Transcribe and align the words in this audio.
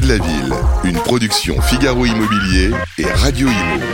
de 0.00 0.08
la 0.08 0.16
ville, 0.16 0.54
une 0.84 0.96
production 0.96 1.60
Figaro 1.60 2.06
Immobilier 2.06 2.70
et 2.96 3.04
Radio 3.04 3.46
Imo. 3.48 3.84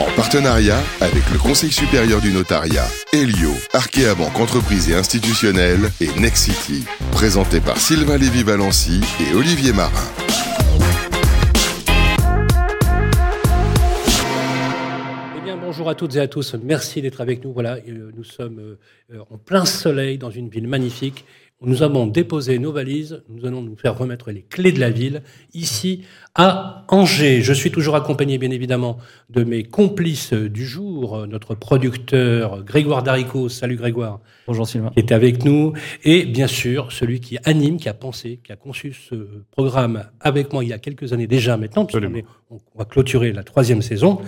En 0.00 0.10
partenariat 0.16 0.82
avec 1.00 1.22
le 1.32 1.38
Conseil 1.38 1.70
supérieur 1.70 2.20
du 2.20 2.32
notariat, 2.32 2.84
Elio, 3.12 3.52
Arkea 3.72 4.16
Banque 4.16 4.40
Entreprise 4.40 4.90
et 4.90 4.94
Institutionnelle 4.94 5.90
et 6.00 6.08
Nexity. 6.18 6.84
Présenté 7.12 7.60
par 7.60 7.76
Sylvain 7.76 8.16
Lévy-Valency 8.16 9.00
et 9.20 9.34
Olivier 9.34 9.72
Marin. 9.72 9.92
Eh 15.46 15.60
bonjour 15.60 15.88
à 15.88 15.94
toutes 15.94 16.16
et 16.16 16.20
à 16.20 16.26
tous. 16.26 16.56
Merci 16.60 17.00
d'être 17.00 17.20
avec 17.20 17.44
nous. 17.44 17.52
Voilà, 17.52 17.76
euh, 17.76 18.10
nous 18.16 18.24
sommes 18.24 18.76
euh, 19.12 19.18
en 19.30 19.38
plein 19.38 19.64
soleil 19.64 20.18
dans 20.18 20.30
une 20.30 20.48
ville 20.48 20.66
magnifique. 20.66 21.24
Nous 21.60 21.82
avons 21.82 22.06
déposé 22.06 22.60
nos 22.60 22.70
valises. 22.70 23.20
Nous 23.28 23.44
allons 23.44 23.62
nous 23.62 23.74
faire 23.74 23.98
remettre 23.98 24.30
les 24.30 24.42
clés 24.42 24.70
de 24.70 24.78
la 24.78 24.90
ville 24.90 25.22
ici 25.54 26.02
à 26.36 26.84
Angers. 26.86 27.42
Je 27.42 27.52
suis 27.52 27.72
toujours 27.72 27.96
accompagné, 27.96 28.38
bien 28.38 28.52
évidemment, 28.52 28.98
de 29.28 29.42
mes 29.42 29.64
complices 29.64 30.32
du 30.32 30.64
jour, 30.64 31.26
notre 31.26 31.56
producteur 31.56 32.62
Grégoire 32.62 33.02
Darico. 33.02 33.48
Salut 33.48 33.74
Grégoire. 33.74 34.20
Bonjour 34.46 34.68
Sylvain. 34.68 34.90
Qui 34.90 35.00
était 35.00 35.14
avec 35.16 35.44
nous. 35.44 35.72
Et 36.04 36.26
bien 36.26 36.46
sûr, 36.46 36.92
celui 36.92 37.18
qui 37.18 37.38
anime, 37.44 37.76
qui 37.78 37.88
a 37.88 37.94
pensé, 37.94 38.38
qui 38.44 38.52
a 38.52 38.56
conçu 38.56 38.92
ce 38.92 39.16
programme 39.50 40.04
avec 40.20 40.52
moi 40.52 40.62
il 40.62 40.70
y 40.70 40.72
a 40.72 40.78
quelques 40.78 41.12
années 41.12 41.26
déjà 41.26 41.56
maintenant, 41.56 41.84
puisqu'on 41.86 42.14
est- 42.14 42.24
on 42.50 42.60
va 42.76 42.84
clôturer 42.84 43.32
la 43.32 43.42
troisième 43.42 43.82
saison, 43.82 44.20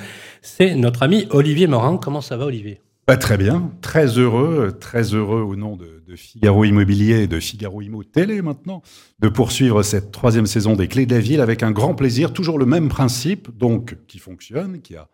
c'est 0.43 0.75
notre 0.75 1.05
ami 1.05 1.27
Olivier 1.31 1.69
Morin. 1.69 1.97
Comment 1.97 2.23
ça 2.23 2.37
va, 2.37 2.47
Olivier? 2.47 2.81
Bah, 3.11 3.17
très 3.17 3.37
bien, 3.37 3.73
très 3.81 4.07
heureux, 4.07 4.71
très 4.79 5.15
heureux 5.15 5.41
au 5.41 5.57
nom 5.57 5.75
de, 5.75 6.01
de 6.07 6.15
Figaro 6.15 6.63
Immobilier 6.63 7.23
et 7.23 7.27
de 7.27 7.41
Figaro 7.41 7.83
Immo 7.83 8.05
Télé 8.05 8.41
maintenant, 8.41 8.83
de 9.19 9.29
poursuivre 9.29 9.83
cette 9.83 10.13
troisième 10.13 10.47
saison 10.47 10.77
des 10.77 10.87
Clés 10.87 11.07
de 11.07 11.15
la 11.17 11.21
Ville 11.21 11.41
avec 11.41 11.65
un 11.65 11.73
grand 11.73 11.97
plaisir, 11.97 12.33
toujours 12.33 12.57
le 12.57 12.67
même 12.67 12.89
principe, 12.89 13.51
donc 13.59 13.97
qui 14.07 14.21
fonctionne, 14.21 14.81
qui 14.81 14.95
a 14.95 15.09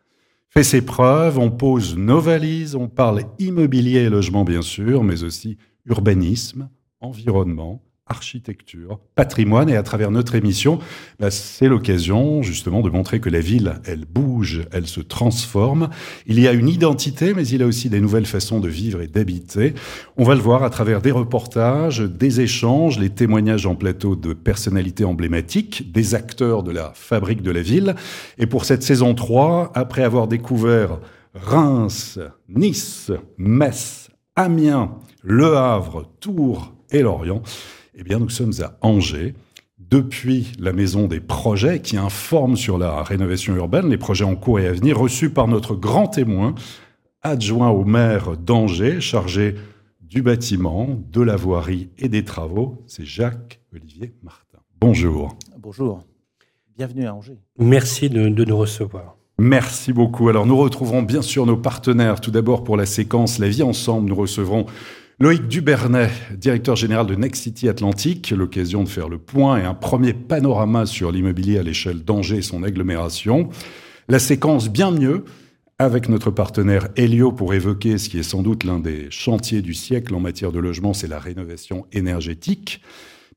fait 0.51 0.63
ses 0.63 0.85
preuves. 0.85 1.39
On 1.39 1.51
pose 1.51 1.97
nos 1.97 2.21
valises, 2.21 2.75
on 2.75 2.89
parle 2.89 3.23
immobilier 3.39 4.01
et 4.01 4.11
logement 4.11 4.45
bien 4.45 4.61
sûr, 4.61 5.03
mais 5.03 5.23
aussi 5.23 5.57
urbanisme, 5.87 6.69
environnement, 7.01 7.83
architecture, 8.07 9.01
patrimoine. 9.15 9.69
Et 9.69 9.77
à 9.77 9.83
travers 9.83 10.11
notre 10.11 10.35
émission, 10.35 10.79
bah, 11.19 11.31
c'est 11.31 11.69
l'occasion 11.69 12.43
justement 12.43 12.81
de 12.81 12.91
montrer 12.91 13.21
que 13.21 13.29
la 13.29 13.41
ville, 13.41 13.75
elle 13.85 14.05
bouge, 14.05 14.63
elle 14.73 14.87
se 14.87 15.01
transforme. 15.01 15.91
Il 16.27 16.39
y 16.39 16.47
a 16.47 16.53
une 16.53 16.69
identité, 16.69 17.35
mais 17.35 17.47
il 17.47 17.61
y 17.61 17.63
a 17.63 17.67
aussi 17.67 17.91
des 17.91 18.01
nouvelles 18.01 18.27
façons 18.27 18.61
de 18.61 18.69
vivre 18.69 19.01
et 19.01 19.09
d'habiter. 19.09 19.75
On 20.17 20.25
va 20.25 20.35
le 20.35 20.41
voir 20.41 20.63
à 20.63 20.71
travers 20.71 21.03
des 21.03 21.11
reportages, 21.11 22.01
des 22.01 22.41
échanges, 22.41 22.99
les 22.99 23.11
témoignages 23.11 23.67
en 23.67 23.75
plateau 23.75 24.15
de 24.15 24.33
personnalités 24.33 25.05
emblématiques, 25.05 25.93
des 25.93 26.15
acteurs 26.15 26.63
de 26.63 26.71
la 26.71 26.93
fabrique 26.95 27.43
de 27.43 27.51
la 27.51 27.63
ville. 27.63 27.95
Et 28.39 28.47
pour 28.47 28.65
cette 28.65 28.83
saison 28.83 29.15
3, 29.15 29.73
après 29.75 30.03
avoir 30.03 30.29
découvert 30.29 31.01
Reims, 31.35 32.19
Nice, 32.49 33.11
Metz, 33.37 34.11
Amiens, 34.37 34.93
Le 35.23 35.57
Havre, 35.57 36.11
Tours 36.21 36.75
et 36.91 37.03
Lorient, 37.03 37.43
eh 37.97 38.03
bien, 38.03 38.19
nous 38.19 38.29
sommes 38.29 38.53
à 38.63 38.77
Angers, 38.83 39.35
depuis 39.79 40.53
la 40.59 40.73
Maison 40.73 41.07
des 41.07 41.21
Projets, 41.21 41.81
qui 41.81 41.97
informe 41.97 42.57
sur 42.57 42.77
la 42.77 43.03
rénovation 43.03 43.57
urbaine, 43.57 43.89
les 43.89 43.97
projets 43.97 44.25
en 44.25 44.37
cours 44.37 44.61
et 44.61 44.67
à 44.67 44.73
venir, 44.73 44.99
reçus 44.99 45.31
par 45.31 45.49
notre 45.49 45.75
grand 45.75 46.07
témoin, 46.07 46.55
adjoint 47.23 47.71
au 47.71 47.85
maire 47.85 48.37
d'Angers, 48.37 49.01
chargé 49.01 49.55
du 50.01 50.23
bâtiment, 50.23 50.89
de 51.11 51.23
la 51.23 51.37
voirie 51.37 51.89
et 51.99 52.09
des 52.09 52.25
travaux, 52.25 52.85
c'est 52.87 53.05
Jacques-Olivier 53.05 54.15
Martin. 54.23 54.59
Bonjour. 54.81 55.37
Bonjour. 55.59 56.01
Bienvenue 56.77 57.07
à 57.07 57.15
Angers. 57.15 57.39
Merci 57.59 58.11
de, 58.11 58.29
de 58.29 58.45
nous 58.45 58.57
recevoir. 58.57 59.17
Merci 59.39 59.93
beaucoup. 59.93 60.29
Alors, 60.29 60.47
nous 60.47 60.57
retrouverons 60.57 61.03
bien 61.03 61.23
sûr 61.23 61.47
nos 61.47 61.57
partenaires. 61.57 62.21
Tout 62.21 62.31
d'abord, 62.31 62.63
pour 62.63 62.77
la 62.77 62.87
séquence 62.87 63.39
La 63.39 63.49
vie 63.49 63.63
ensemble, 63.63 64.09
nous 64.09 64.15
recevrons 64.15 64.67
Loïc 65.19 65.49
Dubernet, 65.49 66.11
directeur 66.37 66.77
général 66.77 67.07
de 67.07 67.15
Next 67.15 67.43
City 67.43 67.71
Atlantique, 67.71 68.35
l'occasion 68.37 68.85
de 68.85 68.89
faire 68.91 69.09
le 69.09 69.17
point 69.17 69.57
et 69.57 69.65
un 69.65 69.73
premier 69.73 70.13
panorama 70.13 70.85
sur 70.85 71.11
l'immobilier 71.11 71.57
à 71.57 71.63
l'échelle 71.63 72.05
d'Angers 72.05 72.37
et 72.37 72.43
son 72.43 72.63
agglomération. 72.63 73.49
La 74.09 74.19
séquence 74.19 74.69
bien 74.69 74.91
mieux 74.91 75.25
avec 75.79 76.11
notre 76.11 76.31
partenaire 76.31 76.89
Helio 76.97 77.33
pour 77.33 77.55
évoquer 77.55 77.97
ce 77.97 78.11
qui 78.11 78.19
est 78.19 78.23
sans 78.23 78.43
doute 78.43 78.65
l'un 78.65 78.79
des 78.79 79.07
chantiers 79.09 79.63
du 79.63 79.73
siècle 79.73 80.15
en 80.15 80.21
matière 80.21 80.53
de 80.53 80.59
logement, 80.59 80.93
c'est 80.93 81.09
la 81.09 81.19
rénovation 81.19 81.87
énergétique. 81.93 82.83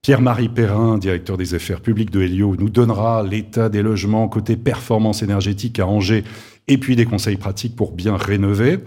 Pierre-Marie 0.02 0.50
Perrin, 0.50 0.98
directeur 0.98 1.38
des 1.38 1.54
affaires 1.54 1.80
publiques 1.80 2.12
de 2.12 2.22
Helio, 2.22 2.58
nous 2.58 2.70
donnera 2.70 3.24
l'état 3.24 3.70
des 3.70 3.84
logements 3.84 4.28
côté 4.28 4.58
performance 4.58 5.24
énergétique 5.24 5.80
à 5.80 5.88
Angers 5.88 6.26
et 6.68 6.78
puis 6.78 6.98
des 6.98 7.06
conseils 7.06 7.38
pratiques 7.38 7.78
pour 7.78 7.94
bien 7.94 8.18
rénover. 8.18 8.80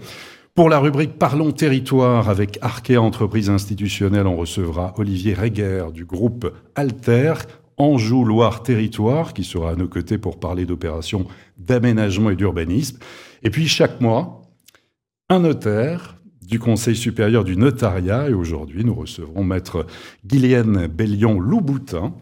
Pour 0.55 0.69
la 0.69 0.77
rubrique 0.77 1.17
Parlons 1.17 1.51
territoire 1.51 2.29
avec 2.29 2.59
Arkea 2.61 2.97
Entreprises 2.97 3.49
institutionnelles, 3.49 4.27
on 4.27 4.37
recevra 4.37 4.93
Olivier 4.99 5.33
Reguer 5.33 5.85
du 5.91 6.05
groupe 6.05 6.53
Alter, 6.75 7.33
Anjou 7.77 8.23
Loire 8.23 8.61
Territoire, 8.61 9.33
qui 9.33 9.43
sera 9.43 9.71
à 9.71 9.75
nos 9.75 9.87
côtés 9.87 10.19
pour 10.19 10.39
parler 10.39 10.67
d'opérations 10.67 11.25
d'aménagement 11.57 12.29
et 12.29 12.35
d'urbanisme. 12.35 12.99
Et 13.41 13.49
puis 13.49 13.67
chaque 13.67 13.99
mois, 13.99 14.43
un 15.27 15.39
notaire 15.39 16.19
du 16.43 16.59
Conseil 16.59 16.95
supérieur 16.95 17.43
du 17.43 17.57
notariat. 17.57 18.29
Et 18.29 18.33
aujourd'hui, 18.35 18.85
nous 18.85 18.93
recevrons 18.93 19.43
Maître 19.43 19.87
Guylienne 20.23 20.85
Bellion-Louboutin, 20.85 22.13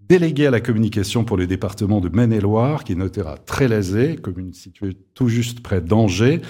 délégué 0.00 0.46
à 0.46 0.50
la 0.50 0.62
communication 0.62 1.24
pour 1.24 1.36
le 1.36 1.46
département 1.46 2.00
de 2.00 2.08
Maine-et-Loire, 2.08 2.82
qui 2.82 2.92
est 2.92 2.96
notaire 2.96 3.28
à 3.28 3.36
Trélazé, 3.36 4.16
commune 4.16 4.54
située 4.54 4.96
tout 5.12 5.28
juste 5.28 5.60
près 5.60 5.82
d'Angers 5.82 6.40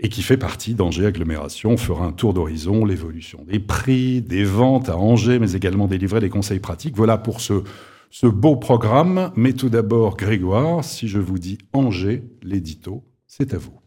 et 0.00 0.08
qui 0.08 0.22
fait 0.22 0.36
partie 0.36 0.74
d'Angers 0.74 1.06
Agglomération. 1.06 1.70
On 1.70 1.76
fera 1.76 2.04
un 2.04 2.12
tour 2.12 2.34
d'horizon, 2.34 2.84
l'évolution 2.84 3.44
des 3.48 3.58
prix, 3.58 4.22
des 4.22 4.44
ventes 4.44 4.88
à 4.88 4.96
Angers, 4.96 5.38
mais 5.38 5.52
également 5.52 5.86
délivrer 5.86 6.20
des 6.20 6.28
conseils 6.28 6.60
pratiques. 6.60 6.96
Voilà 6.96 7.18
pour 7.18 7.40
ce, 7.40 7.62
ce 8.10 8.26
beau 8.26 8.56
programme. 8.56 9.32
Mais 9.36 9.52
tout 9.52 9.68
d'abord, 9.68 10.16
Grégoire, 10.16 10.84
si 10.84 11.08
je 11.08 11.18
vous 11.18 11.38
dis 11.38 11.58
Angers, 11.72 12.22
l'édito, 12.42 13.04
c'est 13.26 13.54
à 13.54 13.58
vous. 13.58 13.78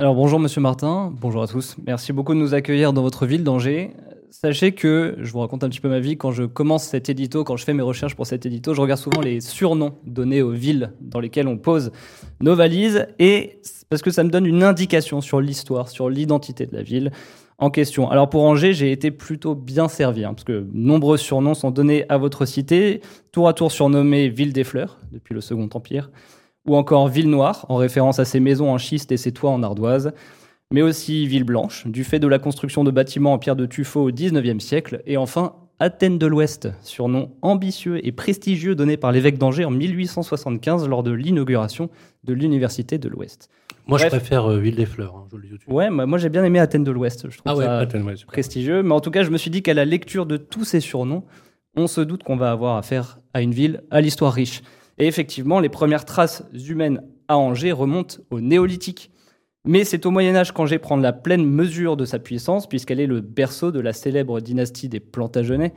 Alors 0.00 0.14
bonjour 0.14 0.38
Monsieur 0.38 0.60
Martin, 0.60 1.12
bonjour 1.20 1.42
à 1.42 1.48
tous. 1.48 1.76
Merci 1.84 2.12
beaucoup 2.12 2.32
de 2.32 2.38
nous 2.38 2.54
accueillir 2.54 2.92
dans 2.92 3.02
votre 3.02 3.26
ville 3.26 3.42
d'Angers. 3.42 3.90
Sachez 4.30 4.72
que, 4.72 5.16
je 5.20 5.32
vous 5.32 5.40
raconte 5.40 5.64
un 5.64 5.68
petit 5.68 5.80
peu 5.80 5.88
ma 5.88 6.00
vie, 6.00 6.18
quand 6.18 6.32
je 6.32 6.44
commence 6.44 6.84
cet 6.84 7.08
édito, 7.08 7.44
quand 7.44 7.56
je 7.56 7.64
fais 7.64 7.72
mes 7.72 7.82
recherches 7.82 8.14
pour 8.14 8.26
cet 8.26 8.44
édito, 8.44 8.74
je 8.74 8.80
regarde 8.80 9.00
souvent 9.00 9.22
les 9.22 9.40
surnoms 9.40 9.94
donnés 10.04 10.42
aux 10.42 10.50
villes 10.50 10.92
dans 11.00 11.20
lesquelles 11.20 11.48
on 11.48 11.56
pose 11.56 11.92
nos 12.40 12.54
valises, 12.54 13.06
et 13.18 13.60
parce 13.88 14.02
que 14.02 14.10
ça 14.10 14.24
me 14.24 14.30
donne 14.30 14.44
une 14.44 14.62
indication 14.62 15.22
sur 15.22 15.40
l'histoire, 15.40 15.88
sur 15.88 16.10
l'identité 16.10 16.66
de 16.66 16.76
la 16.76 16.82
ville 16.82 17.10
en 17.56 17.70
question. 17.70 18.10
Alors 18.10 18.28
pour 18.28 18.44
Angers, 18.44 18.74
j'ai 18.74 18.92
été 18.92 19.10
plutôt 19.10 19.54
bien 19.54 19.88
servi, 19.88 20.24
hein, 20.24 20.34
parce 20.34 20.44
que 20.44 20.66
nombreux 20.72 21.16
surnoms 21.16 21.54
sont 21.54 21.70
donnés 21.70 22.04
à 22.10 22.18
votre 22.18 22.44
cité, 22.44 23.00
tour 23.32 23.48
à 23.48 23.54
tour 23.54 23.72
surnommée 23.72 24.28
Ville 24.28 24.52
des 24.52 24.64
Fleurs, 24.64 24.98
depuis 25.10 25.34
le 25.34 25.40
Second 25.40 25.70
Empire, 25.72 26.10
ou 26.66 26.76
encore 26.76 27.08
Ville 27.08 27.30
Noire, 27.30 27.64
en 27.70 27.76
référence 27.76 28.18
à 28.18 28.26
ses 28.26 28.40
maisons 28.40 28.70
en 28.70 28.78
schiste 28.78 29.10
et 29.10 29.16
ses 29.16 29.32
toits 29.32 29.50
en 29.50 29.62
ardoise, 29.62 30.12
mais 30.70 30.82
aussi 30.82 31.26
Ville 31.26 31.44
Blanche, 31.44 31.86
du 31.86 32.04
fait 32.04 32.18
de 32.18 32.26
la 32.26 32.38
construction 32.38 32.84
de 32.84 32.90
bâtiments 32.90 33.32
en 33.32 33.38
pierre 33.38 33.56
de 33.56 33.66
tuffeau 33.66 34.08
au 34.08 34.12
XIXe 34.12 34.62
siècle, 34.62 35.02
et 35.06 35.16
enfin 35.16 35.54
Athènes 35.80 36.18
de 36.18 36.26
l'Ouest, 36.26 36.68
surnom 36.82 37.30
ambitieux 37.40 38.04
et 38.04 38.10
prestigieux 38.10 38.74
donné 38.74 38.96
par 38.96 39.12
l'évêque 39.12 39.38
d'Angers 39.38 39.64
en 39.64 39.70
1875 39.70 40.88
lors 40.88 41.04
de 41.04 41.12
l'inauguration 41.12 41.88
de 42.24 42.34
l'Université 42.34 42.98
de 42.98 43.08
l'Ouest. 43.08 43.48
Moi, 43.86 43.96
Bref. 43.98 44.12
je 44.12 44.18
préfère 44.18 44.50
euh, 44.50 44.58
Ville 44.58 44.74
des 44.74 44.86
Fleurs. 44.86 45.14
hein, 45.16 45.28
je 45.30 45.36
le 45.36 45.42
dis 45.44 45.58
tout. 45.58 45.70
Ouais, 45.70 45.88
moi 45.88 46.04
moi, 46.04 46.18
j'ai 46.18 46.28
bien 46.28 46.44
aimé 46.44 46.58
Athènes 46.58 46.84
de 46.84 46.90
l'Ouest, 46.90 47.30
je 47.30 47.38
trouve 47.38 47.42
Ah 47.46 47.56
ouais, 47.56 47.64
ça 47.64 47.78
Athènes, 47.78 48.02
ouais, 48.02 48.14
prestigieux, 48.26 48.82
mais 48.82 48.92
en 48.92 49.00
tout 49.00 49.10
cas 49.12 49.22
je 49.22 49.30
me 49.30 49.38
suis 49.38 49.50
dit 49.50 49.62
qu'à 49.62 49.72
la 49.72 49.84
lecture 49.84 50.26
de 50.26 50.36
tous 50.36 50.64
ces 50.64 50.80
surnoms, 50.80 51.24
on 51.76 51.86
se 51.86 52.00
doute 52.00 52.24
qu'on 52.24 52.36
va 52.36 52.50
avoir 52.50 52.76
affaire 52.76 53.20
à 53.32 53.40
une 53.40 53.52
ville 53.52 53.82
à 53.90 54.00
l'histoire 54.00 54.32
riche. 54.32 54.62
Et 54.98 55.06
effectivement, 55.06 55.60
les 55.60 55.68
premières 55.68 56.04
traces 56.04 56.42
humaines 56.68 57.02
à 57.28 57.38
Angers 57.38 57.72
remontent 57.72 58.16
au 58.30 58.40
néolithique. 58.40 59.12
Mais 59.64 59.84
c'est 59.84 60.06
au 60.06 60.10
Moyen 60.10 60.34
Âge 60.36 60.52
qu'Angers 60.52 60.78
prend 60.78 60.96
la 60.96 61.12
pleine 61.12 61.44
mesure 61.44 61.96
de 61.96 62.04
sa 62.04 62.18
puissance, 62.18 62.68
puisqu'elle 62.68 63.00
est 63.00 63.06
le 63.06 63.20
berceau 63.20 63.70
de 63.70 63.80
la 63.80 63.92
célèbre 63.92 64.40
dynastie 64.40 64.88
des 64.88 65.00
Plantagenets. 65.00 65.74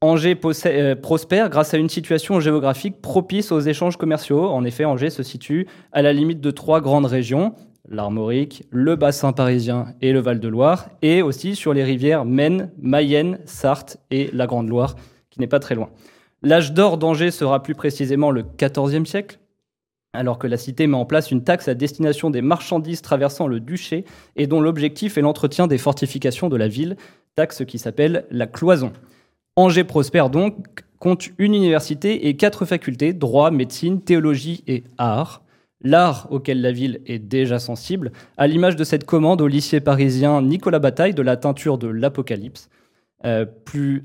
Angers 0.00 0.38
euh, 0.66 0.94
prospère 0.94 1.50
grâce 1.50 1.74
à 1.74 1.78
une 1.78 1.88
situation 1.88 2.38
géographique 2.38 3.02
propice 3.02 3.50
aux 3.50 3.60
échanges 3.60 3.96
commerciaux. 3.96 4.44
En 4.46 4.64
effet, 4.64 4.84
Angers 4.84 5.10
se 5.10 5.24
situe 5.24 5.66
à 5.90 6.02
la 6.02 6.12
limite 6.12 6.40
de 6.40 6.50
trois 6.52 6.80
grandes 6.80 7.06
régions, 7.06 7.54
l'Armorique, 7.88 8.64
le 8.70 8.94
bassin 8.94 9.32
parisien 9.32 9.86
et 10.00 10.12
le 10.12 10.20
Val-de-Loire, 10.20 10.88
et 11.02 11.20
aussi 11.20 11.56
sur 11.56 11.74
les 11.74 11.82
rivières 11.82 12.24
Maine, 12.24 12.70
Mayenne, 12.80 13.40
Sarthe 13.44 13.98
et 14.12 14.30
la 14.32 14.46
Grande 14.46 14.68
Loire, 14.68 14.94
qui 15.30 15.40
n'est 15.40 15.48
pas 15.48 15.58
très 15.58 15.74
loin. 15.74 15.90
L'âge 16.42 16.72
d'or 16.72 16.98
d'Angers 16.98 17.32
sera 17.32 17.62
plus 17.62 17.74
précisément 17.74 18.30
le 18.30 18.44
XIVe 18.44 19.04
siècle, 19.04 19.40
alors 20.18 20.40
que 20.40 20.48
la 20.48 20.56
cité 20.56 20.88
met 20.88 20.96
en 20.96 21.04
place 21.04 21.30
une 21.30 21.44
taxe 21.44 21.68
à 21.68 21.74
destination 21.74 22.28
des 22.28 22.42
marchandises 22.42 23.02
traversant 23.02 23.46
le 23.46 23.60
duché 23.60 24.04
et 24.34 24.48
dont 24.48 24.60
l'objectif 24.60 25.16
est 25.16 25.20
l'entretien 25.20 25.68
des 25.68 25.78
fortifications 25.78 26.48
de 26.48 26.56
la 26.56 26.66
ville, 26.66 26.96
taxe 27.36 27.64
qui 27.64 27.78
s'appelle 27.78 28.26
la 28.32 28.48
cloison. 28.48 28.92
Angers 29.54 29.84
prospère 29.84 30.28
donc, 30.28 30.56
compte 30.98 31.28
une 31.38 31.54
université 31.54 32.26
et 32.26 32.36
quatre 32.36 32.64
facultés, 32.64 33.12
droit, 33.12 33.52
médecine, 33.52 34.02
théologie 34.02 34.64
et 34.66 34.82
art. 34.98 35.44
L'art 35.82 36.26
auquel 36.32 36.60
la 36.62 36.72
ville 36.72 37.00
est 37.06 37.20
déjà 37.20 37.60
sensible, 37.60 38.10
à 38.36 38.48
l'image 38.48 38.74
de 38.74 38.82
cette 38.82 39.04
commande 39.04 39.40
au 39.40 39.46
lycée 39.46 39.78
parisien 39.78 40.42
Nicolas 40.42 40.80
Bataille 40.80 41.14
de 41.14 41.22
la 41.22 41.36
teinture 41.36 41.78
de 41.78 41.86
l'Apocalypse, 41.86 42.68
euh, 43.24 43.44
plus, 43.64 44.04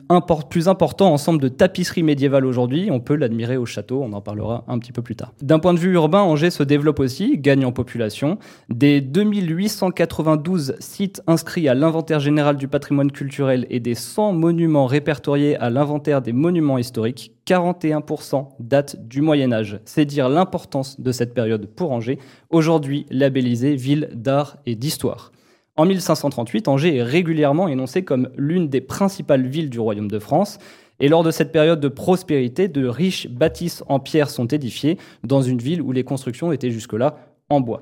important 0.65 1.13
ensemble 1.13 1.39
de 1.39 1.48
tapisseries 1.48 2.01
médiévales 2.01 2.45
aujourd'hui. 2.45 2.89
On 2.89 3.00
peut 3.00 3.15
l'admirer 3.15 3.57
au 3.57 3.65
château, 3.65 4.01
on 4.01 4.12
en 4.13 4.21
parlera 4.21 4.63
un 4.68 4.80
petit 4.80 4.92
peu 4.92 5.04
plus 5.04 5.15
tard. 5.15 5.33
D'un 5.42 5.60
point 5.60 5.74
de 5.75 5.80
vue 5.80 5.94
urbain, 5.94 6.21
Angers 6.21 6.50
se 6.50 6.63
développe 6.63 7.00
aussi, 7.00 7.38
gagne 7.38 7.63
en 7.63 7.71
population. 7.71 8.39
Des 8.69 9.01
2892 9.01 10.75
sites 10.80 11.21
inscrits 11.27 11.69
à 11.69 11.75
l'inventaire 11.75 12.19
général 12.19 12.57
du 12.57 12.68
patrimoine 12.68 13.12
culturel 13.12 13.68
et 13.69 13.80
des 13.80 13.94
100 13.94 14.33
monuments 14.33 14.88
répertoriés 14.88 15.57
à 15.57 15.69
l'inventaire 15.69 16.24
des 16.24 16.33
monuments 16.33 16.80
historiques, 16.80 17.33
41% 17.45 18.48
datent 18.60 19.07
du 19.07 19.21
Moyen 19.21 19.51
Âge. 19.51 19.80
C'est 19.86 20.06
dire 20.06 20.27
l'importance 20.27 21.00
de 21.00 21.12
cette 21.12 21.36
période 21.36 21.68
pour 21.68 21.92
Angers, 21.92 22.18
aujourd'hui 22.50 23.06
labellisée 23.12 23.75
ville 23.75 24.10
d'art 24.13 24.57
et 24.65 24.75
d'histoire. 24.75 25.31
En 25.75 25.86
1538, 25.86 26.68
Angers 26.68 26.98
est 26.98 27.04
régulièrement 27.04 27.68
énoncée 27.68 28.04
comme 28.04 28.30
l'une 28.38 28.70
des 28.70 28.81
principales 28.81 29.48
villes 29.48 29.72
du 29.72 29.80
royaume 29.80 30.10
de 30.10 30.20
France. 30.20 30.60
Et 31.00 31.10
lors 31.10 31.24
de 31.24 31.31
cette 31.31 31.52
période 31.52 31.80
de 31.80 31.88
prospérité, 31.88 32.68
de 32.68 32.86
riches 32.86 33.28
bâtisses 33.28 33.84
en 33.88 34.00
pierre 34.00 34.30
sont 34.30 34.46
édifiées 34.46 35.00
dans 35.24 35.42
une 35.42 35.58
ville 35.58 35.81
où 35.81 35.92
les 35.92 36.04
constructions 36.04 36.52
étaient 36.52 36.70
jusque-là 36.70 37.16
en 37.50 37.60
bois. 37.60 37.81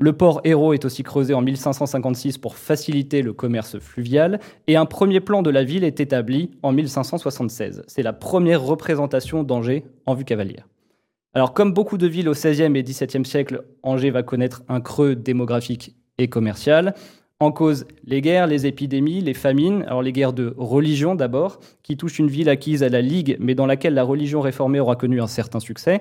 Le 0.00 0.12
port 0.12 0.40
Hérault 0.42 0.74
est 0.74 0.84
aussi 0.84 1.04
creusé 1.04 1.32
en 1.32 1.40
1556 1.40 2.38
pour 2.38 2.56
faciliter 2.56 3.22
le 3.22 3.32
commerce 3.32 3.78
fluvial 3.78 4.40
et 4.66 4.76
un 4.76 4.86
premier 4.86 5.20
plan 5.20 5.42
de 5.42 5.50
la 5.50 5.62
ville 5.62 5.84
est 5.84 6.00
établi 6.00 6.50
en 6.62 6.72
1576. 6.72 7.84
C'est 7.86 8.02
la 8.02 8.12
première 8.12 8.62
représentation 8.62 9.44
d'Angers 9.44 9.84
en 10.06 10.14
vue 10.14 10.24
cavalière. 10.24 10.68
Alors 11.34 11.52
comme 11.52 11.72
beaucoup 11.72 11.98
de 11.98 12.06
villes 12.06 12.28
au 12.28 12.32
XVIe 12.32 12.76
et 12.76 12.82
XVIIe 12.82 13.24
siècle, 13.24 13.64
Angers 13.82 14.10
va 14.10 14.22
connaître 14.22 14.62
un 14.68 14.80
creux 14.80 15.14
démographique 15.14 15.96
et 16.18 16.28
commercial. 16.28 16.94
En 17.40 17.52
cause, 17.52 17.86
les 18.04 18.20
guerres, 18.20 18.48
les 18.48 18.66
épidémies, 18.66 19.20
les 19.20 19.34
famines. 19.34 19.84
Alors 19.84 20.02
les 20.02 20.12
guerres 20.12 20.32
de 20.32 20.54
religion 20.56 21.14
d'abord, 21.14 21.60
qui 21.84 21.96
touchent 21.96 22.18
une 22.18 22.26
ville 22.26 22.48
acquise 22.48 22.82
à 22.82 22.88
la 22.88 23.00
Ligue, 23.00 23.36
mais 23.38 23.54
dans 23.54 23.66
laquelle 23.66 23.94
la 23.94 24.02
religion 24.02 24.40
réformée 24.40 24.80
aura 24.80 24.96
connu 24.96 25.20
un 25.20 25.28
certain 25.28 25.60
succès. 25.60 26.00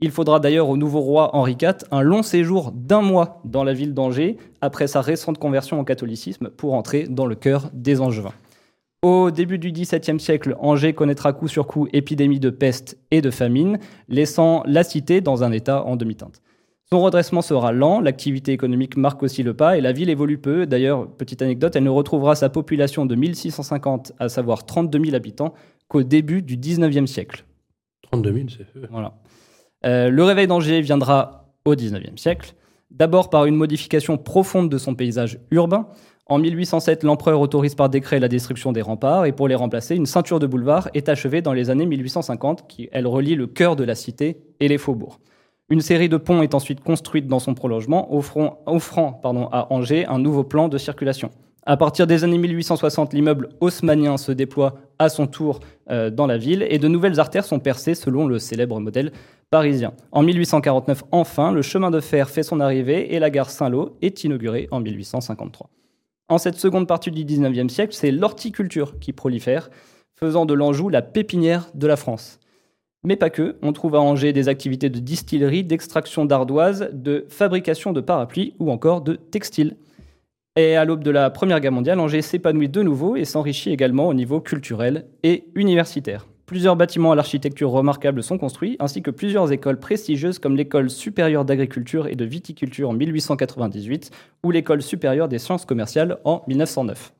Il 0.00 0.12
faudra 0.12 0.38
d'ailleurs 0.38 0.68
au 0.68 0.76
nouveau 0.76 1.00
roi 1.00 1.34
Henri 1.34 1.56
IV 1.60 1.78
un 1.90 2.02
long 2.02 2.22
séjour 2.22 2.70
d'un 2.70 3.02
mois 3.02 3.40
dans 3.44 3.64
la 3.64 3.72
ville 3.72 3.92
d'Angers, 3.92 4.36
après 4.60 4.86
sa 4.86 5.00
récente 5.00 5.38
conversion 5.38 5.80
au 5.80 5.84
catholicisme, 5.84 6.50
pour 6.50 6.74
entrer 6.74 7.08
dans 7.08 7.26
le 7.26 7.34
cœur 7.34 7.70
des 7.72 8.00
Angevins. 8.00 8.34
Au 9.02 9.32
début 9.32 9.58
du 9.58 9.72
XVIIe 9.72 10.20
siècle, 10.20 10.54
Angers 10.60 10.92
connaîtra 10.92 11.32
coup 11.32 11.48
sur 11.48 11.66
coup 11.66 11.88
épidémie 11.92 12.38
de 12.38 12.50
peste 12.50 12.98
et 13.10 13.20
de 13.20 13.32
famine, 13.32 13.80
laissant 14.08 14.62
la 14.64 14.84
cité 14.84 15.20
dans 15.20 15.42
un 15.42 15.50
état 15.50 15.84
en 15.84 15.96
demi-teinte. 15.96 16.40
Son 16.90 17.02
redressement 17.02 17.42
sera 17.42 17.70
lent, 17.72 18.00
l'activité 18.00 18.52
économique 18.52 18.96
marque 18.96 19.22
aussi 19.22 19.42
le 19.42 19.52
pas 19.52 19.76
et 19.76 19.82
la 19.82 19.92
ville 19.92 20.08
évolue 20.08 20.38
peu. 20.38 20.64
D'ailleurs, 20.64 21.06
petite 21.06 21.42
anecdote, 21.42 21.76
elle 21.76 21.82
ne 21.82 21.90
retrouvera 21.90 22.34
sa 22.34 22.48
population 22.48 23.04
de 23.04 23.14
1650, 23.14 24.12
à 24.18 24.30
savoir 24.30 24.64
32 24.64 25.04
000 25.04 25.14
habitants, 25.14 25.52
qu'au 25.88 26.02
début 26.02 26.40
du 26.40 26.56
19e 26.56 27.06
siècle. 27.06 27.44
32 28.10 28.32
000, 28.32 28.46
c'est 28.48 28.66
Voilà. 28.90 29.18
Euh, 29.84 30.08
le 30.08 30.24
réveil 30.24 30.46
d'Angers 30.46 30.80
viendra 30.80 31.52
au 31.66 31.74
19e 31.74 32.16
siècle, 32.16 32.54
d'abord 32.90 33.28
par 33.28 33.44
une 33.44 33.54
modification 33.54 34.16
profonde 34.16 34.70
de 34.70 34.78
son 34.78 34.94
paysage 34.94 35.38
urbain. 35.50 35.88
En 36.24 36.38
1807, 36.38 37.04
l'empereur 37.04 37.42
autorise 37.42 37.74
par 37.74 37.90
décret 37.90 38.18
la 38.18 38.28
destruction 38.28 38.72
des 38.72 38.82
remparts 38.82 39.26
et 39.26 39.32
pour 39.32 39.46
les 39.46 39.54
remplacer, 39.54 39.94
une 39.94 40.06
ceinture 40.06 40.38
de 40.38 40.46
boulevards 40.46 40.88
est 40.94 41.10
achevée 41.10 41.42
dans 41.42 41.52
les 41.52 41.68
années 41.68 41.86
1850 41.86 42.66
qui, 42.66 42.88
elle, 42.92 43.06
relie 43.06 43.34
le 43.34 43.46
cœur 43.46 43.76
de 43.76 43.84
la 43.84 43.94
cité 43.94 44.40
et 44.60 44.68
les 44.68 44.78
faubourgs. 44.78 45.20
Une 45.70 45.82
série 45.82 46.08
de 46.08 46.16
ponts 46.16 46.40
est 46.40 46.54
ensuite 46.54 46.80
construite 46.80 47.26
dans 47.26 47.40
son 47.40 47.52
prolongement, 47.52 48.14
offrant, 48.14 49.20
à 49.52 49.72
Angers 49.72 50.06
un 50.06 50.18
nouveau 50.18 50.42
plan 50.42 50.68
de 50.68 50.78
circulation. 50.78 51.30
À 51.66 51.76
partir 51.76 52.06
des 52.06 52.24
années 52.24 52.38
1860, 52.38 53.12
l'immeuble 53.12 53.50
haussmanien 53.60 54.16
se 54.16 54.32
déploie 54.32 54.76
à 54.98 55.10
son 55.10 55.26
tour 55.26 55.60
euh, 55.90 56.08
dans 56.08 56.26
la 56.26 56.38
ville 56.38 56.66
et 56.70 56.78
de 56.78 56.88
nouvelles 56.88 57.20
artères 57.20 57.44
sont 57.44 57.58
percées 57.58 57.94
selon 57.94 58.26
le 58.26 58.38
célèbre 58.38 58.80
modèle 58.80 59.12
parisien. 59.50 59.92
En 60.10 60.22
1849, 60.22 61.04
enfin, 61.12 61.52
le 61.52 61.60
chemin 61.60 61.90
de 61.90 62.00
fer 62.00 62.30
fait 62.30 62.42
son 62.42 62.60
arrivée 62.60 63.14
et 63.14 63.18
la 63.18 63.28
gare 63.28 63.50
Saint-Lô 63.50 63.98
est 64.00 64.24
inaugurée 64.24 64.68
en 64.70 64.80
1853. 64.80 65.68
En 66.30 66.38
cette 66.38 66.56
seconde 66.56 66.88
partie 66.88 67.10
du 67.10 67.26
19e 67.26 67.68
siècle, 67.68 67.94
c'est 67.94 68.10
l'horticulture 68.10 68.98
qui 68.98 69.12
prolifère, 69.12 69.68
faisant 70.18 70.46
de 70.46 70.54
l'Anjou 70.54 70.88
la 70.88 71.02
pépinière 71.02 71.68
de 71.74 71.86
la 71.86 71.96
France. 71.96 72.38
Mais 73.04 73.16
pas 73.16 73.30
que, 73.30 73.56
on 73.62 73.72
trouve 73.72 73.94
à 73.94 74.00
Angers 74.00 74.32
des 74.32 74.48
activités 74.48 74.90
de 74.90 74.98
distillerie, 74.98 75.64
d'extraction 75.64 76.24
d'ardoise, 76.24 76.90
de 76.92 77.26
fabrication 77.28 77.92
de 77.92 78.00
parapluies 78.00 78.54
ou 78.58 78.70
encore 78.70 79.02
de 79.02 79.14
textiles. 79.14 79.76
Et 80.56 80.74
à 80.74 80.84
l'aube 80.84 81.04
de 81.04 81.12
la 81.12 81.30
Première 81.30 81.60
Guerre 81.60 81.72
mondiale, 81.72 82.00
Angers 82.00 82.22
s'épanouit 82.22 82.68
de 82.68 82.82
nouveau 82.82 83.14
et 83.14 83.24
s'enrichit 83.24 83.70
également 83.70 84.08
au 84.08 84.14
niveau 84.14 84.40
culturel 84.40 85.06
et 85.22 85.44
universitaire. 85.54 86.26
Plusieurs 86.46 86.74
bâtiments 86.76 87.12
à 87.12 87.14
l'architecture 87.14 87.70
remarquable 87.70 88.22
sont 88.22 88.38
construits, 88.38 88.76
ainsi 88.80 89.02
que 89.02 89.10
plusieurs 89.10 89.52
écoles 89.52 89.78
prestigieuses 89.78 90.38
comme 90.38 90.56
l'École 90.56 90.90
supérieure 90.90 91.44
d'agriculture 91.44 92.08
et 92.08 92.16
de 92.16 92.24
viticulture 92.24 92.88
en 92.88 92.94
1898 92.94 94.10
ou 94.42 94.50
l'École 94.50 94.82
supérieure 94.82 95.28
des 95.28 95.38
sciences 95.38 95.66
commerciales 95.66 96.18
en 96.24 96.42
1909. 96.48 97.12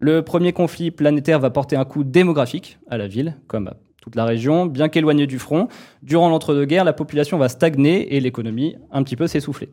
Le 0.00 0.22
premier 0.22 0.52
conflit 0.52 0.90
planétaire 0.90 1.40
va 1.40 1.50
porter 1.50 1.76
un 1.76 1.84
coup 1.84 2.04
démographique 2.04 2.78
à 2.90 2.98
la 2.98 3.06
ville, 3.06 3.36
comme 3.46 3.70
toute 4.08 4.16
la 4.16 4.24
région, 4.24 4.64
bien 4.64 4.88
qu'éloignée 4.88 5.26
du 5.26 5.38
front. 5.38 5.68
Durant 6.02 6.30
l'entre-deux-guerres, 6.30 6.84
la 6.84 6.94
population 6.94 7.36
va 7.36 7.50
stagner 7.50 8.16
et 8.16 8.20
l'économie 8.20 8.74
un 8.90 9.02
petit 9.02 9.16
peu 9.16 9.26
s'essouffler. 9.26 9.68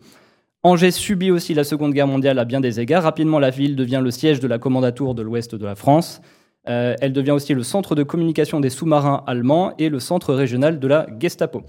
Angers 0.62 0.92
subit 0.92 1.32
aussi 1.32 1.54
la 1.54 1.64
Seconde 1.64 1.94
Guerre 1.94 2.08
mondiale 2.08 2.38
à 2.38 2.44
bien 2.44 2.60
des 2.60 2.82
égards. 2.82 3.04
Rapidement, 3.04 3.40
la 3.40 3.50
ville 3.50 3.78
devient 3.78 4.02
le 4.04 4.12
siège 4.12 4.42
de 4.42 4.48
la 4.48 4.60
commandature 4.60 5.16
de 5.16 5.22
l'ouest 5.22 5.56
de 5.56 5.66
la 5.66 5.76
France. 5.76 6.22
Euh, 6.68 6.96
elle 7.00 7.14
devient 7.14 7.32
aussi 7.32 7.54
le 7.54 7.64
centre 7.64 7.96
de 7.96 8.04
communication 8.04 8.60
des 8.60 8.70
sous-marins 8.70 9.24
allemands 9.26 9.74
et 9.78 9.88
le 9.88 10.00
centre 10.02 10.34
régional 10.34 10.80
de 10.80 10.88
la 10.88 11.08
Gestapo. 11.18 11.62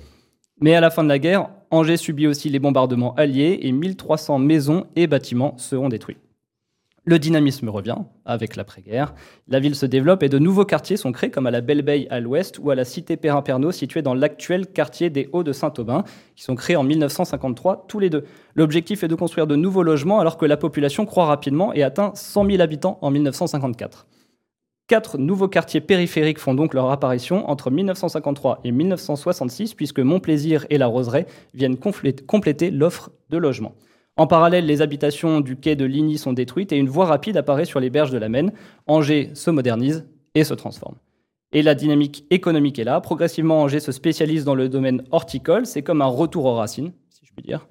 Mais 0.60 0.74
à 0.74 0.80
la 0.80 0.90
fin 0.90 1.04
de 1.04 1.08
la 1.08 1.20
guerre, 1.20 1.50
Angers 1.70 1.98
subit 1.98 2.26
aussi 2.26 2.48
les 2.48 2.58
bombardements 2.58 3.14
alliés 3.14 3.60
et 3.62 3.70
1300 3.70 4.40
maisons 4.40 4.86
et 4.96 5.06
bâtiments 5.06 5.54
seront 5.56 5.88
détruits. 5.88 6.16
Le 7.08 7.20
dynamisme 7.20 7.68
revient 7.68 7.98
avec 8.24 8.56
l'après-guerre. 8.56 9.14
La 9.46 9.60
ville 9.60 9.76
se 9.76 9.86
développe 9.86 10.24
et 10.24 10.28
de 10.28 10.40
nouveaux 10.40 10.64
quartiers 10.64 10.96
sont 10.96 11.12
créés, 11.12 11.30
comme 11.30 11.46
à 11.46 11.52
la 11.52 11.60
Belle 11.60 11.82
Bay 11.82 12.08
à 12.10 12.18
l'ouest 12.18 12.58
ou 12.58 12.70
à 12.70 12.74
la 12.74 12.84
cité 12.84 13.16
Perrin-Pernod, 13.16 13.72
située 13.72 14.02
dans 14.02 14.12
l'actuel 14.12 14.66
quartier 14.66 15.08
des 15.08 15.28
Hauts 15.32 15.44
de 15.44 15.52
Saint-Aubin, 15.52 16.02
qui 16.34 16.42
sont 16.42 16.56
créés 16.56 16.74
en 16.74 16.82
1953 16.82 17.84
tous 17.86 18.00
les 18.00 18.10
deux. 18.10 18.24
L'objectif 18.56 19.04
est 19.04 19.08
de 19.08 19.14
construire 19.14 19.46
de 19.46 19.54
nouveaux 19.54 19.84
logements 19.84 20.18
alors 20.18 20.36
que 20.36 20.46
la 20.46 20.56
population 20.56 21.06
croît 21.06 21.26
rapidement 21.26 21.72
et 21.72 21.84
atteint 21.84 22.10
100 22.16 22.50
000 22.50 22.60
habitants 22.60 22.98
en 23.02 23.12
1954. 23.12 24.08
Quatre 24.88 25.16
nouveaux 25.16 25.48
quartiers 25.48 25.80
périphériques 25.80 26.40
font 26.40 26.54
donc 26.54 26.74
leur 26.74 26.90
apparition 26.90 27.48
entre 27.48 27.70
1953 27.70 28.62
et 28.64 28.72
1966, 28.72 29.74
puisque 29.74 30.00
Montplaisir 30.00 30.66
et 30.70 30.78
la 30.78 30.88
Roseraie 30.88 31.26
viennent 31.54 31.76
compléter 31.76 32.72
l'offre 32.72 33.12
de 33.30 33.36
logements. 33.36 33.76
En 34.16 34.26
parallèle, 34.26 34.64
les 34.64 34.80
habitations 34.80 35.40
du 35.40 35.56
quai 35.56 35.76
de 35.76 35.84
Ligny 35.84 36.16
sont 36.16 36.32
détruites 36.32 36.72
et 36.72 36.78
une 36.78 36.88
voie 36.88 37.04
rapide 37.04 37.36
apparaît 37.36 37.66
sur 37.66 37.80
les 37.80 37.90
berges 37.90 38.10
de 38.10 38.18
la 38.18 38.30
Maine. 38.30 38.52
Angers 38.86 39.30
se 39.34 39.50
modernise 39.50 40.06
et 40.34 40.44
se 40.44 40.54
transforme. 40.54 40.96
Et 41.52 41.62
la 41.62 41.74
dynamique 41.74 42.24
économique 42.30 42.78
est 42.78 42.84
là. 42.84 43.00
Progressivement, 43.00 43.62
Angers 43.62 43.80
se 43.80 43.92
spécialise 43.92 44.44
dans 44.44 44.54
le 44.54 44.68
domaine 44.68 45.04
horticole. 45.10 45.66
C'est 45.66 45.82
comme 45.82 46.00
un 46.00 46.06
retour 46.06 46.46
aux 46.46 46.54
racines, 46.54 46.92
si 47.10 47.26
je 47.26 47.32
puis 47.32 47.42
dire. 47.42 47.68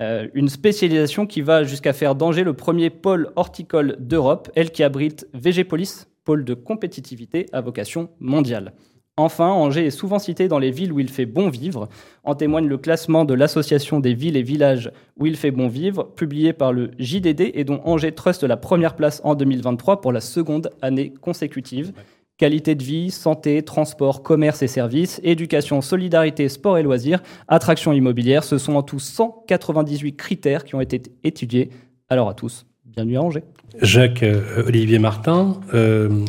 Euh, 0.00 0.28
une 0.34 0.48
spécialisation 0.48 1.26
qui 1.26 1.42
va 1.42 1.64
jusqu'à 1.64 1.92
faire 1.92 2.14
d'Angers 2.14 2.44
le 2.44 2.54
premier 2.54 2.88
pôle 2.88 3.30
horticole 3.36 3.96
d'Europe, 3.98 4.50
elle 4.54 4.70
qui 4.70 4.82
abrite 4.82 5.28
Végépolis, 5.34 6.06
pôle 6.24 6.44
de 6.44 6.54
compétitivité 6.54 7.46
à 7.52 7.60
vocation 7.60 8.08
mondiale. 8.20 8.72
Enfin, 9.18 9.48
Angers 9.50 9.84
est 9.84 9.90
souvent 9.90 10.18
cité 10.18 10.48
dans 10.48 10.58
les 10.58 10.70
villes 10.70 10.90
où 10.90 10.98
il 10.98 11.10
fait 11.10 11.26
bon 11.26 11.50
vivre. 11.50 11.90
En 12.24 12.34
témoigne 12.34 12.66
le 12.66 12.78
classement 12.78 13.26
de 13.26 13.34
l'Association 13.34 14.00
des 14.00 14.14
villes 14.14 14.38
et 14.38 14.42
villages 14.42 14.90
où 15.18 15.26
il 15.26 15.36
fait 15.36 15.50
bon 15.50 15.68
vivre, 15.68 16.04
publié 16.04 16.54
par 16.54 16.72
le 16.72 16.92
JDD 16.98 17.50
et 17.52 17.64
dont 17.64 17.82
Angers 17.84 18.12
truste 18.12 18.42
la 18.42 18.56
première 18.56 18.96
place 18.96 19.20
en 19.22 19.34
2023 19.34 20.00
pour 20.00 20.12
la 20.12 20.22
seconde 20.22 20.70
année 20.80 21.12
consécutive. 21.20 21.92
Qualité 22.38 22.74
de 22.74 22.82
vie, 22.82 23.10
santé, 23.10 23.62
transport, 23.62 24.22
commerce 24.22 24.62
et 24.62 24.66
services, 24.66 25.20
éducation, 25.22 25.82
solidarité, 25.82 26.48
sport 26.48 26.78
et 26.78 26.82
loisirs, 26.82 27.22
attractions 27.48 27.92
immobilières, 27.92 28.44
ce 28.44 28.56
sont 28.56 28.76
en 28.76 28.82
tout 28.82 28.98
198 28.98 30.16
critères 30.16 30.64
qui 30.64 30.74
ont 30.74 30.80
été 30.80 31.02
étudiés. 31.22 31.68
Alors 32.08 32.30
à 32.30 32.34
tous, 32.34 32.64
bienvenue 32.86 33.18
à 33.18 33.22
Angers. 33.22 33.44
Jacques 33.82 34.22
euh, 34.22 34.64
Olivier 34.66 34.98
Martin, 34.98 35.60
euh, 35.74 36.24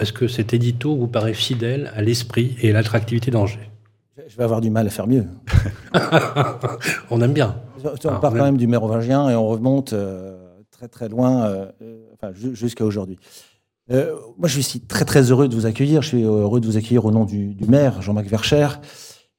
est-ce 0.00 0.12
que 0.12 0.28
cet 0.28 0.54
édito 0.54 0.96
vous 0.96 1.08
paraît 1.08 1.34
fidèle 1.34 1.92
à 1.94 2.02
l'esprit 2.02 2.56
et 2.62 2.70
à 2.70 2.72
l'attractivité 2.72 3.30
d'Angers? 3.30 3.70
Je 4.28 4.36
vais 4.36 4.44
avoir 4.44 4.60
du 4.60 4.70
mal 4.70 4.86
à 4.86 4.90
faire 4.90 5.06
mieux. 5.06 5.24
on 7.10 7.20
aime 7.20 7.32
bien. 7.32 7.56
On 7.84 8.08
ah, 8.08 8.18
part 8.20 8.32
quand 8.32 8.44
même 8.44 8.56
du 8.56 8.66
mérovingien 8.66 9.28
et 9.28 9.34
on 9.34 9.48
remonte 9.48 9.92
euh, 9.92 10.36
très 10.70 10.88
très 10.88 11.08
loin, 11.08 11.44
euh, 11.44 11.70
enfin, 12.14 12.32
jusqu'à 12.34 12.84
aujourd'hui. 12.84 13.18
moi, 13.88 14.46
je 14.46 14.60
suis 14.60 14.80
très 14.80 15.04
très 15.04 15.30
heureux 15.30 15.48
de 15.48 15.54
vous 15.54 15.66
accueillir. 15.66 16.02
Je 16.02 16.08
suis 16.08 16.22
heureux 16.22 16.60
de 16.60 16.66
vous 16.66 16.76
accueillir 16.76 17.04
au 17.04 17.10
nom 17.10 17.24
du, 17.24 17.56
maire, 17.66 18.02
Jean-Marc 18.02 18.26
Vercher, 18.26 18.68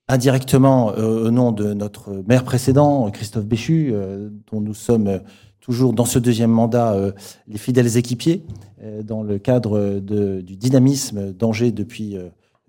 indirectement 0.08 0.88
au 0.88 1.32
nom 1.32 1.52
de 1.52 1.74
notre 1.74 2.24
maire 2.28 2.44
précédent, 2.44 3.10
Christophe 3.12 3.46
Béchu, 3.46 3.94
dont 4.52 4.62
nous 4.62 4.74
sommes 4.74 5.22
toujours 5.62 5.94
dans 5.94 6.06
ce 6.06 6.20
deuxième 6.20 6.52
mandat 6.52 6.96
les 7.48 7.58
fidèles 7.58 7.98
équipiers, 7.98 8.44
dans 9.04 9.24
le 9.24 9.38
cadre 9.38 10.00
du 10.00 10.58
dynamisme 10.58 11.32
d'Angers 11.32 11.72
depuis 11.72 12.18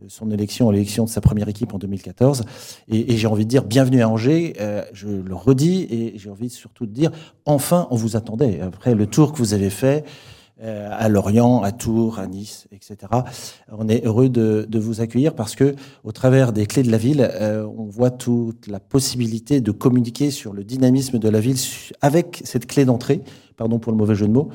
son 0.08 0.30
élection, 0.30 0.70
l'élection 0.70 1.04
de 1.04 1.10
sa 1.10 1.20
première 1.20 1.48
équipe 1.48 1.74
en 1.74 1.78
2014. 1.78 2.44
Et, 2.88 3.16
j'ai 3.16 3.26
envie 3.26 3.44
de 3.44 3.50
dire 3.50 3.64
bienvenue 3.64 4.02
à 4.02 4.08
Angers. 4.08 4.54
Euh, 4.60 4.84
je 4.92 5.08
le 5.08 5.34
redis 5.34 5.86
et 5.90 6.14
j'ai 6.16 6.30
envie 6.30 6.50
surtout 6.50 6.86
de 6.86 6.92
dire 6.92 7.10
enfin 7.44 7.86
on 7.90 7.96
vous 7.96 8.16
attendait 8.16 8.60
après 8.60 8.94
le 8.94 9.06
tour 9.06 9.32
que 9.32 9.38
vous 9.38 9.54
avez 9.54 9.70
fait. 9.70 10.04
Euh, 10.62 10.88
à 10.92 11.08
Lorient, 11.08 11.62
à 11.62 11.72
Tours, 11.72 12.18
à 12.20 12.26
Nice, 12.26 12.68
etc. 12.70 12.96
On 13.70 13.88
est 13.88 14.04
heureux 14.04 14.28
de, 14.28 14.78
vous 14.78 15.00
accueillir 15.00 15.34
parce 15.34 15.56
que, 15.56 15.74
au 16.04 16.12
travers 16.12 16.52
des 16.52 16.66
clés 16.66 16.84
de 16.84 16.90
la 16.90 16.98
ville, 16.98 17.28
euh, 17.34 17.66
on 17.76 17.84
voit 17.84 18.10
toute 18.10 18.68
la 18.68 18.78
possibilité 18.78 19.60
de 19.60 19.72
communiquer 19.72 20.30
sur 20.30 20.52
le 20.52 20.62
dynamisme 20.62 21.18
de 21.18 21.28
la 21.28 21.40
ville 21.40 21.56
avec 22.00 22.42
cette 22.44 22.66
clé 22.66 22.84
d'entrée, 22.84 23.22
pardon 23.56 23.78
pour 23.80 23.92
le 23.92 23.98
mauvais 23.98 24.14
jeu 24.14 24.28
de 24.28 24.32
mots, 24.32 24.50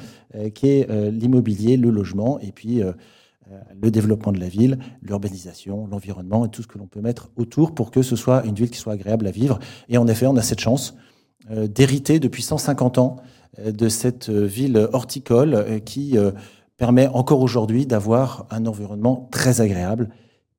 qui 0.53 0.67
est 0.67 1.11
l'immobilier, 1.11 1.77
le 1.77 1.89
logement, 1.89 2.39
et 2.39 2.51
puis 2.51 2.83
euh, 3.51 3.55
le 3.81 3.91
développement 3.91 4.31
de 4.31 4.39
la 4.39 4.49
ville, 4.49 4.77
l'urbanisation, 5.01 5.87
l'environnement 5.87 6.45
et 6.45 6.49
tout 6.49 6.63
ce 6.63 6.67
que 6.67 6.77
l'on 6.77 6.87
peut 6.87 6.99
mettre 6.99 7.29
autour 7.37 7.73
pour 7.73 7.91
que 7.91 8.01
ce 8.01 8.15
soit 8.15 8.43
une 8.45 8.55
ville 8.55 8.69
qui 8.69 8.77
soit 8.77 8.93
agréable 8.93 9.25
à 9.25 9.31
vivre. 9.31 9.59
Et 9.87 9.97
en 9.97 10.07
effet, 10.07 10.25
on 10.27 10.35
a 10.35 10.41
cette 10.41 10.59
chance 10.59 10.95
euh, 11.51 11.67
d'hériter 11.67 12.19
depuis 12.19 12.41
150 12.43 12.97
ans 12.97 13.17
euh, 13.19 13.21
de 13.65 13.89
cette 13.89 14.29
ville 14.29 14.87
horticole 14.91 15.81
qui 15.85 16.17
permet 16.77 17.07
encore 17.07 17.41
aujourd'hui 17.41 17.85
d'avoir 17.85 18.45
un 18.51 18.65
environnement 18.65 19.27
très 19.31 19.61
agréable, 19.61 20.09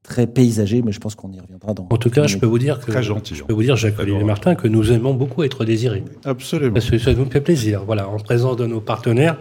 très 0.03 0.27
paysager, 0.27 0.83
mais 0.83 0.91
je 0.91 1.01
pense 1.01 1.15
qu'on 1.15 1.31
y 1.33 1.41
reviendra 1.41 1.75
dans. 1.75 1.87
En 1.91 1.97
tout 1.97 2.11
cas, 2.11 2.27
je 2.27 2.39
peux 2.39 2.47
vous 2.47 2.59
dire 2.59 2.81
que 2.81 2.91
très 2.91 3.03
gentil. 3.03 3.35
Je 3.35 3.45
peux 3.45 3.53
vous 3.53 3.63
dire, 3.63 3.77
Jacques-Olivier 3.77 4.25
Martin, 4.25 4.55
que 4.55 4.67
nous 4.67 4.91
aimons 4.91 5.15
beaucoup 5.15 5.43
être 5.43 5.65
désirés. 5.65 6.05
Absolument. 6.25 6.73
Parce 6.73 6.91
que 6.91 6.99
ça 6.99 7.13
nous 7.13 7.31
fait 7.31 7.41
plaisir. 7.41 7.85
Voilà, 7.85 8.09
en 8.09 8.17
présence 8.17 8.57
de 8.57 8.67
nos 8.67 8.81
partenaires. 8.81 9.39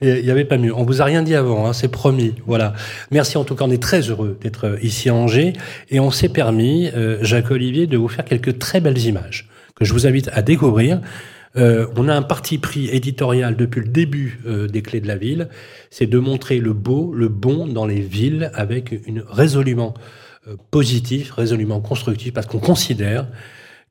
Il 0.00 0.22
n'y 0.22 0.30
avait 0.30 0.44
pas 0.44 0.58
mieux. 0.58 0.74
On 0.74 0.84
vous 0.84 1.02
a 1.02 1.04
rien 1.04 1.22
dit 1.22 1.34
avant, 1.34 1.66
hein, 1.66 1.72
c'est 1.72 1.88
promis. 1.88 2.34
Voilà. 2.46 2.72
Merci 3.10 3.36
en 3.36 3.44
tout 3.44 3.56
cas, 3.56 3.64
on 3.66 3.70
est 3.70 3.82
très 3.82 4.02
heureux 4.02 4.38
d'être 4.40 4.66
euh, 4.66 4.78
ici 4.80 5.08
à 5.08 5.14
Angers 5.14 5.54
et 5.90 5.98
on 5.98 6.12
s'est 6.12 6.28
permis, 6.28 6.88
euh, 6.94 7.18
Jacques 7.22 7.50
Olivier, 7.50 7.88
de 7.88 7.96
vous 7.96 8.06
faire 8.06 8.24
quelques 8.24 8.60
très 8.60 8.80
belles 8.80 8.98
images 8.98 9.48
que 9.74 9.84
je 9.84 9.92
vous 9.92 10.06
invite 10.06 10.30
à 10.32 10.42
découvrir. 10.42 11.00
Euh, 11.56 11.86
on 11.96 12.08
a 12.08 12.14
un 12.14 12.22
parti 12.22 12.58
pris 12.58 12.88
éditorial 12.88 13.56
depuis 13.56 13.80
le 13.80 13.88
début 13.88 14.40
des 14.70 14.82
clés 14.82 15.00
de 15.00 15.08
la 15.08 15.16
ville, 15.16 15.48
c'est 15.90 16.06
de 16.06 16.18
montrer 16.18 16.58
le 16.58 16.72
beau, 16.72 17.12
le 17.14 17.28
bon 17.28 17.66
dans 17.66 17.86
les 17.86 18.00
villes 18.00 18.50
avec 18.54 18.92
une 19.06 19.24
résolument 19.26 19.94
positif, 20.70 21.32
résolument 21.32 21.80
constructif, 21.80 22.32
parce 22.32 22.46
qu'on 22.46 22.58
considère 22.58 23.26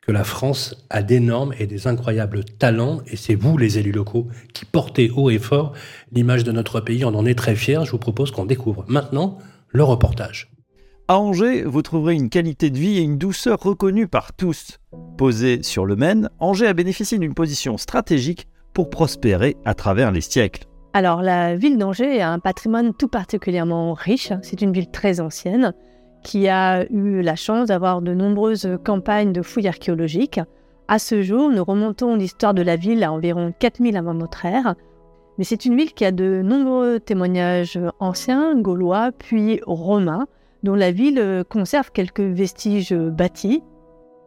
que 0.07 0.13
la 0.13 0.23
France 0.23 0.75
a 0.89 1.03
d'énormes 1.03 1.53
et 1.59 1.67
des 1.67 1.85
incroyables 1.85 2.45
talents, 2.45 3.01
et 3.07 3.17
c'est 3.17 3.35
vous, 3.35 3.57
les 3.57 3.77
élus 3.77 3.91
locaux, 3.91 4.27
qui 4.53 4.63
portez 4.63 5.11
haut 5.13 5.29
et 5.29 5.37
fort 5.37 5.73
l'image 6.13 6.45
de 6.45 6.53
notre 6.53 6.79
pays. 6.79 7.03
On 7.03 7.13
en 7.13 7.25
est 7.25 7.35
très 7.35 7.55
fiers. 7.55 7.81
Je 7.83 7.91
vous 7.91 7.97
propose 7.97 8.31
qu'on 8.31 8.45
découvre 8.45 8.85
maintenant 8.87 9.37
le 9.67 9.83
reportage. 9.83 10.49
À 11.09 11.19
Angers, 11.19 11.63
vous 11.63 11.81
trouverez 11.81 12.15
une 12.15 12.29
qualité 12.29 12.69
de 12.69 12.77
vie 12.77 12.97
et 12.97 13.01
une 13.01 13.17
douceur 13.17 13.61
reconnue 13.61 14.09
par 14.09 14.33
tous. 14.33 14.77
Posée 15.17 15.63
sur 15.63 15.85
le 15.85 15.95
Maine, 15.95 16.29
Angers 16.39 16.67
a 16.67 16.73
bénéficié 16.73 17.17
d'une 17.17 17.33
position 17.33 17.77
stratégique 17.77 18.49
pour 18.73 18.89
prospérer 18.89 19.55
à 19.63 19.73
travers 19.73 20.11
les 20.11 20.19
siècles. 20.19 20.65
Alors, 20.91 21.21
la 21.21 21.55
ville 21.55 21.77
d'Angers 21.77 22.19
a 22.19 22.33
un 22.33 22.39
patrimoine 22.39 22.93
tout 22.93 23.07
particulièrement 23.07 23.93
riche. 23.93 24.33
C'est 24.41 24.61
une 24.61 24.73
ville 24.73 24.91
très 24.91 25.21
ancienne 25.21 25.73
qui 26.23 26.49
a 26.49 26.83
eu 26.91 27.21
la 27.21 27.37
chance 27.37 27.69
d'avoir 27.69 28.01
de 28.01 28.13
nombreuses 28.13 28.69
campagnes 28.83 29.31
de 29.31 29.41
fouilles 29.41 29.69
archéologiques. 29.69 30.41
À 30.89 30.99
ce 30.99 31.21
jour, 31.21 31.49
nous 31.49 31.63
remontons 31.63 32.17
l'histoire 32.17 32.53
de 32.53 32.63
la 32.63 32.75
ville 32.75 33.05
à 33.05 33.13
environ 33.13 33.53
4000 33.57 33.95
avant 33.95 34.13
notre 34.13 34.43
ère, 34.43 34.75
mais 35.37 35.45
c'est 35.45 35.63
une 35.63 35.77
ville 35.77 35.93
qui 35.93 36.03
a 36.03 36.11
de 36.11 36.41
nombreux 36.43 36.99
témoignages 36.99 37.79
anciens, 38.01 38.59
gaulois, 38.59 39.11
puis 39.17 39.61
romains, 39.65 40.27
dont 40.63 40.75
la 40.75 40.91
ville 40.91 41.43
conserve 41.49 41.91
quelques 41.91 42.21
vestiges 42.21 42.93
bâtis. 42.93 43.61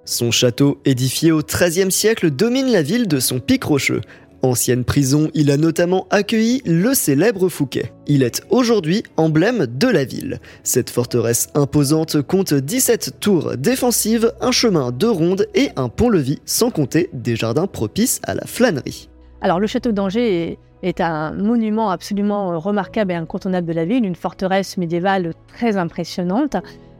Son 0.05 0.31
château, 0.31 0.81
édifié 0.85 1.31
au 1.33 1.43
XIIIe 1.43 1.93
siècle, 1.93 2.31
domine 2.31 2.71
la 2.71 2.83
ville 2.83 3.07
de 3.07 3.21
son 3.21 3.39
pic 3.39 3.63
rocheux. 3.63 4.01
Ancienne 4.43 4.85
prison, 4.85 5.31
il 5.35 5.51
a 5.51 5.59
notamment 5.59 6.07
accueilli 6.09 6.63
le 6.65 6.95
célèbre 6.95 7.51
Fouquet. 7.51 7.93
Il 8.07 8.23
est 8.23 8.43
aujourd'hui 8.49 9.03
emblème 9.19 9.67
de 9.67 9.87
la 9.87 10.05
ville. 10.05 10.41
Cette 10.63 10.89
forteresse 10.89 11.49
imposante 11.55 12.23
compte 12.23 12.55
17 12.55 13.21
tours 13.21 13.57
défensives, 13.59 14.33
un 14.41 14.51
chemin 14.51 14.93
de 14.93 15.07
ronde 15.07 15.47
et 15.55 15.69
un 15.77 15.91
pont-levis, 15.91 16.39
sans 16.47 16.71
compter 16.71 17.11
des 17.13 17.37
jardins 17.37 17.67
propices 17.67 18.21
à 18.25 18.35
la 18.35 18.47
flânerie. 18.47 19.11
Alors 19.43 19.61
le 19.61 19.67
château 19.67 19.93
d'Angers 19.93 20.51
est 20.51 20.59
un 21.01 21.33
monument 21.33 21.91
absolument 21.91 22.59
remarquable 22.59 23.13
et 23.13 23.15
incontournable 23.15 23.67
de 23.67 23.73
la 23.73 23.85
ville, 23.85 24.05
une 24.05 24.15
forteresse 24.15 24.77
médiévale 24.77 25.35
très 25.49 25.77
impressionnante. 25.77 26.57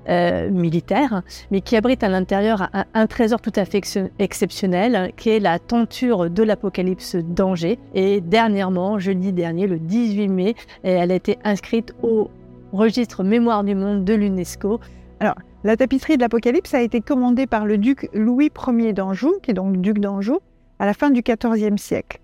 Euh, 0.09 0.51
militaire, 0.51 1.23
mais 1.51 1.61
qui 1.61 1.77
abrite 1.77 2.03
à 2.03 2.09
l'intérieur 2.09 2.71
un, 2.95 3.07
trésor 3.07 3.41
tout 3.41 3.53
à 3.55 3.67
fait 3.67 3.83
exceptionnel, 4.19 5.13
qui 5.17 5.29
est 5.29 5.41
la 5.41 5.59
tenture 5.59 6.31
de 6.31 6.43
l'Apocalypse 6.43 7.17
d'Angers. 7.17 7.79
Et 7.95 8.23
dernièrement, 8.23 8.99
jeudi 8.99 9.33
dernier, 9.33 9.67
le 9.67 9.79
18 9.79 10.29
mai, 10.29 10.55
elle 10.83 11.13
a 11.13 11.15
été 11.15 11.39
inscrite 11.45 11.95
au 12.03 12.31
registre 12.73 13.23
Mémoire 13.23 13.63
du 13.63 13.75
Monde 13.75 14.05
de 14.05 14.15
l'UNESCO. 14.15 14.81
Alors, 15.21 15.37
la 15.65 15.77
tapisserie 15.77 16.17
de 16.17 16.23
l'Apocalypse 16.23 16.73
a 16.73 16.81
été 16.81 17.03
commandée 17.03 17.47
par 17.47 17.67
le 17.67 17.77
duc 17.77 18.09
Louis 18.15 18.51
Ier 18.67 18.95
d'Anjou, 18.95 19.35
qui 19.43 19.51
est 19.51 19.55
donc 19.55 19.77
duc 19.77 19.99
d'Anjou, 19.99 20.39
à 20.79 20.87
la 20.87 20.95
fin 20.95 21.11
du 21.11 21.21
XIVe 21.21 21.77
siècle. 21.77 22.19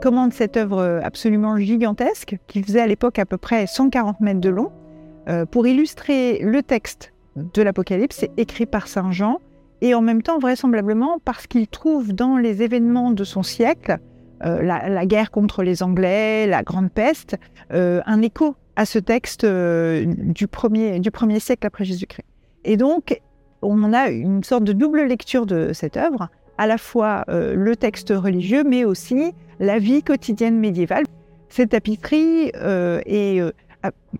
Commande 0.00 0.32
cette 0.32 0.56
œuvre 0.56 1.00
absolument 1.02 1.56
gigantesque, 1.56 2.38
qui 2.46 2.62
faisait 2.62 2.80
à 2.80 2.86
l'époque 2.86 3.18
à 3.18 3.26
peu 3.26 3.36
près 3.36 3.66
140 3.66 4.20
mètres 4.20 4.40
de 4.40 4.48
long, 4.48 4.70
euh, 5.28 5.44
pour 5.44 5.66
illustrer 5.66 6.38
le 6.38 6.62
texte 6.62 7.12
de 7.36 7.62
l'Apocalypse, 7.62 8.24
écrit 8.36 8.64
par 8.64 8.88
Saint 8.88 9.10
Jean, 9.10 9.40
et 9.82 9.94
en 9.94 10.00
même 10.00 10.22
temps, 10.22 10.38
vraisemblablement, 10.38 11.18
parce 11.24 11.46
qu'il 11.46 11.68
trouve 11.68 12.12
dans 12.12 12.36
les 12.38 12.62
événements 12.62 13.10
de 13.10 13.24
son 13.24 13.42
siècle, 13.42 13.98
euh, 14.44 14.62
la, 14.62 15.06
guerre 15.06 15.30
contre 15.30 15.62
les 15.62 15.82
Anglais, 15.82 16.46
la 16.46 16.62
Grande 16.62 16.90
Peste, 16.90 17.36
euh, 17.72 18.00
un 18.06 18.22
écho 18.22 18.56
à 18.76 18.86
ce 18.86 18.98
texte 18.98 19.44
du, 19.44 20.46
premier, 20.46 21.00
du 21.00 21.10
premier 21.10 21.40
siècle 21.40 21.66
après 21.66 21.84
Jésus-Christ. 21.84 22.26
Et 22.64 22.76
donc, 22.76 23.20
on 23.60 23.92
a 23.92 24.08
une 24.08 24.44
sorte 24.44 24.64
de 24.64 24.72
double 24.72 25.02
lecture 25.02 25.44
de 25.44 25.72
cette 25.72 25.96
œuvre, 25.96 26.28
à 26.58 26.66
la 26.66 26.76
fois 26.76 27.24
le 27.28 27.74
texte 27.76 28.12
religieux, 28.14 28.64
mais 28.64 28.84
aussi 28.84 29.32
la 29.60 29.78
vie 29.78 30.02
quotidienne 30.02 30.58
médiévale. 30.58 31.04
Cette 31.48 31.70
tapisserie 31.70 32.50
est 32.54 33.40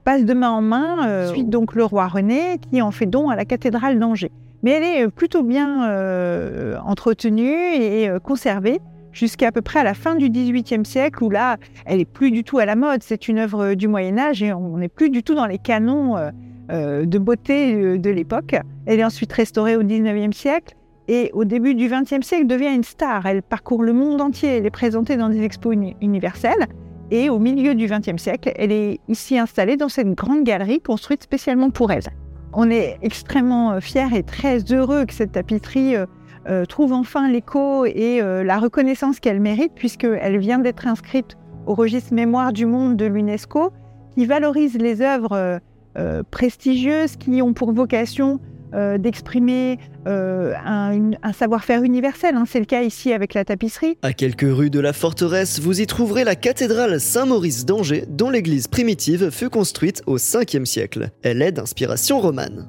passe 0.04 0.24
de 0.24 0.34
main 0.34 0.50
en 0.50 0.62
main. 0.62 1.08
Euh, 1.08 1.30
Ensuite, 1.30 1.50
donc 1.50 1.74
le 1.74 1.84
roi 1.84 2.06
René 2.06 2.58
qui 2.58 2.82
en 2.82 2.90
fait 2.90 3.06
don 3.06 3.28
à 3.28 3.36
la 3.36 3.44
cathédrale 3.44 3.98
d'Angers. 3.98 4.32
Mais 4.62 4.72
elle 4.72 4.82
est 4.82 5.08
plutôt 5.08 5.42
bien 5.42 5.88
euh, 5.88 6.76
entretenue 6.84 7.74
et 7.74 8.08
euh, 8.08 8.18
conservée 8.18 8.80
jusqu'à 9.12 9.52
peu 9.52 9.62
près 9.62 9.80
à 9.80 9.84
la 9.84 9.94
fin 9.94 10.16
du 10.16 10.30
XVIIIe 10.30 10.84
siècle, 10.84 11.24
où 11.24 11.30
là, 11.30 11.56
elle 11.86 12.00
est 12.00 12.04
plus 12.04 12.30
du 12.30 12.44
tout 12.44 12.58
à 12.58 12.64
la 12.64 12.76
mode. 12.76 13.02
C'est 13.02 13.28
une 13.28 13.38
œuvre 13.38 13.74
du 13.74 13.88
Moyen 13.88 14.18
Âge 14.18 14.42
et 14.42 14.52
on 14.52 14.78
n'est 14.78 14.88
plus 14.88 15.10
du 15.10 15.22
tout 15.22 15.34
dans 15.34 15.46
les 15.46 15.58
canons 15.58 16.16
de 16.70 17.18
beauté 17.18 17.98
de 17.98 18.10
l'époque. 18.10 18.54
Elle 18.86 19.00
est 19.00 19.04
ensuite 19.04 19.32
restaurée 19.32 19.76
au 19.76 19.82
XIXe 19.82 20.36
siècle 20.36 20.76
et 21.08 21.30
au 21.32 21.44
début 21.44 21.74
du 21.74 21.88
XXe 21.88 22.24
siècle 22.24 22.46
devient 22.46 22.74
une 22.74 22.84
star. 22.84 23.24
Elle 23.26 23.42
parcourt 23.42 23.82
le 23.82 23.94
monde 23.94 24.20
entier. 24.20 24.58
Elle 24.58 24.66
est 24.66 24.70
présentée 24.70 25.16
dans 25.16 25.30
des 25.30 25.42
expos 25.42 25.74
universelles. 26.02 26.66
Et 27.10 27.30
au 27.30 27.38
milieu 27.38 27.74
du 27.74 27.86
XXe 27.86 28.22
siècle, 28.22 28.52
elle 28.56 28.70
est 28.70 29.00
ici 29.08 29.38
installée 29.38 29.78
dans 29.78 29.88
cette 29.88 30.14
grande 30.14 30.44
galerie 30.44 30.80
construite 30.80 31.22
spécialement 31.22 31.70
pour 31.70 31.90
elle. 31.90 32.02
On 32.52 32.70
est 32.70 32.98
extrêmement 33.02 33.72
euh, 33.72 33.80
fiers 33.80 34.14
et 34.14 34.22
très 34.22 34.72
heureux 34.72 35.06
que 35.06 35.14
cette 35.14 35.32
tapisserie 35.32 35.96
euh, 35.96 36.06
euh, 36.48 36.66
trouve 36.66 36.92
enfin 36.92 37.30
l'écho 37.30 37.86
et 37.86 38.20
la 38.22 38.58
reconnaissance 38.58 39.20
qu'elle 39.20 39.40
mérite, 39.40 39.72
puisqu'elle 39.74 40.38
vient 40.38 40.58
d'être 40.58 40.86
inscrite 40.86 41.36
au 41.66 41.74
registre 41.74 42.14
Mémoire 42.14 42.52
du 42.52 42.64
monde 42.64 42.96
de 42.96 43.04
l'UNESCO, 43.04 43.70
qui 44.14 44.24
valorise 44.24 44.78
les 44.78 45.02
œuvres 45.02 45.60
prestigieuses 46.30 47.16
qui 47.16 47.42
ont 47.42 47.52
pour 47.52 47.72
vocation 47.72 48.40
euh, 48.74 48.98
d'exprimer 48.98 49.78
euh, 50.06 50.52
un, 50.64 51.32
savoir-faire 51.32 51.82
universel. 51.82 52.34
Hein. 52.34 52.44
C'est 52.46 52.60
le 52.60 52.64
cas 52.66 52.82
ici 52.82 53.12
avec 53.12 53.34
la 53.34 53.44
tapisserie. 53.44 53.96
À 54.02 54.12
quelques 54.12 54.40
rues 54.42 54.70
de 54.70 54.80
la 54.80 54.92
forteresse, 54.92 55.60
vous 55.60 55.80
y 55.80 55.86
trouverez 55.86 56.24
la 56.24 56.34
cathédrale 56.34 57.00
Saint-Maurice 57.00 57.64
d'Angers, 57.64 58.04
dont 58.08 58.30
l'église 58.30 58.68
primitive 58.68 59.30
fut 59.30 59.50
construite 59.50 60.02
au 60.06 60.16
5e 60.16 60.64
siècle. 60.64 61.10
Elle 61.22 61.42
est 61.42 61.52
d'inspiration 61.52 62.20
romane. 62.20 62.68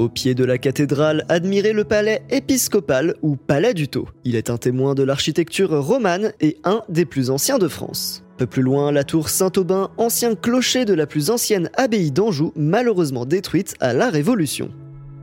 Au 0.00 0.08
pied 0.08 0.34
de 0.34 0.44
la 0.44 0.58
cathédrale, 0.58 1.24
admirez 1.28 1.72
le 1.72 1.84
palais 1.84 2.22
épiscopal 2.28 3.14
ou 3.22 3.36
palais 3.36 3.74
du 3.74 3.86
Taux. 3.86 4.08
Il 4.24 4.34
est 4.34 4.50
un 4.50 4.56
témoin 4.56 4.94
de 4.94 5.04
l'architecture 5.04 5.70
romane 5.70 6.32
et 6.40 6.58
un 6.64 6.82
des 6.88 7.04
plus 7.04 7.30
anciens 7.30 7.58
de 7.58 7.68
France. 7.68 8.24
Peu 8.36 8.46
plus 8.46 8.62
loin, 8.62 8.90
la 8.90 9.04
tour 9.04 9.28
Saint-Aubin, 9.28 9.90
ancien 9.96 10.34
clocher 10.34 10.84
de 10.84 10.94
la 10.94 11.06
plus 11.06 11.30
ancienne 11.30 11.70
abbaye 11.76 12.10
d'Anjou, 12.10 12.52
malheureusement 12.56 13.24
détruite 13.24 13.74
à 13.78 13.92
la 13.92 14.10
Révolution. 14.10 14.70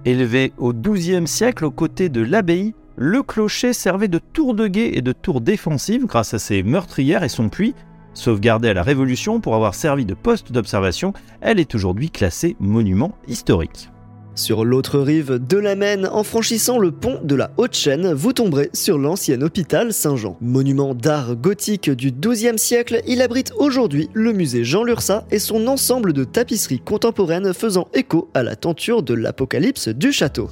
Élevé 0.03 0.51
au 0.57 0.73
XIIe 0.73 1.27
siècle 1.27 1.63
aux 1.63 1.71
côtés 1.71 2.09
de 2.09 2.21
l'abbaye, 2.21 2.73
le 2.95 3.21
clocher 3.21 3.71
servait 3.71 4.07
de 4.07 4.17
tour 4.17 4.55
de 4.55 4.67
guet 4.67 4.97
et 4.97 5.01
de 5.01 5.11
tour 5.11 5.41
défensive 5.41 6.07
grâce 6.07 6.33
à 6.33 6.39
ses 6.39 6.63
meurtrières 6.63 7.23
et 7.23 7.29
son 7.29 7.49
puits. 7.49 7.75
Sauvegardée 8.15 8.69
à 8.69 8.73
la 8.73 8.83
Révolution 8.83 9.39
pour 9.39 9.55
avoir 9.55 9.75
servi 9.75 10.05
de 10.05 10.15
poste 10.15 10.51
d'observation, 10.51 11.13
elle 11.39 11.59
est 11.59 11.75
aujourd'hui 11.75 12.09
classée 12.09 12.55
monument 12.59 13.15
historique. 13.27 13.89
Sur 14.33 14.63
l'autre 14.63 14.99
rive 14.99 15.45
de 15.45 15.57
la 15.57 15.75
Maine, 15.75 16.07
en 16.09 16.23
franchissant 16.23 16.77
le 16.77 16.91
pont 16.91 17.19
de 17.21 17.35
la 17.35 17.51
Haute-Chaîne, 17.57 18.13
vous 18.13 18.31
tomberez 18.31 18.69
sur 18.71 18.97
l'ancien 18.97 19.41
hôpital 19.41 19.91
Saint-Jean. 19.91 20.37
Monument 20.39 20.95
d'art 20.95 21.35
gothique 21.35 21.89
du 21.89 22.11
XIIe 22.11 22.57
siècle, 22.57 23.01
il 23.05 23.21
abrite 23.21 23.51
aujourd'hui 23.57 24.09
le 24.13 24.31
musée 24.31 24.63
Jean 24.63 24.83
Lursa 24.83 25.25
et 25.31 25.39
son 25.39 25.67
ensemble 25.67 26.13
de 26.13 26.23
tapisseries 26.23 26.79
contemporaines 26.79 27.53
faisant 27.53 27.89
écho 27.93 28.29
à 28.33 28.41
la 28.41 28.55
tenture 28.55 29.03
de 29.03 29.13
l'apocalypse 29.13 29.89
du 29.89 30.13
château. 30.13 30.49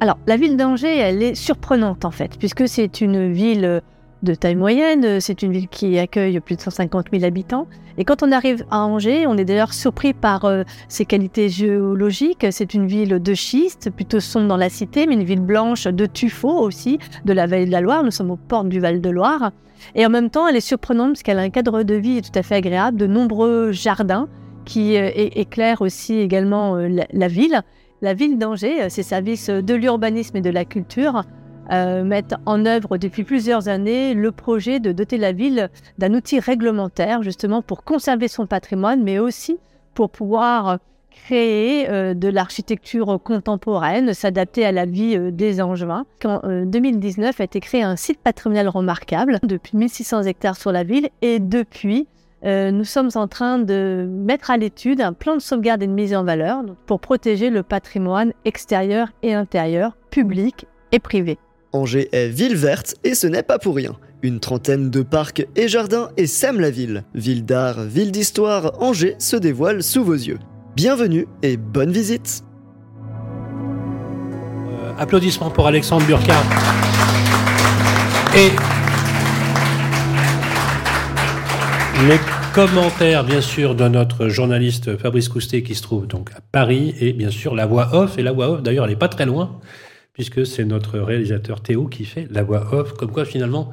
Alors, 0.00 0.18
la 0.26 0.36
ville 0.36 0.56
d'Angers, 0.56 0.98
elle 0.98 1.22
est 1.22 1.36
surprenante 1.36 2.04
en 2.04 2.10
fait, 2.10 2.36
puisque 2.36 2.66
c'est 2.66 3.00
une 3.00 3.32
ville 3.32 3.80
de 4.22 4.34
taille 4.34 4.54
moyenne, 4.54 5.20
c'est 5.20 5.42
une 5.42 5.52
ville 5.52 5.68
qui 5.68 5.98
accueille 5.98 6.38
plus 6.40 6.56
de 6.56 6.60
150 6.60 7.06
000 7.12 7.24
habitants. 7.24 7.66
Et 7.98 8.04
quand 8.04 8.22
on 8.22 8.32
arrive 8.32 8.64
à 8.70 8.80
Angers, 8.80 9.26
on 9.26 9.36
est 9.36 9.44
d'ailleurs 9.44 9.74
surpris 9.74 10.14
par 10.14 10.44
euh, 10.44 10.62
ses 10.88 11.04
qualités 11.04 11.48
géologiques. 11.48 12.46
C'est 12.50 12.74
une 12.74 12.86
ville 12.86 13.20
de 13.20 13.34
schiste, 13.34 13.90
plutôt 13.90 14.20
sombre 14.20 14.48
dans 14.48 14.56
la 14.56 14.70
cité, 14.70 15.06
mais 15.06 15.14
une 15.14 15.24
ville 15.24 15.40
blanche 15.40 15.86
de 15.86 16.06
tuffeau 16.06 16.58
aussi, 16.58 16.98
de 17.24 17.32
la 17.32 17.46
vallée 17.46 17.66
de 17.66 17.70
la 17.70 17.80
Loire. 17.80 18.02
Nous 18.02 18.10
sommes 18.10 18.30
aux 18.30 18.36
portes 18.36 18.68
du 18.68 18.80
Val-de-Loire. 18.80 19.52
Et 19.94 20.06
en 20.06 20.10
même 20.10 20.30
temps, 20.30 20.46
elle 20.46 20.56
est 20.56 20.60
surprenante 20.60 21.12
parce 21.12 21.22
qu'elle 21.22 21.38
a 21.38 21.42
un 21.42 21.50
cadre 21.50 21.82
de 21.82 21.94
vie 21.94 22.22
tout 22.22 22.38
à 22.38 22.42
fait 22.42 22.54
agréable, 22.54 22.96
de 22.96 23.06
nombreux 23.06 23.72
jardins 23.72 24.28
qui 24.64 24.96
euh, 24.96 25.10
éclairent 25.14 25.82
aussi 25.82 26.18
également 26.18 26.76
euh, 26.76 26.88
la, 27.12 27.28
ville. 27.28 27.60
La 28.00 28.14
ville 28.14 28.38
d'Angers, 28.38 28.88
ses 28.88 29.02
services 29.02 29.50
de 29.50 29.74
l'urbanisme 29.74 30.36
et 30.36 30.40
de 30.40 30.50
la 30.50 30.64
culture 30.64 31.24
euh, 31.70 32.02
mettent 32.02 32.34
en 32.44 32.66
œuvre 32.66 32.98
depuis 32.98 33.22
plusieurs 33.22 33.68
années 33.68 34.14
le 34.14 34.32
projet 34.32 34.80
de 34.80 34.90
doter 34.90 35.16
la 35.16 35.32
ville 35.32 35.70
d'un 35.96 36.12
outil 36.12 36.40
réglementaire 36.40 37.22
justement 37.22 37.62
pour 37.62 37.84
conserver 37.84 38.28
son 38.28 38.46
patrimoine, 38.46 39.02
mais 39.02 39.18
aussi 39.18 39.58
pour 39.94 40.10
pouvoir 40.10 40.78
créer 41.10 41.88
euh, 41.88 42.14
de 42.14 42.28
l'architecture 42.28 43.20
contemporaine, 43.22 44.12
s'adapter 44.12 44.64
à 44.64 44.72
la 44.72 44.86
vie 44.86 45.16
euh, 45.16 45.30
des 45.30 45.62
Angevins. 45.62 46.04
En 46.24 46.40
2019 46.64 47.40
a 47.40 47.44
été 47.44 47.60
créé 47.60 47.82
un 47.82 47.96
site 47.96 48.20
patrimonial 48.20 48.68
remarquable, 48.68 49.38
depuis 49.42 49.76
1600 49.76 50.22
hectares 50.22 50.56
sur 50.56 50.72
la 50.72 50.82
ville, 50.82 51.10
et 51.20 51.38
depuis, 51.38 52.08
nous 52.44 52.84
sommes 52.84 53.10
en 53.14 53.28
train 53.28 53.60
de 53.60 54.04
mettre 54.10 54.50
à 54.50 54.56
l'étude 54.56 55.00
un 55.00 55.12
plan 55.12 55.34
de 55.34 55.40
sauvegarde 55.40 55.80
et 55.84 55.86
de 55.86 55.92
mise 55.92 56.12
en 56.12 56.24
valeur 56.24 56.64
pour 56.86 56.98
protéger 56.98 57.50
le 57.50 57.62
patrimoine 57.62 58.32
extérieur 58.44 59.10
et 59.22 59.32
intérieur, 59.32 59.96
public 60.10 60.66
et 60.90 60.98
privé. 60.98 61.38
Angers 61.72 62.08
est 62.12 62.28
ville 62.28 62.56
verte 62.56 62.96
et 63.02 63.14
ce 63.14 63.26
n'est 63.26 63.42
pas 63.42 63.58
pour 63.58 63.74
rien. 63.74 63.96
Une 64.22 64.40
trentaine 64.40 64.90
de 64.90 65.00
parcs 65.02 65.46
et 65.56 65.68
jardins 65.68 66.10
et 66.18 66.26
sème 66.26 66.60
la 66.60 66.70
ville. 66.70 67.04
Ville 67.14 67.46
d'art, 67.46 67.82
ville 67.84 68.12
d'histoire, 68.12 68.72
Angers 68.82 69.16
se 69.18 69.36
dévoile 69.36 69.82
sous 69.82 70.04
vos 70.04 70.12
yeux. 70.12 70.38
Bienvenue 70.76 71.26
et 71.42 71.56
bonne 71.56 71.90
visite. 71.90 72.44
Euh, 74.70 74.92
applaudissements 74.98 75.50
pour 75.50 75.66
Alexandre 75.66 76.06
Burkhardt. 76.06 76.46
Et 78.36 78.50
les 82.06 82.18
commentaires, 82.54 83.24
bien 83.24 83.40
sûr, 83.40 83.74
de 83.74 83.88
notre 83.88 84.28
journaliste 84.28 84.98
Fabrice 84.98 85.30
Coustet 85.30 85.62
qui 85.62 85.74
se 85.74 85.82
trouve 85.82 86.06
donc 86.06 86.30
à 86.36 86.40
Paris 86.52 86.94
et 87.00 87.14
bien 87.14 87.30
sûr 87.30 87.54
la 87.54 87.64
voix 87.64 87.94
off. 87.94 88.18
Et 88.18 88.22
la 88.22 88.32
voix 88.32 88.50
off, 88.50 88.62
d'ailleurs, 88.62 88.84
elle 88.84 88.90
n'est 88.90 88.96
pas 88.96 89.08
très 89.08 89.24
loin 89.24 89.58
puisque 90.12 90.46
c'est 90.46 90.64
notre 90.64 90.98
réalisateur 90.98 91.60
Théo 91.60 91.86
qui 91.86 92.04
fait 92.04 92.26
la 92.30 92.42
voix 92.42 92.74
off, 92.74 92.92
comme 92.94 93.10
quoi 93.10 93.24
finalement, 93.24 93.70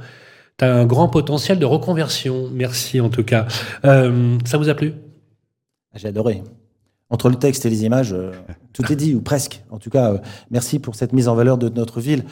tu 0.57 0.65
as 0.65 0.75
un 0.75 0.85
grand 0.85 1.09
potentiel 1.09 1.59
de 1.59 1.65
reconversion. 1.65 2.49
Merci 2.51 3.01
en 3.01 3.09
tout 3.09 3.23
cas. 3.23 3.47
Euh, 3.85 4.37
ça 4.45 4.57
vous 4.57 4.69
a 4.69 4.75
plu? 4.75 4.93
J'ai 5.95 6.07
adoré. 6.07 6.43
Entre 7.09 7.29
le 7.29 7.35
texte 7.35 7.65
et 7.65 7.69
les 7.69 7.85
images, 7.85 8.13
euh, 8.13 8.31
tout 8.73 8.91
est 8.91 8.95
dit, 8.95 9.15
ou 9.15 9.21
presque. 9.21 9.63
En 9.71 9.79
tout 9.79 9.89
cas, 9.89 10.13
euh, 10.13 10.17
merci 10.51 10.79
pour 10.79 10.95
cette 10.95 11.11
mise 11.11 11.27
en 11.27 11.35
valeur 11.35 11.57
de 11.57 11.69
notre 11.69 11.99
ville. 11.99 12.23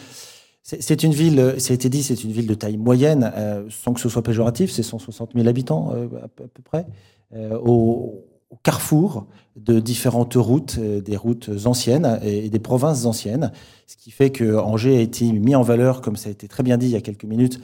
C'est 0.62 1.04
une 1.04 1.14
ville, 1.14 1.56
ça 1.60 1.72
a 1.72 1.76
été 1.76 1.88
dit, 1.88 2.04
c'est 2.04 2.26
une 2.26 2.34
ville 2.34 2.46
de 2.46 2.54
taille 2.54 2.76
moyenne, 2.76 3.32
sans 3.70 3.94
que 3.94 4.02
ce 4.02 4.10
soit 4.10 4.22
péjoratif, 4.22 4.70
c'est 4.70 4.84
160 4.84 5.32
000 5.34 5.48
habitants 5.48 5.94
à 6.22 6.28
peu 6.28 6.62
près. 6.62 6.86
au 7.34 8.26
carrefour 8.64 9.28
de 9.58 9.80
différentes 9.80 10.36
routes, 10.36 10.78
euh, 10.80 11.02
des 11.02 11.18
routes 11.18 11.50
anciennes 11.66 12.20
et 12.24 12.50
des 12.50 12.60
provinces 12.60 13.06
anciennes, 13.06 13.52
ce 13.88 13.98
qui 13.98 14.12
fait 14.12 14.30
que 14.30 14.58
Angers 14.58 14.98
a 14.98 15.02
été 15.02 15.32
mis 15.32 15.56
en 15.56 15.64
valeur, 15.64 16.02
comme 16.02 16.16
ça 16.16 16.30
a 16.30 16.32
été 16.32 16.48
très 16.48 16.64
bien 16.64 16.78
dit 16.78 16.88
il 16.88 16.92
y 16.92 16.96
a 16.96 17.02
quelques 17.02 17.26
minutes, 17.26 17.60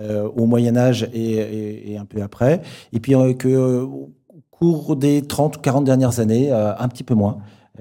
euh, 0.00 0.28
au 0.36 0.46
Moyen 0.46 0.76
Âge 0.76 1.08
et, 1.12 1.96
un 1.98 2.04
peu 2.04 2.22
après, 2.22 2.62
et 2.92 3.00
puis 3.00 3.14
euh, 3.14 3.34
que 3.34 3.82
au 3.82 4.10
cours 4.50 4.96
des 4.96 5.22
30 5.22 5.58
ou 5.58 5.60
40 5.60 5.84
dernières 5.84 6.20
années, 6.20 6.52
un 6.52 6.88
petit 6.88 7.02
peu 7.02 7.14
moins, 7.14 7.38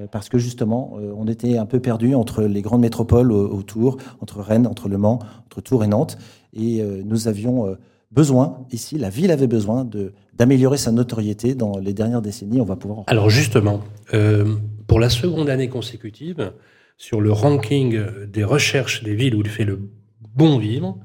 parce 0.09 0.27
que 0.27 0.39
justement, 0.39 0.97
on 1.15 1.27
était 1.27 1.57
un 1.57 1.67
peu 1.67 1.79
perdu 1.79 2.15
entre 2.15 2.41
les 2.41 2.63
grandes 2.63 2.81
métropoles 2.81 3.31
autour, 3.31 3.97
entre 4.21 4.41
Rennes, 4.41 4.65
entre 4.65 4.89
Le 4.89 4.97
Mans, 4.97 5.19
entre 5.45 5.61
Tours 5.61 5.83
et 5.83 5.87
Nantes, 5.87 6.17
et 6.51 6.83
nous 7.05 7.27
avions 7.27 7.77
besoin, 8.11 8.65
ici, 8.71 8.97
la 8.97 9.09
ville 9.09 9.29
avait 9.29 9.45
besoin 9.45 9.85
de 9.85 10.13
d'améliorer 10.35 10.77
sa 10.77 10.91
notoriété 10.91 11.55
dans 11.55 11.77
les 11.77 11.93
dernières 11.93 12.21
décennies. 12.21 12.61
On 12.61 12.65
va 12.65 12.75
pouvoir. 12.75 13.03
Alors 13.07 13.29
justement, 13.29 13.83
euh, 14.13 14.55
pour 14.87 14.99
la 14.99 15.09
seconde 15.09 15.49
année 15.49 15.69
consécutive, 15.69 16.53
sur 16.97 17.21
le 17.21 17.31
ranking 17.31 17.99
des 18.27 18.43
recherches 18.43 19.03
des 19.03 19.15
villes 19.15 19.35
où 19.35 19.41
il 19.41 19.49
fait 19.49 19.65
le 19.65 19.89
bon 20.35 20.57
vivre, 20.57 20.97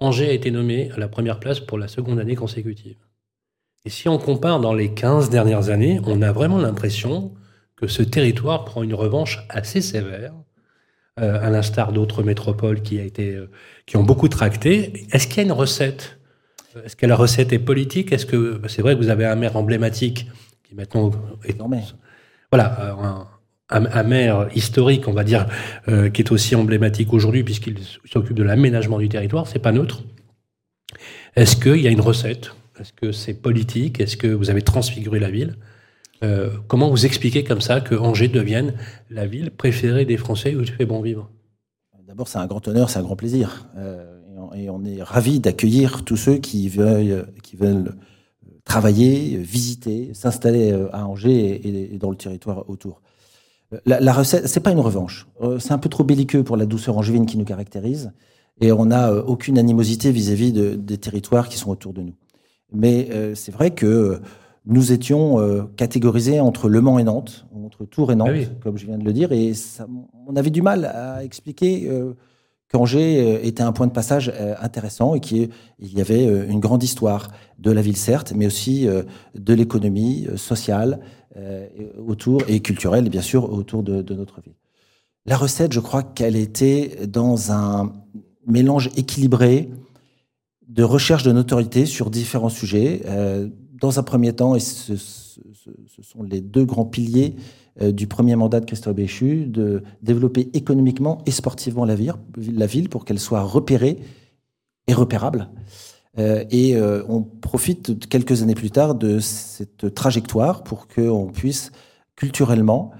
Angers 0.00 0.28
a 0.28 0.32
été 0.32 0.50
nommé 0.50 0.90
à 0.92 0.98
la 0.98 1.08
première 1.08 1.40
place 1.40 1.60
pour 1.60 1.76
la 1.76 1.88
seconde 1.88 2.20
année 2.20 2.36
consécutive. 2.36 2.96
Et 3.84 3.90
si 3.90 4.08
on 4.08 4.18
compare 4.18 4.60
dans 4.60 4.74
les 4.74 4.94
15 4.94 5.30
dernières 5.30 5.70
années, 5.70 6.00
on 6.04 6.22
a 6.22 6.30
vraiment 6.30 6.58
l'impression 6.58 7.34
que 7.76 7.86
ce 7.86 8.02
territoire 8.02 8.64
prend 8.64 8.82
une 8.82 8.94
revanche 8.94 9.44
assez 9.48 9.80
sévère, 9.80 10.34
euh, 11.20 11.40
à 11.40 11.50
l'instar 11.50 11.92
d'autres 11.92 12.22
métropoles 12.22 12.82
qui, 12.82 13.00
euh, 13.00 13.46
qui 13.86 13.96
ont 13.96 14.04
beaucoup 14.04 14.28
tracté. 14.28 15.06
Est-ce 15.12 15.26
qu'il 15.26 15.38
y 15.38 15.40
a 15.40 15.44
une 15.44 15.52
recette 15.52 16.17
est-ce 16.84 16.96
que 16.96 17.06
la 17.06 17.16
recette 17.16 17.52
est 17.52 17.58
politique? 17.58 18.12
Est-ce 18.12 18.26
que 18.26 18.58
bah, 18.58 18.68
c'est 18.68 18.82
vrai 18.82 18.94
que 18.94 19.00
vous 19.00 19.10
avez 19.10 19.24
un 19.24 19.36
maire 19.36 19.56
emblématique 19.56 20.28
qui 20.64 20.74
maintenant 20.74 21.10
est 21.44 21.56
voilà 22.50 23.26
un, 23.70 24.02
maire 24.02 24.48
historique, 24.54 25.08
on 25.08 25.12
va 25.12 25.24
dire, 25.24 25.46
euh, 25.88 26.08
qui 26.08 26.22
est 26.22 26.32
aussi 26.32 26.54
emblématique 26.54 27.12
aujourd'hui 27.12 27.44
puisqu'il 27.44 27.76
s'occupe 28.10 28.36
de 28.36 28.42
l'aménagement 28.42 28.98
du 28.98 29.08
territoire. 29.08 29.46
C'est 29.46 29.58
pas 29.58 29.72
neutre. 29.72 30.02
Est-ce 31.36 31.56
qu'il 31.56 31.80
y 31.80 31.86
a 31.86 31.90
une 31.90 32.00
recette? 32.00 32.54
Est-ce 32.80 32.92
que 32.92 33.12
c'est 33.12 33.34
politique? 33.34 34.00
Est-ce 34.00 34.16
que 34.16 34.28
vous 34.28 34.50
avez 34.50 34.62
transfiguré 34.62 35.18
la 35.18 35.30
ville? 35.30 35.56
Euh, 36.22 36.50
Comment 36.66 36.88
vous 36.90 37.06
expliquez 37.06 37.44
comme 37.44 37.60
ça 37.60 37.80
que 37.80 37.94
Angers 37.94 38.28
devienne 38.28 38.74
la 39.10 39.26
ville 39.26 39.50
préférée 39.50 40.04
des 40.04 40.16
Français 40.16 40.54
où 40.54 40.60
il 40.60 40.70
fait 40.70 40.86
bon 40.86 41.02
vivre? 41.02 41.30
D'abord, 42.06 42.26
c'est 42.26 42.38
un 42.38 42.46
grand 42.46 42.66
honneur, 42.66 42.88
c'est 42.88 42.98
un 42.98 43.02
grand 43.02 43.16
plaisir. 43.16 43.66
Euh, 43.76 44.17
et 44.54 44.70
on 44.70 44.84
est 44.84 45.02
ravis 45.02 45.40
d'accueillir 45.40 46.04
tous 46.04 46.16
ceux 46.16 46.38
qui 46.38 46.68
veulent, 46.68 47.26
qui 47.42 47.56
veulent 47.56 47.94
travailler, 48.68 49.38
visiter, 49.38 50.10
s'installer 50.12 50.70
euh, 50.70 50.94
à 50.94 51.06
Angers 51.06 51.60
et, 51.66 51.98
dans 51.98 52.10
le 52.10 52.16
territoire 52.16 52.68
autour. 52.68 53.00
La, 53.86 53.98
la 53.98 54.12
recette, 54.12 54.46
c'est 54.46 54.60
pas 54.60 54.70
une 54.70 54.80
revanche. 54.80 55.26
Euh, 55.40 55.58
c'est 55.58 55.72
un 55.72 55.78
peu 55.78 55.88
trop 55.88 56.04
belliqueux 56.04 56.44
pour 56.44 56.56
la 56.56 56.66
douceur 56.66 56.96
angevine 56.96 57.26
qui 57.26 57.38
nous 57.38 57.44
caractérise, 57.44 58.12
et 58.60 58.70
on 58.70 58.86
n'a 58.86 59.10
euh, 59.10 59.22
aucune 59.22 59.58
animosité 59.58 60.12
vis-à-vis 60.12 60.52
de, 60.52 60.74
des 60.74 60.98
territoires 60.98 61.48
qui 61.48 61.56
sont 61.56 61.70
autour 61.70 61.92
de 61.92 62.02
nous. 62.02 62.14
Mais 62.70 63.08
c'est 63.34 63.50
vrai 63.50 63.70
que 63.70 64.20
nous 64.66 64.92
étions 64.92 65.66
catégorisés 65.76 66.38
entre 66.38 66.68
Le 66.68 66.82
Mans 66.82 66.98
et 66.98 67.04
Nantes, 67.04 67.46
entre 67.64 67.86
Tours 67.86 68.12
et 68.12 68.14
Nantes, 68.14 68.28
ah 68.34 68.54
comme 68.60 68.76
je 68.76 68.84
viens 68.84 68.98
de 68.98 69.04
le 69.04 69.14
dire, 69.14 69.32
et 69.32 69.54
ça, 69.54 69.86
on 70.26 70.36
avait 70.36 70.50
du 70.50 70.60
mal 70.60 70.84
à 70.84 71.24
expliquer 71.24 71.88
qu'Angers 72.70 73.20
euh, 73.20 73.40
était 73.42 73.62
un 73.62 73.72
point 73.72 73.86
de 73.86 73.92
passage 73.92 74.32
euh, 74.34 74.54
intéressant 74.60 75.14
et 75.14 75.20
qu'il 75.20 75.50
y 75.80 76.00
avait 76.00 76.26
euh, 76.26 76.48
une 76.48 76.60
grande 76.60 76.82
histoire 76.82 77.28
de 77.58 77.70
la 77.70 77.82
ville, 77.82 77.96
certes, 77.96 78.32
mais 78.36 78.46
aussi 78.46 78.86
de 79.34 79.52
l'économie 79.52 80.28
sociale 80.36 81.00
autour 82.06 82.42
et 82.46 82.60
culturelle, 82.60 83.08
bien 83.08 83.20
sûr, 83.20 83.52
autour 83.52 83.82
de, 83.82 84.14
notre 84.14 84.40
ville. 84.40 84.54
La 85.26 85.36
recette, 85.36 85.72
je 85.72 85.80
crois 85.80 86.04
qu'elle 86.04 86.36
était 86.36 87.06
dans 87.08 87.50
un 87.50 87.92
mélange 88.46 88.90
équilibré 88.96 89.70
de 90.68 90.84
recherche 90.84 91.24
de 91.24 91.32
notoriété 91.32 91.84
sur 91.84 92.10
différents 92.10 92.48
sujets. 92.48 93.02
Dans 93.80 93.98
un 93.98 94.04
premier 94.04 94.32
temps, 94.32 94.54
et 94.54 94.60
ce, 94.60 94.94
sont 94.96 96.22
les 96.22 96.40
deux 96.40 96.64
grands 96.64 96.86
piliers 96.86 97.34
du 97.80 98.06
premier 98.06 98.34
mandat 98.36 98.60
de 98.60 98.64
Christophe 98.64 98.96
Béchu 98.96 99.46
de 99.46 99.82
développer 100.02 100.50
économiquement 100.54 101.18
et 101.26 101.30
sportivement 101.30 101.84
la 101.84 101.94
ville, 101.94 102.14
la 102.36 102.66
ville 102.66 102.88
pour 102.88 103.04
qu'elle 103.04 103.20
soit 103.20 103.42
repérée 103.42 103.98
et 104.88 104.94
repérable. 104.94 105.48
Euh, 106.18 106.44
et 106.50 106.74
euh, 106.74 107.02
on 107.08 107.22
profite 107.22 108.08
quelques 108.08 108.42
années 108.42 108.54
plus 108.54 108.70
tard 108.70 108.94
de 108.94 109.20
cette 109.20 109.94
trajectoire 109.94 110.64
pour 110.64 110.88
qu'on 110.88 111.26
puisse 111.32 111.70
culturellement, 112.16 112.90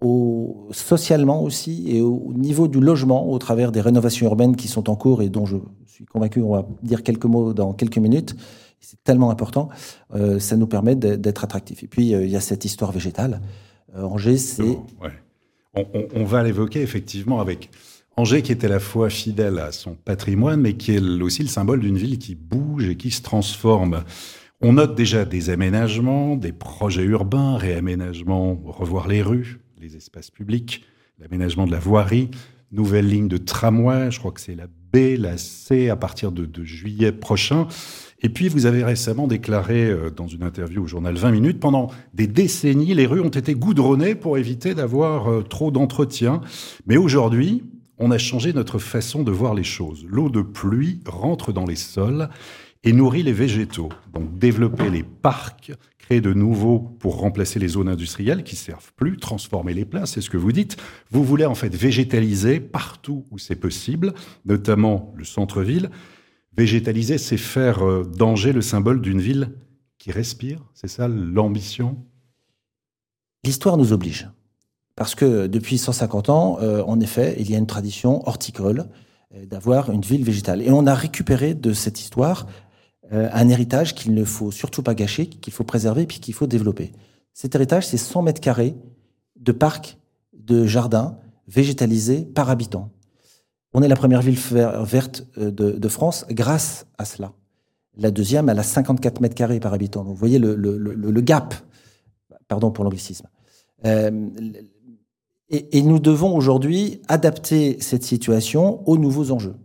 au, 0.00 0.68
socialement 0.70 1.42
aussi, 1.42 1.84
et 1.86 2.00
au 2.00 2.32
niveau 2.34 2.66
du 2.66 2.80
logement, 2.80 3.30
au 3.30 3.38
travers 3.38 3.72
des 3.72 3.82
rénovations 3.82 4.24
urbaines 4.24 4.56
qui 4.56 4.68
sont 4.68 4.88
en 4.88 4.96
cours 4.96 5.20
et 5.20 5.28
dont 5.28 5.44
je 5.44 5.58
suis 5.86 6.06
convaincu, 6.06 6.40
on 6.40 6.52
va 6.52 6.66
dire 6.82 7.02
quelques 7.02 7.26
mots 7.26 7.52
dans 7.52 7.74
quelques 7.74 7.98
minutes, 7.98 8.34
c'est 8.80 9.02
tellement 9.04 9.30
important, 9.30 9.68
euh, 10.14 10.38
ça 10.38 10.56
nous 10.56 10.66
permet 10.66 10.94
d'être 10.94 11.44
attractifs. 11.44 11.82
Et 11.82 11.86
puis, 11.88 12.14
euh, 12.14 12.24
il 12.24 12.30
y 12.30 12.36
a 12.36 12.40
cette 12.40 12.64
histoire 12.64 12.90
végétale. 12.92 13.40
Euh, 13.94 14.02
Angers, 14.02 14.38
c'est... 14.38 14.78
On, 16.14 16.24
va 16.24 16.42
l'évoquer 16.42 16.80
effectivement 16.80 17.40
avec 17.40 17.70
Angers 18.16 18.42
qui 18.42 18.50
est 18.50 18.64
à 18.64 18.68
la 18.68 18.80
fois 18.80 19.10
fidèle 19.10 19.58
à 19.58 19.70
son 19.70 19.94
patrimoine, 19.94 20.60
mais 20.60 20.72
qui 20.72 20.96
est 20.96 21.00
aussi 21.20 21.42
le 21.42 21.48
symbole 21.48 21.80
d'une 21.80 21.98
ville 21.98 22.18
qui 22.18 22.34
bouge 22.34 22.88
et 22.88 22.96
qui 22.96 23.12
se 23.12 23.22
transforme. 23.22 24.02
On 24.60 24.72
note 24.72 24.96
déjà 24.96 25.24
des 25.24 25.50
aménagements, 25.50 26.34
des 26.34 26.50
projets 26.52 27.04
urbains, 27.04 27.56
réaménagements, 27.58 28.60
revoir 28.64 29.06
les 29.06 29.22
rues, 29.22 29.60
les 29.78 29.94
espaces 29.94 30.30
publics, 30.30 30.84
l'aménagement 31.20 31.66
de 31.66 31.70
la 31.70 31.78
voirie, 31.78 32.30
nouvelle 32.72 33.06
ligne 33.06 33.28
de 33.28 33.36
tramway, 33.36 34.10
je 34.10 34.18
crois 34.18 34.32
que 34.32 34.40
c'est 34.40 34.56
la 34.56 34.66
B, 34.66 35.16
la 35.16 35.38
C 35.38 35.90
à 35.90 35.96
partir 35.96 36.32
de 36.32 36.64
juillet 36.64 37.12
prochain. 37.12 37.68
Et 38.20 38.28
puis, 38.28 38.48
vous 38.48 38.66
avez 38.66 38.82
récemment 38.82 39.28
déclaré 39.28 39.86
euh, 39.86 40.10
dans 40.10 40.26
une 40.26 40.42
interview 40.42 40.82
au 40.82 40.86
journal 40.86 41.14
20 41.14 41.30
minutes, 41.30 41.60
pendant 41.60 41.88
des 42.14 42.26
décennies, 42.26 42.94
les 42.94 43.06
rues 43.06 43.20
ont 43.20 43.28
été 43.28 43.54
goudronnées 43.54 44.14
pour 44.14 44.38
éviter 44.38 44.74
d'avoir 44.74 45.30
euh, 45.30 45.42
trop 45.42 45.70
d'entretien. 45.70 46.40
Mais 46.86 46.96
aujourd'hui, 46.96 47.62
on 47.98 48.10
a 48.10 48.18
changé 48.18 48.52
notre 48.52 48.78
façon 48.78 49.22
de 49.22 49.30
voir 49.30 49.54
les 49.54 49.64
choses. 49.64 50.04
L'eau 50.08 50.30
de 50.30 50.42
pluie 50.42 51.00
rentre 51.06 51.52
dans 51.52 51.64
les 51.64 51.76
sols 51.76 52.28
et 52.82 52.92
nourrit 52.92 53.22
les 53.22 53.32
végétaux. 53.32 53.88
Donc, 54.12 54.36
développer 54.38 54.90
les 54.90 55.04
parcs, 55.04 55.72
créer 55.98 56.20
de 56.20 56.32
nouveaux 56.32 56.80
pour 56.80 57.18
remplacer 57.20 57.60
les 57.60 57.68
zones 57.68 57.88
industrielles 57.88 58.42
qui 58.42 58.56
servent 58.56 58.92
plus, 58.96 59.16
transformer 59.16 59.74
les 59.74 59.84
places, 59.84 60.12
c'est 60.12 60.20
ce 60.20 60.30
que 60.30 60.36
vous 60.36 60.52
dites. 60.52 60.76
Vous 61.10 61.22
voulez 61.22 61.44
en 61.44 61.54
fait 61.54 61.74
végétaliser 61.74 62.58
partout 62.58 63.24
où 63.30 63.38
c'est 63.38 63.56
possible, 63.56 64.14
notamment 64.44 65.12
le 65.16 65.24
centre-ville. 65.24 65.90
Végétaliser, 66.58 67.18
c'est 67.18 67.36
faire 67.36 67.86
euh, 67.86 68.02
d'Angers 68.02 68.52
le 68.52 68.62
symbole 68.62 69.00
d'une 69.00 69.20
ville 69.20 69.52
qui 69.96 70.10
respire. 70.10 70.64
C'est 70.74 70.88
ça 70.88 71.06
l'ambition? 71.06 72.04
L'histoire 73.44 73.76
nous 73.76 73.92
oblige. 73.92 74.28
Parce 74.96 75.14
que 75.14 75.46
depuis 75.46 75.78
150 75.78 76.30
ans, 76.30 76.58
euh, 76.60 76.82
en 76.82 76.98
effet, 76.98 77.36
il 77.38 77.48
y 77.48 77.54
a 77.54 77.58
une 77.58 77.68
tradition 77.68 78.26
horticole 78.26 78.88
euh, 79.36 79.46
d'avoir 79.46 79.92
une 79.92 80.00
ville 80.00 80.24
végétale. 80.24 80.60
Et 80.62 80.72
on 80.72 80.84
a 80.88 80.96
récupéré 80.96 81.54
de 81.54 81.72
cette 81.72 82.00
histoire 82.00 82.46
un 83.10 83.48
héritage 83.48 83.94
qu'il 83.94 84.12
ne 84.12 84.22
faut 84.22 84.50
surtout 84.50 84.82
pas 84.82 84.94
gâcher, 84.94 85.28
qu'il 85.28 85.52
faut 85.52 85.64
préserver 85.64 86.02
et 86.02 86.06
qu'il 86.06 86.34
faut 86.34 86.46
développer. 86.46 86.92
Cet 87.32 87.54
héritage, 87.54 87.86
c'est 87.86 87.96
100 87.96 88.20
mètres 88.20 88.40
carrés 88.42 88.74
de 89.40 89.52
parcs, 89.52 89.96
de 90.34 90.66
jardins 90.66 91.16
végétalisés 91.46 92.26
par 92.26 92.50
habitant. 92.50 92.90
On 93.74 93.82
est 93.82 93.88
la 93.88 93.96
première 93.96 94.22
ville 94.22 94.38
verte 94.38 95.26
euh, 95.38 95.50
de, 95.50 95.88
France 95.88 96.24
grâce 96.30 96.86
à 96.96 97.04
cela. 97.04 97.32
La 97.96 98.10
deuxième, 98.10 98.48
elle 98.48 98.58
a 98.58 98.62
54 98.62 99.20
mètres 99.20 99.34
carrés 99.34 99.60
par 99.60 99.74
habitant. 99.74 100.04
vous 100.04 100.14
voyez 100.14 100.38
le, 100.38 101.20
gap. 101.20 101.54
Pardon 102.46 102.70
pour 102.70 102.84
l'anglicisme. 102.84 103.26
Euh, 103.84 104.30
et, 105.50 105.82
nous 105.82 105.98
devons 105.98 106.36
aujourd'hui 106.36 107.00
adapter 107.08 107.78
cette 107.80 108.04
situation 108.04 108.86
aux 108.88 108.98
nouveaux 108.98 109.30
enjeux. 109.30 109.56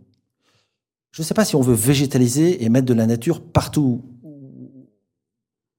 Je 1.10 1.22
ne 1.22 1.24
sais 1.24 1.34
pas 1.34 1.44
si 1.44 1.56
on 1.56 1.60
veut 1.60 1.74
végétaliser 1.74 2.64
et 2.64 2.68
mettre 2.68 2.86
de 2.86 2.94
la 2.94 3.06
nature 3.06 3.40
partout, 3.40 4.02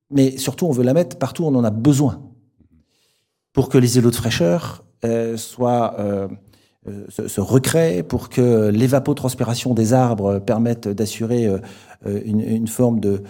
mais 0.10 0.38
surtout 0.38 0.66
on 0.68 0.72
veut 0.72 0.84
la 0.84 0.94
mettre 0.94 1.18
partout 1.18 1.44
où 1.44 1.48
on 1.48 1.56
en 1.56 1.64
a 1.64 1.72
besoin, 1.72 2.22
pour 3.52 3.68
que 3.68 3.78
les 3.78 3.98
îlots 3.98 4.12
de 4.12 4.16
fraîcheur 4.16 4.86
euh, 5.04 5.38
soient 5.38 5.96
se, 7.10 7.42
recrée, 7.42 8.04
pour 8.04 8.30
que 8.30 8.70
l'évapotranspiration 8.70 9.74
des 9.74 9.94
arbres 9.94 10.40
permette 10.40 10.88
d'assurer 10.88 11.48
euh, 11.48 11.60
une, 12.26 12.68
forme 12.68 13.00
de, 13.00 13.24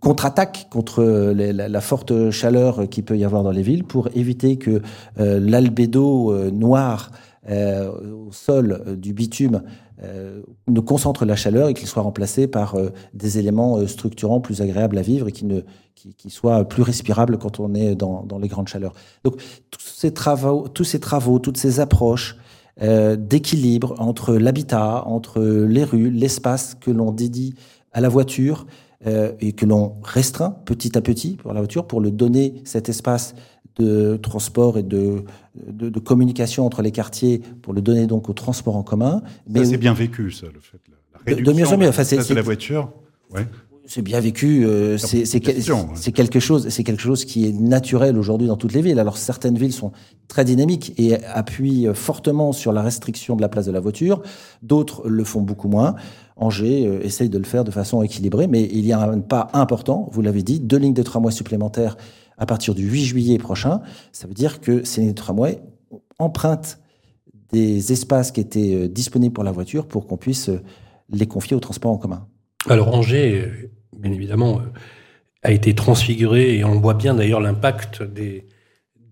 contre-attaque 0.00 0.68
contre 0.70 1.04
la, 1.04 1.80
forte 1.80 2.30
chaleur 2.30 2.88
qui 2.88 3.02
peut 3.02 3.18
y 3.18 3.24
avoir 3.24 3.42
dans 3.42 3.50
les 3.50 3.62
villes, 3.62 3.84
pour 3.84 4.08
éviter 4.14 4.56
que 4.56 4.80
euh, 5.18 5.40
l'albédo 5.40 6.50
noir 6.50 7.10
au 7.46 8.32
sol 8.32 8.96
du 8.96 9.12
bitume 9.12 9.62
ne 10.02 10.80
concentre 10.80 11.24
la 11.24 11.36
chaleur 11.36 11.68
et 11.68 11.74
qu'il 11.74 11.86
soit 11.86 12.02
remplacé 12.02 12.46
par 12.46 12.76
des 13.12 13.38
éléments 13.38 13.86
structurants 13.86 14.40
plus 14.40 14.60
agréables 14.60 14.98
à 14.98 15.02
vivre 15.02 15.28
et 15.28 15.32
qui 15.32 15.44
ne 15.44 15.60
qui, 15.94 16.30
soit 16.30 16.64
plus 16.64 16.82
respirable 16.82 17.38
quand 17.38 17.60
on 17.60 17.74
est 17.74 17.94
dans, 17.94 18.26
les 18.40 18.48
grandes 18.48 18.68
chaleurs. 18.68 18.94
Donc 19.22 19.36
tous 19.70 19.80
ces 19.80 20.12
travaux, 20.12 20.68
tous 20.68 20.84
ces 20.84 21.00
travaux 21.00 21.38
toutes 21.38 21.56
ces 21.56 21.80
approches 21.80 22.36
euh, 22.82 23.16
d'équilibre 23.16 23.94
entre 23.98 24.34
l'habitat, 24.34 25.04
entre 25.06 25.40
les 25.40 25.84
rues, 25.84 26.10
l'espace 26.10 26.74
que 26.74 26.90
l'on 26.90 27.12
dédie 27.12 27.54
à 27.92 28.00
la 28.00 28.08
voiture 28.08 28.66
euh, 29.06 29.32
et 29.40 29.52
que 29.52 29.64
l'on 29.64 29.94
restreint 30.02 30.56
petit 30.64 30.98
à 30.98 31.00
petit 31.00 31.36
pour 31.36 31.52
la 31.52 31.60
voiture 31.60 31.86
pour 31.86 32.00
le 32.00 32.10
donner 32.10 32.62
cet 32.64 32.88
espace 32.88 33.34
de 33.76 34.16
transport 34.16 34.78
et 34.78 34.82
de, 34.82 35.24
de, 35.56 35.98
communication 35.98 36.64
entre 36.64 36.82
les 36.82 36.92
quartiers 36.92 37.42
pour 37.62 37.72
le 37.72 37.80
donner 37.80 38.06
donc 38.06 38.28
au 38.28 38.32
transport 38.32 38.76
en 38.76 38.82
commun. 38.82 39.22
Mais 39.48 39.64
c'est 39.64 39.76
bien 39.76 39.94
vécu, 39.94 40.30
ça, 40.30 40.46
le 40.46 40.60
fait. 40.60 40.78
La 41.12 41.20
réduction 41.26 41.52
de, 41.52 41.58
mieux 41.58 41.68
en 41.68 41.78
mieux. 41.78 41.88
Enfin, 41.88 42.04
c'est 42.04 42.34
la 42.34 42.42
voiture. 42.42 42.92
Ouais 43.30 43.46
c'est 43.86 44.02
bien 44.02 44.20
vécu. 44.20 44.64
Euh, 44.64 44.96
c'est 44.96 45.40
quelque 45.40 46.40
chose, 46.40 46.68
c'est 46.68 46.84
quelque 46.84 47.02
chose 47.02 47.24
qui 47.24 47.46
est 47.46 47.52
naturel 47.52 48.18
aujourd'hui 48.18 48.48
dans 48.48 48.56
toutes 48.56 48.72
les 48.72 48.82
villes. 48.82 48.98
Alors 48.98 49.16
certaines 49.16 49.58
villes 49.58 49.72
sont 49.72 49.92
très 50.28 50.44
dynamiques 50.44 50.94
et 50.96 51.22
appuient 51.24 51.88
fortement 51.92 52.52
sur 52.52 52.72
la 52.72 52.82
restriction 52.82 53.36
de 53.36 53.42
la 53.42 53.48
place 53.48 53.66
de 53.66 53.72
la 53.72 53.80
voiture. 53.80 54.22
D'autres 54.62 55.08
le 55.08 55.24
font 55.24 55.42
beaucoup 55.42 55.68
moins. 55.68 55.94
Angers 56.36 56.86
euh, 56.86 57.04
essaye 57.04 57.28
de 57.28 57.38
le 57.38 57.44
faire 57.44 57.64
de 57.64 57.70
façon 57.70 58.02
équilibrée, 58.02 58.46
mais 58.46 58.62
il 58.72 58.84
y 58.86 58.92
a 58.92 59.00
un 59.00 59.20
pas 59.20 59.50
important. 59.52 60.08
Vous 60.12 60.22
l'avez 60.22 60.42
dit, 60.42 60.60
deux 60.60 60.78
lignes 60.78 60.94
de 60.94 61.02
tramway 61.02 61.30
supplémentaires 61.30 61.96
à 62.38 62.46
partir 62.46 62.74
du 62.74 62.88
8 62.88 63.04
juillet 63.04 63.38
prochain. 63.38 63.80
Ça 64.12 64.26
veut 64.26 64.34
dire 64.34 64.60
que 64.60 64.84
ces 64.84 65.00
lignes 65.00 65.10
de 65.10 65.14
tramway 65.14 65.60
empruntent 66.18 66.78
des 67.52 67.92
espaces 67.92 68.32
qui 68.32 68.40
étaient 68.40 68.74
euh, 68.74 68.88
disponibles 68.88 69.32
pour 69.32 69.44
la 69.44 69.52
voiture 69.52 69.86
pour 69.86 70.06
qu'on 70.06 70.16
puisse 70.16 70.50
les 71.10 71.26
confier 71.26 71.56
au 71.56 71.60
transport 71.60 71.92
en 71.92 71.98
commun. 71.98 72.26
Alors 72.68 72.94
Angers, 72.94 73.70
bien 73.98 74.12
évidemment, 74.12 74.58
euh, 74.58 74.62
a 75.42 75.52
été 75.52 75.74
transfiguré 75.74 76.56
et 76.56 76.64
on 76.64 76.80
voit 76.80 76.94
bien 76.94 77.14
d'ailleurs 77.14 77.40
l'impact 77.40 78.02
des, 78.02 78.46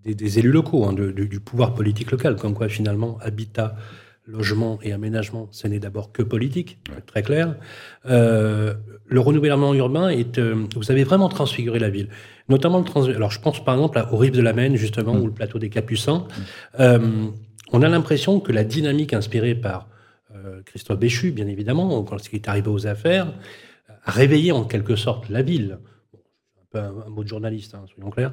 élus 0.06 0.50
locaux, 0.50 0.84
hein, 0.84 0.94
du, 0.94 1.40
pouvoir 1.40 1.74
politique 1.74 2.10
local, 2.10 2.36
comme 2.36 2.54
quoi 2.54 2.68
finalement 2.68 3.18
habitat, 3.20 3.76
logement 4.26 4.78
et 4.82 4.92
aménagement, 4.92 5.48
ce 5.50 5.68
n'est 5.68 5.80
d'abord 5.80 6.12
que 6.12 6.22
politique, 6.22 6.78
très 7.06 7.22
clair. 7.22 7.56
Euh, 8.06 8.74
le 9.06 9.20
renouvellement 9.20 9.74
urbain 9.74 10.08
est, 10.08 10.38
euh, 10.38 10.64
vous 10.76 10.90
avez 10.90 11.04
vraiment 11.04 11.28
transfiguré 11.28 11.78
la 11.78 11.90
ville, 11.90 12.08
notamment 12.48 12.78
le 12.78 12.84
trans. 12.84 13.04
Alors 13.04 13.30
je 13.30 13.40
pense 13.40 13.64
par 13.64 13.74
exemple 13.74 14.04
au 14.10 14.16
rive 14.16 14.32
de 14.32 14.42
la 14.42 14.52
Maine 14.52 14.76
justement 14.76 15.14
mm. 15.14 15.20
ou 15.20 15.26
le 15.26 15.32
plateau 15.32 15.58
des 15.58 15.70
Capucins. 15.70 16.26
Mm. 16.78 17.28
on 17.72 17.82
a 17.82 17.88
l'impression 17.88 18.40
que 18.40 18.52
la 18.52 18.64
dynamique 18.64 19.12
inspirée 19.14 19.54
par 19.54 19.88
Christophe 20.64 20.98
Béchu, 20.98 21.30
bien 21.30 21.46
évidemment, 21.46 22.02
quand 22.02 22.16
il 22.32 22.36
est 22.36 22.48
arrivé 22.48 22.68
aux 22.68 22.86
affaires, 22.86 23.32
réveiller 24.04 24.52
en 24.52 24.64
quelque 24.64 24.96
sorte 24.96 25.28
la 25.28 25.42
ville. 25.42 25.78
un 26.14 26.64
peu 26.70 26.78
un, 26.78 27.10
mot 27.10 27.22
de 27.22 27.28
journaliste, 27.28 27.74
hein, 27.74 27.84
soyons 27.94 28.10
clairs. 28.10 28.32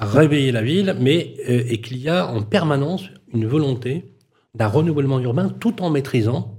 réveiller 0.00 0.52
la 0.52 0.62
ville, 0.62 0.96
mais 1.00 1.34
euh, 1.48 1.64
et 1.68 1.80
qu'il 1.80 1.98
y 1.98 2.08
a 2.08 2.26
en 2.26 2.42
permanence 2.42 3.08
une 3.32 3.46
volonté 3.46 4.14
d'un 4.54 4.68
renouvellement 4.68 5.20
urbain 5.20 5.48
tout 5.48 5.82
en 5.82 5.90
maîtrisant 5.90 6.58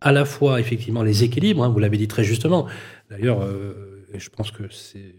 à 0.00 0.12
la 0.12 0.24
fois 0.24 0.60
effectivement 0.60 1.02
les 1.02 1.24
équilibres. 1.24 1.62
Hein, 1.64 1.68
vous 1.68 1.78
l'avez 1.78 1.96
dit 1.96 2.08
très 2.08 2.24
justement. 2.24 2.66
D'ailleurs, 3.10 3.42
euh, 3.42 4.04
je 4.14 4.28
pense 4.30 4.50
que 4.50 4.64
c'est 4.70 5.14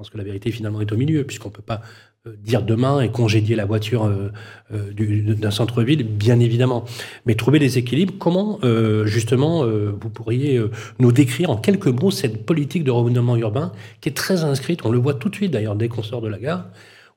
pense 0.00 0.08
que 0.08 0.16
la 0.16 0.24
vérité 0.24 0.50
finalement 0.50 0.80
est 0.80 0.90
au 0.92 0.96
milieu, 0.96 1.24
puisqu'on 1.24 1.50
ne 1.50 1.54
peut 1.54 1.60
pas 1.60 1.82
euh, 2.26 2.34
dire 2.38 2.62
demain 2.62 3.02
et 3.02 3.10
congédier 3.10 3.54
la 3.54 3.66
voiture 3.66 4.04
euh, 4.04 4.32
euh, 4.72 5.34
d'un 5.34 5.50
centre-ville, 5.50 6.04
bien 6.04 6.40
évidemment. 6.40 6.86
Mais 7.26 7.34
trouver 7.34 7.58
des 7.58 7.76
équilibres, 7.76 8.14
comment 8.18 8.58
justement 9.04 9.62
vous 9.64 10.08
pourriez 10.08 10.58
nous 10.98 11.12
décrire 11.12 11.50
en 11.50 11.56
quelques 11.56 11.88
mots 11.88 12.10
cette 12.10 12.46
politique 12.46 12.82
de 12.82 12.90
renouvellement 12.90 13.36
urbain 13.36 13.72
qui 14.00 14.08
est 14.08 14.16
très 14.16 14.42
inscrite, 14.42 14.86
on 14.86 14.90
le 14.90 14.98
voit 14.98 15.14
tout 15.14 15.28
de 15.28 15.34
suite 15.34 15.50
d'ailleurs 15.50 15.76
dès 15.76 15.88
qu'on 15.88 16.02
sort 16.02 16.22
de 16.22 16.28
la 16.28 16.38
gare, 16.38 16.70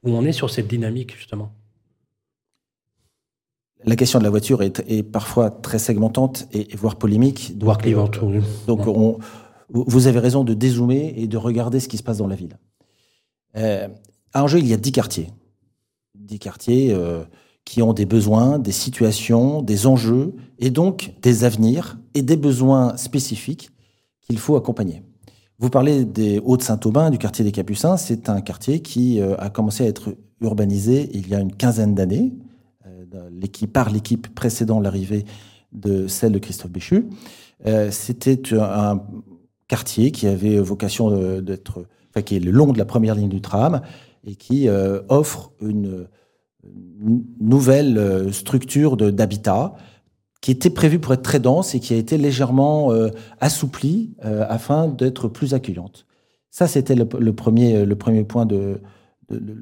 où 0.04 0.12
on 0.12 0.26
est 0.26 0.34
sur 0.34 0.50
cette 0.50 0.67
dynamique 0.67 1.15
justement 1.17 1.54
la 3.86 3.98
question 3.98 4.17
de 4.17 4.24
la 4.24 4.30
voiture 4.30 4.62
est, 4.62 5.04
parfois 5.04 5.50
très 5.52 5.78
segmentante 5.78 6.48
et, 6.54 6.74
voire 6.78 6.96
polémique. 6.96 7.54
Voire 7.60 7.78
clivante. 7.78 8.17
Donc, 8.65 8.88
on, 8.88 9.17
vous 9.74 10.08
avez 10.08 10.19
raison 10.19 10.43
de 10.43 10.54
dézoomer 10.54 11.13
et 11.17 11.28
de 11.28 11.38
regarder 11.38 11.80
ce 11.80 11.88
qui 11.88 11.98
se 11.98 12.04
passe 12.04 12.19
dans 12.19 12.28
la 12.28 12.36
ville. 12.36 12.58
À 13.56 14.44
Angers, 14.44 14.60
il 14.60 14.68
y 14.68 14.74
a 14.74 14.78
dix 14.78 14.92
quartiers. 14.92 15.30
des 16.16 16.39
quartiers 16.39 16.96
qui 17.66 17.82
ont 17.82 17.94
des 17.94 18.06
besoins, 18.06 18.60
des 18.60 18.72
situations, 18.72 19.62
des 19.62 19.88
enjeux, 19.88 20.36
et 20.60 20.70
donc 20.70 21.13
des 21.22 21.44
avenirs 21.44 21.98
et 22.13 22.22
des 22.22 22.38
besoins 22.38 22.98
spécifiques 22.98 23.72
qu'il 24.22 24.39
faut 24.39 24.56
accompagner. 24.56 25.04
Vous 25.60 25.70
parlez 25.70 26.04
des 26.04 26.39
Hauts-de-Saint-Aubin, 26.39 27.10
du 27.10 27.18
quartier 27.18 27.46
des 27.46 27.52
Capucins. 27.52 27.96
C'est 27.98 28.28
un 28.30 28.42
quartier 28.42 28.82
qui 28.82 29.22
euh, 29.22 29.36
a 29.38 29.50
commencé 29.50 29.86
à 29.86 29.88
être 29.88 30.16
urbanisé 30.42 31.10
il 31.13 31.30
y 31.30 31.36
a 31.36 31.39
une 31.39 31.54
quinzaine 31.54 31.96
d'années, 31.96 32.34
euh, 32.86 33.06
par 33.72 33.89
l'équipe 33.89 34.34
précédant 34.34 34.80
l'arrivée 34.80 35.26
de 35.72 36.08
celle 36.08 36.34
de 36.34 36.39
Christophe 36.39 36.72
Béchu. 36.72 37.06
Euh, 37.66 37.92
c'était 37.92 38.54
un 38.54 39.02
quartier 39.68 40.12
qui 40.12 40.28
avait 40.28 40.60
vocation 40.60 41.39
d'être, 41.39 41.86
qui 42.21 42.36
est 42.36 42.39
le 42.39 42.52
long 42.52 42.71
de 42.71 42.78
la 42.78 42.86
première 42.86 43.15
ligne 43.15 43.30
du 43.30 43.41
tram 43.41 43.82
et 44.26 44.36
qui 44.36 44.69
offre 45.10 45.52
une 45.62 46.08
nouvelle 47.39 48.32
structure 48.32 48.95
d'habitat 48.95 49.76
qui 50.43 50.52
était 50.52 50.69
prévue 50.69 50.99
pour 50.99 51.13
être 51.13 51.23
très 51.23 51.39
dense 51.39 51.73
et 51.73 51.80
qui 51.80 51.93
a 51.93 51.97
été 51.97 52.17
légèrement 52.17 52.91
euh, 52.91 53.12
assouplie 53.39 54.12
euh, 54.26 54.45
afin 54.49 54.89
d'être 54.89 55.30
plus 55.30 55.54
accueillante. 55.54 56.06
Ça, 56.52 56.67
c'était 56.67 56.95
le, 56.95 57.06
premier, 57.06 57.86
le 57.86 57.95
premier 57.95 58.26
point 58.26 58.45
de, 58.45 58.82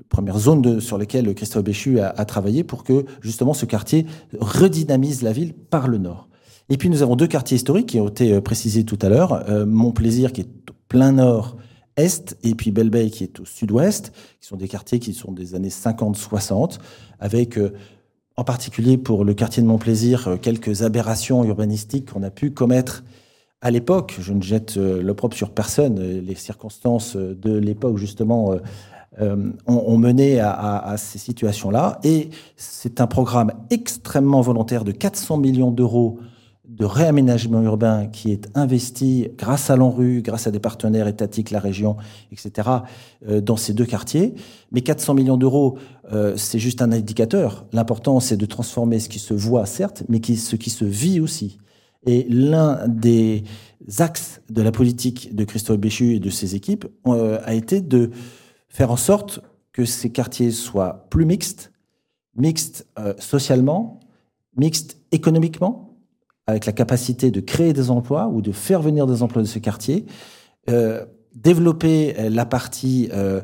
première 0.09 0.39
zone 0.39 0.81
sur 0.81 0.97
laquelle 0.97 1.35
Christophe 1.35 1.63
Béchu 1.63 1.99
a, 1.99 2.25
travaillé 2.25 2.63
pour 2.63 2.83
que 2.83 3.05
justement 3.21 3.53
ce 3.53 3.67
quartier 3.67 4.07
redynamise 4.39 5.21
la 5.21 5.31
ville 5.31 5.53
par 5.53 5.87
le 5.87 5.99
nord. 5.99 6.27
Et 6.69 6.77
puis 6.77 6.89
nous 6.89 7.03
avons 7.03 7.15
deux 7.15 7.27
quartiers 7.27 7.57
historiques 7.57 7.89
qui 7.89 7.99
ont 7.99 8.07
été 8.07 8.33
euh, 8.33 8.41
précisés 8.41 8.83
tout 8.83 8.97
à 9.03 9.09
l'heure. 9.09 9.47
Euh, 9.49 9.67
Montplaisir 9.67 10.33
qui 10.33 10.41
est 10.41 10.69
au 10.69 10.73
plein 10.87 11.11
nord 11.11 11.57
est 12.01 12.37
et 12.43 12.55
puis 12.55 12.71
Belle 12.71 12.91
qui 13.11 13.23
est 13.23 13.39
au 13.39 13.45
sud-ouest, 13.45 14.11
qui 14.39 14.47
sont 14.47 14.57
des 14.57 14.67
quartiers 14.67 14.99
qui 14.99 15.13
sont 15.13 15.31
des 15.31 15.55
années 15.55 15.69
50-60 15.69 16.79
avec 17.19 17.57
en 18.37 18.43
particulier 18.43 18.97
pour 18.97 19.25
le 19.25 19.33
quartier 19.33 19.61
de 19.61 19.67
Montplaisir, 19.67 20.27
euh, 20.27 20.37
quelques 20.37 20.81
aberrations 20.83 21.43
urbanistiques 21.43 22.11
qu'on 22.11 22.23
a 22.23 22.31
pu 22.31 22.51
commettre 22.51 23.03
à 23.61 23.71
l'époque. 23.71 24.15
Je 24.19 24.33
ne 24.33 24.41
jette 24.41 24.77
euh, 24.77 25.01
l'opprobre 25.01 25.35
sur 25.35 25.51
personne. 25.51 25.99
Les 25.99 26.35
circonstances 26.35 27.15
de 27.15 27.55
l'époque, 27.55 27.97
justement, 27.97 28.55
euh, 29.19 29.51
ont, 29.67 29.97
mené 29.97 30.39
à, 30.39 30.95
ces 30.97 31.19
situations-là. 31.19 31.99
Et 32.03 32.29
c'est 32.55 33.01
un 33.01 33.07
programme 33.07 33.51
extrêmement 33.69 34.41
volontaire 34.41 34.83
de 34.85 34.91
400 34.91 35.37
millions 35.37 35.71
d'euros 35.71 36.17
de 36.71 36.85
réaménagement 36.85 37.61
urbain 37.61 38.07
qui 38.07 38.31
est 38.31 38.49
investi 38.55 39.27
grâce 39.37 39.69
à 39.69 39.75
l'ANRU, 39.75 40.21
grâce 40.21 40.47
à 40.47 40.51
des 40.51 40.59
partenaires 40.59 41.07
étatiques, 41.07 41.51
la 41.51 41.59
région, 41.59 41.97
etc., 42.31 42.69
euh, 43.27 43.41
dans 43.41 43.57
ces 43.57 43.73
deux 43.73 43.85
quartiers. 43.85 44.35
Mais 44.71 44.81
400 44.81 45.13
millions 45.13 45.37
d'euros, 45.37 45.77
euh, 46.13 46.37
c'est 46.37 46.59
juste 46.59 46.81
un 46.81 46.93
indicateur. 46.93 47.65
L'important, 47.73 48.21
c'est 48.21 48.37
de 48.37 48.45
transformer 48.45 48.99
ce 48.99 49.09
qui 49.09 49.19
se 49.19 49.33
voit, 49.33 49.65
certes, 49.65 50.03
mais 50.07 50.21
ce 50.23 50.55
qui 50.55 50.69
se 50.69 50.85
vit 50.85 51.19
aussi. 51.19 51.57
Et 52.05 52.25
l'un 52.29 52.87
des 52.87 53.43
axes 53.99 54.41
de 54.49 54.61
la 54.61 54.71
politique 54.71 55.35
de 55.35 55.43
Christophe 55.43 55.77
Béchu 55.77 56.15
et 56.15 56.19
de 56.19 56.29
ses 56.29 56.55
équipes 56.55 56.85
euh, 57.05 57.39
a 57.43 57.53
été 57.53 57.81
de 57.81 58.11
faire 58.69 58.91
en 58.91 58.97
sorte 58.97 59.41
que 59.73 59.83
ces 59.83 60.09
quartiers 60.09 60.51
soient 60.51 61.05
plus 61.09 61.25
mixtes, 61.25 61.73
mixtes 62.35 62.87
socialement, 63.19 63.99
mixtes 64.55 64.97
économiquement, 65.11 65.90
avec 66.51 66.65
la 66.65 66.71
capacité 66.73 67.31
de 67.31 67.39
créer 67.39 67.73
des 67.73 67.89
emplois 67.89 68.27
ou 68.27 68.41
de 68.41 68.51
faire 68.51 68.81
venir 68.81 69.07
des 69.07 69.23
emplois 69.23 69.41
de 69.41 69.47
ce 69.47 69.59
quartier, 69.59 70.05
euh, 70.69 71.05
développer 71.33 72.15
euh, 72.19 72.29
la 72.29 72.45
partie 72.45 73.09
euh, 73.13 73.41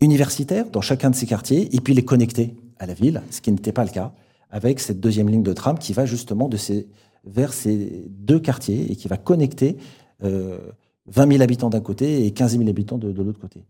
universitaire 0.00 0.70
dans 0.70 0.80
chacun 0.80 1.10
de 1.10 1.16
ces 1.16 1.26
quartiers 1.26 1.74
et 1.74 1.80
puis 1.80 1.94
les 1.94 2.04
connecter 2.04 2.54
à 2.78 2.86
la 2.86 2.94
ville, 2.94 3.22
ce 3.30 3.40
qui 3.40 3.50
n'était 3.50 3.72
pas 3.72 3.84
le 3.84 3.90
cas 3.90 4.12
avec 4.50 4.80
cette 4.80 5.00
deuxième 5.00 5.28
ligne 5.28 5.42
de 5.42 5.52
tram 5.52 5.78
qui 5.78 5.92
va 5.92 6.04
justement 6.04 6.48
de 6.48 6.56
ces, 6.56 6.88
vers 7.24 7.52
ces 7.52 8.04
deux 8.10 8.38
quartiers 8.38 8.92
et 8.92 8.96
qui 8.96 9.08
va 9.08 9.16
connecter 9.16 9.78
20 10.20 11.32
000 11.32 11.42
habitants 11.42 11.70
d'un 11.70 11.80
côté 11.80 12.26
et 12.26 12.32
15 12.32 12.58
000 12.58 12.68
habitants 12.68 12.98
de, 12.98 13.10
l'autre 13.22 13.40
côté. 13.40 13.64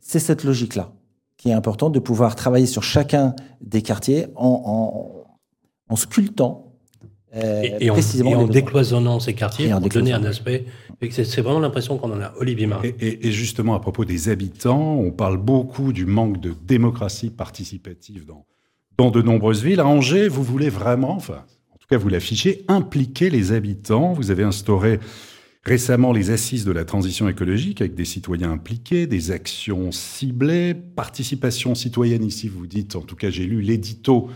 C'est 0.00 0.20
cette 0.20 0.44
logique-là 0.44 0.92
qui 1.36 1.48
est 1.48 1.52
importante 1.52 1.92
de 1.92 1.98
pouvoir 1.98 2.36
travailler 2.36 2.66
sur 2.66 2.84
chacun 2.84 3.34
des 3.60 3.82
quartiers 3.82 4.26
en, 4.36 5.24
en 5.88 5.96
sculptant 5.96 6.69
euh, 7.36 7.62
et, 7.78 7.90
en, 7.90 8.46
décloisonnant 8.46 9.20
ces 9.20 9.34
quartiers 9.34 9.70
pour 9.70 9.88
donner 9.88 10.12
un 10.12 10.24
aspect. 10.24 10.66
C'est 11.10 11.40
vraiment 11.40 11.60
l'impression 11.60 11.96
qu'on 11.96 12.12
en 12.12 12.20
a. 12.20 12.32
Olivier 12.38 12.66
Marc. 12.66 12.92
Et, 13.00 13.30
justement, 13.30 13.74
à 13.74 13.80
propos 13.80 14.04
des 14.04 14.28
habitants, 14.28 14.96
on 14.96 15.12
parle 15.12 15.36
beaucoup 15.36 15.92
du 15.92 16.06
manque 16.06 16.40
de 16.40 16.54
démocratie 16.66 17.30
participative 17.30 18.26
dans, 18.26 18.46
dans 18.98 19.10
de 19.10 19.22
nombreuses 19.22 19.62
villes. 19.62 19.80
À 19.80 19.86
Angers, 19.86 20.28
vous 20.28 20.42
voulez 20.42 20.70
vraiment, 20.70 21.14
enfin, 21.14 21.44
en 21.72 21.76
tout 21.78 21.86
cas, 21.88 21.98
vous 21.98 22.08
l'affichez, 22.08 22.64
impliquer 22.66 23.30
les 23.30 23.52
habitants. 23.52 24.12
Vous 24.12 24.32
avez 24.32 24.42
instauré 24.42 24.98
récemment 25.62 26.12
les 26.12 26.30
assises 26.30 26.64
de 26.64 26.72
la 26.72 26.84
transition 26.84 27.28
écologique 27.28 27.80
avec 27.80 27.94
des 27.94 28.04
citoyens 28.04 28.50
impliqués, 28.50 29.06
des 29.06 29.30
actions 29.30 29.92
ciblées, 29.92 30.74
participation 30.74 31.74
citoyenne 31.74 32.24
ici, 32.24 32.48
vous 32.48 32.66
dites, 32.66 32.96
en 32.96 33.02
tout 33.02 33.16
cas, 33.16 33.30
j'ai 33.30 33.44
lu 33.44 33.60
l'édito 33.60 34.30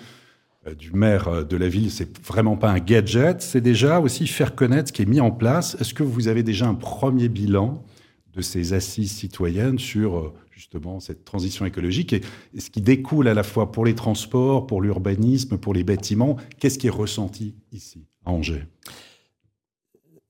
du 0.72 0.92
maire 0.92 1.28
euh, 1.28 1.44
de 1.44 1.56
la 1.56 1.68
ville, 1.68 1.90
c'est 1.90 2.18
vraiment 2.26 2.56
pas 2.56 2.70
un 2.70 2.78
gadget, 2.78 3.42
c'est 3.42 3.60
déjà 3.60 4.00
aussi 4.00 4.26
faire 4.26 4.54
connaître 4.54 4.88
ce 4.88 4.92
qui 4.92 5.02
est 5.02 5.06
mis 5.06 5.20
en 5.20 5.30
place. 5.30 5.76
Est-ce 5.80 5.92
que 5.92 6.02
vous 6.02 6.28
avez 6.28 6.42
déjà 6.42 6.66
un 6.66 6.74
premier 6.74 7.28
bilan 7.28 7.84
de 8.32 8.40
ces 8.40 8.72
assises 8.72 9.12
citoyennes 9.12 9.78
sur 9.78 10.18
euh, 10.18 10.34
justement 10.50 11.00
cette 11.00 11.24
transition 11.24 11.66
écologique 11.66 12.12
et, 12.12 12.22
ce 12.58 12.70
qui 12.70 12.80
découle 12.80 13.28
à 13.28 13.34
la 13.34 13.42
fois 13.42 13.72
pour 13.72 13.84
les 13.84 13.94
transports, 13.94 14.66
pour 14.66 14.80
l'urbanisme, 14.80 15.58
pour 15.58 15.74
les 15.74 15.84
bâtiments? 15.84 16.36
Qu'est-ce 16.58 16.78
qui 16.78 16.86
est 16.86 16.90
ressenti 16.90 17.54
ici, 17.72 18.06
à 18.24 18.30
Angers? 18.30 18.66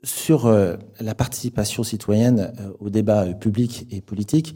Sur 0.02 0.50
la 1.00 1.14
participation 1.14 1.82
citoyenne 1.82 2.52
au 2.78 2.90
débat 2.90 3.32
public 3.32 3.86
et 3.90 4.02
politique, 4.02 4.54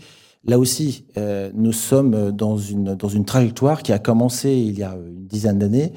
Là 0.49 0.59
aussi, 0.59 1.05
euh, 1.19 1.51
nous 1.55 1.73
sommes 1.73 2.33
dans 2.33 2.57
une, 2.57 2.97
trajectoire 3.27 3.83
qui 3.83 3.93
a 3.93 3.99
commencé 3.99 4.51
il 4.55 4.79
y 4.79 4.83
a 4.83 4.97
une 4.97 5.27
dizaine 5.27 5.59
d'années 5.59 5.93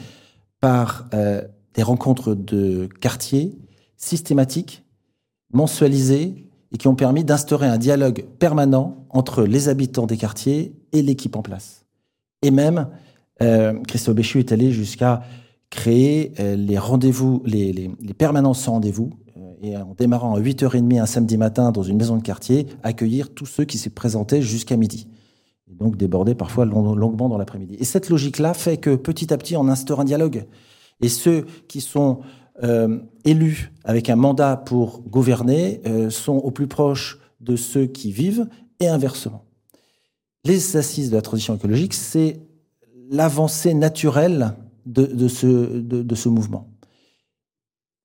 par 0.59 1.07
euh, 1.13 1.41
des 1.73 1.83
rencontres 1.83 2.35
de 2.35 2.89
quartiers 2.99 3.57
systématiques, 3.95 4.83
mensualisées, 5.53 6.49
et 6.73 6.77
qui 6.77 6.89
ont 6.89 6.95
permis 6.95 7.23
d'instaurer 7.23 7.67
un 7.67 7.77
dialogue 7.77 8.25
permanent 8.39 9.05
entre 9.09 9.43
les 9.43 9.69
habitants 9.69 10.05
des 10.05 10.17
quartiers 10.17 10.73
et 10.91 11.01
l'équipe 11.01 11.37
en 11.37 11.41
place. 11.41 11.85
Et 12.41 12.51
même, 12.51 12.87
euh, 13.41 13.79
Christophe 13.87 14.15
Béchu 14.15 14.39
est 14.39 14.51
allé 14.51 14.71
jusqu'à 14.71 15.21
créer 15.69 16.33
les 16.57 16.77
rendez-vous, 16.77 17.41
les 17.45 17.89
permanences 18.17 18.63
sans 18.63 18.73
rendez-vous, 18.73 19.11
et 19.61 19.77
en 19.77 19.93
démarrant 19.97 20.35
à 20.35 20.39
8h30 20.39 20.99
un 20.99 21.05
samedi 21.05 21.37
matin 21.37 21.71
dans 21.71 21.83
une 21.83 21.97
maison 21.97 22.17
de 22.17 22.23
quartier, 22.23 22.67
accueillir 22.83 23.33
tous 23.33 23.45
ceux 23.45 23.63
qui 23.63 23.77
s'y 23.77 23.89
présentaient 23.89 24.41
jusqu'à 24.41 24.75
midi. 24.75 25.07
Et 25.71 25.75
donc 25.75 25.97
déborder 25.97 26.35
parfois 26.35 26.65
longuement 26.65 27.29
dans 27.29 27.37
l'après-midi. 27.37 27.77
Et 27.79 27.85
cette 27.85 28.09
logique-là 28.09 28.53
fait 28.53 28.77
que 28.77 28.95
petit 28.95 29.33
à 29.33 29.37
petit, 29.37 29.55
on 29.55 29.67
instaure 29.67 29.99
un 30.01 30.05
dialogue. 30.05 30.45
Et 31.01 31.09
ceux 31.09 31.45
qui 31.67 31.79
sont 31.81 32.19
euh, 32.63 32.99
élus 33.23 33.71
avec 33.83 34.09
un 34.09 34.15
mandat 34.15 34.57
pour 34.57 35.01
gouverner 35.01 35.81
euh, 35.85 36.09
sont 36.09 36.37
au 36.37 36.51
plus 36.51 36.67
proche 36.67 37.19
de 37.39 37.55
ceux 37.55 37.85
qui 37.85 38.11
vivent 38.11 38.47
et 38.79 38.87
inversement. 38.87 39.45
Les 40.43 40.75
assises 40.75 41.11
de 41.11 41.15
la 41.15 41.21
transition 41.21 41.55
écologique, 41.55 41.93
c'est 41.93 42.39
l'avancée 43.09 43.73
naturelle 43.73 44.55
de, 44.85 45.27
ce 45.27 46.29
mouvement. 46.29 46.70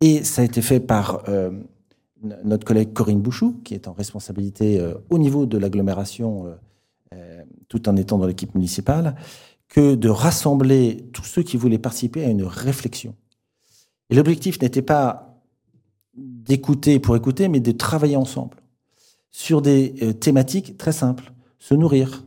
Et 0.00 0.24
ça 0.24 0.42
a 0.42 0.44
été 0.44 0.60
fait 0.62 0.80
par 0.80 1.22
euh, 1.28 1.50
notre 2.44 2.66
collègue 2.66 2.92
Corinne 2.92 3.20
Bouchou, 3.20 3.60
qui 3.64 3.74
est 3.74 3.88
en 3.88 3.92
responsabilité 3.92 4.78
euh, 4.78 4.94
au 5.10 5.18
niveau 5.18 5.46
de 5.46 5.56
l'agglomération, 5.56 6.54
euh, 7.14 7.42
tout 7.68 7.88
en 7.88 7.96
étant 7.96 8.18
dans 8.18 8.26
l'équipe 8.26 8.54
municipale, 8.54 9.16
que 9.68 9.94
de 9.94 10.08
rassembler 10.08 11.08
tous 11.12 11.24
ceux 11.24 11.42
qui 11.42 11.56
voulaient 11.56 11.78
participer 11.78 12.24
à 12.24 12.28
une 12.28 12.44
réflexion. 12.44 13.14
Et 14.10 14.14
l'objectif 14.14 14.60
n'était 14.60 14.82
pas 14.82 15.42
d'écouter 16.14 17.00
pour 17.00 17.16
écouter, 17.16 17.48
mais 17.48 17.60
de 17.60 17.72
travailler 17.72 18.16
ensemble 18.16 18.58
sur 19.32 19.60
des 19.62 19.94
thématiques 20.20 20.78
très 20.78 20.92
simples. 20.92 21.32
Se 21.58 21.74
nourrir, 21.74 22.24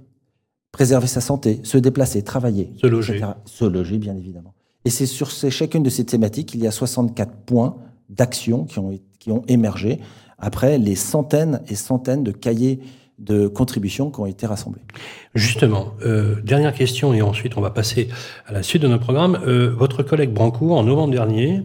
préserver 0.71 1.07
sa 1.07 1.21
santé, 1.21 1.61
se 1.63 1.77
déplacer, 1.77 2.23
travailler. 2.23 2.73
Se 2.79 2.87
loger. 2.87 3.21
Se 3.45 3.65
loger, 3.65 3.97
bien 3.97 4.17
évidemment. 4.17 4.53
Et 4.85 4.89
c'est 4.89 5.05
sur 5.05 5.29
chacune 5.29 5.83
de 5.83 5.89
ces 5.89 6.05
thématiques, 6.05 6.53
il 6.53 6.61
y 6.61 6.67
a 6.67 6.71
64 6.71 7.31
points 7.45 7.77
d'action 8.09 8.65
qui 8.65 8.79
ont, 8.79 8.97
qui 9.19 9.31
ont 9.31 9.43
émergé 9.47 9.99
après 10.37 10.77
les 10.77 10.95
centaines 10.95 11.61
et 11.67 11.75
centaines 11.75 12.23
de 12.23 12.31
cahiers 12.31 12.79
de 13.19 13.47
contributions 13.47 14.11
qui 14.11 14.19
ont 14.21 14.25
été 14.25 14.45
rassemblés. 14.45 14.81
Justement, 15.35 15.93
euh, 16.05 16.35
dernière 16.41 16.73
question 16.73 17.13
et 17.13 17.21
ensuite 17.21 17.57
on 17.57 17.61
va 17.61 17.69
passer 17.69 18.07
à 18.47 18.53
la 18.53 18.63
suite 18.63 18.81
de 18.81 18.87
notre 18.87 19.03
programme. 19.03 19.39
Euh, 19.45 19.69
votre 19.69 20.03
collègue 20.03 20.31
Brancourt, 20.31 20.77
en 20.77 20.83
novembre 20.83 21.11
dernier, 21.11 21.61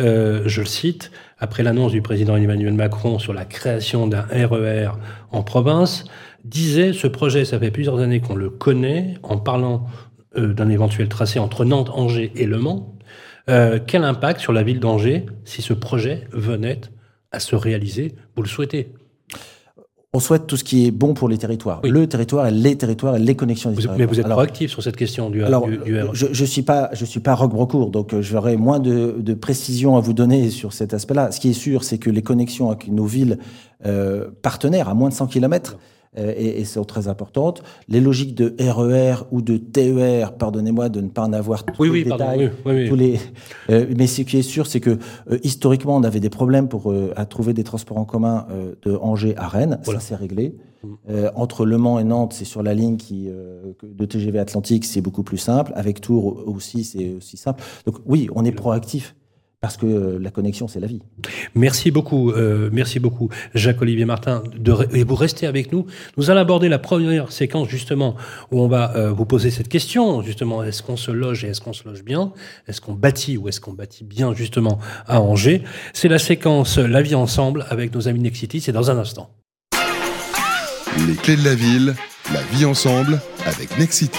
euh, 0.00 0.42
je 0.46 0.60
le 0.60 0.66
cite, 0.66 1.10
après 1.38 1.62
l'annonce 1.62 1.92
du 1.92 2.02
président 2.02 2.36
Emmanuel 2.36 2.74
Macron 2.74 3.18
sur 3.18 3.32
la 3.32 3.44
création 3.44 4.08
d'un 4.08 4.22
RER 4.22 4.86
e 4.86 4.88
en 5.30 5.42
province, 5.42 6.04
disait 6.44 6.92
ce 6.92 7.06
projet, 7.06 7.44
ça 7.44 7.58
fait 7.58 7.70
plusieurs 7.70 7.98
années 8.00 8.20
qu'on 8.20 8.34
le 8.34 8.50
connaît, 8.50 9.14
en 9.22 9.38
parlant 9.38 9.86
d'un 10.36 10.68
éventuel 10.68 11.08
tracé 11.08 11.38
entre 11.38 11.64
Nantes, 11.64 11.90
Angers 11.92 12.32
et 12.36 12.46
Le 12.46 12.58
Mans. 12.58 12.94
Euh, 13.48 13.78
quel 13.84 14.04
impact 14.04 14.40
sur 14.40 14.52
la 14.52 14.62
ville 14.62 14.80
d'Angers 14.80 15.26
si 15.44 15.62
ce 15.62 15.72
projet 15.72 16.26
venait 16.32 16.80
à 17.32 17.40
se 17.40 17.56
réaliser 17.56 18.14
Vous 18.36 18.42
le 18.42 18.48
souhaitez? 18.48 18.92
On 20.14 20.20
souhaite 20.20 20.46
tout 20.46 20.56
ce 20.56 20.64
qui 20.64 20.86
est 20.86 20.90
bon 20.90 21.12
pour 21.12 21.28
les 21.28 21.36
territoires. 21.36 21.82
Le 21.84 22.06
territoire 22.06 22.46
et 22.46 22.50
les 22.50 22.76
territoires 22.76 23.16
et 23.16 23.18
les 23.18 23.34
connexions 23.34 23.68
des 23.68 23.76
vous, 23.76 23.82
territoires. 23.82 23.98
Mais 23.98 24.06
vous 24.06 24.18
êtes 24.18 24.26
proactif 24.26 24.70
sur 24.70 24.82
cette 24.82 24.96
question 24.96 25.28
du, 25.28 25.44
alors, 25.44 25.66
du, 25.66 25.76
du 25.76 25.98
Je 26.14 26.26
ne 26.28 26.46
suis 26.46 26.62
pas, 26.62 26.88
je 26.94 27.04
suis 27.04 27.20
pas 27.20 27.34
Roch 27.34 27.50
Brocourt, 27.50 27.90
donc 27.90 28.14
euh, 28.14 28.22
j'aurai 28.22 28.56
moins 28.56 28.80
de, 28.80 29.16
de 29.18 29.34
précisions 29.34 29.98
à 29.98 30.00
vous 30.00 30.14
donner 30.14 30.48
sur 30.48 30.72
cet 30.72 30.94
aspect-là. 30.94 31.30
Ce 31.30 31.40
qui 31.40 31.50
est 31.50 31.54
sûr, 31.54 31.84
c'est 31.84 31.98
que 31.98 32.08
les 32.08 32.22
connexions 32.22 32.70
avec 32.70 32.88
nos 32.88 33.04
villes 33.04 33.38
euh, 33.84 34.28
partenaires 34.40 34.88
à 34.88 34.94
moins 34.94 35.10
de 35.10 35.14
100 35.14 35.26
km 35.26 35.76
euh, 35.76 35.76
et, 36.16 36.60
et, 36.60 36.64
sont 36.64 36.84
très 36.84 37.08
importantes. 37.08 37.62
Les 37.88 38.00
logiques 38.00 38.34
de 38.34 38.54
RER 38.58 39.26
ou 39.30 39.42
de 39.42 39.56
TER, 39.56 40.32
pardonnez-moi 40.32 40.88
de 40.88 41.00
ne 41.00 41.08
pas 41.08 41.22
en 41.22 41.32
avoir 41.32 41.64
tous 41.64 41.82
oui, 41.82 41.88
les 41.88 41.92
oui, 41.92 42.04
détails, 42.04 42.50
pardon, 42.64 42.78
oui, 42.78 42.88
tous 42.88 42.96
les, 42.96 43.20
euh, 43.70 43.86
mais 43.96 44.06
ce 44.06 44.22
qui 44.22 44.38
est 44.38 44.42
sûr, 44.42 44.66
c'est 44.66 44.80
que 44.80 44.98
euh, 45.30 45.38
historiquement, 45.42 45.96
on 45.96 46.02
avait 46.02 46.20
des 46.20 46.30
problèmes 46.30 46.68
pour 46.68 46.90
euh, 46.90 47.12
à 47.16 47.26
trouver 47.26 47.52
des 47.52 47.64
transports 47.64 47.98
en 47.98 48.04
commun 48.04 48.46
euh, 48.50 48.74
de 48.82 48.96
Angers 48.96 49.34
à 49.36 49.48
Rennes. 49.48 49.78
Voilà. 49.84 50.00
Ça, 50.00 50.08
c'est 50.08 50.14
réglé. 50.16 50.54
Mm. 50.82 50.88
Euh, 51.10 51.30
entre 51.34 51.64
Le 51.64 51.78
Mans 51.78 51.98
et 51.98 52.04
Nantes, 52.04 52.32
c'est 52.32 52.44
sur 52.44 52.62
la 52.62 52.74
ligne 52.74 52.96
qui, 52.96 53.26
euh, 53.28 53.72
de 53.82 54.04
TGV 54.04 54.38
Atlantique, 54.38 54.84
c'est 54.84 55.00
beaucoup 55.00 55.22
plus 55.22 55.38
simple. 55.38 55.72
Avec 55.74 56.00
Tours 56.00 56.42
aussi, 56.46 56.84
c'est 56.84 57.14
aussi 57.14 57.36
simple. 57.36 57.62
Donc 57.86 57.96
oui, 58.06 58.28
on 58.34 58.44
est 58.44 58.52
proactif 58.52 59.14
parce 59.60 59.76
que 59.76 59.86
euh, 59.86 60.18
la 60.20 60.30
connexion, 60.30 60.68
c'est 60.68 60.78
la 60.78 60.86
vie. 60.86 61.02
Merci 61.54 61.90
beaucoup, 61.90 62.30
euh, 62.30 62.70
merci 62.72 63.00
beaucoup, 63.00 63.28
Jacques-Olivier 63.54 64.04
Martin, 64.04 64.42
de, 64.56 64.72
re- 64.72 64.94
et 64.94 65.02
vous 65.02 65.16
restez 65.16 65.46
avec 65.46 65.72
nous. 65.72 65.86
Nous 66.16 66.30
allons 66.30 66.40
aborder 66.40 66.68
la 66.68 66.78
première 66.78 67.32
séquence 67.32 67.68
justement 67.68 68.14
où 68.52 68.60
on 68.60 68.68
va 68.68 68.94
euh, 68.96 69.10
vous 69.10 69.24
poser 69.24 69.50
cette 69.50 69.68
question 69.68 70.22
justement 70.22 70.62
est-ce 70.62 70.82
qu'on 70.82 70.96
se 70.96 71.10
loge 71.10 71.44
et 71.44 71.48
est-ce 71.48 71.60
qu'on 71.60 71.72
se 71.72 71.88
loge 71.88 72.04
bien? 72.04 72.32
Est-ce 72.68 72.80
qu'on 72.80 72.94
bâtit 72.94 73.36
ou 73.36 73.48
est-ce 73.48 73.60
qu'on 73.60 73.72
bâtit 73.72 74.04
bien 74.04 74.32
justement 74.32 74.78
à 75.06 75.20
Angers? 75.20 75.62
C'est 75.92 76.08
la 76.08 76.18
séquence 76.20 76.78
La 76.78 77.02
vie 77.02 77.16
ensemble 77.16 77.66
avec 77.68 77.92
nos 77.94 78.06
amis 78.06 78.20
Nexity. 78.20 78.60
C'est 78.60 78.72
dans 78.72 78.90
un 78.90 78.98
instant. 78.98 79.30
Les 81.06 81.14
clés 81.14 81.36
de 81.36 81.44
la 81.44 81.54
ville, 81.54 81.94
la 82.32 82.42
vie 82.52 82.64
ensemble 82.64 83.20
avec 83.46 83.76
Nexity. 83.78 84.18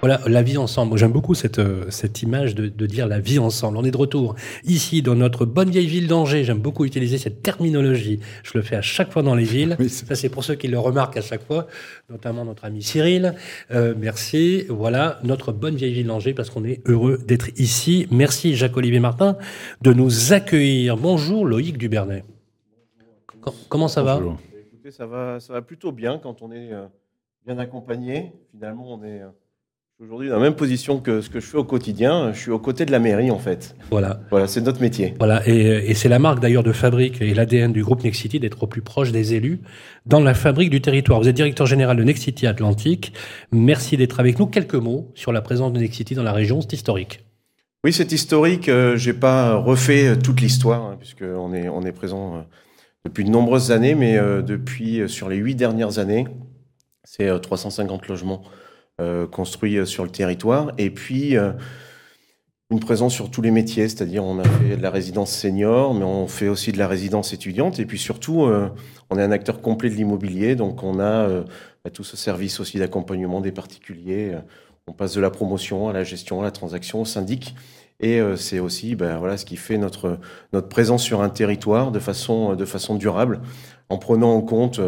Voilà, 0.00 0.20
la 0.28 0.42
vie 0.44 0.56
ensemble. 0.58 0.96
J'aime 0.96 1.10
beaucoup 1.10 1.34
cette, 1.34 1.58
euh, 1.58 1.90
cette 1.90 2.22
image 2.22 2.54
de, 2.54 2.68
de 2.68 2.86
dire 2.86 3.08
la 3.08 3.18
vie 3.18 3.40
ensemble. 3.40 3.78
On 3.78 3.84
est 3.84 3.90
de 3.90 3.96
retour 3.96 4.36
ici 4.64 5.02
dans 5.02 5.16
notre 5.16 5.44
bonne 5.44 5.70
vieille 5.70 5.88
ville 5.88 6.06
d'Angers. 6.06 6.44
J'aime 6.44 6.60
beaucoup 6.60 6.84
utiliser 6.84 7.18
cette 7.18 7.42
terminologie. 7.42 8.20
Je 8.44 8.52
le 8.54 8.62
fais 8.62 8.76
à 8.76 8.80
chaque 8.80 9.10
fois 9.12 9.24
dans 9.24 9.34
les 9.34 9.42
villes. 9.42 9.74
Oui, 9.80 9.88
Ça, 9.88 10.14
c'est 10.14 10.28
pour 10.28 10.44
ceux 10.44 10.54
qui 10.54 10.68
le 10.68 10.78
remarquent 10.78 11.16
à 11.16 11.20
chaque 11.20 11.44
fois, 11.44 11.66
notamment 12.08 12.44
notre 12.44 12.64
ami 12.64 12.80
Cyril. 12.80 13.34
Euh, 13.72 13.94
merci. 13.98 14.66
Voilà, 14.68 15.18
notre 15.24 15.50
bonne 15.50 15.74
vieille 15.74 15.94
ville 15.94 16.06
d'Angers 16.06 16.32
parce 16.32 16.50
qu'on 16.50 16.64
est 16.64 16.80
heureux 16.88 17.18
d'être 17.26 17.48
ici. 17.58 18.06
Merci 18.12 18.54
Jacques-Olivier 18.54 19.00
Martin 19.00 19.36
de 19.82 19.92
nous 19.92 20.32
accueillir. 20.32 20.96
Bonjour 20.96 21.44
Loïc 21.44 21.76
Dubernet. 21.76 22.22
Com- 23.40 23.52
Comment 23.68 23.88
ça 23.88 24.04
va 24.04 24.18
Bonjour. 24.18 24.38
Écoutez, 24.74 24.92
ça 24.92 25.06
va, 25.06 25.40
ça 25.40 25.54
va 25.54 25.62
plutôt 25.62 25.90
bien 25.90 26.20
quand 26.22 26.40
on 26.40 26.52
est 26.52 26.72
euh, 26.72 26.84
bien 27.44 27.58
accompagné. 27.58 28.30
Finalement, 28.52 28.94
on 28.94 29.02
est 29.02 29.22
euh, 30.00 30.04
aujourd'hui 30.04 30.28
dans 30.28 30.36
la 30.36 30.42
même 30.42 30.54
position 30.54 31.00
que 31.00 31.20
ce 31.20 31.30
que 31.30 31.40
je 31.40 31.46
fais 31.46 31.56
au 31.58 31.64
quotidien. 31.64 32.32
Je 32.32 32.38
suis 32.38 32.50
aux 32.50 32.58
côtés 32.58 32.84
de 32.84 32.92
la 32.92 32.98
mairie, 32.98 33.30
en 33.30 33.38
fait. 33.38 33.76
Voilà. 33.90 34.20
Voilà, 34.30 34.46
c'est 34.46 34.60
notre 34.60 34.80
métier. 34.80 35.14
Voilà, 35.18 35.46
et, 35.46 35.90
et 35.90 35.94
c'est 35.94 36.08
la 36.08 36.18
marque 36.18 36.40
d'ailleurs 36.40 36.62
de 36.62 36.72
fabrique 36.72 37.20
et 37.20 37.34
l'ADN 37.34 37.72
du 37.72 37.82
groupe 37.82 38.02
Nexity 38.04 38.40
d'être 38.40 38.62
au 38.62 38.66
plus 38.66 38.82
proche 38.82 39.12
des 39.12 39.34
élus 39.34 39.60
dans 40.06 40.20
la 40.20 40.34
fabrique 40.34 40.70
du 40.70 40.80
territoire. 40.80 41.20
Vous 41.20 41.28
êtes 41.28 41.36
directeur 41.36 41.66
général 41.66 41.96
de 41.96 42.04
Nexity 42.04 42.46
Atlantique. 42.46 43.12
Merci 43.52 43.96
d'être 43.96 44.20
avec 44.20 44.38
nous. 44.38 44.46
Quelques 44.46 44.74
mots 44.74 45.10
sur 45.14 45.32
la 45.32 45.40
présence 45.40 45.72
de 45.72 45.78
Nexity 45.78 46.14
dans 46.14 46.22
la 46.22 46.32
région, 46.32 46.60
c'est 46.60 46.72
historique. 46.72 47.24
Oui, 47.84 47.92
c'est 47.92 48.10
historique. 48.10 48.68
Euh, 48.68 48.96
J'ai 48.96 49.12
pas 49.12 49.54
refait 49.54 50.08
euh, 50.08 50.16
toute 50.16 50.40
l'histoire, 50.40 50.82
hein, 50.82 50.96
puisqu'on 50.98 51.52
est, 51.54 51.68
on 51.68 51.82
est 51.82 51.92
présent 51.92 52.36
euh, 52.36 52.40
depuis 53.04 53.24
de 53.24 53.30
nombreuses 53.30 53.70
années, 53.70 53.94
mais 53.94 54.18
euh, 54.18 54.42
depuis, 54.42 55.00
euh, 55.00 55.08
sur 55.08 55.28
les 55.28 55.36
huit 55.36 55.54
dernières 55.54 56.00
années, 56.00 56.26
c'est 57.04 57.28
euh, 57.28 57.38
350 57.38 58.08
logements 58.08 58.42
euh, 59.00 59.28
construits 59.28 59.76
euh, 59.76 59.86
sur 59.86 60.02
le 60.02 60.10
territoire. 60.10 60.72
Et 60.76 60.90
puis, 60.90 61.36
euh, 61.36 61.52
une 62.68 62.80
présence 62.80 63.14
sur 63.14 63.30
tous 63.30 63.40
les 63.42 63.52
métiers, 63.52 63.88
c'est-à-dire 63.88 64.24
on 64.24 64.40
a 64.40 64.44
fait 64.44 64.76
de 64.76 64.82
la 64.82 64.90
résidence 64.90 65.30
senior, 65.30 65.94
mais 65.94 66.04
on 66.04 66.26
fait 66.26 66.48
aussi 66.48 66.72
de 66.72 66.78
la 66.78 66.88
résidence 66.88 67.32
étudiante. 67.32 67.78
Et 67.78 67.86
puis 67.86 67.98
surtout, 67.98 68.46
on 69.08 69.18
est 69.18 69.22
un 69.22 69.30
acteur 69.30 69.62
complet 69.62 69.88
de 69.88 69.94
l'immobilier, 69.94 70.54
donc 70.54 70.82
on 70.82 71.00
a 71.00 71.28
bah, 71.28 71.90
tout 71.90 72.04
ce 72.04 72.18
service 72.18 72.60
aussi 72.60 72.78
d'accompagnement 72.78 73.40
des 73.40 73.52
particuliers. 73.52 74.36
On 74.86 74.92
passe 74.92 75.14
de 75.14 75.20
la 75.22 75.30
promotion 75.30 75.88
à 75.88 75.94
la 75.94 76.04
gestion, 76.04 76.42
à 76.42 76.44
la 76.44 76.50
transaction, 76.50 77.00
au 77.00 77.04
syndic. 77.06 77.54
Et 78.00 78.20
c'est 78.36 78.58
aussi 78.58 78.96
ben, 78.96 79.16
voilà, 79.16 79.38
ce 79.38 79.46
qui 79.46 79.56
fait 79.56 79.78
notre, 79.78 80.18
notre 80.52 80.68
présence 80.68 81.02
sur 81.02 81.22
un 81.22 81.30
territoire 81.30 81.90
de 81.90 82.00
façon, 82.00 82.54
de 82.54 82.64
façon 82.66 82.96
durable, 82.96 83.40
en 83.88 83.96
prenant 83.96 84.34
en 84.34 84.42
compte 84.42 84.78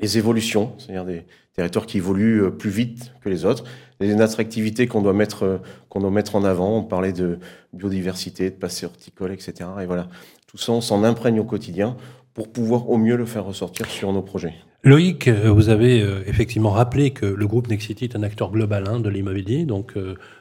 les 0.00 0.18
évolutions, 0.18 0.72
c'est-à-dire 0.78 1.04
des 1.04 1.24
territoires 1.54 1.86
qui 1.86 1.98
évoluent 1.98 2.44
euh, 2.44 2.50
plus 2.50 2.70
vite 2.70 3.12
que 3.22 3.28
les 3.28 3.44
autres, 3.44 3.64
les 4.00 4.18
attractivités 4.20 4.86
qu'on 4.86 5.02
doit, 5.02 5.12
mettre, 5.12 5.42
euh, 5.44 5.58
qu'on 5.88 6.00
doit 6.00 6.10
mettre 6.10 6.36
en 6.36 6.44
avant. 6.44 6.78
On 6.78 6.82
parlait 6.82 7.12
de 7.12 7.38
biodiversité, 7.72 8.50
de 8.50 8.54
passé 8.54 8.86
horticole, 8.86 9.32
etc. 9.32 9.68
Et 9.82 9.86
voilà, 9.86 10.08
tout 10.46 10.58
ça, 10.58 10.72
on 10.72 10.80
s'en 10.80 11.04
imprègne 11.04 11.38
au 11.40 11.44
quotidien 11.44 11.96
pour 12.34 12.50
pouvoir 12.50 12.88
au 12.88 12.96
mieux 12.96 13.16
le 13.16 13.26
faire 13.26 13.44
ressortir 13.44 13.86
sur 13.86 14.12
nos 14.12 14.22
projets. 14.22 14.54
Loïc, 14.82 15.28
euh, 15.28 15.50
vous 15.50 15.68
avez 15.68 16.00
effectivement 16.26 16.70
rappelé 16.70 17.10
que 17.10 17.26
le 17.26 17.46
groupe 17.46 17.68
Nexity 17.68 18.04
est 18.04 18.16
un 18.16 18.22
acteur 18.22 18.50
global 18.50 18.84
hein, 18.88 19.00
de 19.00 19.10
l'immobilier, 19.10 19.66
donc 19.66 19.94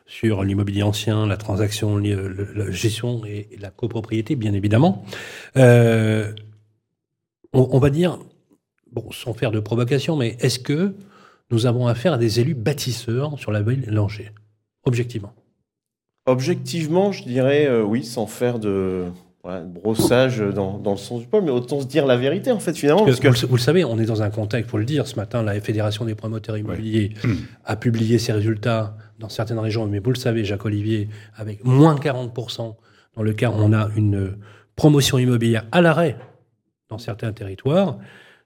sur 0.06 0.44
l'immobilier 0.44 0.84
ancien, 0.84 1.28
la 1.28 1.36
transaction, 1.36 1.98
la 1.98 2.72
gestion 2.72 3.26
et, 3.26 3.50
la 3.60 3.70
copropriété, 3.72 4.38
bien 4.38 4.54
évidemment. 4.54 5.04
On 7.52 7.80
va 7.80 7.90
dire, 7.90 8.20
bon, 8.92 9.12
sans 9.12 9.34
faire 9.34 9.52
de 9.52 9.60
provocation, 9.60 10.16
mais 10.16 10.38
est-ce 10.40 10.60
que 10.60 10.94
nous 11.52 11.66
avons 11.66 11.88
affaire 11.88 12.14
à 12.14 12.18
des 12.18 12.40
élus 12.40 12.56
bâtisseurs 12.56 13.38
sur 13.40 13.52
la 13.52 13.62
ville 13.62 13.86
d'Angers 13.92 14.32
Objectivement? 14.86 15.34
Objectivement, 16.26 17.12
je 17.12 17.24
dirais 17.24 17.66
euh, 17.68 17.82
oui, 17.82 18.04
sans 18.04 18.28
faire 18.28 18.60
de 18.60 19.06
voilà, 19.44 19.62
de 19.62 19.72
brossage 19.72 20.40
dans, 20.40 20.78
dans 20.78 20.92
le 20.92 20.98
sens 20.98 21.22
du 21.22 21.28
poil, 21.28 21.44
mais 21.44 21.50
autant 21.50 21.80
se 21.80 21.88
dire 21.88 22.06
la 22.06 22.18
vérité 22.18 22.52
en 22.52 22.60
fait 22.60 22.78
finalement. 22.78 23.06
Parce 23.06 23.20
Parce 23.20 23.20
que 23.20 23.28
que 23.28 23.36
vous, 23.36 23.42
le, 23.42 23.48
vous 23.52 23.56
le 23.56 23.62
savez, 23.62 23.86
on 23.86 23.98
est 23.98 24.06
dans 24.06 24.22
un 24.22 24.30
contexte, 24.30 24.70
pour 24.70 24.80
le 24.80 24.86
dire, 24.86 25.08
ce 25.08 25.16
matin, 25.16 25.42
la 25.42 25.60
Fédération 25.62 26.06
des 26.06 26.14
promoteurs 26.14 26.58
immobiliers 26.58 27.14
a 27.66 27.76
publié 27.76 28.20
ses 28.20 28.34
résultats 28.34 28.96
dans 29.18 29.30
certaines 29.30 29.60
régions, 29.60 29.88
mais 29.88 30.00
vous 30.00 30.12
le 30.12 30.18
savez, 30.18 30.44
Jacques-Olivier, 30.44 31.10
avec 31.36 31.64
moins 31.64 31.96
40%, 31.96 32.76
dans 33.16 33.24
le 33.24 33.34
cas 33.34 33.50
où 33.50 33.56
on 33.56 33.74
a 33.74 33.90
une 33.96 34.38
promotion 34.76 35.18
immobilière 35.18 35.66
à 35.72 35.82
l'arrêt 35.82 36.18
dans 36.90 36.98
certains 36.98 37.32
territoires, 37.32 37.98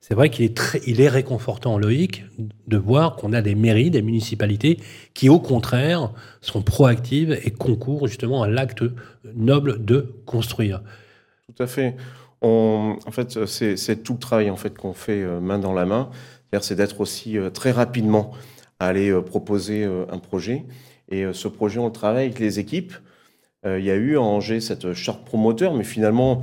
c'est 0.05 0.15
vrai 0.15 0.29
qu'il 0.29 0.43
est, 0.43 0.53
très, 0.53 0.81
il 0.85 0.99
est 0.99 1.07
réconfortant, 1.07 1.77
Loïc, 1.77 2.25
de 2.67 2.75
voir 2.75 3.15
qu'on 3.15 3.31
a 3.31 3.41
des 3.41 3.55
mairies, 3.55 3.89
des 3.89 4.01
municipalités 4.01 4.77
qui, 5.13 5.29
au 5.29 5.39
contraire, 5.39 6.11
sont 6.41 6.61
proactives 6.61 7.39
et 7.41 7.51
concourent 7.51 8.05
justement 8.09 8.43
à 8.43 8.49
l'acte 8.49 8.83
noble 9.33 9.85
de 9.85 10.13
construire. 10.25 10.81
Tout 11.47 11.63
à 11.63 11.67
fait. 11.67 11.95
En 12.41 12.97
fait, 13.11 13.45
c'est 13.45 14.03
tout 14.03 14.11
le 14.11 14.19
travail 14.19 14.49
en 14.49 14.57
fait 14.57 14.77
qu'on 14.77 14.91
fait 14.91 15.21
euh, 15.21 15.39
main 15.39 15.57
dans 15.57 15.71
la 15.71 15.85
main. 15.85 16.09
C'est 16.59 16.75
d'être 16.75 16.99
aussi 16.99 17.37
euh, 17.37 17.49
très 17.49 17.71
rapidement 17.71 18.33
à 18.81 18.87
aller 18.87 19.09
euh, 19.09 19.21
proposer 19.21 19.85
un 19.85 20.17
projet. 20.17 20.65
Et 21.07 21.23
ce 21.31 21.47
projet, 21.47 21.79
on 21.79 21.85
le 21.85 21.93
travaille 21.93 22.25
avec 22.25 22.39
les 22.39 22.59
équipes. 22.59 22.93
Il 23.65 23.85
y 23.85 23.91
a 23.91 23.95
eu 23.95 24.17
à 24.17 24.21
Angers 24.21 24.59
cette 24.59 24.91
charte 24.91 25.23
promoteur, 25.23 25.73
mais 25.73 25.85
finalement, 25.85 26.41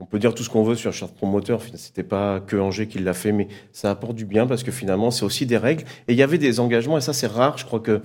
on 0.00 0.06
peut 0.06 0.18
dire 0.18 0.34
tout 0.34 0.42
ce 0.42 0.48
qu'on 0.50 0.62
veut 0.64 0.74
sur 0.76 0.88
la 0.90 0.92
charte 0.96 1.14
promoteur. 1.14 1.60
C'était 1.74 2.02
pas 2.02 2.40
que 2.40 2.56
Angers 2.56 2.86
qui 2.88 2.98
l'a 2.98 3.12
fait, 3.12 3.32
mais 3.32 3.48
ça 3.72 3.90
apporte 3.90 4.14
du 4.16 4.24
bien 4.24 4.46
parce 4.46 4.62
que 4.62 4.72
finalement, 4.72 5.10
c'est 5.10 5.24
aussi 5.24 5.46
des 5.46 5.58
règles. 5.58 5.84
Et 6.08 6.12
il 6.12 6.18
y 6.18 6.22
avait 6.22 6.38
des 6.38 6.58
engagements, 6.60 6.96
et 6.98 7.00
ça, 7.02 7.12
c'est 7.12 7.26
rare. 7.26 7.58
Je 7.58 7.64
crois 7.66 7.80
que 7.80 8.00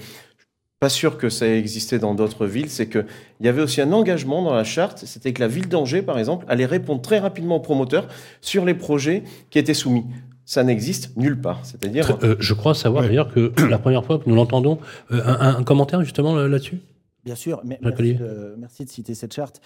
pas 0.79 0.89
sûr 0.89 1.17
que 1.17 1.29
ça 1.29 1.47
existait 1.47 1.98
dans 2.00 2.13
d'autres 2.13 2.46
villes, 2.46 2.69
c'est 2.69 2.87
qu'il 2.89 3.06
y 3.39 3.48
avait 3.48 3.62
aussi 3.62 3.79
un 3.81 3.91
engagement 3.93 4.41
dans 4.43 4.54
la 4.54 4.65
charte, 4.65 5.00
c'était 5.06 5.31
que 5.31 5.39
la 5.39 5.48
ville 5.48 5.69
d'Angers, 5.69 6.02
par 6.02 6.19
exemple, 6.19 6.46
allait 6.50 6.65
répondre 6.65 7.02
très 7.02 7.17
rapidement 7.19 7.56
aux 7.56 7.60
promoteurs 7.62 8.08
sur 8.41 8.65
les 8.65 8.73
projets 8.73 9.23
qui 9.50 9.58
étaient 9.58 9.73
soumis. 9.73 10.06
Ça 10.43 10.63
n'existe 10.63 11.15
nulle 11.17 11.39
part. 11.39 11.62
C'est-à-dire, 11.63 12.19
Euh, 12.23 12.35
je 12.39 12.54
crois 12.54 12.75
savoir 12.75 13.04
Ouais. 13.04 13.08
d'ailleurs 13.10 13.33
que 13.33 13.54
la 13.69 13.79
première 13.79 14.04
fois 14.06 14.19
que 14.19 14.29
nous 14.29 14.35
l'entendons, 14.35 14.77
euh, 15.12 15.21
un, 15.25 15.56
un 15.56 15.63
commentaire 15.63 16.02
justement 16.04 16.35
là- 16.35 16.48
là-dessus? 16.50 16.79
Bien 17.23 17.35
sûr, 17.35 17.62
mais 17.63 17.79
Jacques 17.81 17.98
merci 17.98 18.02
Ollier. 18.02 18.13
de, 18.13 18.56
merci 18.60 18.85
de 18.85 18.89
citer 18.89 19.15
cette 19.15 19.33
charte. 19.33 19.62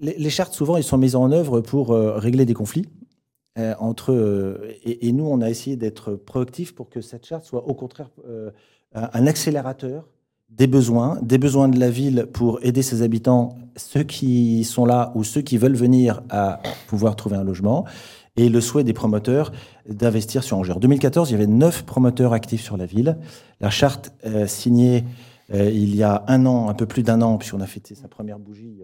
Les, 0.00 0.30
chartes, 0.30 0.52
souvent, 0.52 0.76
elles 0.76 0.84
sont 0.84 0.98
mises 0.98 1.14
en 1.14 1.30
œuvre 1.30 1.60
pour 1.60 1.92
euh, 1.92 2.18
régler 2.18 2.44
des 2.44 2.54
conflits. 2.54 2.86
euh, 3.58 3.74
entre, 3.78 4.12
euh, 4.12 4.72
et, 4.84 5.08
et 5.08 5.12
nous, 5.12 5.26
on 5.26 5.40
a 5.40 5.50
essayé 5.50 5.76
d'être 5.76 6.14
proactifs 6.14 6.74
pour 6.74 6.88
que 6.88 7.00
cette 7.00 7.26
charte 7.26 7.44
soit 7.44 7.66
au 7.68 7.74
contraire 7.74 8.10
un, 8.94 9.26
accélérateur 9.26 10.08
des 10.48 10.66
besoins, 10.66 11.18
des 11.22 11.38
besoins 11.38 11.68
de 11.68 11.78
la 11.78 11.90
ville 11.90 12.26
pour 12.32 12.58
aider 12.62 12.82
ses 12.82 13.02
habitants, 13.02 13.56
ceux 13.76 14.02
qui 14.02 14.64
sont 14.64 14.84
là 14.84 15.12
ou 15.14 15.24
ceux 15.24 15.40
qui 15.40 15.56
veulent 15.56 15.76
venir 15.76 16.22
à 16.30 16.60
pouvoir 16.88 17.16
trouver 17.16 17.36
un 17.36 17.44
logement, 17.44 17.84
et 18.36 18.48
le 18.48 18.60
souhait 18.60 18.84
des 18.84 18.92
promoteurs 18.92 19.52
d'investir 19.88 20.42
sur 20.42 20.58
Angers. 20.58 20.72
En 20.72 20.80
2014, 20.80 21.30
il 21.30 21.32
y 21.32 21.36
avait 21.36 21.46
neuf 21.46 21.84
promoteurs 21.84 22.32
actifs 22.32 22.62
sur 22.62 22.76
la 22.76 22.86
ville. 22.86 23.18
La 23.60 23.70
charte 23.70 24.12
signée 24.46 25.04
il 25.52 25.94
y 25.94 26.02
a 26.02 26.24
un 26.28 26.46
an, 26.46 26.68
un 26.70 26.74
peu 26.74 26.86
plus 26.86 27.02
d'un 27.02 27.20
an, 27.20 27.36
puisqu'on 27.36 27.60
a 27.60 27.66
fêté 27.66 27.94
sa 27.94 28.08
première 28.08 28.38
bougie 28.38 28.82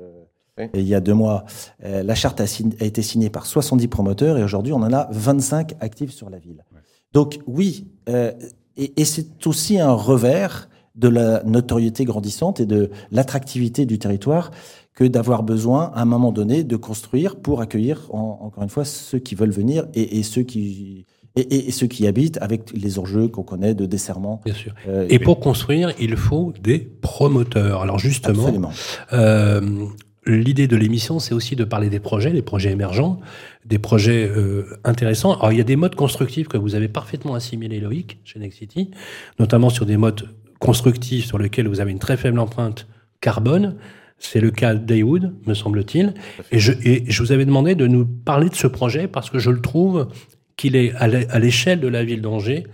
il 0.74 0.86
y 0.88 0.94
a 0.94 1.00
deux 1.00 1.14
mois, 1.14 1.44
euh, 1.84 2.02
la 2.02 2.14
charte 2.14 2.40
a, 2.40 2.44
sign- 2.46 2.74
a 2.80 2.84
été 2.84 3.02
signée 3.02 3.30
par 3.30 3.46
70 3.46 3.88
promoteurs 3.88 4.38
et 4.38 4.42
aujourd'hui 4.42 4.72
on 4.72 4.82
en 4.82 4.92
a 4.92 5.08
25 5.12 5.74
actifs 5.80 6.12
sur 6.12 6.30
la 6.30 6.38
ville. 6.38 6.64
Donc 7.12 7.38
oui, 7.46 7.86
euh, 8.08 8.32
et, 8.76 9.00
et 9.00 9.04
c'est 9.04 9.46
aussi 9.46 9.78
un 9.78 9.92
revers 9.92 10.68
de 10.94 11.08
la 11.08 11.42
notoriété 11.44 12.04
grandissante 12.04 12.60
et 12.60 12.66
de 12.66 12.90
l'attractivité 13.12 13.86
du 13.86 13.98
territoire 13.98 14.50
que 14.94 15.04
d'avoir 15.04 15.44
besoin, 15.44 15.92
à 15.94 16.02
un 16.02 16.04
moment 16.06 16.32
donné, 16.32 16.64
de 16.64 16.76
construire 16.76 17.36
pour 17.36 17.60
accueillir, 17.60 18.08
en- 18.12 18.38
encore 18.42 18.64
une 18.64 18.68
fois, 18.68 18.84
ceux 18.84 19.20
qui 19.20 19.36
veulent 19.36 19.50
venir 19.52 19.86
et, 19.94 20.18
et 20.18 20.22
ceux 20.24 20.42
qui 20.42 21.06
et, 21.36 21.42
et- 21.42 21.68
et 21.68 21.70
ceux 21.70 21.86
qui 21.86 22.02
y 22.02 22.06
habitent 22.08 22.38
avec 22.42 22.72
les 22.74 22.98
enjeux 22.98 23.28
qu'on 23.28 23.44
connaît 23.44 23.74
de 23.74 23.86
desserrement. 23.86 24.40
Bien 24.44 24.54
sûr. 24.54 24.74
Euh, 24.88 25.06
Et 25.08 25.20
pour 25.20 25.38
construire, 25.38 25.92
il 26.00 26.16
faut 26.16 26.52
des 26.60 26.78
promoteurs. 26.80 27.82
Alors 27.82 28.00
justement, 28.00 28.42
Absolument. 28.42 28.70
euh, 29.12 29.86
l'idée 30.28 30.68
de 30.68 30.76
l'émission, 30.76 31.18
c'est 31.18 31.34
aussi 31.34 31.56
de 31.56 31.64
parler 31.64 31.88
des 31.88 32.00
projets, 32.00 32.30
les 32.30 32.42
projets 32.42 32.70
émergents, 32.70 33.20
des 33.64 33.78
projets 33.78 34.28
euh, 34.28 34.64
intéressants. 34.84 35.34
Alors 35.38 35.52
il 35.52 35.58
y 35.58 35.60
a 35.60 35.64
des 35.64 35.76
modes 35.76 35.94
constructifs 35.94 36.48
que 36.48 36.56
vous 36.56 36.74
avez 36.74 36.88
parfaitement 36.88 37.34
assimilés, 37.34 37.80
Loïc, 37.80 38.18
chez 38.24 38.38
Nexity, 38.38 38.90
notamment 39.38 39.70
sur 39.70 39.86
des 39.86 39.96
modes 39.96 40.28
constructifs 40.58 41.26
sur 41.26 41.38
lesquels 41.38 41.68
vous 41.68 41.80
avez 41.80 41.90
une 41.90 41.98
très 41.98 42.16
faible 42.16 42.38
empreinte 42.38 42.86
carbone. 43.20 43.76
C'est 44.18 44.40
le 44.40 44.50
cas 44.50 44.74
d'Aywood, 44.74 45.32
me 45.46 45.54
semble-t-il. 45.54 46.14
Et 46.50 46.58
je, 46.58 46.72
et 46.82 47.04
je 47.08 47.22
vous 47.22 47.32
avais 47.32 47.44
demandé 47.44 47.74
de 47.74 47.86
nous 47.86 48.04
parler 48.04 48.48
de 48.48 48.54
ce 48.54 48.66
projet 48.66 49.06
parce 49.06 49.30
que 49.30 49.38
je 49.38 49.50
le 49.50 49.60
trouve 49.60 50.08
qu'il 50.56 50.74
est 50.74 50.92
à 50.96 51.38
l'échelle 51.38 51.78
de 51.78 51.86
la 51.86 52.02
ville 52.02 52.20
d'Angers 52.20 52.66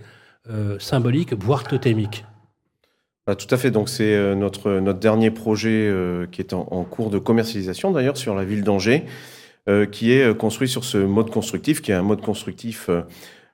euh, 0.49 0.77
symbolique, 0.79 1.33
voire 1.33 1.63
totémique. 1.63 2.25
Bah, 3.27 3.35
tout 3.35 3.47
à 3.53 3.57
fait. 3.57 3.71
Donc 3.71 3.89
c'est 3.89 4.13
euh, 4.13 4.35
notre 4.35 4.71
notre 4.79 4.99
dernier 4.99 5.31
projet 5.31 5.87
euh, 5.89 6.27
qui 6.31 6.41
est 6.41 6.53
en, 6.53 6.67
en 6.69 6.83
cours 6.83 7.09
de 7.09 7.17
commercialisation 7.17 7.91
d'ailleurs 7.91 8.17
sur 8.17 8.35
la 8.35 8.45
ville 8.45 8.63
d'Angers, 8.63 9.05
euh, 9.67 9.85
qui 9.85 10.11
est 10.11 10.37
construit 10.37 10.67
sur 10.67 10.83
ce 10.83 10.97
mode 10.99 11.31
constructif, 11.31 11.81
qui 11.81 11.91
est 11.91 11.95
un 11.95 12.03
mode 12.03 12.21
constructif 12.21 12.89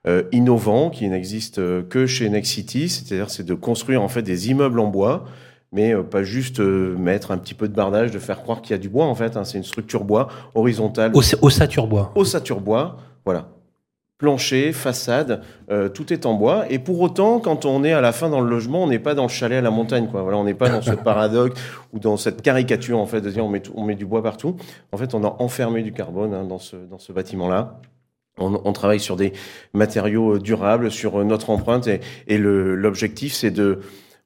euh, 0.08 0.24
innovant, 0.34 0.90
qui 0.90 1.08
n'existe 1.08 1.58
que 1.88 2.06
chez 2.06 2.30
Nexity. 2.30 2.90
C'est-à-dire 2.90 3.30
c'est 3.30 3.46
de 3.46 3.54
construire 3.54 4.02
en 4.02 4.10
fait 4.10 4.24
des 4.24 4.50
immeubles 4.50 4.80
en 4.82 4.88
bois, 4.88 5.24
mais 5.72 5.96
pas 5.96 6.24
juste 6.24 6.60
mettre 6.60 7.32
un 7.32 7.38
petit 7.38 7.54
peu 7.54 7.70
de 7.70 7.74
bardage, 7.74 8.12
de 8.12 8.20
faire 8.20 8.42
croire 8.42 8.62
qu'il 8.62 8.72
y 8.72 8.74
a 8.74 8.78
du 8.78 8.90
bois 8.90 9.06
en 9.06 9.16
fait. 9.16 9.38
hein. 9.38 9.46
c'est 9.46 9.58
une 9.58 9.64
structure 9.64 10.04
bois 10.04 10.28
horizontale, 10.54 11.12
Au, 11.14 11.22
au 11.42 11.50
Saturbois. 11.50 12.12
ossature 12.16 12.60
bois, 12.60 12.98
voilà. 13.24 13.48
Plancher, 14.22 14.72
façade, 14.72 15.42
euh, 15.72 15.90
tout 15.90 16.14
est 16.14 16.28
en 16.28 16.36
bois. 16.36 16.66
Et 16.70 16.78
pour 16.78 17.02
autant, 17.02 17.40
quand 17.40 17.66
on 17.66 17.84
est 17.84 17.92
à 17.92 18.02
la 18.02 18.12
fin 18.12 18.30
dans 18.30 18.40
le 18.40 18.48
logement, 18.48 18.84
on 18.84 18.88
n'est 18.88 19.00
pas 19.00 19.16
dans 19.16 19.24
le 19.24 19.30
chalet 19.30 19.58
à 19.58 19.62
la 19.62 19.72
montagne, 19.72 20.10
quoi. 20.12 20.22
Voilà, 20.22 20.38
on 20.38 20.44
n'est 20.44 20.54
pas 20.54 20.70
dans 20.70 20.84
ce 20.84 20.92
paradoxe 21.04 21.60
ou 21.92 21.98
dans 21.98 22.18
cette 22.18 22.44
caricature 22.44 23.00
en 23.00 23.08
fait 23.08 23.20
de 23.22 23.32
dire 23.32 23.44
on 23.44 23.50
met, 23.50 23.62
tout- 23.62 23.74
on 23.76 23.84
met 23.84 23.96
du 23.96 24.06
bois 24.06 24.22
partout. 24.22 24.58
En 24.92 24.98
fait, 24.98 25.16
on 25.16 25.24
a 25.24 25.36
enfermé 25.40 25.82
du 25.82 25.92
carbone 25.92 26.36
hein, 26.36 26.44
dans 26.44 26.60
ce 26.60 26.76
dans 26.76 27.00
ce 27.00 27.12
bâtiment-là. 27.12 27.80
On, 28.38 28.62
on 28.64 28.74
travaille 28.74 29.00
sur 29.00 29.16
des 29.16 29.34
matériaux 29.74 30.36
euh, 30.36 30.40
durables, 30.40 30.92
sur 30.92 31.20
euh, 31.20 31.24
notre 31.24 31.50
empreinte, 31.50 31.88
et, 31.88 32.38
l'objectif 32.38 33.34
c'est 33.34 33.50
de 33.52 33.80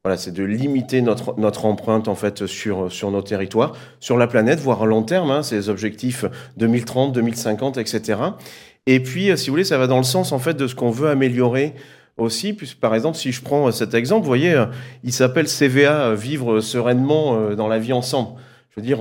voilà, 0.03 0.17
c'est 0.17 0.31
de 0.33 0.43
limiter 0.43 1.01
notre, 1.01 1.39
notre 1.39 1.65
empreinte 1.65 2.07
en 2.09 2.15
fait 2.15 2.45
sur, 2.45 2.91
sur 2.91 3.09
nos 3.09 3.23
territoires, 3.23 3.71
sur 3.99 4.17
la 4.17 4.27
planète, 4.27 4.59
voire 4.59 4.83
à 4.83 4.85
long 4.85 5.01
terme, 5.03 5.31
hein, 5.31 5.41
ces 5.41 5.69
objectifs 5.69 6.25
2030, 6.57 7.13
2050, 7.13 7.77
etc. 7.77 8.19
Et 8.87 8.99
puis, 8.99 9.31
euh, 9.31 9.35
si 9.35 9.47
vous 9.47 9.53
voulez, 9.53 9.63
ça 9.63 9.77
va 9.77 9.87
dans 9.87 9.97
le 9.97 10.03
sens 10.03 10.31
en 10.31 10.39
fait 10.39 10.53
de 10.53 10.67
ce 10.67 10.75
qu'on 10.75 10.91
veut 10.91 11.09
améliorer 11.09 11.73
aussi. 12.17 12.53
Puisque, 12.53 12.79
par 12.79 12.93
exemple, 12.93 13.17
si 13.17 13.31
je 13.31 13.41
prends 13.41 13.67
euh, 13.67 13.71
cet 13.71 13.93
exemple, 13.93 14.21
vous 14.21 14.29
voyez, 14.29 14.53
euh, 14.53 14.65
il 15.03 15.11
s'appelle 15.11 15.47
CVA, 15.47 16.13
vivre 16.13 16.59
sereinement 16.59 17.55
dans 17.55 17.67
la 17.67 17.79
vie 17.79 17.93
ensemble. 17.93 18.39
Je 18.69 18.81
veux 18.81 18.85
dire, 18.85 18.99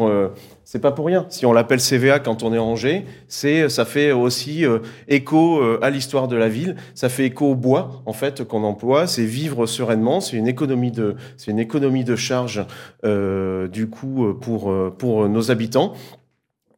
c'est 0.62 0.78
pas 0.78 0.92
pour 0.92 1.06
rien. 1.06 1.26
Si 1.30 1.46
on 1.46 1.52
l'appelle 1.52 1.80
CVA 1.80 2.20
quand 2.20 2.44
on 2.44 2.54
est 2.54 2.58
à 2.58 2.62
Angers, 2.62 3.04
c'est, 3.26 3.68
ça 3.68 3.84
fait 3.84 4.12
aussi 4.12 4.64
écho 5.08 5.60
à 5.82 5.90
l'histoire 5.90 6.28
de 6.28 6.36
la 6.36 6.48
ville. 6.48 6.76
Ça 6.94 7.08
fait 7.08 7.24
écho 7.24 7.50
au 7.50 7.54
bois, 7.56 8.04
en 8.06 8.12
fait, 8.12 8.44
qu'on 8.44 8.62
emploie. 8.62 9.08
C'est 9.08 9.24
vivre 9.24 9.66
sereinement. 9.66 10.20
C'est 10.20 10.36
une 10.36 10.46
économie 10.46 10.92
de, 10.92 11.16
c'est 11.36 11.50
une 11.50 11.58
économie 11.58 12.04
de 12.04 12.14
charge, 12.14 12.64
du 13.02 13.88
coup, 13.88 14.32
pour, 14.40 14.72
pour 14.96 15.28
nos 15.28 15.50
habitants. 15.50 15.94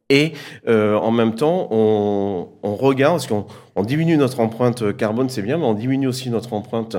Et 0.09 0.33
euh, 0.67 0.95
en 0.95 1.11
même 1.11 1.35
temps, 1.35 1.67
on, 1.71 2.47
regarde, 2.63 3.15
parce 3.15 3.27
qu'on 3.27 3.45
on 3.75 3.83
diminue 3.83 4.15
notre 4.15 4.39
empreinte 4.39 4.95
carbone, 4.95 5.29
c'est 5.29 5.41
bien, 5.41 5.57
mais 5.57 5.65
on 5.65 5.73
diminue 5.73 6.07
aussi 6.07 6.29
notre 6.29 6.53
empreinte 6.53 6.95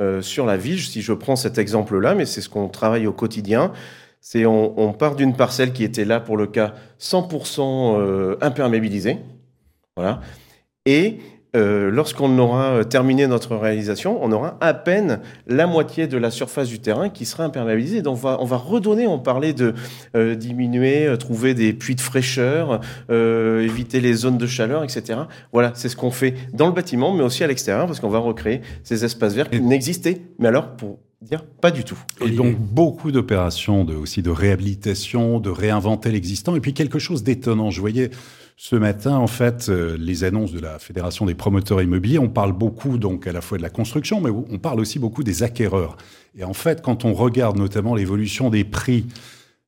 euh, 0.00 0.20
sur 0.20 0.44
la 0.44 0.56
ville. 0.56 0.80
Si 0.80 1.00
je 1.00 1.12
prends 1.12 1.36
cet 1.36 1.56
exemple-là, 1.56 2.14
mais 2.14 2.26
c'est 2.26 2.42
ce 2.42 2.50
qu'on 2.50 2.68
travaille 2.68 3.06
au 3.06 3.12
quotidien, 3.12 3.72
c'est 4.20 4.44
on, 4.44 4.78
on 4.78 4.92
part 4.92 5.16
d'une 5.16 5.34
parcelle 5.34 5.72
qui 5.72 5.84
était 5.84 6.04
là 6.04 6.20
pour 6.20 6.36
le 6.36 6.46
cas 6.46 6.74
100% 7.00 7.60
euh, 7.98 8.36
imperméabilisée, 8.42 9.18
voilà, 9.96 10.20
et 10.84 11.18
euh, 11.56 11.90
lorsqu'on 11.90 12.38
aura 12.38 12.84
terminé 12.84 13.26
notre 13.26 13.56
réalisation, 13.56 14.22
on 14.22 14.30
aura 14.32 14.56
à 14.60 14.74
peine 14.74 15.20
la 15.46 15.66
moitié 15.66 16.06
de 16.06 16.16
la 16.16 16.30
surface 16.30 16.68
du 16.68 16.78
terrain 16.78 17.08
qui 17.08 17.26
sera 17.26 17.44
imperméabilisée. 17.44 18.02
Donc 18.02 18.14
on 18.14 18.20
va, 18.20 18.38
on 18.40 18.44
va 18.44 18.56
redonner, 18.56 19.06
on 19.06 19.18
parlait 19.18 19.52
de 19.52 19.74
euh, 20.14 20.34
diminuer, 20.34 21.06
euh, 21.06 21.16
trouver 21.16 21.54
des 21.54 21.72
puits 21.72 21.94
de 21.94 22.00
fraîcheur, 22.00 22.80
euh, 23.10 23.62
éviter 23.62 24.00
les 24.00 24.14
zones 24.14 24.38
de 24.38 24.46
chaleur, 24.46 24.84
etc. 24.84 25.20
Voilà, 25.52 25.72
c'est 25.74 25.88
ce 25.88 25.96
qu'on 25.96 26.10
fait 26.10 26.34
dans 26.52 26.66
le 26.66 26.72
bâtiment, 26.72 27.12
mais 27.12 27.22
aussi 27.22 27.44
à 27.44 27.46
l'extérieur, 27.46 27.86
parce 27.86 28.00
qu'on 28.00 28.08
va 28.08 28.18
recréer 28.18 28.60
ces 28.82 29.04
espaces 29.04 29.34
verts 29.34 29.50
qui 29.50 29.60
n'existaient, 29.60 30.22
mais 30.38 30.48
alors 30.48 30.76
pour 30.76 30.98
dire 31.22 31.44
pas 31.44 31.70
du 31.70 31.84
tout. 31.84 31.98
Et 32.24 32.30
donc 32.30 32.56
beaucoup 32.58 33.12
d'opérations 33.12 33.84
de, 33.84 33.94
aussi 33.94 34.22
de 34.22 34.30
réhabilitation, 34.30 35.38
de 35.38 35.50
réinventer 35.50 36.10
l'existant, 36.10 36.56
et 36.56 36.60
puis 36.60 36.72
quelque 36.72 36.98
chose 36.98 37.22
d'étonnant. 37.22 37.70
Je 37.70 37.80
voyais 37.80 38.10
ce 38.62 38.76
matin, 38.76 39.16
en 39.16 39.26
fait, 39.26 39.70
euh, 39.70 39.96
les 39.98 40.22
annonces 40.22 40.52
de 40.52 40.60
la 40.60 40.78
Fédération 40.78 41.24
des 41.24 41.34
promoteurs 41.34 41.80
immobiliers. 41.80 42.18
On 42.18 42.28
parle 42.28 42.52
beaucoup, 42.52 42.98
donc, 42.98 43.26
à 43.26 43.32
la 43.32 43.40
fois 43.40 43.56
de 43.56 43.62
la 43.62 43.70
construction, 43.70 44.20
mais 44.20 44.28
on 44.28 44.58
parle 44.58 44.80
aussi 44.80 44.98
beaucoup 44.98 45.22
des 45.22 45.42
acquéreurs. 45.42 45.96
Et 46.36 46.44
en 46.44 46.52
fait, 46.52 46.82
quand 46.82 47.06
on 47.06 47.14
regarde 47.14 47.56
notamment 47.56 47.94
l'évolution 47.94 48.50
des 48.50 48.64
prix 48.64 49.06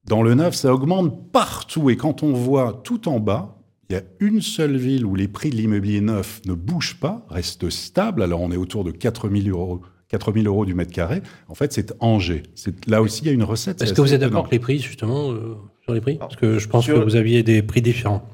dans 0.04 0.22
le 0.22 0.34
neuf, 0.34 0.56
ça 0.56 0.74
augmente 0.74 1.32
partout. 1.32 1.88
Et 1.88 1.96
quand 1.96 2.22
on 2.22 2.34
voit 2.34 2.82
tout 2.84 3.08
en 3.08 3.18
bas, 3.18 3.56
il 3.88 3.94
y 3.94 3.96
a 3.96 4.02
une 4.20 4.42
seule 4.42 4.76
ville 4.76 5.06
où 5.06 5.14
les 5.14 5.26
prix 5.26 5.48
de 5.48 5.56
l'immobilier 5.56 6.02
neuf 6.02 6.42
ne 6.44 6.52
bougent 6.52 7.00
pas, 7.00 7.24
restent 7.30 7.70
stables. 7.70 8.22
Alors, 8.22 8.42
on 8.42 8.52
est 8.52 8.58
autour 8.58 8.84
de 8.84 8.90
4 8.90 9.30
000 9.30 9.48
euros 9.48 9.80
4000 10.08 10.46
euros 10.46 10.66
du 10.66 10.74
mètre 10.74 10.92
carré. 10.92 11.22
En 11.48 11.54
fait, 11.54 11.72
c'est 11.72 11.94
Angers. 12.00 12.42
C'est, 12.54 12.86
là 12.86 13.00
aussi, 13.00 13.22
il 13.22 13.28
y 13.28 13.30
a 13.30 13.32
une 13.32 13.42
recette. 13.42 13.80
Est-ce 13.80 13.94
que 13.94 14.02
vous 14.02 14.12
êtes 14.12 14.20
d'accord 14.20 14.40
avec 14.40 14.52
les 14.52 14.58
prix, 14.58 14.78
justement, 14.80 15.32
euh, 15.32 15.56
sur 15.84 15.94
les 15.94 16.02
prix? 16.02 16.16
Parce 16.16 16.36
que 16.36 16.58
je 16.58 16.68
pense 16.68 16.84
Sur- 16.84 16.98
que 16.98 17.04
vous 17.04 17.16
aviez 17.16 17.42
des 17.42 17.62
prix 17.62 17.80
différents. 17.80 18.28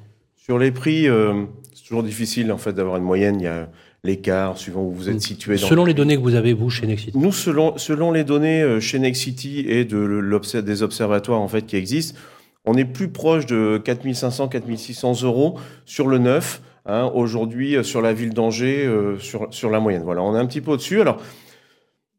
Sur 0.49 0.59
les 0.59 0.71
prix, 0.71 1.09
euh, 1.09 1.45
c'est 1.75 1.85
toujours 1.85 2.03
difficile 2.03 2.51
en 2.53 2.59
fait 2.59 2.73
d'avoir 2.73 2.97
une 2.97 3.05
moyenne. 3.05 3.39
Il 3.41 3.45
y 3.45 3.49
a 3.49 3.69
l'écart 4.05 4.57
suivant 4.57 4.83
où 4.83 4.93
vous 4.93 5.11
êtes 5.11 5.21
situé. 5.21 5.57
Dans 5.57 5.67
Selon 5.67 5.85
les 5.85 5.93
données 5.93 6.17
que 6.17 6.23
vous 6.23 6.37
avez, 6.37 6.55
vous, 6.55 6.71
chez 6.71 6.87
Nexity. 6.87 7.19
Nous, 7.19 7.33
selon, 7.33 7.77
selon 7.77 8.13
les 8.13 8.25
données 8.25 8.63
euh, 8.63 8.81
chez 8.81 8.99
Nexity 8.99 9.61
et 9.69 9.85
de 9.85 10.61
des 10.61 10.83
observatoires 10.83 11.41
en 11.41 11.49
fait 11.49 11.67
qui 11.67 11.77
existent, 11.77 12.19
on 12.65 12.75
est 12.75 12.85
plus 12.85 13.09
proche 13.09 13.45
de 13.47 13.79
4500, 13.85 14.49
4600 14.49 15.23
euros 15.23 15.59
sur 15.85 16.07
le 16.07 16.19
neuf. 16.19 16.63
hein, 16.87 17.11
Aujourd'hui, 17.15 17.77
euh, 17.77 17.83
sur 17.83 18.01
la 18.01 18.13
ville 18.13 18.33
d'Angers, 18.33 18.87
euh, 18.87 19.19
sur, 19.19 19.49
sur 19.51 19.69
la 19.71 19.81
moyenne. 19.81 20.03
Voilà, 20.03 20.23
on 20.23 20.35
est 20.35 20.39
un 20.39 20.47
petit 20.47 20.61
peu 20.61 20.71
au-dessus. 20.73 21.01
Alors, 21.01 21.21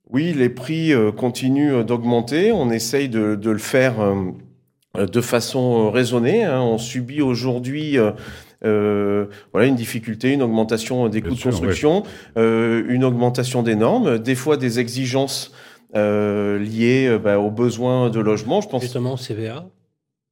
oui, 0.10 0.34
les 0.34 0.50
prix 0.50 0.92
euh, 0.94 1.12
continuent 1.12 1.84
d'augmenter. 1.84 2.52
On 2.52 2.70
essaye 2.72 3.10
de, 3.10 3.36
de 3.36 3.50
le 3.52 3.58
faire 3.60 4.00
euh, 4.02 4.16
de 5.06 5.22
façon 5.22 5.86
euh, 5.86 5.90
raisonnée. 5.90 6.44
hein. 6.44 6.62
On 6.62 6.78
subit 6.78 7.22
aujourd'hui 7.22 7.98
euh, 7.98 8.12
euh, 8.66 9.26
voilà, 9.52 9.68
une 9.68 9.76
difficulté, 9.76 10.34
une 10.34 10.42
augmentation 10.44 11.08
des 11.08 11.22
Bien 11.22 11.30
coûts 11.30 11.38
de 11.38 11.42
construction, 11.42 12.04
euh, 12.38 12.84
une 12.90 13.04
augmentation 13.04 13.64
des 13.64 13.76
normes, 13.76 14.20
des 14.20 14.36
fois 14.36 14.58
des 14.58 14.80
exigences 14.80 15.54
euh, 15.96 16.60
liées 16.60 17.08
euh, 17.08 17.18
bah, 17.20 17.40
aux 17.40 17.52
besoins 17.52 18.10
de 18.10 18.20
logement. 18.20 18.62
Je 18.62 18.68
pense 18.68 18.82
Justement, 18.84 19.16
CVA. 19.16 19.66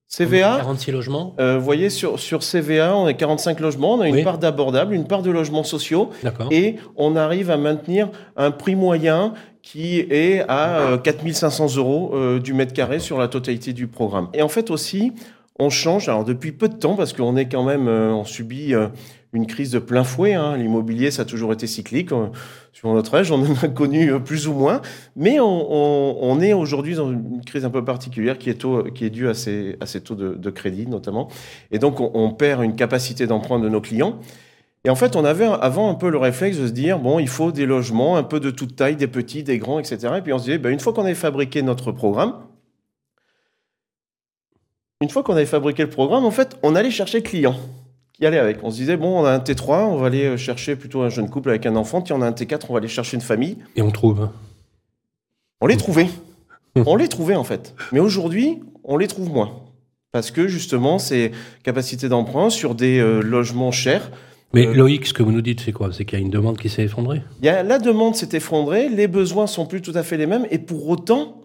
CVA. 0.10 0.58
46 0.58 0.92
logements. 0.92 1.36
Euh, 1.40 1.58
vous 1.58 1.66
voyez, 1.66 1.90
sur, 1.90 2.20
sur 2.20 2.40
CVA, 2.42 2.96
on 2.96 3.08
est 3.10 3.16
45 3.16 3.60
logements, 3.60 3.96
on 3.96 4.02
a 4.02 4.08
une 4.08 4.16
Oui. 4.16 4.24
part 4.24 4.38
d'abordable, 4.38 4.94
une 4.94 5.06
part 5.06 5.22
de 5.22 5.32
logements 5.32 5.64
sociaux, 5.66 6.10
et 6.50 6.78
on 6.96 7.16
arrive 7.18 7.52
à 7.52 7.58
maintenir 7.58 8.10
un 8.38 8.52
prix 8.52 8.76
moyen 8.76 9.34
qui 9.62 10.00
est 10.00 10.46
à 10.48 10.80
euh, 10.80 10.98
4500 10.98 11.76
euros 11.76 12.12
euh, 12.14 12.40
du 12.40 12.54
mètre 12.54 12.72
carré 12.72 13.00
sur 13.00 13.18
la 13.18 13.28
totalité 13.28 13.74
du 13.74 13.88
programme. 13.88 14.30
Et 14.34 14.42
en 14.42 14.48
fait 14.48 14.72
aussi, 14.72 15.12
on 15.60 15.70
change, 15.70 16.08
alors 16.08 16.24
depuis 16.24 16.54
peu 16.54 16.70
de 16.70 16.76
temps, 16.76 16.96
parce 16.96 17.12
qu'on 17.12 17.36
est 17.36 17.50
quand 17.50 17.64
même, 17.64 17.90
euh, 17.90 18.14
on 18.14 18.24
subit 18.24 18.74
euh, 18.74 18.88
une 19.34 19.48
crise 19.48 19.72
de 19.72 19.80
plein 19.80 20.04
fouet. 20.04 20.34
Hein. 20.34 20.58
L'immobilier, 20.58 21.12
ça 21.12 21.24
a 21.24 21.26
toujours 21.26 21.54
été 21.54 21.68
cyclique. 21.68 22.12
Euh, 22.12 22.28
sur 22.74 22.94
notre 22.94 23.16
âge, 23.16 23.32
on 23.32 23.44
en 23.44 23.56
a 23.64 23.68
connu 23.68 24.12
euh, 24.12 24.20
plus 24.20 24.48
ou 24.48 24.54
moins. 24.54 24.82
Mais 25.16 25.40
on, 25.40 26.40
est 26.40 26.54
aujourd'hui 26.54 26.96
dans 26.96 27.12
une 27.12 27.44
crise 27.44 27.66
un 27.66 27.70
peu 27.70 27.84
particulière 27.84 28.38
qui 28.38 28.50
est, 28.50 29.10
due 29.10 29.28
à 29.28 29.34
ces, 29.34 29.78
à 29.82 29.86
ces 29.86 30.02
taux 30.02 30.16
de, 30.16 30.50
crédit, 30.50 30.88
notamment. 30.88 31.30
Et 31.72 31.80
donc, 31.80 32.00
on, 32.00 32.32
perd 32.32 32.64
une 32.64 32.76
capacité 32.76 33.28
d'emprunt 33.28 33.60
de 33.60 33.70
nos 33.70 33.82
clients. 33.82 34.20
Et 34.86 34.90
en 34.90 34.96
fait, 34.96 35.16
on 35.16 35.26
avait 35.26 35.46
avant 35.46 35.90
un 35.90 35.96
peu 35.96 36.10
le 36.10 36.18
réflexe 36.18 36.58
de 36.58 36.68
se 36.68 36.72
dire, 36.72 37.00
bon, 37.00 37.20
il 37.20 37.28
faut 37.28 37.52
des 37.52 37.66
logements 37.66 38.16
un 38.16 38.24
peu 38.24 38.40
de 38.40 38.52
toute 38.52 38.76
taille, 38.76 38.96
des 38.96 39.08
petits, 39.08 39.44
des 39.44 39.58
grands, 39.58 39.80
etc. 39.80 40.14
Et 40.18 40.22
puis 40.22 40.32
on 40.32 40.38
se 40.38 40.46
disait, 40.46 40.58
ben, 40.60 40.72
une 40.72 40.80
fois 40.80 40.94
qu'on 40.94 41.04
avait 41.04 41.16
fabriqué 41.16 41.62
notre 41.62 41.92
programme, 41.92 42.36
une 45.02 45.10
fois 45.10 45.24
qu'on 45.24 45.34
avait 45.34 45.46
fabriqué 45.46 45.84
le 45.84 45.90
programme, 45.90 46.26
en 46.26 46.32
fait, 46.32 46.58
on 46.64 46.76
allait 46.76 46.92
chercher 46.92 47.20
le 47.20 47.24
client 47.24 47.56
qui 48.18 48.26
allait 48.26 48.40
avec. 48.40 48.64
On 48.64 48.72
se 48.72 48.78
disait, 48.78 48.98
bon, 48.98 49.22
on 49.22 49.26
a 49.26 49.32
un 49.32 49.40
T3, 49.40 49.86
on 49.86 49.98
va 49.98 50.08
aller 50.08 50.38
chercher 50.38 50.76
plutôt 50.76 51.02
un 51.02 51.10
jeune 51.10 51.30
couple 51.30 51.50
avec 51.50 51.66
un 51.66 51.76
enfant. 51.76 52.02
Tiens, 52.02 52.16
on 52.18 52.22
a 52.22 52.28
un 52.28 52.32
T4, 52.32 52.62
on 52.70 52.74
va 52.74 52.80
aller 52.80 52.88
chercher 52.88 53.16
une 53.16 53.22
famille. 53.22 53.58
Et 53.76 53.82
on 53.82 53.92
trouve. 53.92 54.30
On 55.62 55.68
les 55.68 55.78
trouvait. 55.78 56.10
on 56.76 56.96
les 56.96 57.08
trouvait, 57.08 57.36
en 57.36 57.44
fait. 57.44 57.76
Mais 57.92 58.00
aujourd'hui, 58.00 58.60
on 58.84 58.98
les 58.98 59.08
trouve 59.08 59.30
moins. 59.32 59.62
Parce 60.12 60.32
que, 60.32 60.48
justement, 60.48 60.98
ces 60.98 61.32
capacités 61.64 62.10
d'emprunt 62.10 62.50
sur 62.50 62.74
des 62.74 63.00
euh, 63.00 63.22
logements 63.22 63.72
chers. 63.72 64.10
Mais 64.54 64.66
euh, 64.66 64.74
Loïc, 64.74 65.06
ce 65.06 65.14
que 65.14 65.22
vous 65.22 65.32
nous 65.32 65.42
dites, 65.42 65.62
c'est 65.62 65.74
quoi? 65.74 65.92
C'est 65.94 66.06
qu'il 66.06 66.18
y 66.18 66.22
a 66.22 66.26
une 66.26 66.32
demande 66.32 66.58
qui 66.58 66.70
s'est 66.70 66.86
effondrée? 66.86 67.22
Y 67.44 67.50
a, 67.50 67.62
La 67.62 67.78
demande 67.78 68.16
s'est 68.16 68.30
effondrée, 68.32 68.90
les 68.90 69.08
besoins 69.08 69.46
sont 69.46 69.68
plus 69.68 69.82
tout 69.82 69.92
à 69.94 70.02
fait 70.02 70.18
les 70.18 70.26
mêmes, 70.26 70.48
et 70.50 70.58
pour 70.58 70.88
autant, 70.90 71.44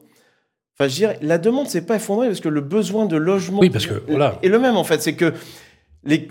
Enfin, 0.79 0.89
je 0.89 0.95
dirais, 0.95 1.19
la 1.21 1.37
demande 1.37 1.67
s'est 1.69 1.85
pas 1.85 1.97
effondrée 1.97 2.29
parce 2.29 2.41
que 2.41 2.49
le 2.49 2.63
besoin 2.63 3.05
de 3.05 3.17
logement 3.17 3.61
oui, 3.61 3.69
parce 3.69 3.87
que, 3.87 4.03
voilà. 4.09 4.39
est 4.43 4.49
le 4.49 4.59
même 4.59 4.77
en 4.77 4.85
fait. 4.85 5.03
C'est 5.03 5.13
que 5.13 5.35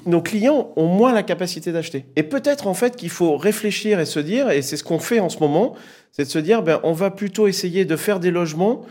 nos 0.05 0.21
clients 0.21 0.73
ont 0.75 0.87
moins 0.87 1.13
la 1.13 1.23
capacité 1.23 1.71
d'acheter. 1.71 2.05
Et 2.15 2.23
peut-être 2.23 2.67
en 2.67 2.73
fait 2.73 2.95
qu'il 2.95 3.09
faut 3.09 3.37
réfléchir 3.37 3.99
et 3.99 4.05
se 4.05 4.19
dire, 4.19 4.49
et 4.49 4.61
c'est 4.61 4.77
ce 4.77 4.83
qu'on 4.83 4.99
fait 4.99 5.19
en 5.19 5.29
ce 5.29 5.39
moment, 5.39 5.75
c'est 6.11 6.25
de 6.25 6.29
se 6.29 6.39
dire, 6.39 6.61
ben, 6.61 6.79
on 6.83 6.91
va 6.91 7.09
plutôt 7.09 7.47
essayer 7.47 7.85
de 7.85 7.95
faire 7.95 8.19
des 8.19 8.31
logements 8.31 8.81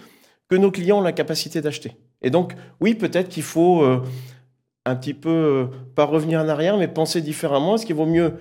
que 0.49 0.57
nos 0.57 0.71
clients 0.71 0.99
ont 0.99 1.03
la 1.03 1.13
capacité 1.13 1.61
d'acheter. 1.61 1.93
Et 2.23 2.31
donc, 2.31 2.55
oui, 2.81 2.95
peut-être 2.95 3.29
qu'il 3.29 3.43
faut 3.43 3.83
euh, 3.83 4.03
un 4.87 4.97
petit 4.97 5.15
peu, 5.15 5.31
euh, 5.31 5.67
pas 5.95 6.05
revenir 6.05 6.41
en 6.41 6.49
arrière, 6.49 6.77
mais 6.77 6.89
penser 6.89 7.21
différemment. 7.21 7.77
Est-ce 7.77 7.87
qu'il 7.87 7.95
vaut 7.95 8.07
mieux 8.07 8.35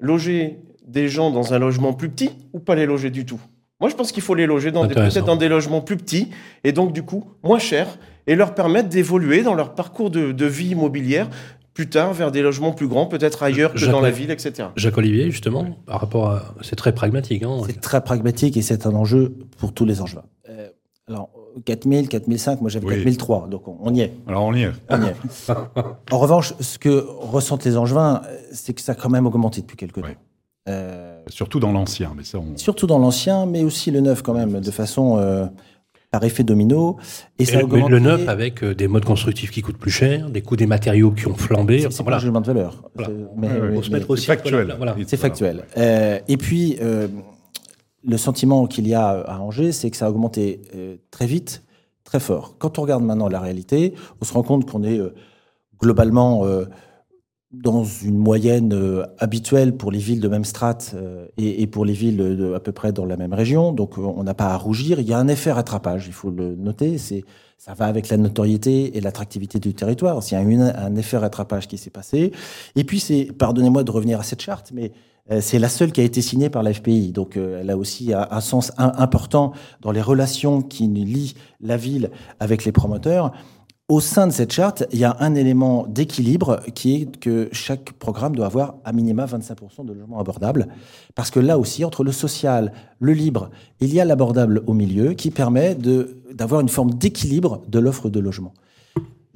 loger 0.00 0.58
des 0.86 1.08
gens 1.08 1.30
dans 1.30 1.54
un 1.54 1.58
logement 1.58 1.92
plus 1.92 2.08
petit 2.08 2.30
ou 2.52 2.58
pas 2.58 2.74
les 2.74 2.86
loger 2.86 3.10
du 3.10 3.24
tout? 3.24 3.40
Moi, 3.80 3.90
je 3.90 3.94
pense 3.94 4.10
qu'il 4.10 4.22
faut 4.22 4.34
les 4.34 4.46
loger 4.46 4.72
peut-être 4.72 5.24
dans 5.24 5.36
des 5.36 5.48
logements 5.48 5.82
plus 5.82 5.98
petits 5.98 6.30
et 6.64 6.72
donc 6.72 6.92
du 6.94 7.02
coup 7.02 7.24
moins 7.42 7.58
chers 7.58 7.98
et 8.26 8.34
leur 8.34 8.54
permettre 8.54 8.88
d'évoluer 8.88 9.42
dans 9.42 9.54
leur 9.54 9.74
parcours 9.74 10.10
de, 10.10 10.46
vie 10.46 10.70
immobilière 10.70 11.28
plus 11.76 11.90
tard 11.90 12.14
vers 12.14 12.32
des 12.32 12.40
logements 12.40 12.72
plus 12.72 12.88
grands, 12.88 13.04
peut-être 13.04 13.42
ailleurs 13.42 13.74
que 13.74 13.84
dans 13.84 14.00
la 14.00 14.10
ville, 14.10 14.30
etc. 14.30 14.70
Jacques 14.76 14.96
Olivier, 14.96 15.30
justement, 15.30 15.76
par 15.84 16.00
rapport 16.00 16.30
à, 16.30 16.54
c'est 16.62 16.74
très 16.74 16.94
pragmatique. 16.94 17.42
Hein, 17.42 17.60
c'est 17.66 17.82
très 17.82 18.02
pragmatique 18.02 18.56
et 18.56 18.62
c'est 18.62 18.86
un 18.86 18.94
enjeu 18.94 19.34
pour 19.58 19.74
tous 19.74 19.84
les 19.84 20.00
enjeux. 20.00 20.18
Euh, 20.48 20.70
alors 21.06 21.28
4000, 21.66 22.08
4005, 22.08 22.62
moi 22.62 22.70
j'avais 22.70 22.86
4003, 22.86 23.48
donc 23.48 23.68
on, 23.68 23.92
y 23.92 24.00
est. 24.00 24.14
Alors 24.26 24.44
on 24.44 24.54
y 24.54 24.62
est. 24.62 24.72
On 24.88 25.02
y 25.02 25.06
est. 25.06 25.14
en 26.10 26.18
revanche, 26.18 26.54
ce 26.60 26.78
que 26.78 27.04
ressentent 27.20 27.66
les 27.66 27.76
Angevins, 27.76 28.22
c'est 28.52 28.72
que 28.72 28.80
ça 28.80 28.92
a 28.92 28.94
quand 28.94 29.10
même 29.10 29.26
augmenté 29.26 29.60
depuis 29.60 29.76
quelques 29.76 30.00
temps. 30.00 30.08
Euh, 30.70 31.20
surtout 31.28 31.60
dans 31.60 31.72
l'ancien, 31.72 32.14
mais 32.16 32.24
ça. 32.24 32.38
Surtout 32.56 32.86
dans 32.86 32.98
l'ancien, 32.98 33.44
mais 33.44 33.62
aussi 33.62 33.90
le 33.90 34.00
neuf 34.00 34.22
quand 34.22 34.34
même, 34.34 34.60
de 34.60 34.70
façon 34.70 35.18
euh, 35.18 35.44
par 36.16 36.24
effet 36.24 36.44
domino. 36.44 36.96
Et, 37.38 37.44
ça 37.44 37.60
le 37.60 37.98
neuf 37.98 38.26
avec 38.26 38.64
euh, 38.64 38.74
des 38.74 38.88
modes 38.88 39.04
constructifs 39.04 39.50
qui 39.50 39.60
coûtent 39.60 39.76
plus 39.76 39.90
cher, 39.90 40.30
des 40.30 40.40
coûts 40.40 40.56
des 40.56 40.66
matériaux 40.66 41.10
qui 41.10 41.26
ont 41.26 41.34
flambé. 41.34 41.80
C'est 41.90 42.02
voilà. 42.02 42.16
un 42.16 42.20
jugement 42.20 42.40
de 42.40 42.46
valeur. 42.46 42.88
Mais, 43.36 43.48
c'est 43.82 44.24
factuel. 44.24 44.74
C'est 45.06 45.18
factuel. 45.18 45.64
et 45.76 46.36
puis 46.38 46.78
le 48.02 48.16
sentiment 48.16 48.66
qu'il 48.66 48.88
y 48.88 48.94
a 48.94 49.08
à 49.08 49.40
Angers, 49.40 49.72
c'est 49.72 49.90
que 49.90 49.96
ça 49.98 50.06
a 50.06 50.10
augmenté 50.10 50.62
très 51.10 51.26
vite, 51.26 51.62
très 52.04 52.20
fort. 52.20 52.54
Quand 52.58 52.78
on 52.78 52.82
regarde 52.82 53.04
maintenant 53.04 53.28
la 53.28 53.40
réalité, 53.40 53.92
on 54.22 54.24
se 54.24 54.32
rend 54.32 54.42
compte 54.42 54.70
qu'on 54.70 54.84
est 54.84 55.00
globalement 55.78 56.46
dans 57.52 57.84
une 57.84 58.18
moyenne 58.18 58.72
euh, 58.72 59.04
habituelle 59.18 59.76
pour 59.76 59.92
les 59.92 59.98
villes 59.98 60.20
de 60.20 60.28
même 60.28 60.44
strate 60.44 60.92
euh, 60.94 61.26
et, 61.38 61.66
pour 61.66 61.84
les 61.84 61.92
villes 61.92 62.16
de, 62.16 62.54
à 62.54 62.60
peu 62.60 62.72
près 62.72 62.92
dans 62.92 63.04
la 63.04 63.16
même 63.16 63.32
région. 63.32 63.72
Donc 63.72 63.98
euh, 63.98 64.02
on 64.02 64.24
n'a 64.24 64.34
pas 64.34 64.46
à 64.46 64.56
rougir. 64.56 65.00
Il 65.00 65.06
y 65.06 65.12
a 65.12 65.18
un 65.18 65.28
effet 65.28 65.52
rattrapage, 65.52 66.06
il 66.06 66.12
faut 66.12 66.30
le 66.30 66.54
noter. 66.56 66.98
C'est 66.98 67.24
ça 67.58 67.72
va 67.72 67.86
avec 67.86 68.10
la 68.10 68.18
notoriété 68.18 68.98
et 68.98 69.00
l'attractivité 69.00 69.58
du 69.58 69.74
territoire. 69.74 70.20
Il 70.30 70.34
y 70.34 70.36
a 70.36 70.42
une, 70.42 70.74
un 70.76 70.94
effet 70.96 71.16
rattrapage 71.16 71.68
qui 71.68 71.78
s'est 71.78 71.90
passé. 71.90 72.32
Et 72.74 72.84
puis 72.84 73.00
c'est, 73.00 73.30
pardonnez-moi 73.38 73.82
de 73.82 73.90
revenir 73.90 74.20
à 74.20 74.22
cette 74.24 74.42
charte, 74.42 74.72
mais 74.74 74.92
c'est 75.40 75.58
la 75.58 75.70
seule 75.70 75.90
qui 75.90 76.00
a 76.00 76.04
été 76.04 76.20
signée 76.20 76.50
par 76.50 76.62
la 76.62 76.72
FPI. 76.72 77.12
Donc 77.12 77.36
elle 77.36 77.70
a 77.70 77.76
aussi 77.78 78.12
un 78.12 78.40
sens 78.40 78.72
important 78.76 79.52
dans 79.80 79.90
les 79.90 80.02
relations 80.02 80.60
qui 80.60 80.86
lient 80.86 81.34
la 81.60 81.78
ville 81.78 82.10
avec 82.38 82.66
les 82.66 82.72
promoteurs. 82.72 83.32
Au 83.88 84.00
sein 84.00 84.26
de 84.26 84.32
cette 84.32 84.52
charte, 84.52 84.84
il 84.90 84.98
y 84.98 85.04
a 85.04 85.16
un 85.20 85.36
élément 85.36 85.86
d'équilibre 85.86 86.60
qui 86.74 86.96
est 86.96 87.20
que 87.20 87.48
chaque 87.52 87.92
programme 87.92 88.34
doit 88.34 88.46
avoir 88.46 88.74
à 88.84 88.92
minima 88.92 89.26
25% 89.26 89.84
de 89.84 89.92
logements 89.92 90.18
abordables. 90.18 90.66
Parce 91.14 91.30
que 91.30 91.38
là 91.38 91.56
aussi, 91.56 91.84
entre 91.84 92.02
le 92.02 92.10
social, 92.10 92.72
le 92.98 93.12
libre, 93.12 93.48
il 93.78 93.94
y 93.94 94.00
a 94.00 94.04
l'abordable 94.04 94.64
au 94.66 94.74
milieu 94.74 95.12
qui 95.12 95.30
permet 95.30 95.76
d'avoir 96.32 96.62
une 96.62 96.68
forme 96.68 96.94
d'équilibre 96.94 97.62
de 97.68 97.78
l'offre 97.78 98.10
de 98.10 98.18
logement. 98.18 98.54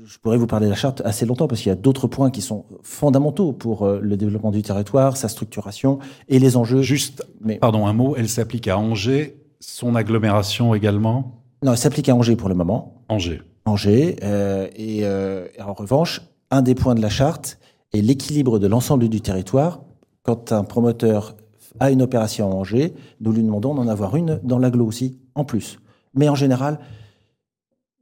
Je 0.05 0.19
pourrais 0.19 0.37
vous 0.37 0.49
parler 0.49 0.67
de 0.67 0.71
la 0.71 0.77
charte 0.77 1.01
assez 1.05 1.27
longtemps 1.27 1.47
parce 1.47 1.61
qu'il 1.61 1.69
y 1.69 1.73
a 1.73 1.77
d'autres 1.77 2.09
points 2.09 2.33
qui 2.33 2.43
sont 2.43 2.65
fondamentaux 2.83 3.53
pour 3.53 3.85
euh, 3.85 4.01
le 4.03 4.17
développement 4.17 4.51
du 4.51 4.63
territoire, 4.63 5.17
sa 5.17 5.29
structuration 5.29 6.01
et 6.29 6.41
les 6.41 6.57
enjeux. 6.57 6.83
Juste, 6.83 7.25
mais... 7.41 7.59
pardon, 7.59 7.87
un 7.87 7.93
mot, 7.93 8.17
elle 8.17 8.29
s'applique 8.29 8.67
à 8.67 8.77
Angers, 8.77 9.37
son 9.61 9.95
agglomération 9.95 10.75
également? 10.75 11.45
Non, 11.63 11.71
elle 11.71 11.79
s'applique 11.79 12.09
à 12.09 12.17
Angers 12.17 12.35
pour 12.35 12.49
le 12.49 12.57
moment. 12.57 13.05
Angers. 13.09 13.43
Euh, 13.87 14.15
euh, 14.25 15.47
et, 15.57 15.63
en 15.63 15.73
revanche, 15.73 16.23
un 16.51 16.63
des 16.63 16.75
points 16.75 16.95
de 16.95 17.03
la 17.03 17.09
charte 17.09 17.59
est 17.93 18.01
l'équilibre 18.01 18.59
de 18.59 18.67
l'ensemble 18.67 19.09
du 19.09 19.21
territoire. 19.21 19.81
Quand 20.23 20.53
un 20.53 20.65
promoteur 20.65 21.37
a 21.79 21.91
une 21.91 22.03
opération 22.03 22.51
à 22.51 22.55
Angers, 22.55 22.95
nous 23.21 23.33
lui 23.33 23.43
demandons 23.43 23.75
d'en 23.75 23.89
avoir 23.89 24.17
une 24.17 24.41
dans 24.43 24.59
l'agglo 24.59 24.87
aussi, 24.87 25.19
en 25.35 25.45
plus. 25.45 25.79
Mais 26.15 26.29
en 26.29 26.35
général, 26.35 26.79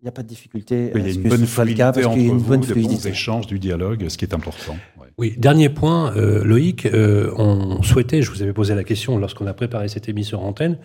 il 0.01 0.05
n'y 0.05 0.09
a 0.09 0.13
pas 0.13 0.23
de 0.23 0.29
difficulté. 0.29 0.93
il 0.95 1.03
y 1.03 1.11
a 1.11 1.13
une 1.13 1.29
bonne 1.29 1.47
fluidité 1.47 2.05
entre 2.05 2.19
vous, 2.19 2.21
une 2.21 2.39
bonne 2.39 2.61
de 2.61 2.75
bons 2.75 3.07
échanges, 3.07 3.47
du 3.47 3.59
dialogue, 3.59 4.09
ce 4.09 4.17
qui 4.17 4.25
est 4.25 4.35
important. 4.35 4.77
Oui, 5.17 5.35
dernier 5.37 5.69
point, 5.69 6.17
euh, 6.17 6.45
Loïc, 6.45 6.87
on 6.95 7.83
souhaitait, 7.83 8.23
je 8.23 8.31
vous 8.31 8.43
avais 8.43 8.53
posé 8.53 8.77
la 8.77 8.85
question 8.85 9.19
lorsqu'on 9.19 9.49
a 9.49 9.55
préparé 9.55 9.89
cette 9.89 10.09
émission 10.09 10.41
en 10.41 10.51
antenne, 10.51 10.79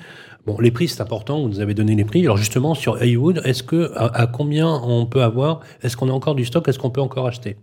Bon, 0.45 0.57
les 0.59 0.71
prix, 0.71 0.89
c'est 0.89 1.01
important. 1.01 1.41
Vous 1.41 1.47
nous 1.47 1.61
avez 1.61 1.73
donné 1.73 1.95
les 1.95 2.03
prix. 2.03 2.21
Alors 2.23 2.35
justement, 2.35 2.73
sur 2.73 3.01
Haywood, 3.01 3.41
est-ce 3.45 3.63
que 3.63 3.91
à, 3.95 4.27
combien 4.27 4.69
on 4.83 5.05
peut 5.05 5.23
avoir 5.23 5.61
Est-ce 5.81 5.95
qu'on 5.95 6.09
a 6.09 6.11
encore 6.11 6.35
du 6.35 6.43
stock 6.43 6.67
Est-ce 6.67 6.79
qu'on 6.79 6.89
peut 6.89 7.01
encore 7.01 7.27
acheter? 7.27 7.55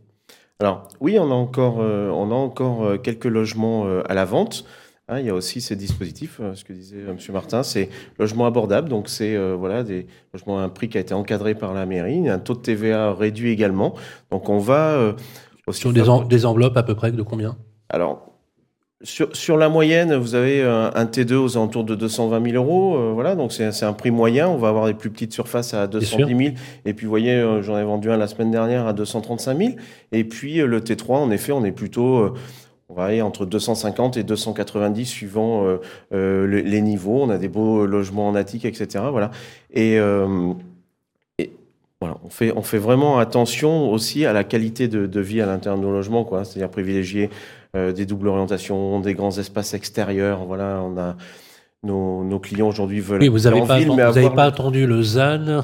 Alors 0.60 0.88
oui, 1.00 1.18
on 1.18 1.30
a 1.30 1.34
encore, 1.34 1.78
euh, 1.80 2.10
on 2.10 2.30
a 2.30 2.34
encore 2.34 2.84
euh, 2.84 2.96
quelques 2.96 3.26
logements 3.26 3.86
euh, 3.86 4.02
à 4.08 4.14
la 4.14 4.24
vente. 4.24 4.64
Hein, 5.10 5.18
il 5.18 5.26
y 5.26 5.30
a 5.30 5.34
aussi 5.34 5.60
ces 5.60 5.76
dispositifs, 5.76 6.40
ce 6.54 6.64
que 6.64 6.72
disait 6.72 6.98
M. 7.08 7.16
Martin, 7.32 7.62
c'est 7.62 7.88
logement 8.18 8.46
abordable. 8.46 8.88
Donc 8.88 9.08
c'est 9.08 9.36
voilà 9.54 9.82
des 9.82 10.06
logements 10.32 10.60
à 10.60 10.62
un 10.62 10.68
prix 10.68 10.88
qui 10.88 10.98
a 10.98 11.00
été 11.00 11.14
encadré 11.14 11.54
par 11.54 11.74
la 11.74 11.84
mairie, 11.84 12.28
un 12.28 12.38
taux 12.38 12.54
de 12.54 12.60
TVA 12.60 13.12
réduit 13.12 13.50
également. 13.50 13.94
Donc 14.30 14.48
on 14.48 14.58
va 14.58 15.14
aussi 15.66 15.80
sur 15.80 15.92
des, 15.92 16.04
des 16.28 16.46
enveloppes 16.46 16.76
à 16.76 16.82
peu 16.82 16.94
près 16.94 17.12
de 17.12 17.22
combien? 17.22 17.56
Alors 17.88 18.30
sur, 19.02 19.56
la 19.56 19.70
moyenne, 19.70 20.14
vous 20.14 20.34
avez 20.34 20.62
un, 20.62 21.04
T2 21.06 21.34
aux 21.34 21.56
alentours 21.56 21.84
de 21.84 21.94
220 21.94 22.50
000 22.50 22.62
euros. 22.62 22.96
Euh, 22.96 23.12
voilà, 23.14 23.34
donc 23.34 23.50
c'est 23.50 23.82
un 23.82 23.92
prix 23.94 24.10
moyen. 24.10 24.46
On 24.48 24.58
va 24.58 24.68
avoir 24.68 24.86
des 24.86 24.94
plus 24.94 25.08
petites 25.08 25.32
surfaces 25.32 25.72
à 25.72 25.86
210 25.86 26.36
000. 26.36 26.54
Et 26.84 26.92
puis, 26.92 27.06
vous 27.06 27.10
voyez, 27.10 27.32
euh, 27.32 27.62
j'en 27.62 27.78
ai 27.78 27.84
vendu 27.84 28.10
un 28.10 28.18
la 28.18 28.26
semaine 28.26 28.50
dernière 28.50 28.86
à 28.86 28.92
235 28.92 29.56
000. 29.56 29.70
Et 30.12 30.24
puis, 30.24 30.60
euh, 30.60 30.66
le 30.66 30.80
T3, 30.80 31.14
en 31.14 31.30
effet, 31.30 31.52
on 31.52 31.64
est 31.64 31.72
plutôt... 31.72 32.34
on 32.90 32.94
va 32.94 33.04
aller 33.04 33.22
entre 33.22 33.46
250 33.46 34.16
et 34.16 34.24
290 34.24 35.06
suivant 35.06 35.78
les 36.10 36.80
niveaux. 36.82 37.22
On 37.22 37.30
a 37.30 37.38
des 37.38 37.48
beaux 37.48 37.86
logements 37.86 38.28
en 38.28 38.34
attique, 38.34 38.64
etc. 38.64 39.04
Voilà. 39.10 39.30
Et, 39.72 39.98
voilà, 42.00 42.16
on 42.24 42.30
fait, 42.30 42.50
on 42.56 42.62
fait 42.62 42.78
vraiment 42.78 43.18
attention 43.18 43.90
aussi 43.92 44.24
à 44.24 44.32
la 44.32 44.42
qualité 44.42 44.88
de, 44.88 45.06
de 45.06 45.20
vie 45.20 45.42
à 45.42 45.46
l'intérieur 45.46 45.78
de 45.78 45.84
nos 45.84 45.92
logements, 45.92 46.24
quoi. 46.24 46.44
C'est-à-dire 46.46 46.70
privilégier 46.70 47.28
euh, 47.76 47.92
des 47.92 48.06
doubles 48.06 48.26
orientations, 48.26 48.98
des 49.00 49.14
grands 49.14 49.36
espaces 49.38 49.74
extérieurs. 49.74 50.44
Voilà, 50.44 50.82
on 50.82 50.96
a 50.98 51.16
nos, 51.82 52.24
nos 52.24 52.38
clients 52.38 52.68
aujourd'hui 52.68 53.00
veulent. 53.00 53.20
Oui, 53.20 53.28
vous 53.28 53.40
n'avez 53.40 53.62
pas, 53.62 53.80
vous 53.80 54.00
avez 54.00 54.30
pas 54.30 54.44
attendu 54.44 54.86
le 54.86 55.02
ZAN 55.02 55.62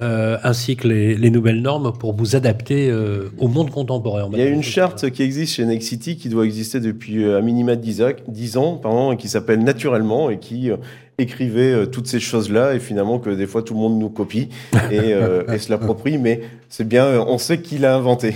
euh, 0.00 0.38
ainsi 0.42 0.76
que 0.76 0.86
les, 0.86 1.14
les, 1.14 1.30
nouvelles 1.30 1.62
normes 1.62 1.92
pour 1.92 2.14
vous 2.14 2.36
adapter 2.36 2.90
euh, 2.90 3.30
au 3.38 3.48
monde 3.48 3.70
contemporain. 3.70 4.28
Il 4.32 4.38
y 4.38 4.42
a 4.42 4.46
une 4.46 4.62
charte 4.62 5.10
qui 5.10 5.22
existe 5.22 5.54
chez 5.54 5.64
Nexity 5.64 6.16
qui 6.16 6.28
doit 6.28 6.44
exister 6.44 6.80
depuis 6.80 7.24
euh, 7.24 7.38
à 7.38 7.40
minima 7.40 7.76
10, 7.76 8.02
10 8.28 8.56
ans, 8.58 8.76
pardon, 8.76 9.12
et 9.12 9.16
qui 9.16 9.28
s'appelle 9.28 9.64
Naturellement 9.64 10.30
et 10.30 10.38
qui 10.38 10.70
écrivait 11.18 11.72
euh, 11.72 11.86
toutes 11.86 12.06
ces 12.06 12.20
choses-là 12.20 12.74
et 12.74 12.78
finalement 12.78 13.18
que 13.18 13.30
des 13.30 13.46
fois 13.46 13.62
tout 13.62 13.74
le 13.74 13.80
monde 13.80 13.98
nous 13.98 14.10
copie 14.10 14.48
et, 14.90 15.14
euh, 15.14 15.44
et 15.52 15.58
se 15.58 15.70
l'approprie, 15.70 16.18
mais 16.18 16.42
c'est 16.68 16.86
bien, 16.86 17.04
euh, 17.04 17.24
on 17.26 17.38
sait 17.38 17.60
qui 17.60 17.78
l'a 17.78 17.96
inventé. 17.96 18.34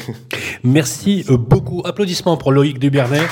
Merci 0.64 1.24
euh, 1.31 1.37
beaucoup. 1.37 1.83
Applaudissements 1.85 2.37
pour 2.37 2.53
Loïc 2.53 2.78
Dubernet. 2.78 3.26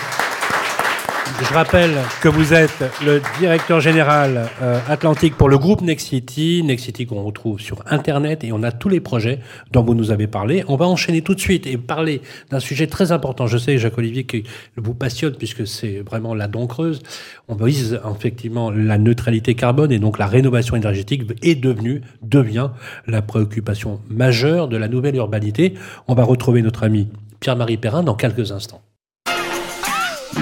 Je 1.41 1.55
rappelle 1.55 1.93
que 2.20 2.28
vous 2.28 2.53
êtes 2.53 2.84
le 3.05 3.22
directeur 3.39 3.80
général 3.80 4.49
euh, 4.61 4.80
Atlantique 4.89 5.36
pour 5.36 5.49
le 5.49 5.57
groupe 5.57 5.82
Nexity. 5.82 6.62
Nexity 6.64 7.07
qu'on 7.07 7.22
retrouve 7.22 7.61
sur 7.61 7.82
Internet 7.86 8.43
et 8.43 8.53
on 8.53 8.64
a 8.64 8.72
tous 8.72 8.89
les 8.89 8.99
projets 8.99 9.39
dont 9.70 9.84
vous 9.84 9.95
nous 9.95 10.11
avez 10.11 10.26
parlé. 10.26 10.64
On 10.66 10.74
va 10.74 10.86
enchaîner 10.86 11.22
tout 11.22 11.36
de 11.36 11.41
suite 11.41 11.66
et 11.66 11.78
parler 11.78 12.22
d'un 12.51 12.59
sujet 12.59 12.89
très 12.89 13.12
important. 13.12 13.47
Je 13.47 13.57
sais, 13.57 13.78
Jacques-Olivier, 13.78 14.24
qui 14.24 14.43
vous 14.76 14.95
passionne 14.95 15.36
puisque 15.36 15.64
c'est 15.66 16.01
vraiment 16.01 16.34
la 16.34 16.49
dent 16.49 16.66
creuse. 16.66 17.03
On 17.47 17.55
vise 17.55 18.01
effectivement 18.16 18.70
la 18.72 18.99
neutralité 18.99 19.55
carbone 19.55 19.93
et 19.93 20.01
donc 20.01 20.18
la 20.18 20.26
rénovation 20.26 20.74
énergétique 20.74 21.22
est 21.43 21.55
devenue, 21.55 22.03
devient 22.20 22.70
la 23.07 23.22
préoccupation 23.22 24.01
majeure 24.11 24.66
de 24.66 24.76
la 24.76 24.89
nouvelle 24.89 25.14
urbanité. 25.14 25.74
On 26.09 26.14
va 26.14 26.24
retrouver 26.24 26.62
notre 26.62 26.82
ami 26.82 27.09
Pierre-Marie 27.39 27.76
Perrin 27.76 28.03
dans 28.03 28.14
quelques 28.14 28.51
instants. 28.51 28.82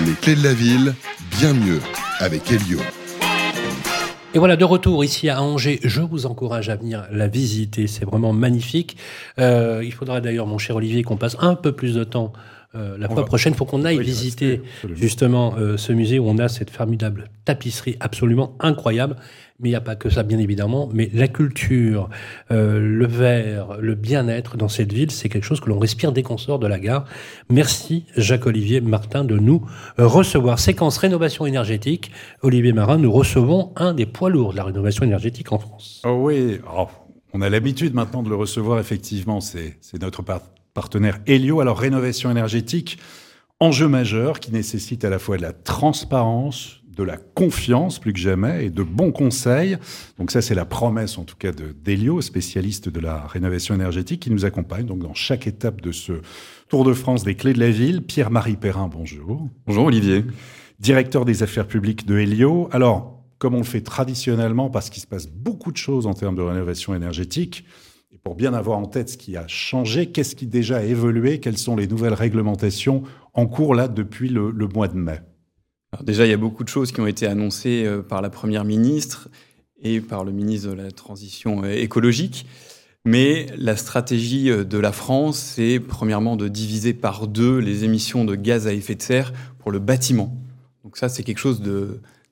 Les 0.04 0.12
clés 0.12 0.34
de 0.34 0.42
la 0.42 0.52
ville, 0.54 0.94
bien 1.38 1.52
mieux, 1.54 1.80
avec 2.20 2.50
Elio. 2.52 2.78
Et 4.34 4.38
voilà, 4.38 4.56
de 4.56 4.64
retour 4.64 5.02
ici 5.04 5.28
à 5.30 5.40
Angers. 5.42 5.80
Je 5.82 6.02
vous 6.02 6.26
encourage 6.26 6.68
à 6.68 6.76
venir 6.76 7.06
la 7.10 7.26
visiter. 7.26 7.86
C'est 7.86 8.04
vraiment 8.04 8.32
magnifique. 8.32 8.96
Euh, 9.38 9.82
il 9.84 9.92
faudra 9.92 10.20
d'ailleurs, 10.20 10.46
mon 10.46 10.58
cher 10.58 10.76
Olivier, 10.76 11.02
qu'on 11.02 11.16
passe 11.16 11.36
un 11.40 11.54
peu 11.54 11.72
plus 11.72 11.94
de 11.94 12.04
temps 12.04 12.32
euh, 12.74 12.96
la 12.98 13.06
On 13.06 13.14
fois 13.14 13.22
va- 13.22 13.26
prochaine. 13.26 13.54
Faut 13.54 13.64
qu'on 13.64 13.84
aille 13.86 13.96
Oui, 13.98 14.04
visiter 14.04 14.60
justement 14.94 15.54
euh, 15.56 15.76
ce 15.78 15.92
musée 15.92 16.18
où 16.18 16.28
on 16.28 16.36
a 16.38 16.48
cette 16.48 16.70
formidable 16.70 17.30
tapisserie 17.46 17.96
absolument 18.00 18.54
incroyable. 18.60 19.16
Mais 19.58 19.70
il 19.70 19.72
n'y 19.72 19.76
a 19.76 19.80
pas 19.80 19.96
que 19.96 20.10
ça, 20.10 20.22
bien 20.22 20.38
évidemment. 20.38 20.88
Mais 20.92 21.10
la 21.14 21.28
culture, 21.28 22.10
euh, 22.50 22.78
le 22.78 23.06
verre, 23.06 23.78
le 23.80 23.94
bien-être 23.94 24.56
dans 24.58 24.68
cette 24.68 24.92
ville, 24.92 25.10
c'est 25.10 25.28
quelque 25.30 25.44
chose 25.44 25.60
que 25.60 25.70
l'on 25.70 25.78
respire 25.78 26.12
dès 26.12 26.22
qu'on 26.22 26.36
sort 26.36 26.58
de 26.58 26.66
la 26.66 26.78
gare. 26.78 27.06
Merci 27.48 28.04
Jacques-Olivier 28.16 28.82
Martin 28.82 29.24
de 29.24 29.38
nous 29.38 29.66
recevoir. 29.96 30.58
Séquence 30.58 30.98
rénovation 30.98 31.46
énergétique. 31.46 32.10
Olivier 32.42 32.72
Marin, 32.74 32.98
nous 32.98 33.10
recevons 33.10 33.72
un 33.76 33.94
des 33.94 34.04
poids 34.04 34.28
lourds 34.28 34.52
de 34.52 34.56
la 34.58 34.64
rénovation 34.64 35.04
énergétique 35.04 35.50
en 35.52 35.58
France. 35.58 36.02
Oh 36.04 36.18
oui, 36.24 36.58
on 37.32 37.40
a 37.40 37.48
l'habitude 37.48 37.94
maintenant 37.94 38.22
de 38.22 38.28
le 38.28 38.36
recevoir, 38.36 38.78
effectivement. 38.78 39.40
C'est 39.40 39.78
notre 40.00 40.22
par- 40.22 40.42
partenaire 40.74 41.18
Helio. 41.26 41.60
Alors, 41.60 41.78
rénovation 41.78 42.30
énergétique, 42.30 42.98
enjeu 43.60 43.88
majeur 43.88 44.38
qui 44.40 44.52
nécessite 44.52 45.02
à 45.04 45.08
la 45.10 45.18
fois 45.18 45.38
de 45.38 45.42
la 45.42 45.52
transparence, 45.54 46.82
de 46.96 47.02
la 47.02 47.18
confiance 47.18 47.98
plus 47.98 48.12
que 48.12 48.18
jamais 48.18 48.66
et 48.66 48.70
de 48.70 48.82
bons 48.82 49.12
conseils. 49.12 49.76
Donc 50.18 50.30
ça, 50.30 50.40
c'est 50.40 50.54
la 50.54 50.64
promesse 50.64 51.18
en 51.18 51.24
tout 51.24 51.36
cas 51.36 51.52
de 51.52 51.74
d'Helio, 51.84 52.20
spécialiste 52.22 52.88
de 52.88 53.00
la 53.00 53.26
rénovation 53.26 53.74
énergétique, 53.74 54.22
qui 54.22 54.30
nous 54.30 54.44
accompagne 54.44 54.86
donc 54.86 55.00
dans 55.00 55.14
chaque 55.14 55.46
étape 55.46 55.80
de 55.82 55.92
ce 55.92 56.12
Tour 56.68 56.84
de 56.84 56.94
France 56.94 57.22
des 57.22 57.36
clés 57.36 57.52
de 57.52 57.60
la 57.60 57.70
ville. 57.70 58.02
Pierre-Marie 58.02 58.56
Perrin, 58.56 58.88
bonjour. 58.88 59.46
Bonjour 59.66 59.84
Olivier. 59.84 60.24
Directeur 60.80 61.24
des 61.24 61.42
affaires 61.42 61.68
publiques 61.68 62.06
de 62.06 62.18
Helio. 62.18 62.68
Alors, 62.72 63.22
comme 63.38 63.54
on 63.54 63.58
le 63.58 63.64
fait 63.64 63.82
traditionnellement, 63.82 64.70
parce 64.70 64.90
qu'il 64.90 65.02
se 65.02 65.06
passe 65.06 65.28
beaucoup 65.28 65.70
de 65.70 65.76
choses 65.76 66.06
en 66.06 66.14
termes 66.14 66.34
de 66.34 66.42
rénovation 66.42 66.94
énergétique, 66.94 67.64
et 68.10 68.18
pour 68.18 68.34
bien 68.34 68.54
avoir 68.54 68.78
en 68.78 68.86
tête 68.86 69.10
ce 69.10 69.16
qui 69.16 69.36
a 69.36 69.46
changé, 69.46 70.06
qu'est-ce 70.06 70.34
qui 70.34 70.46
déjà 70.46 70.78
a 70.78 70.82
évolué, 70.82 71.38
quelles 71.38 71.58
sont 71.58 71.76
les 71.76 71.86
nouvelles 71.86 72.14
réglementations 72.14 73.02
en 73.34 73.46
cours 73.46 73.74
là 73.74 73.88
depuis 73.88 74.28
le, 74.28 74.50
le 74.50 74.66
mois 74.66 74.88
de 74.88 74.96
mai? 74.96 75.20
Déjà, 76.02 76.26
il 76.26 76.30
y 76.30 76.34
a 76.34 76.38
beaucoup 76.38 76.64
de 76.64 76.68
choses 76.68 76.92
qui 76.92 77.00
ont 77.00 77.06
été 77.06 77.26
annoncées 77.26 77.84
euh, 77.84 78.02
par 78.02 78.20
la 78.20 78.30
Première 78.30 78.64
ministre 78.64 79.28
et 79.80 80.00
par 80.00 80.24
le 80.24 80.32
ministre 80.32 80.68
de 80.70 80.74
la 80.74 80.90
Transition 80.90 81.62
euh, 81.64 81.70
écologique. 81.70 82.46
Mais 83.04 83.46
la 83.56 83.76
stratégie 83.76 84.50
euh, 84.50 84.64
de 84.64 84.78
la 84.78 84.92
France, 84.92 85.38
c'est 85.38 85.80
premièrement 85.80 86.36
de 86.36 86.48
diviser 86.48 86.92
par 86.92 87.28
deux 87.28 87.58
les 87.58 87.84
émissions 87.84 88.24
de 88.24 88.34
gaz 88.34 88.66
à 88.66 88.72
effet 88.72 88.94
de 88.94 89.02
serre 89.02 89.32
pour 89.58 89.70
le 89.70 89.78
bâtiment. 89.78 90.36
Donc 90.84 90.96
ça, 90.96 91.08
c'est 91.08 91.22
quelque 91.22 91.38
chose 91.38 91.62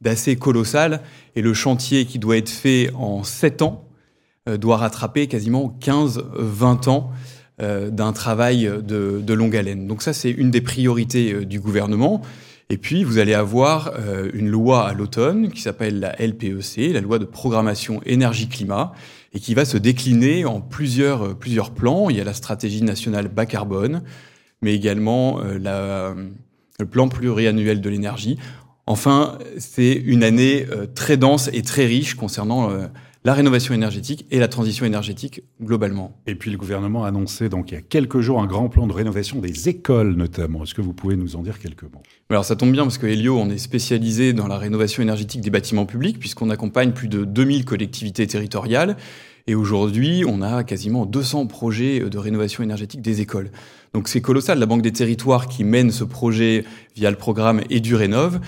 d'assez 0.01 0.37
colossal. 0.37 1.01
Et 1.37 1.43
le 1.43 1.55
chantier 1.55 2.07
qui 2.07 2.19
doit 2.19 2.37
être 2.37 2.51
fait 2.51 2.91
en 2.95 3.23
7 3.23 3.63
ans 3.63 3.89
doit 4.47 4.77
rattraper 4.77 5.27
quasiment 5.27 5.77
15-20 5.81 6.89
ans 6.91 7.11
d'un 7.59 8.13
travail 8.13 8.65
de, 8.65 9.21
de 9.25 9.35
longue 9.35 9.57
haleine. 9.57 9.87
Donc 9.87 10.03
ça, 10.03 10.13
c'est 10.13 10.31
une 10.31 10.51
des 10.51 10.61
priorités 10.61 11.45
du 11.47 11.61
gouvernement. 11.61 12.23
Et 12.71 12.79
puis, 12.79 13.05
vous 13.05 13.19
allez 13.19 13.35
avoir 13.35 13.93
euh, 13.99 14.31
une 14.33 14.49
loi 14.49 14.89
à 14.89 14.95
l'automne 14.95 15.51
qui 15.51 15.61
s'appelle 15.61 16.01
la 16.01 16.15
LPEC, 16.19 16.93
la 16.93 17.01
loi 17.01 17.19
de 17.19 17.27
programmation 17.27 18.01
énergie-climat, 18.07 18.93
et 19.35 19.41
qui 19.41 19.55
va 19.55 19.65
se 19.65 19.77
décliner 19.77 20.45
en 20.45 20.61
plusieurs, 20.61 21.27
euh, 21.27 21.35
plusieurs 21.35 21.73
plans. 21.73 22.09
Il 22.09 22.17
y 22.17 22.21
a 22.21 22.25
la 22.25 22.33
stratégie 22.33 22.83
nationale 22.83 23.29
bas 23.29 23.45
carbone, 23.45 24.03
mais 24.63 24.75
également 24.75 25.41
euh, 25.43 26.15
le 26.79 26.87
plan 26.87 27.09
pluriannuel 27.09 27.83
de 27.83 27.91
l'énergie. 27.91 28.39
Enfin, 28.87 29.39
c'est 29.59 29.93
une 29.93 30.23
année 30.23 30.67
très 30.95 31.17
dense 31.17 31.49
et 31.55 31.63
très 31.63 31.87
riche 31.87 32.17
concernant 32.17 32.69
la 33.27 33.33
rénovation 33.33 33.73
énergétique 33.73 34.27
et 34.31 34.39
la 34.39 34.49
transition 34.49 34.85
énergétique 34.85 35.43
globalement. 35.63 36.21
Et 36.27 36.35
puis 36.35 36.51
le 36.51 36.59
gouvernement 36.59 37.05
a 37.05 37.09
annoncé 37.09 37.49
donc 37.49 37.71
il 37.71 37.75
y 37.75 37.79
a 37.79 37.81
quelques 37.81 38.21
jours 38.21 38.41
un 38.41 38.47
grand 38.47 38.69
plan 38.69 38.87
de 38.87 38.93
rénovation 38.93 39.39
des 39.39 39.71
écoles 39.71 40.15
notamment. 40.15 40.63
Est-ce 40.63 40.75
que 40.75 40.83
vous 40.83 40.93
pouvez 40.93 41.17
nous 41.17 41.35
en 41.35 41.43
dire 41.43 41.59
quelques 41.59 41.85
mots? 41.85 42.03
Alors 42.29 42.45
ça 42.45 42.55
tombe 42.55 42.71
bien 42.71 42.83
parce 42.83 42.99
que 42.99 43.07
Helio, 43.07 43.39
on 43.39 43.49
est 43.49 43.59
spécialisé 43.59 44.35
dans 44.35 44.47
la 44.47 44.59
rénovation 44.59 45.03
énergétique 45.03 45.41
des 45.41 45.49
bâtiments 45.49 45.87
publics 45.87 46.19
puisqu'on 46.19 46.51
accompagne 46.51 46.93
plus 46.93 47.09
de 47.09 47.25
2000 47.25 47.65
collectivités 47.65 48.27
territoriales 48.27 48.99
et 49.47 49.55
aujourd'hui 49.55 50.25
on 50.29 50.43
a 50.43 50.63
quasiment 50.63 51.07
200 51.07 51.47
projets 51.47 52.01
de 52.01 52.19
rénovation 52.19 52.63
énergétique 52.63 53.01
des 53.01 53.23
écoles. 53.23 53.51
Donc 53.95 54.09
c'est 54.09 54.21
colossal. 54.21 54.59
La 54.59 54.67
Banque 54.67 54.83
des 54.83 54.93
territoires 54.93 55.49
qui 55.49 55.65
mène 55.65 55.91
ce 55.91 56.05
projet 56.05 56.65
via 56.95 57.11
le 57.11 57.17
programme 57.17 57.63
EduRénov 57.71 58.39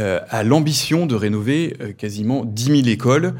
euh, 0.00 0.18
a 0.28 0.42
l'ambition 0.42 1.06
de 1.06 1.14
rénover 1.14 1.76
euh, 1.80 1.92
quasiment 1.92 2.44
10 2.44 2.64
000 2.64 2.88
écoles 2.88 3.34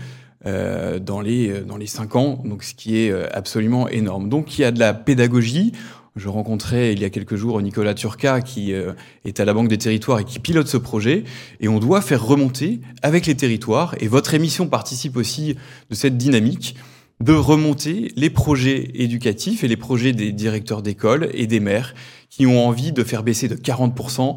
euh, 0.47 0.99
dans 0.99 1.21
les 1.21 1.51
euh, 1.51 1.65
dans 1.65 1.77
les 1.77 1.87
cinq 1.87 2.17
ans, 2.17 2.43
donc 2.45 2.63
ce 2.63 2.75
qui 2.75 2.99
est 2.99 3.11
euh, 3.11 3.27
absolument 3.33 3.89
énorme. 3.89 4.29
Donc 4.29 4.59
il 4.59 4.63
y 4.63 4.65
a 4.65 4.71
de 4.71 4.79
la 4.79 4.95
pédagogie. 4.95 5.73
Je 6.17 6.29
rencontrais 6.29 6.93
il 6.93 7.01
y 7.01 7.05
a 7.05 7.11
quelques 7.11 7.35
jours 7.35 7.61
Nicolas 7.61 7.95
Turca 7.95 8.41
qui 8.41 8.73
euh, 8.73 8.93
est 9.25 9.41
à 9.41 9.45
la 9.45 9.53
Banque 9.53 9.69
des 9.69 9.79
Territoires 9.79 10.21
et 10.21 10.25
qui 10.25 10.39
pilote 10.39 10.69
ce 10.69 10.77
projet. 10.77 11.25
Et 11.61 11.69
on 11.69 11.81
doit 11.81 12.01
faire 12.01 12.25
remonter 12.25 12.81
avec 13.03 13.27
les 13.27 13.35
territoires. 13.35 13.97
Et 13.99 14.07
votre 14.07 14.35
émission 14.35 14.69
participe 14.69 15.17
aussi 15.17 15.57
de 15.91 15.95
cette 15.95 16.17
dynamique 16.17 16.77
de 17.21 17.33
remonter 17.33 18.13
les 18.17 18.31
projets 18.31 18.91
éducatifs 18.95 19.65
et 19.65 19.69
les 19.69 19.77
projets 19.77 20.13
des 20.13 20.33
directeurs 20.33 20.83
d'école 20.83 21.31
et 21.33 21.47
des 21.47 21.61
maires 21.61 21.95
qui 22.29 22.47
ont 22.47 22.67
envie 22.67 22.93
de 22.93 23.05
faire 23.05 23.23
baisser 23.23 23.49
de 23.49 23.55
40% 23.55 24.37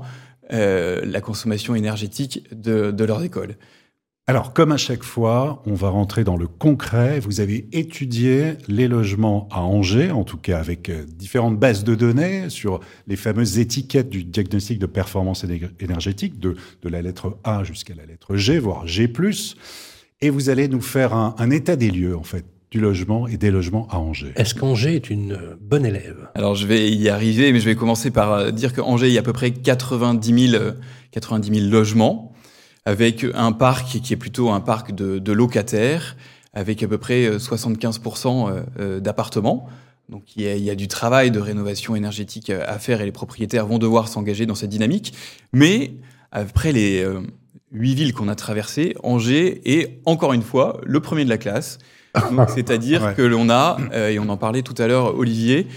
euh, 0.53 1.01
la 1.05 1.19
consommation 1.19 1.75
énergétique 1.75 2.47
de, 2.51 2.91
de 2.91 3.03
leurs 3.03 3.23
écoles. 3.23 3.55
Alors, 4.29 4.51
comme 4.51 4.73
à 4.73 4.77
chaque 4.77 5.03
fois, 5.03 5.63
on 5.65 5.73
va 5.73 5.87
rentrer 5.87 6.25
dans 6.25 6.35
le 6.35 6.47
concret. 6.47 7.21
Vous 7.21 7.39
avez 7.39 7.69
étudié 7.71 8.55
les 8.67 8.89
logements 8.89 9.47
à 9.51 9.61
Angers, 9.61 10.11
en 10.11 10.25
tout 10.25 10.35
cas 10.35 10.59
avec 10.59 10.89
euh, 10.89 11.05
différentes 11.17 11.57
bases 11.57 11.85
de 11.85 11.95
données 11.95 12.49
sur 12.49 12.81
les 13.07 13.15
fameuses 13.15 13.57
étiquettes 13.57 14.09
du 14.09 14.25
diagnostic 14.25 14.79
de 14.79 14.85
performance 14.85 15.45
éner- 15.45 15.69
énergétique, 15.79 16.39
de, 16.41 16.57
de 16.83 16.89
la 16.89 17.01
lettre 17.01 17.37
A 17.45 17.63
jusqu'à 17.63 17.95
la 17.95 18.05
lettre 18.05 18.35
G, 18.35 18.59
voire 18.59 18.85
G+. 18.85 19.09
Et 20.19 20.29
vous 20.29 20.49
allez 20.49 20.67
nous 20.67 20.81
faire 20.81 21.13
un, 21.13 21.33
un 21.37 21.49
état 21.49 21.77
des 21.77 21.89
lieux, 21.89 22.17
en 22.17 22.23
fait, 22.23 22.43
du 22.69 22.81
logement 22.81 23.27
et 23.29 23.37
des 23.37 23.49
logements 23.49 23.87
à 23.89 23.97
Angers. 23.97 24.33
Est-ce 24.35 24.53
qu'Angers 24.55 24.95
est 24.95 25.09
une 25.09 25.31
euh, 25.31 25.55
bonne 25.61 25.85
élève? 25.85 26.27
Alors 26.35 26.53
je 26.55 26.67
vais 26.67 26.91
y 26.91 27.07
arriver, 27.07 27.53
mais 27.53 27.61
je 27.61 27.65
vais 27.65 27.75
commencer 27.75 28.11
par 28.11 28.33
euh, 28.33 28.51
dire 28.51 28.73
qu'à 28.73 28.83
Angers, 28.83 29.07
il 29.07 29.13
y 29.13 29.17
a 29.17 29.21
à 29.21 29.23
peu 29.23 29.31
près 29.31 29.51
90 29.51 30.49
000, 30.51 30.61
euh, 30.61 30.73
90 31.11 31.59
000 31.61 31.71
logements, 31.71 32.33
avec 32.87 33.25
un 33.33 33.51
parc 33.51 33.99
qui 34.01 34.13
est 34.13 34.17
plutôt 34.17 34.49
un 34.49 34.61
parc 34.61 34.93
de, 34.95 35.19
de 35.19 35.31
locataires, 35.33 36.15
avec 36.53 36.81
à 36.83 36.87
peu 36.87 36.97
près 36.97 37.25
euh, 37.25 37.37
75% 37.37 38.49
euh, 38.49 38.61
euh, 38.79 38.99
d'appartements. 39.01 39.67
Donc 40.09 40.23
il 40.37 40.43
y, 40.43 40.47
a, 40.47 40.55
il 40.55 40.63
y 40.63 40.69
a 40.69 40.75
du 40.75 40.87
travail 40.87 41.31
de 41.31 41.39
rénovation 41.39 41.95
énergétique 41.95 42.49
euh, 42.49 42.63
à 42.65 42.79
faire 42.79 43.01
et 43.01 43.05
les 43.05 43.11
propriétaires 43.11 43.65
vont 43.67 43.77
devoir 43.77 44.07
s'engager 44.07 44.45
dans 44.45 44.55
cette 44.55 44.69
dynamique. 44.69 45.13
Mais 45.51 45.91
après 46.31 46.71
les 46.71 47.03
euh, 47.03 47.19
huit 47.73 47.93
villes 47.93 48.13
qu'on 48.13 48.29
a 48.29 48.35
traversées, 48.35 48.95
Angers 49.03 49.61
est 49.65 49.99
encore 50.05 50.31
une 50.31 50.41
fois 50.41 50.79
le 50.85 51.01
premier 51.01 51.25
de 51.25 51.29
la 51.29 51.37
classe. 51.37 51.79
C'est-à-dire 52.55 53.03
Ouais. 53.03 53.13
que 53.15 53.21
l'on 53.21 53.49
a, 53.49 53.77
euh, 53.93 54.09
et 54.09 54.17
on 54.17 54.29
en 54.29 54.37
parlait 54.37 54.61
tout 54.63 54.73
à 54.81 54.87
l'heure, 54.87 55.15
Olivier, 55.17 55.67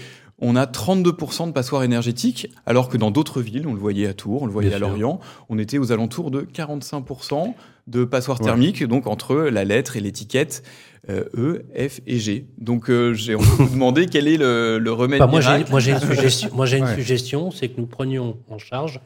on 0.41 0.55
a 0.55 0.65
32% 0.65 1.47
de 1.47 1.51
passoires 1.51 1.83
énergétiques, 1.83 2.47
alors 2.65 2.89
que 2.89 2.97
dans 2.97 3.11
d'autres 3.11 3.41
villes, 3.41 3.67
on 3.67 3.73
le 3.73 3.79
voyait 3.79 4.07
à 4.07 4.13
Tours, 4.13 4.41
on 4.41 4.45
le 4.47 4.51
voyait 4.51 4.69
Bien 4.69 4.77
à 4.77 4.79
sûr. 4.79 4.87
Lorient, 4.89 5.19
on 5.49 5.57
était 5.59 5.77
aux 5.77 5.91
alentours 5.91 6.31
de 6.31 6.41
45% 6.41 7.53
de 7.87 8.03
passoires 8.05 8.39
Ouais. 8.39 8.45
thermiques, 8.47 8.83
donc 8.83 9.07
entre 9.07 9.35
la 9.35 9.63
lettre 9.65 9.97
et 9.97 9.99
l'étiquette 9.99 10.63
euh, 11.09 11.23
E, 11.35 11.65
F 11.89 11.99
et 12.05 12.19
G. 12.19 12.45
Donc 12.59 12.89
euh, 12.89 13.13
j'ai 13.13 13.35
envie 13.35 13.45
de 13.49 13.63
vous 13.63 13.69
demander 13.73 14.05
quel 14.05 14.27
est 14.27 14.37
le, 14.37 14.77
le 14.79 14.91
remède 14.91 15.19
Bah, 15.19 15.27
moi, 15.27 15.41
j'ai, 15.41 15.49
miracle. 15.51 15.71
moi, 15.71 15.79
j'ai 15.79 15.91
une 15.91 15.99
suggestion. 15.99 16.49
Moi, 16.53 16.65
j'ai 16.65 16.77
une 16.77 16.83
Ouais. 16.91 16.95
suggestion, 16.95 17.49
c'est 17.51 17.69
que 17.69 17.79
nous 17.81 17.87
prenions 17.87 18.37
en 18.49 18.57
charge 18.59 18.99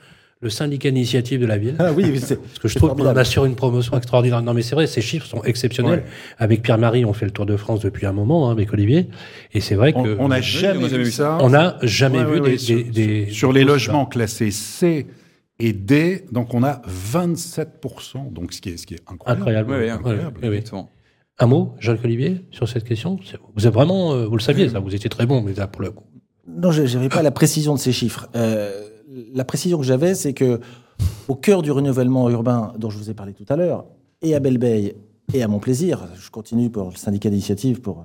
le 0.46 0.50
syndicat 0.52 0.92
d'initiative 0.92 1.42
de 1.42 1.46
la 1.48 1.58
ville. 1.58 1.76
Ah 1.80 1.92
oui, 1.92 2.20
c'est 2.20 2.38
Parce 2.40 2.60
que 2.60 2.68
je 2.68 2.76
trouve 2.76 2.96
qu'on 2.96 3.06
assure 3.08 3.46
une 3.46 3.56
promotion 3.56 3.98
extraordinaire. 3.98 4.42
Non, 4.42 4.54
mais 4.54 4.62
c'est 4.62 4.76
vrai, 4.76 4.86
ces 4.88 5.02
chiffres 5.02 5.26
sont 5.26 5.42
exceptionnels. 5.44 6.04
Avec 6.38 6.62
Pierre-Marie, 6.62 7.04
on 7.04 7.14
fait 7.14 7.26
le 7.26 7.32
Tour 7.32 7.46
de 7.48 7.58
France 7.58 7.80
depuis 7.82 8.06
un 8.06 8.14
moment, 8.14 8.48
hein, 8.48 8.52
avec 8.52 8.72
Olivier. 8.72 9.10
Et 9.54 9.60
c'est 9.60 9.76
vrai 9.76 9.92
que. 9.92 10.16
on 10.20 10.28
n'a 10.30 10.42
jamais, 10.42 10.86
a 10.86 10.88
jamais 10.88 11.04
vu 11.04 11.12
ça. 11.12 11.38
On 11.42 11.50
n'a 11.50 11.78
jamais 11.82 12.20
Ouais, 12.20 12.26
vu 12.26 12.32
ouais, 12.32 12.40
des, 12.42 12.52
ouais, 12.52 12.58
sur, 12.60 12.76
des- 12.78 12.84
des- 12.84 13.30
sur 13.32 13.54
des 13.54 13.60
les 13.60 13.66
logements 13.66 14.06
classés 14.06 14.52
C 14.52 15.08
et 15.60 15.74
D, 15.74 16.26
donc 16.32 16.54
on 16.54 16.64
a 16.64 16.82
27%, 16.88 18.32
donc 18.32 18.54
ce 18.54 18.62
qui 18.62 18.70
est, 18.70 18.78
ce 18.78 18.86
qui 18.86 18.94
est 18.94 19.02
incroyable. 19.08 19.40
Incroyable. 19.42 19.72
Oui, 19.72 19.78
oui, 19.86 19.90
incroyable. 19.90 20.46
Exactement. 20.46 20.92
Un 21.40 21.48
mot, 21.48 21.74
Jacques 21.80 22.04
Olivier, 22.06 22.46
sur 22.52 22.68
cette 22.70 22.84
question? 22.86 23.20
Vous 23.56 23.66
êtes 23.68 23.74
vraiment, 23.74 24.14
euh, 24.14 24.26
vous 24.26 24.38
le 24.38 24.42
saviez, 24.42 24.70
ça, 24.70 24.80
vous 24.80 24.94
étiez 24.96 25.10
très 25.10 25.26
bon, 25.26 25.42
mais 25.42 25.54
là, 25.54 25.68
pour 25.68 25.82
le 25.82 25.92
coup. 25.92 26.06
Non, 26.48 26.72
je 26.72 26.84
n'avais 26.84 27.10
pas 27.10 27.24
la 27.24 27.32
précision 27.32 27.74
de 27.74 27.80
ces 27.80 27.92
chiffres. 27.92 28.28
Euh, 28.36 28.72
la 29.34 29.46
précision 29.46 29.78
que 29.78 29.84
j'avais, 29.84 30.16
c'est 30.16 30.34
que 30.34 30.60
au 31.28 31.36
cœur 31.36 31.62
du 31.62 31.72
renouvellement 31.72 32.30
urbain 32.30 32.74
dont 32.78 32.90
je 32.90 32.98
vous 32.98 33.10
ai 33.10 33.14
parlé 33.14 33.34
tout 33.34 33.46
à 33.50 33.56
l'heure, 33.56 33.86
et 34.22 34.36
à 34.36 34.40
Belle-Beille 34.40 34.96
et 35.34 35.44
à 35.44 35.48
Mon-Plaisir, 35.48 36.08
je 36.16 36.30
continue 36.30 36.70
pour 36.70 36.90
le 36.90 36.96
syndicat 36.96 37.30
d'initiative 37.30 37.82
pour, 37.82 38.04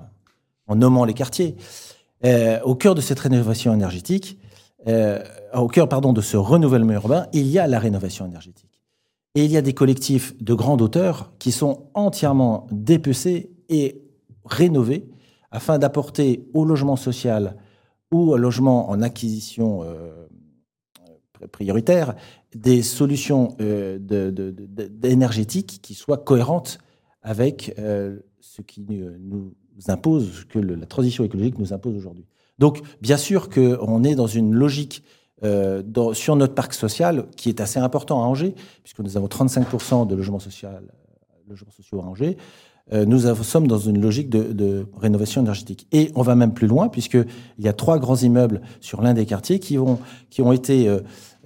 en 0.67 0.75
nommant 0.75 1.05
les 1.05 1.13
quartiers, 1.13 1.55
euh, 2.25 2.59
au 2.63 2.75
cœur 2.75 2.95
de 2.95 3.01
cette 3.01 3.19
rénovation 3.19 3.73
énergétique, 3.73 4.39
euh, 4.87 5.23
au 5.53 5.67
cœur 5.67 5.87
pardon, 5.87 6.13
de 6.13 6.21
ce 6.21 6.37
renouvellement 6.37 6.93
urbain, 6.93 7.27
il 7.33 7.47
y 7.47 7.59
a 7.59 7.67
la 7.67 7.79
rénovation 7.79 8.25
énergétique. 8.25 8.81
Et 9.35 9.45
il 9.45 9.51
y 9.51 9.57
a 9.57 9.61
des 9.61 9.73
collectifs 9.73 10.35
de 10.41 10.53
grande 10.53 10.81
hauteur 10.81 11.31
qui 11.39 11.51
sont 11.51 11.85
entièrement 11.93 12.67
dépecés 12.71 13.51
et 13.69 14.01
rénovés 14.43 15.07
afin 15.51 15.77
d'apporter 15.77 16.47
au 16.53 16.65
logement 16.65 16.95
social 16.95 17.55
ou 18.11 18.31
au 18.31 18.37
logement 18.37 18.89
en 18.89 19.01
acquisition 19.01 19.83
euh, 19.83 20.27
prioritaire 21.47 22.15
des 22.55 22.81
solutions 22.81 23.55
euh, 23.61 23.99
énergétiques 25.03 25.79
qui 25.81 25.93
soient 25.93 26.17
cohérentes 26.17 26.79
avec 27.21 27.73
euh, 27.79 28.19
ce 28.39 28.61
qui 28.61 28.85
nous, 28.89 29.53
impose, 29.87 30.45
que 30.49 30.59
la 30.59 30.85
transition 30.85 31.23
écologique 31.23 31.57
nous 31.57 31.73
impose 31.73 31.95
aujourd'hui. 31.95 32.25
Donc, 32.59 32.81
bien 33.01 33.17
sûr 33.17 33.49
qu'on 33.49 34.03
est 34.03 34.15
dans 34.15 34.27
une 34.27 34.53
logique 34.53 35.03
euh, 35.43 35.81
sur 36.13 36.35
notre 36.35 36.53
parc 36.53 36.73
social 36.73 37.25
qui 37.35 37.49
est 37.49 37.61
assez 37.61 37.79
important 37.79 38.21
à 38.21 38.25
Angers, 38.25 38.53
puisque 38.83 38.99
nous 38.99 39.17
avons 39.17 39.27
35% 39.27 40.05
de 40.05 40.15
logements, 40.15 40.39
sociaux 40.39 40.69
à 41.99 42.05
Angers. 42.05 42.37
Nous 42.91 43.19
sommes 43.43 43.67
dans 43.67 43.77
une 43.77 44.01
logique 44.01 44.29
de, 44.29 44.85
rénovation 44.99 45.41
énergétique. 45.41 45.87
Et 45.93 46.11
on 46.13 46.21
va 46.21 46.35
même 46.35 46.53
plus 46.53 46.67
loin, 46.67 46.89
puisqu'il 46.89 47.25
y 47.63 47.69
a 47.69 47.73
trois 47.73 47.97
grands 47.99 48.17
immeubles 48.17 48.61
sur 48.81 49.01
l'un 49.01 49.13
des 49.13 49.25
quartiers 49.25 49.59
qui 49.59 49.77
ont 49.79 50.51
été 50.51 50.89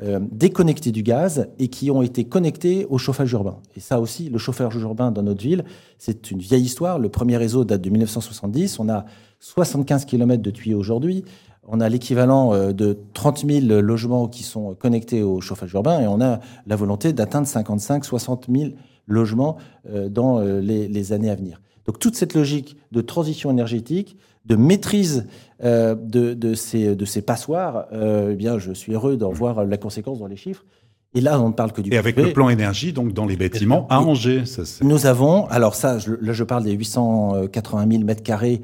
euh, 0.04 0.20
déconnectés 0.30 0.92
du 0.92 1.04
gaz 1.04 1.48
et 1.58 1.70
qui 1.70 1.90
ont 1.90 2.02
été 2.02 2.26
connectés 2.26 2.86
au 2.90 2.98
chauffage 2.98 3.32
urbain. 3.32 3.60
Et 3.78 3.80
ça 3.80 4.02
aussi, 4.02 4.30
le 4.30 4.38
chauffage 4.38 4.76
urbain 4.76 5.10
dans 5.10 5.24
notre 5.24 5.42
ville, 5.42 5.64
c'est 5.98 6.32
une 6.32 6.40
vieille 6.40 6.64
histoire. 6.64 7.00
Le 7.00 7.08
premier 7.08 7.38
réseau 7.38 7.64
date 7.64 7.82
de 7.82 7.90
1970. 7.90 8.80
On 8.80 8.90
a 8.90 9.06
75 9.40 10.04
km 10.04 10.44
de 10.44 10.52
tuyaux 10.52 10.80
aujourd'hui. 10.80 11.24
On 11.64 11.80
a 11.80 11.88
l'équivalent 11.88 12.54
euh, 12.54 12.74
de 12.74 12.98
30 13.14 13.46
000 13.50 13.82
logements 13.82 14.28
qui 14.28 14.44
sont 14.44 14.76
connectés 14.76 15.24
au 15.24 15.40
chauffage 15.40 15.72
urbain 15.74 16.02
et 16.02 16.08
on 16.08 16.20
a 16.20 16.42
la 16.68 16.76
volonté 16.76 17.14
d'atteindre 17.14 17.48
55 17.48 18.04
60 18.04 18.48
000 18.54 18.72
logements 19.08 19.56
euh, 19.90 20.10
dans 20.10 20.42
les 20.42 21.14
années 21.14 21.30
à 21.30 21.36
venir. 21.36 21.62
Donc 21.86 22.00
toute 22.00 22.16
cette 22.16 22.34
logique 22.34 22.76
de 22.92 23.00
transition 23.00 23.50
énergétique, 23.50 24.18
de 24.46 24.56
maîtrise 24.56 25.26
euh, 25.64 25.96
de, 25.96 26.34
de 26.34 26.54
ces, 26.54 26.96
de 26.96 27.06
ces 27.06 27.22
passoires, 27.22 27.86
euh, 27.94 28.32
eh 28.34 28.36
bien, 28.36 28.60
je 28.60 28.72
suis 28.74 28.94
heureux 28.94 29.18
d'en 29.18 29.32
voir 29.32 29.66
la 29.66 29.78
conséquence 29.78 30.20
dans 30.20 30.28
les 30.28 30.36
chiffres. 30.38 30.66
Et 31.14 31.22
là, 31.22 31.40
on 31.42 31.48
ne 31.50 31.54
parle 31.54 31.72
que 31.72 31.82
du 31.82 31.94
Et 31.94 31.98
avec 31.98 32.18
le 32.18 32.34
plan 32.34 32.50
énergie, 32.50 32.92
donc 32.92 33.14
dans 33.14 33.26
les 33.26 33.38
bâtiments 33.38 33.88
à 33.90 34.02
Angers. 34.02 34.46
Ça, 34.46 34.66
c'est- 34.66 34.84
Nous 34.84 35.06
avons, 35.06 35.46
alors 35.48 35.74
ça, 35.76 35.98
je- 35.98 36.12
là 36.20 36.34
je 36.34 36.44
parle 36.44 36.64
des 36.66 36.74
880 36.74 37.88
000 37.90 38.04
mètres 38.04 38.24
carrés 38.24 38.62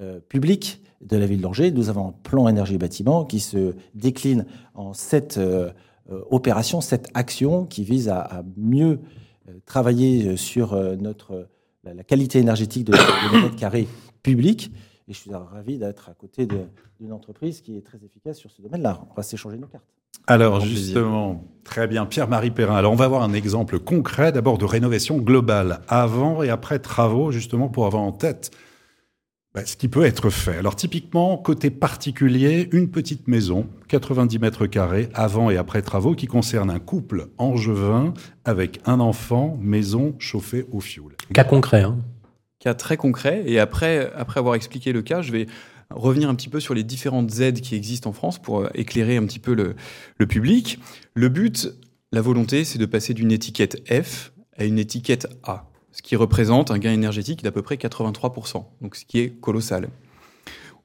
euh, 0.00 0.20
publics 0.28 0.82
de 1.00 1.16
la 1.16 1.26
ville 1.26 1.40
d'Angers. 1.40 1.70
Nous 1.70 1.88
avons 1.88 2.08
un 2.08 2.14
plan 2.22 2.46
énergie 2.48 2.76
bâtiment 2.78 3.24
qui 3.24 3.40
se 3.40 3.74
décline 3.94 4.44
en 4.74 4.92
sept 4.92 5.36
euh, 5.38 5.70
euh, 6.12 6.20
opérations, 6.30 6.80
sept 6.82 7.08
actions 7.14 7.64
qui 7.64 7.84
visent 7.84 8.08
à, 8.10 8.20
à 8.20 8.42
mieux 8.58 9.00
euh, 9.48 9.52
travailler 9.64 10.28
euh, 10.28 10.36
sur 10.36 10.74
euh, 10.74 10.96
notre, 10.96 11.32
euh, 11.32 11.94
la, 11.94 12.02
qualité 12.04 12.38
énergétique 12.38 12.84
de, 12.84 12.92
de 12.92 13.34
nos 13.36 13.42
mètres 13.44 13.56
carrés 13.56 13.88
publics. 14.22 14.70
Et 15.08 15.12
je 15.12 15.18
suis 15.18 15.34
ravi 15.34 15.78
d'être 15.78 16.08
à 16.08 16.14
côté 16.14 16.46
d'une 16.46 17.12
entreprise 17.12 17.60
qui 17.60 17.76
est 17.76 17.82
très 17.82 17.98
efficace 18.04 18.38
sur 18.38 18.50
ce 18.50 18.62
domaine-là. 18.62 19.00
On 19.10 19.14
va 19.14 19.22
s'échanger 19.22 19.58
nos 19.58 19.66
cartes. 19.66 19.84
Alors 20.26 20.60
justement, 20.60 21.44
très 21.64 21.86
bien, 21.86 22.06
Pierre-Marie 22.06 22.50
Perrin. 22.50 22.76
Alors 22.76 22.92
on 22.92 22.96
va 22.96 23.08
voir 23.08 23.22
un 23.22 23.34
exemple 23.34 23.78
concret 23.78 24.32
d'abord 24.32 24.56
de 24.56 24.64
rénovation 24.64 25.18
globale, 25.18 25.82
avant 25.88 26.42
et 26.42 26.48
après 26.48 26.78
travaux, 26.78 27.30
justement 27.30 27.68
pour 27.68 27.84
avoir 27.84 28.02
en 28.02 28.12
tête 28.12 28.50
bah, 29.54 29.64
ce 29.64 29.76
qui 29.76 29.86
peut 29.86 30.04
être 30.04 30.30
fait. 30.30 30.56
Alors 30.56 30.74
typiquement, 30.74 31.36
côté 31.36 31.70
particulier, 31.70 32.68
une 32.72 32.90
petite 32.90 33.28
maison, 33.28 33.68
90 33.88 34.40
mètres 34.40 34.66
carrés, 34.66 35.08
avant 35.14 35.48
et 35.48 35.56
après 35.56 35.80
travaux, 35.80 36.14
qui 36.14 36.26
concerne 36.26 36.70
un 36.70 36.80
couple 36.80 37.28
angevin 37.38 38.14
avec 38.44 38.80
un 38.84 38.98
enfant, 38.98 39.56
maison 39.60 40.16
chauffée 40.18 40.66
au 40.72 40.80
fioul. 40.80 41.14
Cas 41.32 41.44
concret, 41.44 41.82
hein. 41.82 41.98
Cas 42.64 42.74
très 42.74 42.96
concret. 42.96 43.44
Et 43.46 43.58
après, 43.58 44.10
après 44.16 44.40
avoir 44.40 44.54
expliqué 44.54 44.92
le 44.92 45.02
cas, 45.02 45.20
je 45.20 45.32
vais 45.32 45.46
revenir 45.90 46.30
un 46.30 46.34
petit 46.34 46.48
peu 46.48 46.60
sur 46.60 46.74
les 46.74 46.82
différentes 46.82 47.38
aides 47.40 47.60
qui 47.60 47.74
existent 47.74 48.10
en 48.10 48.12
France 48.12 48.40
pour 48.40 48.60
euh, 48.60 48.68
éclairer 48.74 49.16
un 49.16 49.26
petit 49.26 49.38
peu 49.38 49.54
le, 49.54 49.76
public. 50.26 50.78
Le 51.12 51.28
but, 51.28 51.74
la 52.10 52.22
volonté, 52.22 52.64
c'est 52.64 52.78
de 52.78 52.86
passer 52.86 53.12
d'une 53.12 53.30
étiquette 53.30 53.86
F 53.88 54.32
à 54.56 54.64
une 54.64 54.78
étiquette 54.78 55.28
A, 55.42 55.68
ce 55.92 56.00
qui 56.00 56.16
représente 56.16 56.70
un 56.70 56.78
gain 56.78 56.92
énergétique 56.92 57.42
d'à 57.42 57.52
peu 57.52 57.60
près 57.60 57.76
83%, 57.76 58.64
donc 58.80 58.96
ce 58.96 59.04
qui 59.04 59.18
est 59.18 59.30
colossal. 59.40 59.88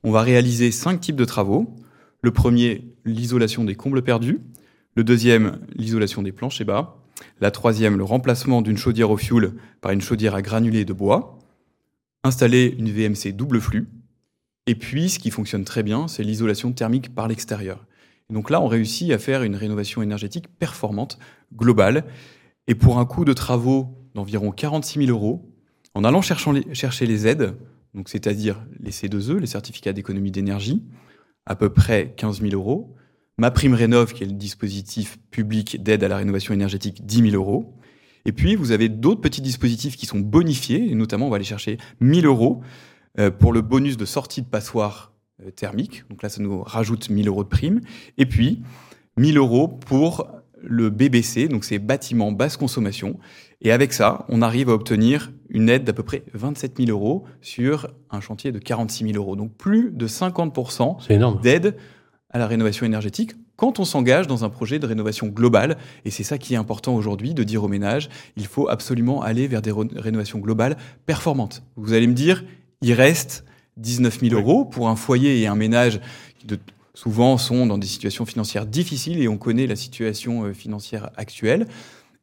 On 0.03 0.11
va 0.11 0.21
réaliser 0.21 0.71
cinq 0.71 0.99
types 0.99 1.15
de 1.15 1.25
travaux. 1.25 1.75
Le 2.21 2.31
premier, 2.31 2.93
l'isolation 3.05 3.63
des 3.63 3.75
combles 3.75 4.01
perdus. 4.01 4.39
Le 4.95 5.03
deuxième, 5.03 5.59
l'isolation 5.75 6.21
des 6.23 6.31
planchers 6.31 6.65
bas. 6.65 6.97
La 7.39 7.51
troisième, 7.51 7.97
le 7.97 8.03
remplacement 8.03 8.61
d'une 8.61 8.77
chaudière 8.77 9.11
au 9.11 9.17
fioul 9.17 9.53
par 9.81 9.91
une 9.91 10.01
chaudière 10.01 10.35
à 10.35 10.41
granulés 10.41 10.85
de 10.85 10.93
bois 10.93 11.39
installer 12.23 12.75
une 12.77 12.89
VMC 12.89 13.33
double 13.33 13.61
flux. 13.61 13.87
Et 14.67 14.75
puis, 14.75 15.09
ce 15.09 15.19
qui 15.19 15.31
fonctionne 15.31 15.63
très 15.63 15.83
bien, 15.83 16.07
c'est 16.07 16.23
l'isolation 16.23 16.71
thermique 16.71 17.15
par 17.15 17.27
l'extérieur. 17.27 17.85
Donc 18.29 18.49
là, 18.49 18.61
on 18.61 18.67
réussit 18.67 19.11
à 19.11 19.17
faire 19.17 19.43
une 19.43 19.55
rénovation 19.55 20.01
énergétique 20.01 20.47
performante, 20.59 21.17
globale, 21.55 22.05
et 22.67 22.75
pour 22.75 22.99
un 22.99 23.05
coût 23.05 23.25
de 23.25 23.33
travaux 23.33 23.87
d'environ 24.13 24.51
46 24.51 25.05
000 25.05 25.11
euros, 25.11 25.51
en 25.95 26.03
allant 26.03 26.21
chercher 26.21 27.05
les 27.07 27.27
aides, 27.27 27.55
c'est-à-dire 28.05 28.63
les 28.79 28.91
C2E, 28.91 29.37
les 29.37 29.47
certificats 29.47 29.93
d'économie 29.93 30.31
d'énergie, 30.31 30.83
à 31.47 31.55
peu 31.55 31.73
près 31.73 32.13
15 32.15 32.41
000 32.41 32.53
euros, 32.53 32.95
ma 33.39 33.49
prime 33.49 33.73
rénov, 33.73 34.13
qui 34.13 34.23
est 34.23 34.27
le 34.27 34.33
dispositif 34.33 35.17
public 35.31 35.81
d'aide 35.81 36.03
à 36.03 36.07
la 36.07 36.17
rénovation 36.17 36.53
énergétique, 36.53 37.05
10 37.05 37.31
000 37.31 37.35
euros, 37.35 37.78
et 38.25 38.31
puis, 38.31 38.55
vous 38.55 38.71
avez 38.71 38.89
d'autres 38.89 39.21
petits 39.21 39.41
dispositifs 39.41 39.95
qui 39.95 40.05
sont 40.05 40.19
bonifiés, 40.19 40.91
et 40.91 40.95
notamment, 40.95 41.27
on 41.27 41.29
va 41.29 41.37
aller 41.37 41.45
chercher 41.45 41.77
1000 42.01 42.25
euros 42.25 42.61
euh, 43.17 43.31
pour 43.31 43.53
le 43.53 43.61
bonus 43.61 43.97
de 43.97 44.05
sortie 44.05 44.41
de 44.41 44.47
passoire 44.47 45.13
euh, 45.45 45.51
thermique. 45.51 46.03
Donc 46.09 46.21
là, 46.23 46.29
ça 46.29 46.41
nous 46.41 46.61
rajoute 46.61 47.09
1000 47.09 47.27
euros 47.27 47.43
de 47.43 47.49
prime. 47.49 47.81
Et 48.17 48.25
puis, 48.25 48.61
1000 49.17 49.37
euros 49.37 49.67
pour 49.67 50.27
le 50.61 50.89
BBC, 50.89 51.47
donc 51.47 51.63
c'est 51.63 51.79
bâtiments 51.79 52.31
basse 52.33 52.57
consommation. 52.57 53.17
Et 53.61 53.71
avec 53.71 53.93
ça, 53.93 54.25
on 54.29 54.41
arrive 54.41 54.69
à 54.69 54.73
obtenir 54.73 55.31
une 55.49 55.69
aide 55.69 55.85
d'à 55.85 55.93
peu 55.93 56.03
près 56.03 56.23
27 56.33 56.77
000 56.85 56.89
euros 56.89 57.25
sur 57.41 57.87
un 58.09 58.19
chantier 58.19 58.51
de 58.51 58.59
46 58.59 59.05
000 59.11 59.15
euros. 59.15 59.35
Donc 59.35 59.55
plus 59.55 59.91
de 59.91 60.07
50% 60.07 60.97
C'est 61.05 61.15
énorme. 61.15 61.39
d'aide 61.41 61.77
à 62.29 62.39
la 62.39 62.47
rénovation 62.47 62.85
énergétique 62.85 63.31
quand 63.59 63.77
on 63.77 63.83
s'engage 63.83 64.25
dans 64.25 64.45
un 64.45 64.49
projet 64.49 64.79
de 64.79 64.85
rénovation 64.87 65.27
globale. 65.27 65.77
Et 66.05 66.11
c'est 66.11 66.23
ça 66.23 66.37
qui 66.37 66.53
est 66.53 66.57
important 66.57 66.95
aujourd'hui, 66.95 67.33
de 67.33 67.43
dire 67.43 67.61
aux 67.61 67.67
ménages, 67.67 68.07
il 68.37 68.45
faut 68.47 68.69
absolument 68.69 69.21
aller 69.21 69.49
vers 69.49 69.61
des 69.61 69.73
rénovations 69.97 70.39
globales 70.39 70.77
performantes. 71.05 71.61
Vous 71.75 71.91
allez 71.91 72.07
me 72.07 72.13
dire, 72.13 72.45
il 72.81 72.93
reste 72.93 73.43
19 73.75 74.21
000 74.21 74.33
euros 74.33 74.63
pour 74.63 74.87
un 74.87 74.95
foyer 74.95 75.41
et 75.41 75.47
un 75.47 75.55
ménage 75.55 75.99
qui 76.39 76.47
de- 76.47 76.57
souvent 76.93 77.37
sont 77.37 77.65
dans 77.65 77.77
des 77.77 77.85
situations 77.85 78.25
financières 78.25 78.65
difficiles 78.65 79.21
et 79.21 79.27
on 79.27 79.37
connaît 79.37 79.67
la 79.67 79.75
situation 79.75 80.45
euh, 80.45 80.53
financière 80.53 81.09
actuelle. 81.17 81.67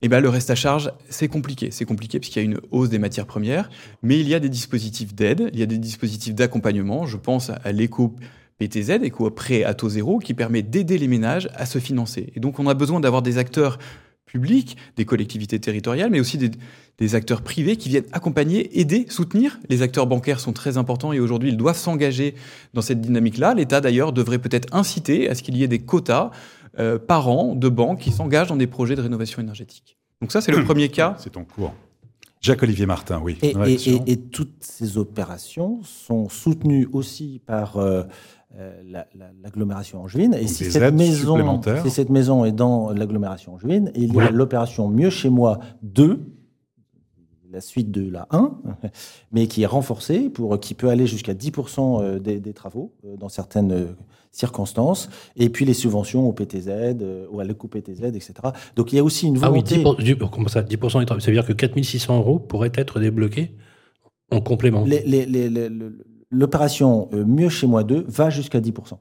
Et 0.00 0.08
ben, 0.08 0.20
le 0.20 0.30
reste 0.30 0.48
à 0.48 0.54
charge, 0.54 0.90
c'est 1.10 1.28
compliqué. 1.28 1.70
C'est 1.70 1.84
compliqué 1.84 2.18
parce 2.18 2.30
qu'il 2.30 2.42
y 2.42 2.46
a 2.46 2.48
une 2.50 2.60
hausse 2.70 2.88
des 2.88 2.98
matières 2.98 3.26
premières, 3.26 3.68
mais 4.02 4.18
il 4.18 4.26
y 4.26 4.34
a 4.34 4.40
des 4.40 4.48
dispositifs 4.48 5.14
d'aide, 5.14 5.50
il 5.52 5.60
y 5.60 5.62
a 5.62 5.66
des 5.66 5.78
dispositifs 5.78 6.34
d'accompagnement. 6.34 7.04
Je 7.04 7.18
pense 7.18 7.50
à 7.50 7.72
l'éco 7.72 8.14
PTZ, 8.58 9.02
éco 9.02 9.30
prêt 9.30 9.64
à 9.64 9.74
taux 9.74 9.88
zéro, 9.88 10.18
qui 10.18 10.34
permet 10.34 10.62
d'aider 10.62 10.98
les 10.98 11.08
ménages 11.08 11.48
à 11.54 11.66
se 11.66 11.78
financer. 11.78 12.32
Et 12.34 12.40
donc, 12.40 12.58
on 12.58 12.66
a 12.66 12.74
besoin 12.74 13.00
d'avoir 13.00 13.22
des 13.22 13.38
acteurs 13.38 13.78
publics, 14.26 14.76
des 14.96 15.04
collectivités 15.04 15.58
territoriales, 15.60 16.10
mais 16.10 16.20
aussi 16.20 16.36
des, 16.36 16.50
des 16.98 17.14
acteurs 17.14 17.42
privés 17.42 17.76
qui 17.76 17.88
viennent 17.88 18.06
accompagner, 18.12 18.80
aider, 18.80 19.06
soutenir. 19.08 19.58
Les 19.68 19.82
acteurs 19.82 20.06
bancaires 20.06 20.40
sont 20.40 20.52
très 20.52 20.76
importants 20.78 21.12
et 21.12 21.20
aujourd'hui, 21.20 21.50
ils 21.50 21.56
doivent 21.56 21.76
s'engager 21.76 22.34
dans 22.74 22.82
cette 22.82 23.00
dynamique-là. 23.00 23.54
L'État, 23.54 23.80
d'ailleurs, 23.80 24.12
devrait 24.12 24.38
peut-être 24.38 24.74
inciter 24.74 25.28
à 25.28 25.34
ce 25.34 25.42
qu'il 25.42 25.56
y 25.56 25.62
ait 25.62 25.68
des 25.68 25.78
quotas 25.78 26.30
euh, 26.78 26.98
par 26.98 27.28
an 27.28 27.54
de 27.54 27.68
banques 27.68 28.00
qui 28.00 28.10
s'engagent 28.10 28.48
dans 28.48 28.56
des 28.56 28.66
projets 28.66 28.96
de 28.96 29.00
rénovation 29.00 29.40
énergétique. 29.40 29.96
Donc 30.20 30.32
ça, 30.32 30.40
c'est 30.40 30.52
le 30.52 30.64
premier 30.64 30.88
cas. 30.88 31.16
C'est 31.18 31.36
en 31.36 31.44
cours. 31.44 31.74
Jacques-Olivier 32.42 32.86
Martin, 32.86 33.20
oui. 33.22 33.38
Et, 33.42 33.54
et, 33.66 33.90
et, 33.90 34.12
et, 34.12 34.16
toutes 34.18 34.54
ces 34.60 34.98
opérations 34.98 35.80
sont 35.82 36.28
soutenues 36.28 36.88
aussi 36.92 37.40
par 37.46 37.78
euh, 37.78 38.04
euh, 38.58 38.82
l'agglomération 39.42 40.02
angevine. 40.02 40.34
Et 40.34 40.46
si 40.46 40.70
cette, 40.70 40.94
maison, 40.94 41.60
si 41.82 41.90
cette 41.90 42.10
maison 42.10 42.44
est 42.44 42.52
dans 42.52 42.90
l'agglomération 42.90 43.54
angevine, 43.54 43.90
il 43.94 44.14
y 44.14 44.20
a 44.20 44.30
l'opération 44.30 44.88
Mieux 44.88 45.10
chez 45.10 45.30
moi 45.30 45.58
2, 45.82 46.20
la 47.50 47.60
suite 47.60 47.90
de 47.90 48.10
la 48.10 48.26
1, 48.30 48.52
mais 49.32 49.46
qui 49.46 49.62
est 49.62 49.66
renforcée, 49.66 50.30
pour, 50.30 50.58
qui 50.58 50.74
peut 50.74 50.88
aller 50.88 51.06
jusqu'à 51.06 51.34
10% 51.34 52.02
euh, 52.02 52.18
des, 52.18 52.40
des, 52.40 52.52
travaux 52.52 52.94
dans 53.18 53.28
certaines 53.28 53.94
circonstances, 54.36 55.08
et 55.36 55.48
puis 55.48 55.64
les 55.64 55.74
subventions 55.74 56.28
au 56.28 56.32
PTZ, 56.32 56.68
euh, 56.68 57.26
ou 57.30 57.40
à 57.40 57.44
l'éco-PTZ, 57.44 58.04
etc. 58.04 58.32
Donc 58.76 58.92
il 58.92 58.96
y 58.96 58.98
a 58.98 59.04
aussi 59.04 59.26
une 59.26 59.38
volonté... 59.38 59.82
Ah 59.84 59.94
oui, 59.98 60.04
10%, 60.04 60.30
comment 60.30 60.48
ça, 60.48 60.62
10 60.62 60.76
ça 60.90 61.00
veut 61.00 61.32
dire 61.32 61.46
que 61.46 61.52
4600 61.52 62.18
euros 62.18 62.38
pourraient 62.38 62.72
être 62.74 63.00
débloqués 63.00 63.54
en 64.30 64.40
complément 64.40 64.84
L'opération 66.36 67.08
euh, 67.14 67.24
Mieux 67.24 67.48
chez 67.48 67.66
moi 67.66 67.82
2 67.82 68.04
va 68.08 68.28
jusqu'à 68.28 68.60
10%. 68.60 68.98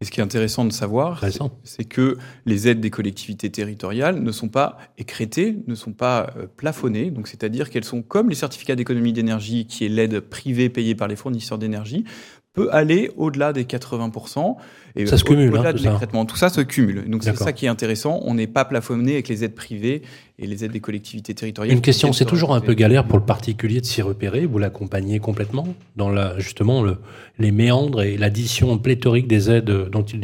Et 0.00 0.04
ce 0.04 0.10
qui 0.10 0.20
est 0.20 0.22
intéressant 0.22 0.64
de 0.64 0.72
savoir, 0.72 1.22
c'est 1.62 1.84
que 1.84 2.18
les 2.44 2.66
aides 2.66 2.80
des 2.80 2.90
collectivités 2.90 3.50
territoriales 3.50 4.20
ne 4.20 4.32
sont 4.32 4.48
pas 4.48 4.78
écrétées, 4.98 5.62
ne 5.68 5.76
sont 5.76 5.92
pas 5.92 6.32
euh, 6.36 6.46
plafonnées. 6.48 7.10
Donc, 7.10 7.28
c'est-à-dire 7.28 7.70
qu'elles 7.70 7.84
sont 7.84 8.02
comme 8.02 8.28
les 8.28 8.34
certificats 8.34 8.74
d'économie 8.74 9.12
d'énergie, 9.12 9.64
qui 9.64 9.86
est 9.86 9.88
l'aide 9.88 10.20
privée 10.20 10.68
payée 10.68 10.94
par 10.94 11.08
les 11.08 11.16
fournisseurs 11.16 11.56
d'énergie, 11.56 12.04
peut 12.52 12.68
aller 12.72 13.10
au-delà 13.16 13.52
des 13.52 13.64
80%. 13.64 14.56
Et 14.94 15.06
ça 15.06 15.16
se 15.16 15.24
cumule, 15.24 15.54
au-delà 15.54 15.70
hein, 15.70 15.72
de 15.72 15.78
l'écrètement. 15.78 16.26
Tout 16.26 16.36
ça 16.36 16.50
se 16.50 16.60
cumule. 16.60 17.08
Donc 17.08 17.24
c'est 17.24 17.36
ça 17.36 17.52
qui 17.52 17.64
est 17.64 17.68
intéressant. 17.68 18.20
On 18.24 18.34
n'est 18.34 18.46
pas 18.46 18.64
plafonné 18.64 19.14
avec 19.14 19.28
les 19.28 19.42
aides 19.44 19.54
privées 19.54 20.02
et 20.38 20.46
les 20.46 20.64
aides 20.64 20.72
des 20.72 20.80
collectivités 20.80 21.34
territoriales. 21.34 21.74
Une 21.74 21.82
question, 21.82 22.12
c'est 22.12 22.26
toujours 22.26 22.54
un 22.54 22.60
peu 22.60 22.74
galère 22.74 23.04
pour 23.04 23.18
le 23.18 23.24
particulier 23.24 23.80
de 23.80 23.86
s'y 23.86 24.02
repérer. 24.02 24.44
Vous 24.44 24.58
l'accompagnez 24.58 25.18
complètement 25.18 25.66
dans 25.96 26.10
la, 26.10 26.38
justement 26.38 26.82
le, 26.82 26.98
les 27.38 27.52
méandres 27.52 28.02
et 28.02 28.18
l'addition 28.18 28.76
pléthorique 28.76 29.28
des 29.28 29.50
aides 29.50 29.88
dont 29.90 30.02
il 30.02 30.20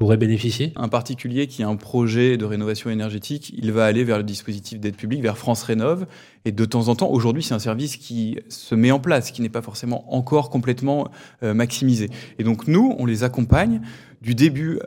pourrait 0.00 0.16
bénéficier? 0.16 0.72
Un 0.76 0.88
particulier 0.88 1.46
qui 1.46 1.62
a 1.62 1.68
un 1.68 1.76
projet 1.76 2.38
de 2.38 2.46
rénovation 2.46 2.88
énergétique, 2.88 3.52
il 3.54 3.70
va 3.70 3.84
aller 3.84 4.02
vers 4.02 4.16
le 4.16 4.24
dispositif 4.24 4.80
d'aide 4.80 4.96
publique, 4.96 5.20
vers 5.20 5.36
France 5.36 5.62
Rénove. 5.62 6.06
Et 6.46 6.52
de 6.52 6.64
temps 6.64 6.88
en 6.88 6.96
temps, 6.96 7.10
aujourd'hui, 7.10 7.42
c'est 7.42 7.52
un 7.52 7.58
service 7.58 7.98
qui 7.98 8.38
se 8.48 8.74
met 8.74 8.90
en 8.92 8.98
place, 8.98 9.30
qui 9.30 9.42
n'est 9.42 9.50
pas 9.50 9.60
forcément 9.60 10.10
encore 10.16 10.48
complètement 10.48 11.10
euh, 11.42 11.52
maximisé. 11.52 12.08
Et 12.38 12.44
donc, 12.44 12.66
nous, 12.66 12.96
on 12.98 13.04
les 13.04 13.24
accompagne 13.24 13.82
du 14.22 14.34
début 14.34 14.80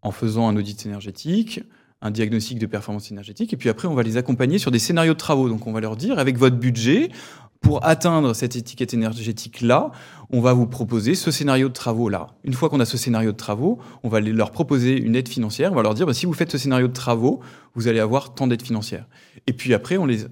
en 0.00 0.12
faisant 0.12 0.46
un 0.46 0.56
audit 0.56 0.86
énergétique, 0.86 1.60
un 2.02 2.12
diagnostic 2.12 2.60
de 2.60 2.66
performance 2.66 3.10
énergétique, 3.10 3.52
et 3.52 3.56
puis 3.56 3.68
après, 3.68 3.88
on 3.88 3.94
va 3.94 4.04
les 4.04 4.16
accompagner 4.16 4.58
sur 4.58 4.70
des 4.70 4.78
scénarios 4.78 5.14
de 5.14 5.18
travaux. 5.18 5.48
Donc, 5.48 5.66
on 5.66 5.72
va 5.72 5.80
leur 5.80 5.96
dire, 5.96 6.20
avec 6.20 6.38
votre 6.38 6.56
budget, 6.56 7.10
pour 7.60 7.84
atteindre 7.84 8.34
cette 8.34 8.56
étiquette 8.56 8.94
énergétique-là, 8.94 9.90
on 10.30 10.40
va 10.40 10.52
vous 10.52 10.66
proposer 10.66 11.14
ce 11.14 11.30
scénario 11.30 11.68
de 11.68 11.72
travaux-là. 11.72 12.28
Une 12.44 12.54
fois 12.54 12.68
qu'on 12.68 12.80
a 12.80 12.84
ce 12.84 12.96
scénario 12.96 13.32
de 13.32 13.36
travaux, 13.36 13.78
on 14.02 14.08
va 14.08 14.20
leur 14.20 14.50
proposer 14.50 14.98
une 14.98 15.16
aide 15.16 15.28
financière. 15.28 15.72
On 15.72 15.76
va 15.76 15.82
leur 15.82 15.94
dire, 15.94 16.06
bah, 16.06 16.14
si 16.14 16.26
vous 16.26 16.32
faites 16.32 16.50
ce 16.50 16.58
scénario 16.58 16.88
de 16.88 16.92
travaux, 16.92 17.40
vous 17.74 17.88
allez 17.88 18.00
avoir 18.00 18.34
tant 18.34 18.46
d'aides 18.46 18.62
financières. 18.62 19.06
Et 19.46 19.52
puis 19.52 19.74
après, 19.74 19.96
on 19.96 20.06
les, 20.06 20.26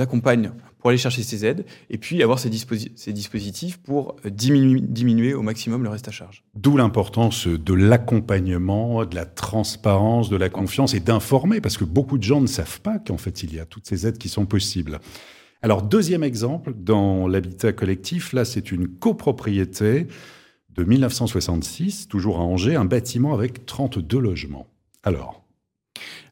accompagne 0.00 0.50
pour 0.78 0.90
aller 0.90 0.98
chercher 0.98 1.22
ces 1.22 1.46
aides 1.46 1.64
et 1.90 1.98
puis 1.98 2.22
avoir 2.22 2.38
ces, 2.38 2.50
dispositifs 2.50 3.76
pour 3.78 4.16
diminuer, 4.24 4.80
diminuer, 4.80 5.34
au 5.34 5.42
maximum 5.42 5.84
le 5.84 5.88
reste 5.88 6.08
à 6.08 6.10
charge. 6.10 6.42
D'où 6.54 6.76
l'importance 6.76 7.46
de 7.46 7.72
l'accompagnement, 7.72 9.04
de 9.04 9.14
la 9.14 9.26
transparence, 9.26 10.28
de 10.28 10.36
la 10.36 10.48
confiance 10.48 10.92
et 10.94 11.00
d'informer, 11.00 11.60
parce 11.60 11.76
que 11.76 11.84
beaucoup 11.84 12.18
de 12.18 12.24
gens 12.24 12.40
ne 12.40 12.46
savent 12.46 12.80
pas 12.80 12.98
qu'en 12.98 13.16
fait 13.16 13.42
il 13.42 13.54
y 13.54 13.60
a 13.60 13.64
toutes 13.64 13.86
ces 13.86 14.06
aides 14.06 14.18
qui 14.18 14.28
sont 14.28 14.44
possibles. 14.44 15.00
Alors, 15.66 15.82
deuxième 15.82 16.22
exemple, 16.22 16.72
dans 16.78 17.26
l'habitat 17.26 17.72
collectif, 17.72 18.32
là, 18.32 18.44
c'est 18.44 18.70
une 18.70 18.86
copropriété 18.86 20.06
de 20.70 20.84
1966, 20.84 22.06
toujours 22.06 22.38
à 22.38 22.42
Angers, 22.42 22.76
un 22.76 22.84
bâtiment 22.84 23.34
avec 23.34 23.66
32 23.66 24.16
logements. 24.16 24.68
Alors? 25.02 25.42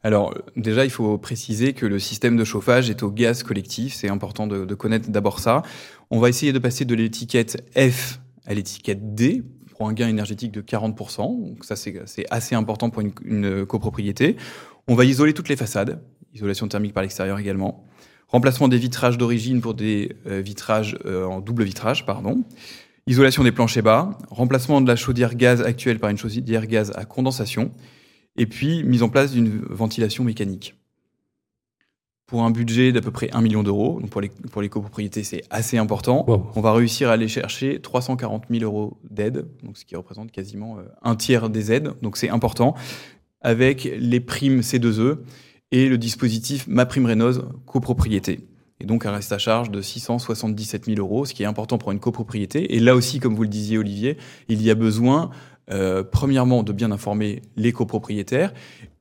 Alors 0.05 0.37
déjà, 0.55 0.85
il 0.85 0.91
faut 0.93 1.19
préciser 1.19 1.73
que 1.73 1.85
le 1.85 1.99
système 1.99 2.37
de 2.37 2.45
chauffage 2.45 2.91
est 2.91 3.03
au 3.03 3.11
gaz 3.11 3.43
collectif. 3.43 3.95
C'est 3.95 4.09
important 4.09 4.47
de, 4.47 4.73
connaître 4.77 5.11
d'abord 5.11 5.41
ça. 5.41 5.63
On 6.13 6.21
va 6.21 6.29
essayer 6.29 6.53
de 6.53 6.61
passer 6.61 6.85
de 6.85 6.95
l'étiquette 6.95 7.69
F 7.77 8.21
à 8.47 8.55
l'étiquette 8.55 9.17
D 9.17 9.43
pour 9.77 9.89
un 9.89 9.95
gain 9.95 10.07
énergétique 10.07 10.53
de 10.53 10.63
40%. 10.63 11.49
Donc 11.49 11.65
ça, 11.65 11.75
c'est 11.75 12.25
assez 12.31 12.55
important 12.55 12.89
pour 12.89 13.03
une, 13.03 13.67
copropriété. 13.67 14.37
On 14.87 14.95
va 14.95 15.05
isoler 15.05 15.35
toutes 15.35 15.49
les 15.49 15.57
façades, 15.57 16.01
isolation 16.35 16.69
thermique 16.69 16.95
par 16.95 17.03
l'extérieur 17.03 17.41
également. 17.41 17.85
Remplacement 18.29 18.69
des 18.69 18.79
vitrages 18.79 19.19
d'origine 19.19 19.61
pour 19.61 19.75
des 19.75 20.17
euh, 20.27 20.41
vitrages 20.41 20.99
euh, 21.05 21.25
en 21.25 21.41
double 21.41 21.65
vitrage, 21.65 22.05
pardon. 22.07 22.43
Isolation 23.07 23.45
des 23.45 23.53
planchers 23.53 23.83
bas. 23.83 24.19
Remplacement 24.31 24.81
de 24.81 24.89
la 24.89 24.97
chaudière 24.97 25.35
gaz 25.35 25.61
actuelle 25.61 25.99
par 25.99 26.11
une 26.11 26.17
chaudière 26.17 26.67
gaz 26.67 26.93
à 26.97 27.05
condensation. 27.05 27.73
Et 28.37 28.47
puis, 28.47 28.83
mise 28.85 29.03
en 29.03 29.09
place 29.09 29.33
d'une 29.33 29.61
ventilation 29.71 30.25
mécanique. 30.25 30.75
Pour 32.27 32.43
un 32.43 32.51
budget 32.51 32.91
d'à 32.91 33.03
peu 33.03 33.11
près 33.11 33.29
1 33.33 33.43
million 33.43 33.63
d'euros, 33.63 34.01
donc 34.01 34.11
pour 34.11 34.23
les, 34.23 34.31
pour 34.51 34.63
les 34.63 34.71
copropriétés, 34.71 35.23
c'est 35.23 35.43
assez 35.51 35.77
important. 35.77 36.25
On 36.57 36.61
va 36.63 36.73
réussir 36.73 37.11
à 37.11 37.13
aller 37.13 37.29
chercher 37.29 37.81
340 37.81 38.45
000 38.51 38.65
euros 38.65 38.97
d'aide, 39.09 39.47
donc 39.63 39.77
ce 39.77 39.85
qui 39.85 39.95
représente 39.95 40.33
quasiment 40.33 40.79
euh, 40.79 40.83
un 41.03 41.17
tiers 41.17 41.51
des 41.51 41.71
aides, 41.71 41.93
donc 42.01 42.17
c'est 42.17 42.31
important, 42.31 42.75
avec 43.43 43.85
les 43.85 44.21
primes 44.21 44.61
C2E 44.61 45.19
et 45.75 45.89
le 45.89 45.99
dispositif 45.99 46.69
MaPrimeRénov 46.69 47.49
copropriété. 47.67 48.47
Et 48.79 48.87
donc 48.87 49.07
un 49.07 49.11
reste 49.11 49.33
à 49.33 49.39
charge 49.39 49.73
de 49.73 49.81
677 49.81 50.85
000 50.85 50.99
euros, 51.01 51.25
ce 51.25 51.35
qui 51.35 51.43
est 51.43 51.47
important 51.47 51.79
pour 51.79 51.91
une 51.91 51.99
copropriété. 51.99 52.77
Et 52.77 52.79
là 52.79 52.95
aussi, 52.95 53.19
comme 53.19 53.35
vous 53.35 53.43
le 53.43 53.49
disiez 53.49 53.77
Olivier, 53.77 54.17
il 54.49 54.63
y 54.63 54.71
a 54.71 54.77
besoin, 54.77 55.31
euh, 55.73 56.05
premièrement, 56.05 56.63
de 56.63 56.73
bien 56.73 56.93
informer 56.93 57.43
les 57.57 57.73
copropriétaires 57.73 58.55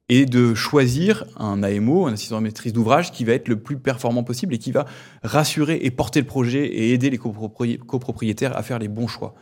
et 0.09 0.25
de 0.25 0.55
choisir 0.55 1.25
un 1.37 1.61
AMO, 1.61 2.07
un 2.07 2.13
assistant 2.13 2.39
de 2.39 2.43
maîtrise 2.43 2.73
d'ouvrage, 2.73 3.11
qui 3.11 3.23
va 3.23 3.33
être 3.33 3.49
le 3.49 3.59
plus 3.59 3.77
performant 3.77 4.23
possible 4.23 4.55
et 4.55 4.57
qui 4.57 4.71
va 4.71 4.85
rassurer 5.21 5.79
et 5.83 5.91
porter 5.91 6.21
le 6.21 6.27
projet 6.27 6.65
et 6.65 6.93
aider 6.93 7.11
les 7.11 7.19
copropriétaires 7.19 8.57
à 8.57 8.63
faire 8.63 8.79
les 8.79 8.87
bons 8.87 9.07
choix. 9.07 9.35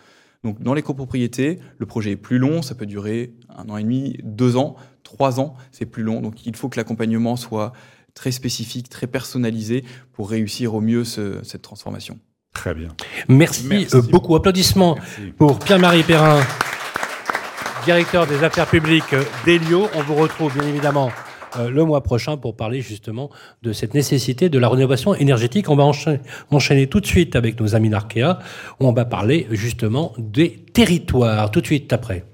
Donc 0.44 0.62
dans 0.62 0.74
les 0.74 0.82
copropriétés, 0.82 1.60
le 1.78 1.86
projet 1.86 2.12
est 2.12 2.16
plus 2.16 2.40
long, 2.40 2.62
ça 2.62 2.74
peut 2.74 2.86
durer 2.88 3.34
un 3.50 3.70
an 3.70 3.78
et 3.78 3.84
demi, 3.84 4.18
deux 4.24 4.56
ans, 4.56 4.76
trois 5.04 5.40
ans, 5.40 5.56
c'est 5.72 5.86
plus 5.86 6.04
long. 6.04 6.22
Donc 6.22 6.46
il 6.46 6.56
faut 6.56 6.68
que 6.70 6.78
l'accompagnement 6.78 7.36
soit 7.36 7.74
très 8.14 8.32
spécifique, 8.32 8.90
très 8.90 9.08
personnalisé 9.08 9.84
pour 10.14 10.30
réussir 10.30 10.74
au 10.74 10.82
mieux 10.82 11.04
ce, 11.04 11.44
cette 11.44 11.62
transformation. 11.62 12.20
Très 12.54 12.74
bien. 12.74 12.90
Merci, 13.30 13.68
Merci 13.68 13.96
euh, 13.96 14.02
beaucoup. 14.02 14.36
Applaudissements 14.36 14.96
Merci. 14.96 15.34
pour 15.38 15.60
Pierre-Marie 15.60 16.04
Perrin, 16.04 16.42
directeur 17.86 18.28
des 18.28 18.44
affaires 18.44 18.68
publiques 18.68 19.16
d'Elio. 19.46 19.88
On 19.96 20.02
vous 20.04 20.16
retrouve 20.16 20.54
bien 20.54 20.68
évidemment 20.68 21.12
le 21.60 21.84
mois 21.86 22.04
prochain 22.04 22.38
pour 22.38 22.56
parler 22.56 22.82
justement 22.82 23.30
de 23.62 23.74
cette 23.74 23.94
nécessité 23.94 24.50
de 24.50 24.60
la 24.60 24.70
rénovation 24.70 25.14
énergétique. 25.16 25.70
On 25.70 25.76
va 25.76 25.84
enchaîner, 25.84 26.20
enchaîner 26.50 26.88
tout 26.88 27.00
de 27.00 27.06
suite 27.06 27.36
avec 27.36 27.60
nos 27.60 27.76
amis 27.76 27.90
d'Arkea, 27.90 28.40
où 28.80 28.88
on 28.88 28.94
va 28.94 29.06
parler 29.06 29.48
justement 29.52 30.14
des 30.18 30.64
territoires, 30.74 31.52
tout 31.52 31.62
de 31.62 31.66
suite 31.66 31.92
après. 31.94 32.26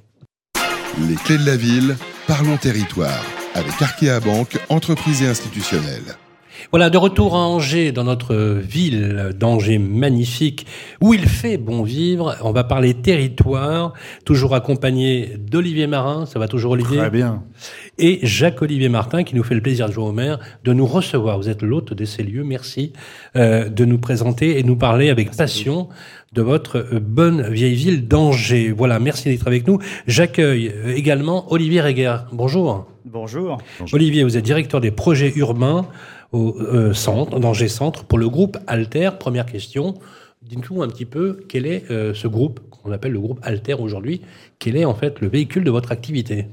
Les 1.07 1.15
clés 1.15 1.38
de 1.38 1.45
la 1.45 1.57
ville, 1.57 1.95
parlons 2.28 2.57
territoire, 2.57 3.24
avec 3.53 3.82
Arkea 3.82 4.20
Banque, 4.20 4.57
entreprise 4.70 5.22
et 5.22 5.28
institutionnelle. 5.28 6.15
Voilà, 6.71 6.89
de 6.89 6.97
retour 6.97 7.35
à 7.35 7.39
Angers, 7.39 7.91
dans 7.91 8.03
notre 8.03 8.35
ville 8.35 9.33
d'Angers 9.35 9.77
magnifique, 9.77 10.65
où 11.01 11.13
il 11.13 11.27
fait 11.27 11.57
bon 11.57 11.83
vivre. 11.83 12.35
On 12.41 12.51
va 12.51 12.63
parler 12.63 12.93
territoire, 12.93 13.93
toujours 14.25 14.55
accompagné 14.55 15.37
d'Olivier 15.37 15.87
Marin. 15.87 16.25
Ça 16.25 16.39
va 16.39 16.47
toujours, 16.47 16.71
Olivier? 16.71 16.97
Très 16.97 17.09
bien. 17.09 17.43
Et 17.97 18.19
Jacques-Olivier 18.23 18.89
Martin, 18.89 19.23
qui 19.23 19.35
nous 19.35 19.43
fait 19.43 19.55
le 19.55 19.61
plaisir 19.61 19.87
de 19.87 19.93
jouer 19.93 20.05
au 20.05 20.11
maire, 20.11 20.39
de 20.63 20.73
nous 20.73 20.85
recevoir. 20.85 21.37
Vous 21.37 21.49
êtes 21.49 21.63
l'hôte 21.63 21.93
de 21.93 22.05
ces 22.05 22.23
lieux. 22.23 22.43
Merci 22.43 22.93
euh, 23.35 23.69
de 23.69 23.85
nous 23.85 23.97
présenter 23.97 24.59
et 24.59 24.63
nous 24.63 24.75
parler 24.75 25.09
avec 25.09 25.35
passion 25.35 25.89
de 26.33 26.41
votre 26.41 26.77
euh, 26.77 26.99
bonne 26.99 27.49
vieille 27.49 27.75
ville 27.75 28.07
d'Angers. 28.07 28.71
Voilà, 28.75 28.99
merci 28.99 29.29
d'être 29.29 29.47
avec 29.47 29.67
nous. 29.67 29.79
J'accueille 30.05 30.71
euh, 30.75 30.95
également 30.95 31.51
Olivier 31.51 31.81
Reguer. 31.81 32.17
Bonjour. 32.31 32.85
Bonjour. 33.05 33.57
Olivier, 33.93 34.23
vous 34.23 34.37
êtes 34.37 34.43
directeur 34.43 34.81
des 34.81 34.91
projets 34.91 35.31
urbains 35.37 35.87
au 36.32 36.55
euh, 36.59 36.93
centre, 36.93 37.39
d'Angers 37.39 37.67
Centre, 37.67 38.03
pour 38.03 38.17
le 38.17 38.30
groupe 38.30 38.57
Alter. 38.67 39.11
Première 39.19 39.45
question, 39.45 39.95
dites-nous 40.41 40.82
un 40.82 40.88
petit 40.88 41.05
peu 41.05 41.39
quel 41.47 41.65
est 41.65 41.89
euh, 41.91 42.13
ce 42.13 42.28
groupe 42.28 42.59
qu'on 42.69 42.91
appelle 42.91 43.13
le 43.13 43.19
groupe 43.19 43.39
Alter 43.43 43.75
aujourd'hui. 43.75 44.21
Quel 44.59 44.75
est 44.75 44.86
en 44.86 44.93
fait 44.93 45.19
le 45.21 45.28
véhicule 45.28 45.63
de 45.63 45.71
votre 45.71 45.91
activité? 45.91 46.47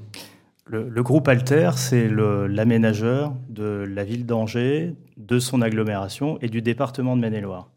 Le, 0.66 1.02
groupe 1.02 1.28
Alter, 1.28 1.72
c'est 1.76 2.08
l'aménageur 2.08 3.34
de 3.50 3.84
la 3.86 4.02
ville 4.02 4.24
d'Angers, 4.24 4.94
de 5.18 5.38
son 5.38 5.60
agglomération 5.60 6.38
et 6.40 6.48
du 6.48 6.62
département 6.62 7.16
de 7.16 7.20
Maine-et-Loire, 7.20 7.68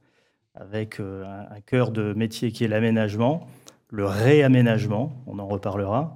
avec 0.55 0.99
euh, 0.99 1.25
un, 1.25 1.59
cœur 1.59 1.91
de 1.91 2.13
métier 2.13 2.51
qui 2.51 2.63
est 2.63 2.67
l'aménagement, 2.67 3.45
le 3.91 4.05
réaménagement, 4.05 5.13
on 5.27 5.37
en 5.37 5.47
reparlera, 5.47 6.15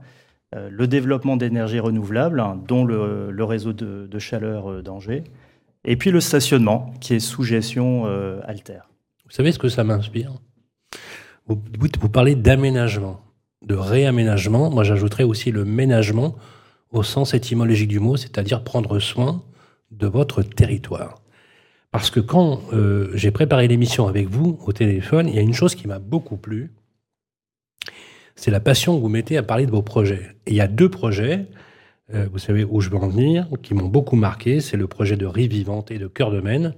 le 0.53 0.85
développement 0.85 1.37
d'énergies 1.37 1.79
renouvelables, 1.79 2.41
hein, 2.41 2.59
dont 2.67 2.83
le, 2.83 3.43
réseau 3.43 3.71
de, 3.71 4.19
chaleur 4.19 4.83
d'Angers, 4.83 5.23
et 5.83 5.95
puis 5.95 6.11
le 6.11 6.19
stationnement, 6.19 6.93
qui 7.01 7.15
est 7.15 7.19
sous 7.19 7.43
gestion 7.43 8.05
Alter. 8.43 8.81
Vous 9.25 9.31
savez 9.31 9.51
ce 9.51 9.59
que 9.59 9.69
ça 9.69 9.83
m'inspire? 9.83 10.33
Vous, 11.47 11.61
vous 11.99 12.09
parlez 12.09 12.35
d'aménagement, 12.35 13.21
de 13.65 13.75
réaménagement. 13.75 14.69
Moi, 14.69 14.83
j'ajouterais 14.83 15.23
aussi 15.23 15.51
le 15.51 15.65
ménagement 15.65 16.35
au 16.91 17.03
sens 17.03 17.33
étymologique 17.33 17.87
du 17.87 17.99
mot, 17.99 18.17
c'est-à-dire 18.17 18.63
prendre 18.63 18.99
soin 18.99 19.43
de 19.91 20.07
votre 20.07 20.43
territoire. 20.43 21.21
Parce 21.91 22.09
que 22.09 22.19
quand 22.19 22.61
euh, 22.73 23.09
j'ai 23.13 23.31
préparé 23.31 23.67
l'émission 23.67 24.07
avec 24.07 24.27
vous 24.27 24.59
au 24.65 24.71
téléphone, 24.71 25.27
il 25.27 25.35
y 25.35 25.39
a 25.39 25.41
une 25.41 25.53
chose 25.53 25.75
qui 25.75 25.87
m'a 25.87 25.99
beaucoup 25.99 26.37
plu, 26.37 26.73
c'est 28.35 28.51
la 28.51 28.61
passion 28.61 28.95
que 28.95 29.01
vous 29.01 29.09
mettez 29.09 29.37
à 29.37 29.43
parler 29.43 29.65
de 29.65 29.71
vos 29.71 29.81
projets. 29.81 30.35
Et 30.45 30.51
il 30.51 30.55
y 30.55 30.61
a 30.61 30.67
deux 30.67 30.89
projets, 30.89 31.47
euh, 32.13 32.27
vous 32.31 32.39
savez 32.39 32.63
où 32.63 32.81
je 32.81 32.89
veux 32.89 32.97
en 32.97 33.07
venir, 33.07 33.47
qui 33.61 33.73
m'ont 33.73 33.87
beaucoup 33.87 34.15
marqué, 34.15 34.59
c'est 34.59 34.77
le 34.77 34.87
projet 34.87 35.17
de 35.17 35.25
Rive 35.25 35.51
Vivante 35.51 35.91
et 35.91 35.97
de 35.97 36.07
Cœur 36.07 36.31
de 36.31 36.41
Maine, 36.41 36.73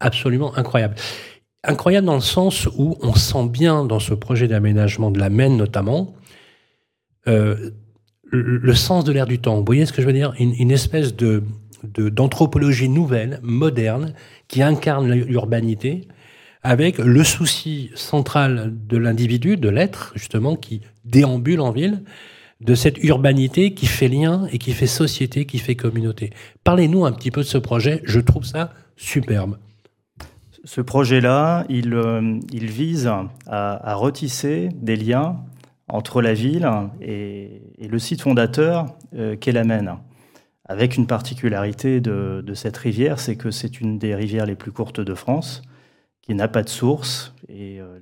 absolument 0.00 0.56
incroyable. 0.56 0.94
Incroyable 1.62 2.06
dans 2.06 2.14
le 2.14 2.20
sens 2.20 2.66
où 2.76 2.96
on 3.02 3.14
sent 3.14 3.48
bien 3.48 3.84
dans 3.84 4.00
ce 4.00 4.14
projet 4.14 4.48
d'aménagement 4.48 5.10
de 5.10 5.18
la 5.18 5.28
Maine 5.28 5.56
notamment, 5.56 6.14
euh, 7.28 7.70
le, 8.32 8.74
sens 8.74 9.04
de 9.04 9.12
l'air 9.12 9.26
du 9.26 9.40
temps. 9.40 9.56
Vous 9.56 9.64
voyez 9.64 9.84
ce 9.86 9.92
que 9.92 10.00
je 10.00 10.06
veux 10.06 10.12
dire? 10.12 10.32
Une, 10.38 10.70
espèce 10.70 11.14
de 11.14 11.42
d'anthropologie 11.82 12.88
nouvelle, 12.88 13.40
moderne, 13.42 14.14
qui 14.48 14.62
incarne 14.62 15.10
l'urbanité, 15.10 16.08
avec 16.62 16.98
le 16.98 17.24
souci 17.24 17.90
central 17.94 18.72
de 18.86 18.96
l'individu, 18.98 19.56
de 19.56 19.68
l'être, 19.68 20.12
justement, 20.14 20.56
qui 20.56 20.82
déambule 21.04 21.60
en 21.60 21.70
ville, 21.70 22.02
de 22.60 22.74
cette 22.74 23.02
urbanité 23.02 23.74
qui 23.74 23.86
fait 23.86 24.08
lien 24.08 24.46
et 24.52 24.58
qui 24.58 24.72
fait 24.72 24.86
société, 24.86 25.46
qui 25.46 25.58
fait 25.58 25.76
communauté. 25.76 26.30
Parlez-nous 26.64 27.04
un 27.04 27.12
petit 27.12 27.30
peu 27.30 27.40
de 27.40 27.46
ce 27.46 27.58
projet, 27.58 28.02
je 28.04 28.20
trouve 28.20 28.44
ça 28.44 28.72
superbe. 28.96 29.58
Ce 30.64 30.82
projet-là, 30.82 31.64
il, 31.70 31.94
euh, 31.94 32.38
vise 32.52 33.06
à, 33.06 33.30
à, 33.46 33.94
retisser 33.94 34.68
des 34.74 34.96
liens 34.96 35.38
entre 35.92 36.22
la 36.22 36.34
ville 36.34 36.68
et, 37.00 37.62
le 37.80 37.98
site 37.98 38.22
fondateur 38.22 38.86
euh, 39.14 39.36
qu'est 39.36 39.52
la 39.52 39.64
Maine. 39.64 39.96
Avec 40.64 40.96
une 40.96 41.06
particularité 41.06 42.00
de, 42.00 42.54
cette 42.54 42.76
rivière, 42.76 43.18
c'est 43.18 43.36
que 43.36 43.50
c'est 43.50 43.80
une 43.80 43.98
des 43.98 44.14
rivières 44.14 44.46
les 44.46 44.54
plus 44.54 44.70
courtes 44.70 45.00
de 45.00 45.14
France, 45.14 45.62
qui 46.22 46.34
n'a 46.34 46.46
pas 46.46 46.62
de 46.62 46.68
source. 46.68 47.34
Et 47.48 47.80
euh, 47.80 47.98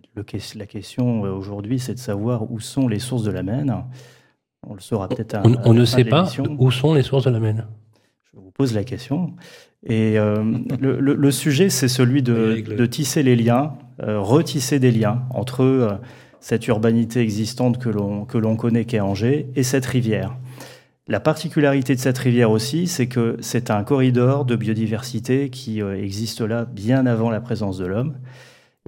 la 0.54 0.66
question 0.66 1.24
euh, 1.24 1.30
aujourd'hui, 1.30 1.78
c'est 1.78 1.94
de 1.94 1.98
savoir 1.98 2.50
où 2.50 2.60
sont 2.60 2.86
les 2.86 2.98
sources 2.98 3.22
de 3.22 3.30
la 3.30 3.42
Maine. 3.42 3.74
On 4.66 4.74
le 4.74 4.80
saura 4.80 5.08
peut-être 5.08 5.34
à, 5.34 5.42
On, 5.64 5.72
ne 5.72 5.84
sait 5.84 6.04
pas 6.04 6.28
où 6.58 6.70
sont 6.70 6.94
les 6.94 7.02
sources 7.02 7.24
de 7.24 7.30
la 7.30 7.40
Maine. 7.40 7.66
Je 8.24 8.38
vous 8.38 8.50
pose 8.50 8.74
la 8.74 8.84
question. 8.84 9.34
Et 9.86 10.16
le, 10.80 11.30
sujet, 11.30 11.70
c'est 11.70 11.88
celui 11.88 12.22
de, 12.22 12.86
tisser 12.86 13.22
les 13.22 13.36
liens, 13.36 13.74
retisser 13.98 14.78
des 14.78 14.90
liens 14.90 15.22
entre 15.30 16.00
cette 16.40 16.66
urbanité 16.66 17.20
existante 17.20 17.78
que 17.78 17.88
l'on 18.38 18.56
connaît 18.56 18.84
qu'est 18.84 19.00
Angers, 19.00 19.48
et 19.56 19.62
cette 19.62 19.86
rivière. 19.86 20.36
La 21.10 21.20
particularité 21.20 21.94
de 21.94 22.00
cette 22.00 22.18
rivière 22.18 22.50
aussi, 22.50 22.86
c'est 22.86 23.06
que 23.06 23.38
c'est 23.40 23.70
un 23.70 23.82
corridor 23.82 24.44
de 24.44 24.56
biodiversité 24.56 25.48
qui 25.48 25.80
euh, 25.80 25.98
existe 25.98 26.42
là 26.42 26.66
bien 26.66 27.06
avant 27.06 27.30
la 27.30 27.40
présence 27.40 27.78
de 27.78 27.86
l'homme 27.86 28.16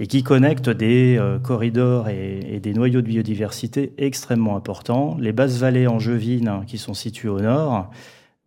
et 0.01 0.09
qui 0.09 0.25
connecte 0.25 0.69
des 0.69 1.17
euh, 1.17 1.39
corridors 1.39 2.09
et, 2.09 2.59
des 2.61 2.75
noyaux 2.75 3.03
de 3.03 3.07
biodiversité 3.07 3.93
extrêmement 3.99 4.57
importants. 4.57 5.17
Les 5.21 5.33
basses 5.33 5.59
vallées 5.59 5.87
angevines 5.87 6.65
qui 6.67 6.79
sont 6.79 6.95
situées 6.95 7.29
au 7.29 7.41
nord, 7.41 7.91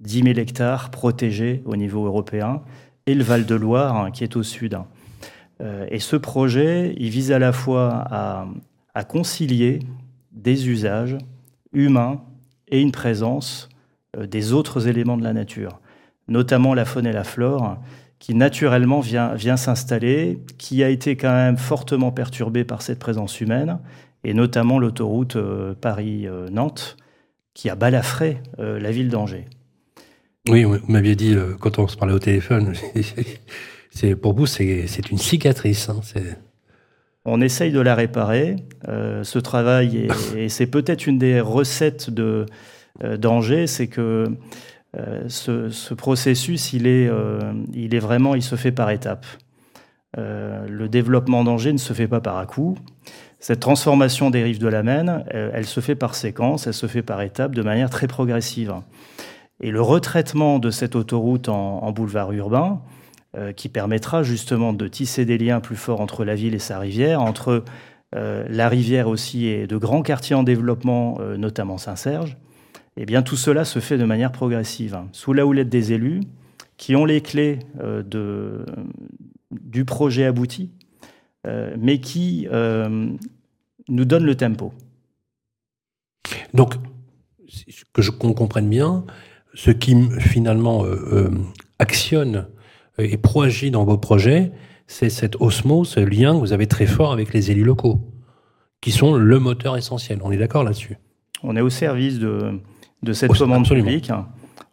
10 0.02 0.24
000 0.24 0.40
hectares 0.40 0.92
protégés 0.92 1.62
au 1.66 1.78
niveau 1.78 2.06
européen, 2.06 2.62
et 3.06 3.14
le 3.14 3.24
Val 3.24 3.46
de 3.46 3.56
Loire 3.56 4.12
qui 4.12 4.26
est 4.26 4.36
au 4.36 4.44
sud. 4.44 4.78
Euh, 5.62 5.86
et 5.90 6.00
ce 6.00 6.18
projet, 6.18 6.94
il 6.98 7.10
vise 7.10 7.32
à 7.32 7.40
la 7.40 7.54
fois 7.54 8.04
à 8.10 8.48
à 8.94 9.04
concilier 9.04 9.80
des 10.32 10.70
usages 10.70 11.18
humains 11.72 12.22
et 12.68 12.82
une 12.82 12.92
présence 12.92 13.70
euh, 14.18 14.26
des 14.26 14.54
autres 14.54 14.88
éléments 14.88 15.18
de 15.18 15.24
la 15.24 15.34
nature, 15.34 15.80
notamment 16.28 16.74
la 16.74 16.86
faune 16.86 17.08
et 17.08 17.12
la 17.12 17.24
flore, 17.24 17.78
qui 18.24 18.34
naturellement 18.36 19.02
vient, 19.02 19.34
vient 19.34 19.58
s'installer, 19.58 20.40
qui 20.58 20.82
a 20.82 20.88
été 20.88 21.18
quand 21.18 21.34
même 21.34 21.58
fortement 21.58 22.14
perturbée 22.14 22.64
par 22.64 22.82
cette 22.82 22.98
présence 22.98 23.42
humaine, 23.42 23.80
et 24.24 24.34
notamment 24.34 24.80
l'autoroute 24.80 25.36
euh, 25.36 25.74
Paris-Nantes, 25.74 26.96
qui 27.54 27.70
a 27.70 27.76
balafré 27.76 28.38
euh, 28.60 28.80
la 28.80 28.92
ville 28.92 29.10
d'Angers. 29.10 29.44
Oui, 30.48 30.64
vous 30.64 30.78
m'aviez 30.88 31.18
dit, 31.18 31.36
quand 31.60 31.80
on 31.80 31.88
se 31.90 31.98
parlait 31.98 32.14
au 32.14 32.20
téléphone, 32.20 32.72
c'est 33.92 34.16
pour 34.16 34.34
vous, 34.34 34.46
c'est 34.46 35.10
une 35.12 35.18
cicatrice. 35.18 35.90
Hein, 35.90 36.00
on 37.26 37.42
essaye 37.42 37.74
de 37.74 37.82
la 37.82 37.94
réparer. 37.94 38.56
Euh, 38.88 39.26
ce 39.26 39.40
travail, 39.40 40.08
et 40.38 40.48
c'est 40.48 40.68
peut-être 40.68 41.08
une 41.08 41.18
des 41.18 41.42
recettes 41.42 42.10
de 42.10 42.46
euh, 43.04 43.18
danger, 43.18 43.68
c'est 43.68 43.88
que 43.88 44.28
euh, 44.98 45.24
ce, 45.28 45.94
processus, 45.94 46.74
il 46.74 46.88
est, 46.88 47.10
il 47.74 47.96
est 47.96 48.00
vraiment, 48.00 48.36
il 48.36 48.44
se 48.44 48.56
fait 48.56 48.72
par 48.72 48.90
étapes. 48.90 49.26
le 50.18 50.88
développement 50.88 51.44
d'Angers 51.44 51.74
ne 51.74 51.78
se 51.78 51.94
fait 51.94 52.08
pas 52.08 52.22
par 52.22 52.38
à 52.38 52.46
coup. 52.46 52.78
Cette 53.40 53.60
transformation 53.60 54.30
des 54.30 54.44
rives 54.44 54.60
de 54.60 54.68
la 54.68 54.84
Maine, 54.84 55.26
elle, 55.30 55.66
se 55.66 55.80
fait 55.80 55.96
par 55.96 56.16
séquence, 56.16 56.68
elle 56.68 56.74
se 56.74 56.88
fait 56.88 57.02
par 57.02 57.22
étapes, 57.22 57.54
de 57.54 57.62
manière 57.62 57.90
très 57.90 58.08
progressive. 58.08 58.74
Et 59.60 59.72
le 59.72 59.82
retraitement 59.82 60.60
de 60.60 60.70
cette 60.70 60.96
autoroute 60.96 61.50
en 61.50 61.92
boulevard 61.92 62.32
urbain, 62.32 62.82
euh, 63.36 63.52
qui 63.52 63.68
permettra 63.68 64.22
justement 64.22 64.74
de 64.74 64.88
tisser 64.88 65.26
des 65.26 65.40
liens 65.40 65.60
plus 65.60 65.76
forts 65.76 66.02
entre 66.02 66.24
la 66.24 66.36
ville 66.36 66.54
et 66.54 66.60
sa 66.60 66.78
rivière, 66.78 67.20
entre 67.20 67.64
euh, 68.16 68.46
la 68.48 68.70
rivière 68.70 69.08
aussi 69.08 69.48
et 69.48 69.66
de 69.66 69.76
grands 69.76 70.04
quartiers 70.04 70.36
en 70.36 70.44
développement, 70.44 71.18
euh, 71.20 71.36
notamment 71.36 71.80
Saint-Serge. 71.80 72.38
Eh 72.98 73.06
bien, 73.06 73.24
tout 73.24 73.36
cela 73.36 73.66
se 73.66 73.80
fait 73.80 73.98
de 73.98 74.06
manière 74.06 74.32
progressive, 74.32 74.96
hein, 74.96 75.08
sous 75.12 75.34
la 75.34 75.46
houlette 75.46 75.70
des 75.70 75.94
élus 75.94 76.22
qui 76.78 76.96
ont 76.96 77.06
les 77.06 77.22
clés 77.22 77.60
de, 77.82 78.66
du 79.52 79.86
projet 79.86 80.26
abouti, 80.26 80.72
mais 81.78 82.00
qui 82.00 82.48
nous 83.88 84.06
donnent 84.06 84.26
le 84.26 84.36
tempo. 84.36 84.74
Donc, 86.54 86.76
que 87.94 88.02
je 88.02 88.12
comprenne 88.12 88.70
bien, 88.70 89.06
ce 89.54 89.72
qui 89.72 89.96
finalement 90.20 90.84
actionne 91.80 92.48
et 92.98 93.18
proagit 93.18 93.72
dans 93.72 93.86
vos 93.86 93.98
projets, 93.98 94.52
c'est 94.88 95.10
cette 95.10 95.36
osmose, 95.40 95.90
ce 95.90 96.00
lien 96.00 96.34
que 96.34 96.40
vous 96.40 96.54
avez 96.54 96.68
très 96.68 96.88
fort 96.88 97.12
avec 97.12 97.34
les 97.34 97.52
élus 97.52 97.64
locaux, 97.64 98.02
qui 98.82 98.92
sont 98.92 99.16
le 99.16 99.40
moteur 99.40 99.78
essentiel. 99.78 100.20
On 100.24 100.32
est 100.32 100.38
d'accord 100.38 100.64
là-dessus? 100.64 100.98
On 101.44 101.56
est 101.56 101.62
au 101.62 101.70
service 101.70 102.20
de, 102.20 102.60
de 103.04 103.14
cette 103.14 103.32
commande 103.34 103.68
publique. 103.68 104.12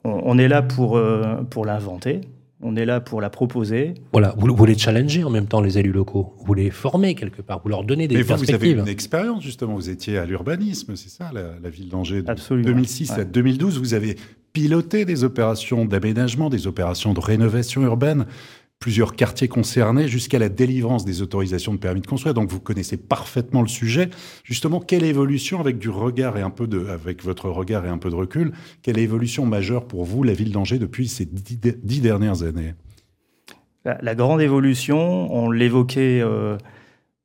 On, 0.05 0.39
est 0.39 0.49
là 0.49 0.62
pour, 0.62 0.97
euh, 0.97 1.43
pour 1.51 1.66
l'inventer. 1.66 2.22
On 2.62 2.76
est 2.76 2.85
là 2.85 3.01
pour 3.01 3.20
la 3.20 3.31
proposer. 3.31 3.95
Voilà, 4.12 4.35
vous, 4.37 4.55
voulez 4.55 4.76
challenger 4.76 5.24
en 5.24 5.31
même 5.31 5.47
temps 5.47 5.61
les 5.61 5.78
élus 5.78 5.93
locaux. 5.93 6.35
Vous 6.45 6.55
les 6.55 6.70
former 6.70 7.14
quelque 7.14 7.43
part, 7.43 7.61
vous 7.62 7.70
leur 7.70 7.85
donner 7.85 8.07
des 8.07 8.16
Mais 8.16 8.24
perspectives. 8.24 8.57
vous 8.57 8.64
avez 8.64 8.81
une 8.81 8.89
expérience 8.89 9.43
justement. 9.43 9.74
Vous 9.74 9.89
étiez 9.89 10.18
à 10.18 10.26
l'urbanisme, 10.26 10.95
c'est 10.97 11.09
ça, 11.09 11.31
la, 11.33 11.70
ville 11.70 11.89
d'Angers, 11.89 12.22
de 12.22 12.62
2006 12.62 13.12
à 13.12 13.24
2012. 13.24 13.78
Vous 13.78 13.95
avez 13.95 14.16
piloter 14.53 15.05
des 15.05 15.24
opérations 15.24 15.85
d'aménagement, 15.85 16.51
des 16.51 16.66
opérations 16.66 17.14
de 17.14 17.20
rénovation 17.20 17.83
urbaine, 17.83 18.26
plusieurs 18.81 19.14
quartiers 19.14 19.47
concernés, 19.47 20.09
jusqu'à 20.09 20.39
la 20.39 20.49
délivrance 20.49 21.05
des 21.05 21.20
autorisations 21.20 21.74
de 21.74 21.78
permis 21.78 22.01
de 22.01 22.07
construire. 22.07 22.33
Donc 22.33 22.49
vous 22.49 22.61
connaissez 22.61 22.97
parfaitement 22.97 23.61
le 23.61 23.68
sujet. 23.68 24.09
Justement, 24.43 24.81
quelle 24.81 25.05
évolution 25.05 25.61
avec 25.61 25.78
du 25.78 25.91
regard 25.91 26.39
et 26.39 26.41
un 26.41 26.49
peu 26.49 26.66
de, 26.66 26.78
votre 27.22 27.51
regard 27.51 27.85
et 27.85 27.91
un 27.91 27.99
peu 27.99 28.09
de 28.09 28.14
recul, 28.14 28.53
quelle 28.83 28.99
évolution 28.99 29.45
majeure 29.45 29.87
pour 29.87 30.05
vous, 30.05 30.22
la 30.22 30.33
ville 30.33 30.51
d'Angers, 30.51 30.78
depuis 30.78 31.09
ces 31.09 31.26
dix, 31.26 32.01
dernières 32.01 32.43
années? 32.43 32.72
La, 33.85 34.14
grande 34.14 34.41
évolution, 34.41 35.31
on 35.35 35.51
l'évoquait, 35.51 36.20
euh, 36.22 36.57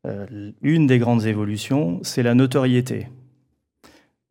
euh, 0.05 0.51
une 0.61 0.87
des 0.87 0.99
grandes 0.99 1.25
évolutions, 1.25 1.99
c'est 2.03 2.23
la 2.23 2.35
notoriété. 2.35 3.07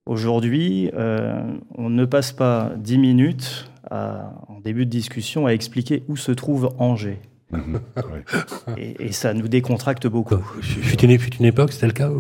Aujourd'hui, 0.07 0.91
euh, 0.93 1.41
on 1.77 1.89
ne 1.89 2.05
passe 2.05 2.33
pas 2.33 2.73
dix 2.77 2.99
minutes 2.99 3.71
en 3.91 4.61
début 4.65 4.87
de 4.87 4.91
discussion 4.91 5.47
à 5.47 5.51
expliquer 5.53 6.03
où 6.09 6.17
se 6.17 6.33
trouve 6.33 6.75
Angers. 6.79 7.21
Mhm. 7.53 7.81
et, 8.77 9.13
ça 9.13 9.33
nous 9.35 9.49
décontracte 9.49 10.07
beaucoup. 10.07 10.37
Fut 10.61 11.01
une, 11.05 11.19
une 11.39 11.47
époque, 11.47 11.73
c'était 11.73 11.87
le 11.87 11.93
cas 11.93 12.11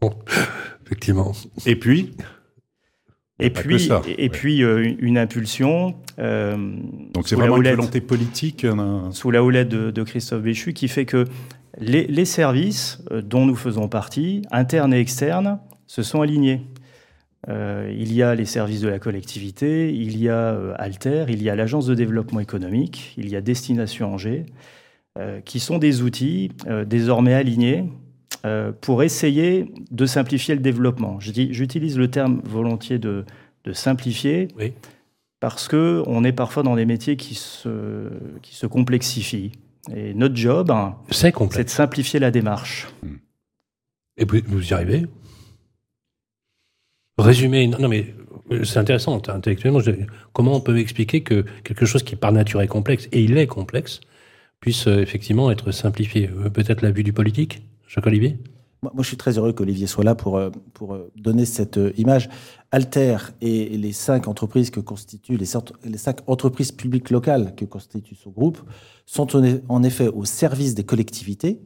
Bon, 0.00 0.12
effectivement. 0.84 1.32
Et 1.64 1.76
puis? 1.76 2.14
Et 3.38 3.50
puis, 3.50 3.88
et 4.06 4.28
puis 4.28 4.62
euh, 4.62 4.94
une 4.98 5.18
impulsion. 5.18 5.94
Euh, 6.18 6.56
Donc 7.12 7.28
c'est 7.28 7.36
vraiment 7.36 7.56
une 7.56 7.68
volonté 7.68 8.00
politique. 8.00 8.66
Sous 9.10 9.30
la 9.30 9.42
houlette 9.42 9.68
de, 9.68 10.02
Christophe 10.02 10.42
Béchu, 10.42 10.72
qui 10.72 10.88
fait 10.88 11.04
que 11.04 11.24
les, 11.78 12.06
les 12.06 12.24
services 12.24 13.02
dont 13.10 13.44
nous 13.44 13.56
faisons 13.56 13.88
partie, 13.88 14.42
internes 14.50 14.94
et 14.94 15.00
externes, 15.00 15.58
se 15.86 16.02
sont 16.02 16.22
alignés. 16.22 16.62
Il 17.48 18.12
y 18.12 18.22
a 18.22 18.34
les 18.34 18.44
services 18.44 18.80
de 18.80 18.88
la 18.88 18.98
collectivité, 18.98 19.94
il 19.94 20.18
y 20.18 20.28
a 20.28 20.74
Alter, 20.74 21.26
il 21.28 21.42
y 21.42 21.50
a 21.50 21.54
l'Agence 21.54 21.86
de 21.86 21.94
développement 21.94 22.40
économique, 22.40 23.14
il 23.16 23.28
y 23.28 23.36
a 23.36 23.40
Destination 23.40 24.14
Angers, 24.14 24.46
qui 25.44 25.60
sont 25.60 25.78
des 25.78 26.02
outils 26.02 26.50
désormais 26.86 27.34
alignés 27.34 27.84
pour 28.80 29.04
essayer 29.04 29.72
de 29.90 30.06
simplifier 30.06 30.54
le 30.56 30.60
développement. 30.60 31.20
J'utilise 31.20 31.96
le 31.96 32.10
terme 32.10 32.40
volontiers 32.44 32.98
de, 32.98 33.24
de 33.64 33.72
simplifier. 33.72 34.48
Oui 34.58 34.72
parce 35.40 35.68
qu'on 35.68 36.24
est 36.24 36.32
parfois 36.32 36.62
dans 36.62 36.76
des 36.76 36.86
métiers 36.86 37.16
qui 37.16 37.34
se, 37.34 38.08
qui 38.42 38.54
se 38.54 38.66
complexifient. 38.66 39.52
Et 39.94 40.14
notre 40.14 40.36
job, 40.36 40.70
hein, 40.70 40.96
c'est 41.10 41.32
de 41.64 41.68
simplifier 41.68 42.18
la 42.18 42.30
démarche. 42.30 42.88
Et 44.16 44.24
vous, 44.24 44.38
vous 44.46 44.68
y 44.68 44.72
arrivez? 44.72 45.06
Résumer, 47.18 47.66
non 47.66 47.88
mais 47.88 48.14
c'est 48.64 48.78
intéressant 48.78 49.20
intellectuellement. 49.28 49.80
Comment 50.32 50.54
on 50.54 50.60
peut 50.60 50.78
expliquer 50.78 51.22
que 51.22 51.44
quelque 51.64 51.86
chose 51.86 52.02
qui 52.02 52.16
par 52.16 52.32
nature 52.32 52.60
est 52.62 52.68
complexe, 52.68 53.08
et 53.12 53.22
il 53.22 53.36
est 53.36 53.46
complexe, 53.46 54.00
puisse 54.60 54.86
euh, 54.86 55.00
effectivement 55.00 55.50
être 55.50 55.72
simplifié? 55.72 56.28
Euh, 56.28 56.50
Peut-être 56.50 56.82
la 56.82 56.90
vue 56.90 57.02
du 57.02 57.12
politique 57.12 57.62
Jacques 57.88 58.06
Olivier 58.06 58.38
moi, 58.82 59.02
je 59.02 59.08
suis 59.08 59.16
très 59.16 59.38
heureux 59.38 59.52
qu'Olivier 59.52 59.86
soit 59.86 60.04
là 60.04 60.14
pour, 60.14 60.36
euh, 60.36 60.50
pour 60.74 60.94
euh, 60.94 61.10
donner 61.16 61.44
cette 61.44 61.78
euh, 61.78 61.92
image. 61.96 62.28
Alter 62.70 63.16
et 63.40 63.76
les 63.76 63.92
cinq 63.92 64.28
entreprises 64.28 64.70
que 64.70 64.80
constituent, 64.80 65.36
les, 65.36 65.46
les 65.84 65.98
cinq 65.98 66.18
entreprises 66.26 66.72
publiques 66.72 67.10
locales 67.10 67.54
que 67.54 67.64
constitue 67.64 68.14
ce 68.14 68.28
groupe, 68.28 68.58
sont 69.06 69.28
en 69.68 69.82
effet 69.82 70.08
au 70.08 70.24
service 70.24 70.74
des 70.74 70.84
collectivités, 70.84 71.60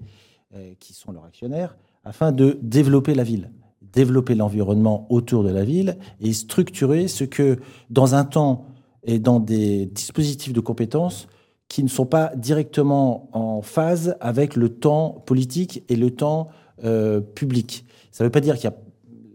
qui 0.81 0.95
sont 0.95 1.13
leurs 1.13 1.25
actionnaires, 1.25 1.77
afin 2.05 2.33
de 2.33 2.59
développer 2.61 3.15
la 3.15 3.23
ville, 3.23 3.51
développer 3.93 4.35
l'environnement 4.35 5.07
autour 5.11 5.45
de 5.45 5.51
la 5.51 5.65
ville 5.65 5.99
et 6.21 6.33
structurer 6.33 7.09
ce 7.09 7.25
que, 7.25 7.59
dans 7.91 8.15
un 8.15 8.25
temps 8.25 8.67
et 9.05 9.19
dans 9.19 9.41
des 9.41 9.87
dispositifs 9.87 10.53
de 10.53 10.61
compétences, 10.61 11.29
qui 11.69 11.85
ne 11.85 11.89
sont 11.89 12.07
pas 12.07 12.33
directement 12.37 13.29
en 13.33 13.63
phase 13.63 14.17
avec 14.21 14.57
le 14.57 14.69
temps 14.69 15.23
politique 15.25 15.85
et 15.89 15.97
le 15.97 16.11
temps 16.11 16.49
euh, 16.85 17.21
public. 17.21 17.85
Ça 18.11 18.25
ne 18.25 18.27
veut 18.27 18.33
pas 18.33 18.41
dire 18.41 18.57
qu'il 18.57 18.65
y 18.65 18.73
a 18.73 18.77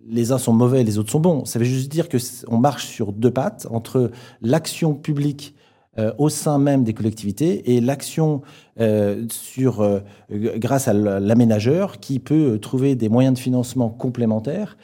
les 0.07 0.31
uns 0.31 0.37
sont 0.37 0.53
mauvais, 0.53 0.83
les 0.83 0.97
autres 0.99 1.11
sont 1.11 1.19
bons. 1.19 1.45
Ça 1.45 1.59
veut 1.59 1.65
juste 1.65 1.91
dire 1.91 2.09
que 2.09 2.17
on 2.47 2.57
marche 2.57 2.85
sur 2.85 3.11
deux 3.11 3.31
pattes 3.31 3.67
entre 3.71 4.11
l'action 4.41 4.93
publique 4.93 5.54
euh, 5.97 6.11
au 6.17 6.27
sein 6.27 6.59
même 6.59 6.83
des 6.83 6.93
collectivités 6.93 7.73
et 7.73 7.79
l'action 7.79 8.41
euh, 8.81 9.23
sur 9.29 9.79
euh, 9.79 10.01
grâce 10.29 10.89
à 10.89 10.93
l'aménageur 10.93 12.01
qui 12.01 12.19
peut 12.19 12.59
trouver 12.59 12.95
des 12.95 13.07
moyens 13.07 13.35
de 13.35 13.39
financement 13.39 13.89
complémentaires 13.89 14.77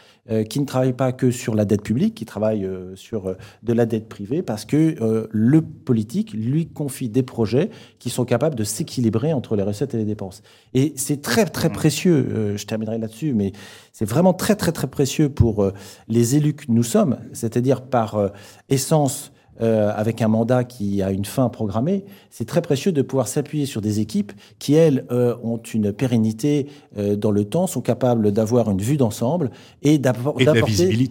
qui 0.49 0.61
ne 0.61 0.65
travaille 0.65 0.93
pas 0.93 1.11
que 1.11 1.29
sur 1.29 1.55
la 1.55 1.65
dette 1.65 1.81
publique, 1.81 2.13
qui 2.13 2.25
travaille 2.25 2.69
sur 2.95 3.35
de 3.63 3.73
la 3.73 3.85
dette 3.85 4.07
privée 4.07 4.43
parce 4.43 4.63
que 4.63 5.27
le 5.29 5.61
politique 5.61 6.31
lui 6.31 6.67
confie 6.67 7.09
des 7.09 7.23
projets 7.23 7.69
qui 7.99 8.09
sont 8.09 8.23
capables 8.23 8.55
de 8.55 8.63
s'équilibrer 8.63 9.33
entre 9.33 9.57
les 9.57 9.63
recettes 9.63 9.93
et 9.93 9.97
les 9.97 10.05
dépenses. 10.05 10.41
Et 10.73 10.93
c'est 10.95 11.21
très 11.21 11.45
très 11.45 11.69
précieux, 11.69 12.55
je 12.55 12.65
terminerai 12.65 12.99
là-dessus, 12.99 13.33
mais 13.33 13.51
c'est 13.91 14.05
vraiment 14.05 14.33
très 14.33 14.55
très 14.55 14.71
très 14.71 14.87
précieux 14.87 15.27
pour 15.27 15.69
les 16.07 16.35
élus 16.37 16.53
que 16.53 16.65
nous 16.69 16.83
sommes, 16.83 17.17
c'est-à-dire 17.33 17.81
par 17.81 18.31
essence 18.69 19.33
euh, 19.61 19.91
avec 19.95 20.21
un 20.21 20.27
mandat 20.27 20.63
qui 20.63 21.03
a 21.03 21.11
une 21.11 21.25
fin 21.25 21.49
programmée, 21.49 22.03
c'est 22.29 22.45
très 22.45 22.61
précieux 22.61 22.91
de 22.91 23.01
pouvoir 23.01 23.27
s'appuyer 23.27 23.65
sur 23.65 23.81
des 23.81 23.99
équipes 23.99 24.31
qui, 24.57 24.73
elles, 24.73 25.05
euh, 25.11 25.35
ont 25.43 25.57
une 25.57 25.93
pérennité 25.93 26.67
euh, 26.97 27.15
dans 27.15 27.31
le 27.31 27.45
temps, 27.45 27.67
sont 27.67 27.81
capables 27.81 28.31
d'avoir 28.31 28.71
une 28.71 28.81
vue 28.81 28.97
d'ensemble 28.97 29.51
et 29.83 29.99
d'apporter 29.99 30.39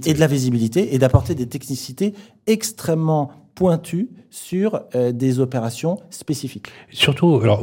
et, 0.05 0.15
de 0.15 0.21
la 0.21 0.27
visibilité 0.27 0.95
et 0.95 0.99
d'apporter 0.99 1.35
des 1.37 1.47
technicités 1.47 2.15
extrêmement 2.47 3.31
pointues 3.55 4.09
sur 4.31 4.81
des 5.13 5.39
opérations 5.39 5.99
spécifiques. 6.09 6.69
Surtout, 6.93 7.41
alors 7.43 7.63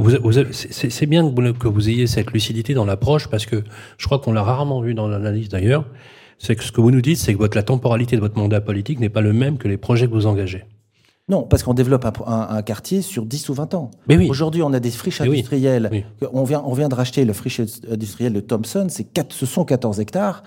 c'est 0.51 1.05
bien 1.05 1.31
que 1.53 1.67
vous 1.67 1.89
ayez 1.89 2.05
cette 2.07 2.31
lucidité 2.31 2.73
dans 2.73 2.85
l'approche 2.85 3.29
parce 3.29 3.45
que 3.45 3.63
je 3.97 4.05
crois 4.05 4.19
qu'on 4.19 4.31
l'a 4.31 4.43
rarement 4.43 4.81
vu 4.81 4.93
dans 4.93 5.07
l'analyse 5.07 5.49
d'ailleurs. 5.49 5.85
C'est 6.39 6.55
que 6.55 6.63
ce 6.63 6.71
que 6.71 6.81
vous 6.81 6.91
nous 6.91 7.01
dites, 7.01 7.17
c'est 7.17 7.33
que 7.33 7.39
votre, 7.39 7.57
la 7.57 7.63
temporalité 7.63 8.15
de 8.15 8.21
votre 8.21 8.37
mandat 8.37 8.61
politique 8.61 8.99
n'est 8.99 9.09
pas 9.09 9.21
le 9.21 9.33
même 9.33 9.57
que 9.57 9.67
les 9.67 9.77
projets 9.77 10.07
que 10.07 10.13
vous 10.13 10.27
engagez. 10.27 10.63
Non, 11.29 11.43
parce 11.43 11.63
qu'on 11.63 11.73
développe 11.73 12.05
un, 12.25 12.61
quartier 12.61 13.01
sur 13.01 13.25
10 13.25 13.49
ou 13.49 13.53
20 13.53 13.73
ans. 13.73 13.91
Mais 14.07 14.15
oui. 14.15 14.29
Aujourd'hui, 14.29 14.61
on 14.63 14.71
a 14.71 14.79
des 14.79 14.91
friches 14.91 15.19
industrielles. 15.19 16.05
On, 16.31 16.43
vient, 16.43 16.63
on 16.65 16.73
vient 16.73 16.87
de 16.87 16.95
racheter 16.95 17.25
le 17.25 17.33
friche 17.33 17.59
industriel 17.59 18.31
de 18.31 18.39
Thomson. 18.39 18.87
Quatre, 19.13 19.33
ce 19.33 19.45
sont 19.45 19.65
14 19.65 19.99
hectares. 19.99 20.43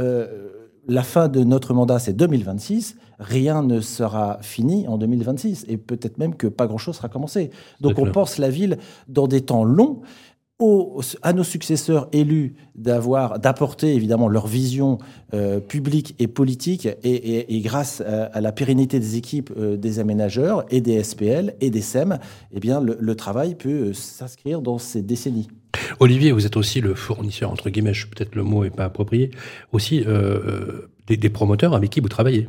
Euh, 0.00 0.48
la 0.88 1.04
fin 1.04 1.28
de 1.28 1.44
notre 1.44 1.72
mandat, 1.72 2.00
c'est 2.00 2.14
2026. 2.14 2.96
Rien 3.20 3.62
ne 3.62 3.80
sera 3.80 4.38
fini 4.42 4.88
en 4.88 4.98
2026. 4.98 5.66
Et 5.68 5.76
peut-être 5.76 6.18
même 6.18 6.34
que 6.34 6.48
pas 6.48 6.66
grand-chose 6.66 6.96
sera 6.96 7.08
commencé. 7.08 7.50
Donc 7.80 7.98
on 7.98 8.10
pense 8.10 8.38
la 8.38 8.50
ville 8.50 8.78
dans 9.06 9.28
des 9.28 9.42
temps 9.42 9.62
longs 9.62 10.02
à 11.22 11.32
nos 11.32 11.42
successeurs 11.42 12.08
élus 12.12 12.54
d'avoir, 12.76 13.40
d'apporter 13.40 13.94
évidemment 13.94 14.28
leur 14.28 14.46
vision 14.46 14.98
euh, 15.32 15.58
publique 15.58 16.14
et 16.20 16.28
politique, 16.28 16.88
et, 17.02 17.60
grâce 17.60 18.00
à, 18.00 18.40
la 18.40 18.52
pérennité 18.52 19.00
des 19.00 19.16
équipes 19.16 19.50
euh, 19.56 19.76
des 19.76 19.98
aménageurs 19.98 20.64
et 20.70 20.80
des 20.80 21.02
SPL 21.02 21.54
et 21.60 21.70
des 21.70 21.80
SEM, 21.80 22.18
eh 22.52 22.60
bien 22.60 22.80
le, 22.80 23.14
travail 23.16 23.56
peut 23.56 23.88
euh, 23.88 23.92
s'inscrire 23.92 24.62
dans 24.62 24.78
ces 24.78 25.02
décennies. 25.02 25.48
Olivier, 25.98 26.30
vous 26.30 26.46
êtes 26.46 26.56
aussi 26.56 26.80
le 26.80 26.94
fournisseur, 26.94 27.50
entre 27.50 27.68
guillemets, 27.68 27.92
peut-être 27.92 28.36
le 28.36 28.44
mot 28.44 28.62
n'est 28.62 28.70
pas 28.70 28.84
approprié, 28.84 29.32
aussi 29.72 30.04
des, 31.08 31.16
des 31.16 31.30
promoteurs 31.30 31.74
avec 31.74 31.90
qui 31.90 32.00
vous 32.00 32.08
travaillez. 32.08 32.48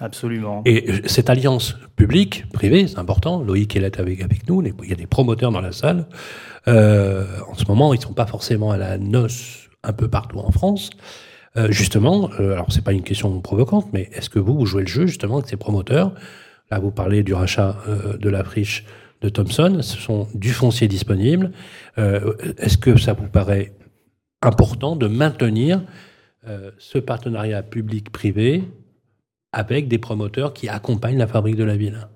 Absolument. 0.00 0.62
Et 0.64 1.06
cette 1.06 1.28
alliance 1.28 1.76
publique-privée, 1.96 2.88
c'est 2.88 2.98
important. 2.98 3.42
Loïc 3.42 3.76
est 3.76 3.80
là 3.80 3.90
avec, 3.98 4.48
nous. 4.48 4.62
Il 4.62 4.88
y 4.88 4.92
a 4.92 4.96
des 4.96 5.06
promoteurs 5.06 5.52
dans 5.52 5.60
la 5.60 5.72
salle. 5.72 6.06
Euh, 6.68 7.26
en 7.48 7.54
ce 7.54 7.64
moment, 7.66 7.92
ils 7.92 7.98
ne 7.98 8.02
sont 8.02 8.14
pas 8.14 8.26
forcément 8.26 8.70
à 8.70 8.78
la 8.78 8.96
noce 8.96 9.68
un 9.82 9.92
peu 9.92 10.08
partout 10.08 10.38
en 10.38 10.50
France. 10.50 10.90
Euh, 11.56 11.70
justement, 11.70 12.30
euh, 12.38 12.52
alors 12.52 12.66
c'est 12.70 12.84
pas 12.84 12.92
une 12.92 13.02
question 13.02 13.40
provocante, 13.40 13.88
mais 13.92 14.08
est-ce 14.12 14.30
que 14.30 14.38
vous, 14.38 14.54
vous 14.54 14.66
jouez 14.66 14.82
le 14.82 14.88
jeu 14.88 15.06
justement 15.06 15.36
avec 15.36 15.48
ces 15.48 15.56
promoteurs? 15.56 16.14
Là, 16.70 16.78
vous 16.78 16.92
parlez 16.92 17.22
du 17.22 17.34
rachat 17.34 17.76
euh, 17.88 18.16
de 18.16 18.28
la 18.28 18.44
friche 18.44 18.84
de 19.20 19.28
Thomson. 19.28 19.78
Ce 19.82 19.98
sont 19.98 20.28
du 20.34 20.50
foncier 20.50 20.86
disponible. 20.86 21.50
Euh, 21.98 22.34
est-ce 22.58 22.78
que 22.78 22.96
ça 22.96 23.14
vous 23.14 23.26
paraît 23.26 23.74
important 24.42 24.96
de 24.96 25.06
maintenir 25.06 25.82
ce 26.78 26.98
partenariat 26.98 27.62
public-privé 27.62 28.64
avec 29.52 29.88
des 29.88 29.98
promoteurs 29.98 30.52
qui 30.52 30.68
accompagnent 30.68 31.18
la 31.18 31.26
fabrique 31.26 31.56
de 31.56 31.64
la 31.64 31.76
ville 31.76 32.08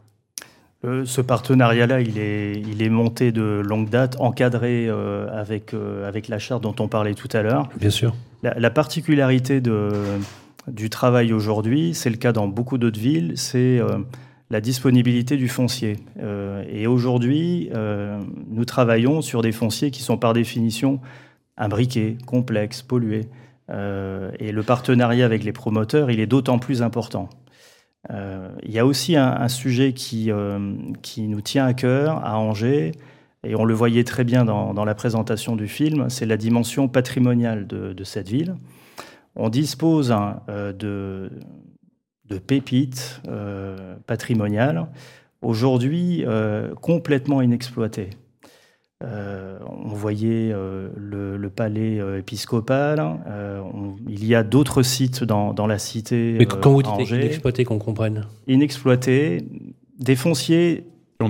euh, 0.84 1.04
ce 1.06 1.20
partenariat-là, 1.20 2.00
il 2.00 2.18
est, 2.18 2.52
il 2.52 2.82
est 2.82 2.88
monté 2.88 3.32
de 3.32 3.62
longue 3.64 3.88
date, 3.88 4.16
encadré 4.20 4.86
euh, 4.86 5.26
avec, 5.32 5.72
euh, 5.72 6.06
avec 6.06 6.28
la 6.28 6.38
charte 6.38 6.62
dont 6.62 6.74
on 6.78 6.88
parlait 6.88 7.14
tout 7.14 7.28
à 7.32 7.42
l'heure. 7.42 7.70
Bien 7.78 7.90
sûr. 7.90 8.14
La, 8.42 8.70
particularité 8.70 9.62
de, 9.62 9.90
du 10.68 10.90
travail 10.90 11.32
aujourd'hui, 11.32 11.94
c'est 11.94 12.10
le 12.10 12.16
cas 12.16 12.32
dans 12.32 12.46
beaucoup 12.46 12.76
d'autres 12.76 13.00
villes, 13.00 13.32
c'est 13.36 13.80
la 14.50 14.60
disponibilité 14.60 15.38
du 15.38 15.48
foncier. 15.48 15.96
et 16.70 16.86
aujourd'hui, 16.86 17.70
nous 18.50 18.64
travaillons 18.66 19.22
sur 19.22 19.40
des 19.40 19.52
fonciers 19.52 19.90
qui 19.90 20.02
sont 20.02 20.18
par 20.18 20.34
définition 20.34 21.00
imbriqués, 21.56 22.18
complexes, 22.26 22.82
pollués. 22.82 23.30
Euh, 23.70 24.30
et 24.38 24.52
le 24.52 24.62
partenariat 24.62 25.24
avec 25.24 25.44
les 25.44 25.52
promoteurs, 25.52 26.10
il 26.10 26.20
est 26.20 26.26
d'autant 26.26 26.58
plus 26.58 26.82
important. 26.82 27.28
Euh, 28.10 28.50
il 28.62 28.72
y 28.72 28.78
a 28.78 28.84
aussi 28.84 29.16
un, 29.16 29.48
sujet 29.48 29.94
qui, 29.94 30.30
euh, 30.30 30.74
qui 31.00 31.22
nous 31.22 31.40
tient 31.40 31.64
à 31.64 31.72
cœur 31.72 32.24
à 32.24 32.38
Angers, 32.38 32.92
et 33.44 33.54
on 33.56 33.64
le 33.64 33.74
voyait 33.74 34.04
très 34.04 34.24
bien 34.24 34.44
dans, 34.44 34.84
la 34.84 34.94
présentation 34.94 35.56
du 35.56 35.68
film, 35.68 36.08
c'est 36.08 36.26
la 36.26 36.36
dimension 36.36 36.88
patrimoniale 36.88 37.66
de, 37.66 38.04
cette 38.04 38.28
ville. 38.28 38.56
On 39.36 39.48
dispose 39.48 40.12
hein, 40.12 40.40
de, 40.48 41.30
de, 42.26 42.38
pépites 42.38 43.20
patrimoniales, 44.06 44.86
aujourd'hui 45.42 46.24
complètement 46.80 47.42
inexploitées. 47.42 48.10
Euh, 49.04 49.58
on 49.66 49.94
voyait 49.94 50.50
euh, 50.52 50.88
le, 50.96 51.50
palais 51.50 52.00
euh, 52.00 52.18
épiscopal. 52.18 53.02
il 54.08 54.24
y 54.24 54.34
a 54.34 54.42
d'autres 54.42 54.82
sites 54.82 55.24
dans, 55.24 55.66
la 55.66 55.78
cité. 55.78 56.36
Mais 56.38 56.46
quand 56.46 56.72
vous 56.72 56.82
dites 56.82 57.10
inexploité, 57.10 57.64
qu'on 57.64 57.78
comprenne 57.78 58.26
Inexploité, 58.46 59.46
des 59.98 60.16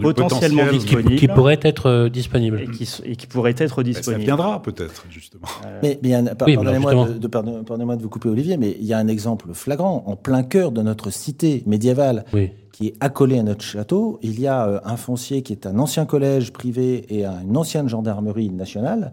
potentiellement 0.00 0.70
disponibles. 0.70 1.16
Qui, 1.16 1.28
pourraient 1.28 1.60
être 1.62 2.08
disponibles. 2.08 2.64
Et 3.04 3.16
qui, 3.16 3.26
pourraient 3.26 3.54
être 3.56 3.82
disponibles. 3.82 4.22
ça 4.22 4.26
viendra 4.26 4.62
peut-être, 4.62 5.06
justement. 5.10 5.46
mais, 5.82 5.98
pardonnez-moi 6.38 7.06
de, 7.06 7.96
de, 7.96 8.02
vous 8.02 8.08
couper, 8.08 8.28
Olivier, 8.28 8.56
mais 8.56 8.76
il 8.78 8.86
y 8.86 8.92
a 8.92 8.98
un 8.98 9.08
exemple 9.08 9.48
flagrant. 9.52 10.04
En 10.06 10.16
plein 10.16 10.42
cœur 10.42 10.72
de 10.72 10.82
notre 10.82 11.10
cité 11.10 11.62
médiévale, 11.66 12.24
oui 12.32 12.50
qui 12.74 12.88
est 12.88 12.96
accolé 12.98 13.38
à 13.38 13.44
notre 13.44 13.62
château. 13.62 14.18
Il 14.22 14.40
y 14.40 14.48
a 14.48 14.66
euh, 14.66 14.80
un 14.84 14.96
foncier 14.96 15.42
qui 15.42 15.52
est 15.52 15.64
un 15.64 15.78
ancien 15.78 16.06
collège 16.06 16.52
privé 16.52 17.06
et 17.08 17.24
une 17.24 17.56
ancienne 17.56 17.88
gendarmerie 17.88 18.50
nationale 18.50 19.12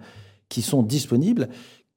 qui 0.50 0.64
sont 0.64 0.82
disponibles 0.82 1.48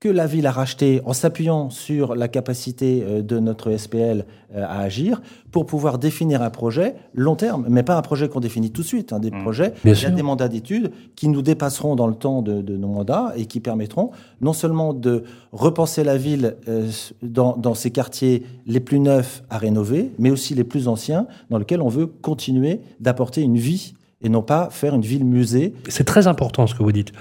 que 0.05 0.11
la 0.11 0.27
ville 0.27 0.47
a 0.47 0.51
racheté 0.53 1.01
en 1.07 1.15
s'appuyant 1.15 1.71
sur 1.71 2.15
la 2.15 2.29
capacité 2.29 3.03
euh, 3.03 3.23
de 3.23 3.39
notre 3.39 3.75
SPL 3.75 4.27
euh, 4.55 4.63
à 4.63 4.81
agir 4.81 5.23
pour 5.51 5.65
pouvoir 5.65 5.99
définir 5.99 6.43
un 6.43 6.51
projet 6.51 6.95
long 7.15 7.37
terme, 7.37 7.65
mais 7.71 7.83
pas 7.83 7.97
un 7.97 8.03
projet 8.03 8.29
qu'on 8.29 8.41
définit 8.41 8.71
tout 8.71 8.83
de 8.83 8.87
suite, 8.87 9.15
hein, 9.15 9.19
des 9.19 9.31
Mmh. 9.31 9.41
projets, 9.41 9.71
Bien 9.71 9.79
il 9.85 9.89
y 9.89 9.93
a 9.93 9.95
sûr. 9.95 10.11
des 10.11 10.23
mandats 10.23 10.49
d'études 10.49 10.91
qui 11.17 11.29
nous 11.29 11.41
dépasseront 11.41 11.97
dans 11.97 12.07
le 12.07 12.15
temps 12.17 12.43
de, 12.43 12.61
de 12.61 12.77
nos 12.77 12.89
mandats 12.89 13.33
et 13.35 13.47
qui 13.47 13.61
permettront 13.61 14.11
non 14.43 14.53
seulement 14.53 14.93
de 14.93 15.25
repenser 15.53 16.05
la 16.05 16.19
ville 16.19 16.57
euh, 16.69 16.87
dans, 17.23 17.57
dans 17.57 17.73
ses 17.73 17.91
quartiers 17.91 18.43
les 18.67 18.81
plus 18.81 19.01
neufs 19.01 19.43
à 19.49 19.57
rénover, 19.57 20.11
mais 20.19 20.31
aussi 20.31 20.55
les 20.55 20.65
plus 20.65 20.87
anciens 20.87 21.27
dans 21.49 21.57
lesquels 21.57 21.81
on 21.81 21.89
veut 21.89 22.07
continuer 22.09 22.81
d'apporter 23.01 23.41
une 23.41 23.57
vie 23.57 23.95
et 24.25 24.29
non 24.29 24.43
pas 24.43 24.69
faire 24.71 24.95
une 24.95 25.03
ville 25.03 25.25
musée. 25.25 25.75
C'est 25.89 26.05
très 26.05 26.27
important 26.27 26.67
ce 26.67 26.75
que 26.75 26.83
vous 26.83 26.93
dites. 26.93 27.13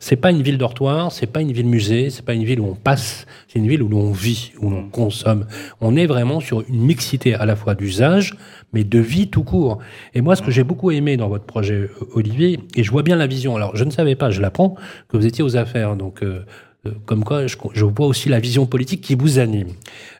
C'est 0.00 0.16
pas 0.16 0.30
une 0.30 0.42
ville 0.42 0.58
dortoir, 0.58 1.12
c'est 1.12 1.26
pas 1.26 1.40
une 1.40 1.52
ville 1.52 1.66
musée, 1.66 2.10
c'est 2.10 2.24
pas 2.24 2.34
une 2.34 2.44
ville 2.44 2.60
où 2.60 2.66
on 2.66 2.74
passe, 2.74 3.26
c'est 3.48 3.58
une 3.58 3.68
ville 3.68 3.82
où 3.82 3.88
l'on 3.88 4.10
vit, 4.12 4.52
où 4.60 4.70
l'on 4.70 4.88
consomme. 4.88 5.46
On 5.80 5.96
est 5.96 6.06
vraiment 6.06 6.40
sur 6.40 6.64
une 6.68 6.80
mixité 6.80 7.34
à 7.34 7.46
la 7.46 7.56
fois 7.56 7.74
d'usage, 7.74 8.36
mais 8.72 8.84
de 8.84 8.98
vie 8.98 9.28
tout 9.28 9.42
court. 9.42 9.78
Et 10.14 10.20
moi, 10.20 10.36
ce 10.36 10.42
que 10.42 10.50
j'ai 10.50 10.64
beaucoup 10.64 10.90
aimé 10.90 11.16
dans 11.16 11.28
votre 11.28 11.44
projet, 11.44 11.74
euh, 11.74 11.88
Olivier, 12.14 12.60
et 12.74 12.82
je 12.82 12.90
vois 12.90 13.02
bien 13.02 13.16
la 13.16 13.26
vision. 13.26 13.56
Alors, 13.56 13.74
je 13.76 13.84
ne 13.84 13.90
savais 13.90 14.16
pas, 14.16 14.30
je 14.30 14.40
l'apprends, 14.40 14.76
que 15.08 15.16
vous 15.16 15.26
étiez 15.26 15.44
aux 15.44 15.56
affaires, 15.56 15.96
donc. 15.96 16.22
euh, 16.22 16.44
euh, 16.86 16.90
comme 17.04 17.24
quoi, 17.24 17.46
je, 17.46 17.84
vois 17.84 18.06
aussi 18.06 18.28
la 18.28 18.38
vision 18.38 18.66
politique 18.66 19.00
qui 19.00 19.16
vous 19.16 19.38
anime. 19.40 19.70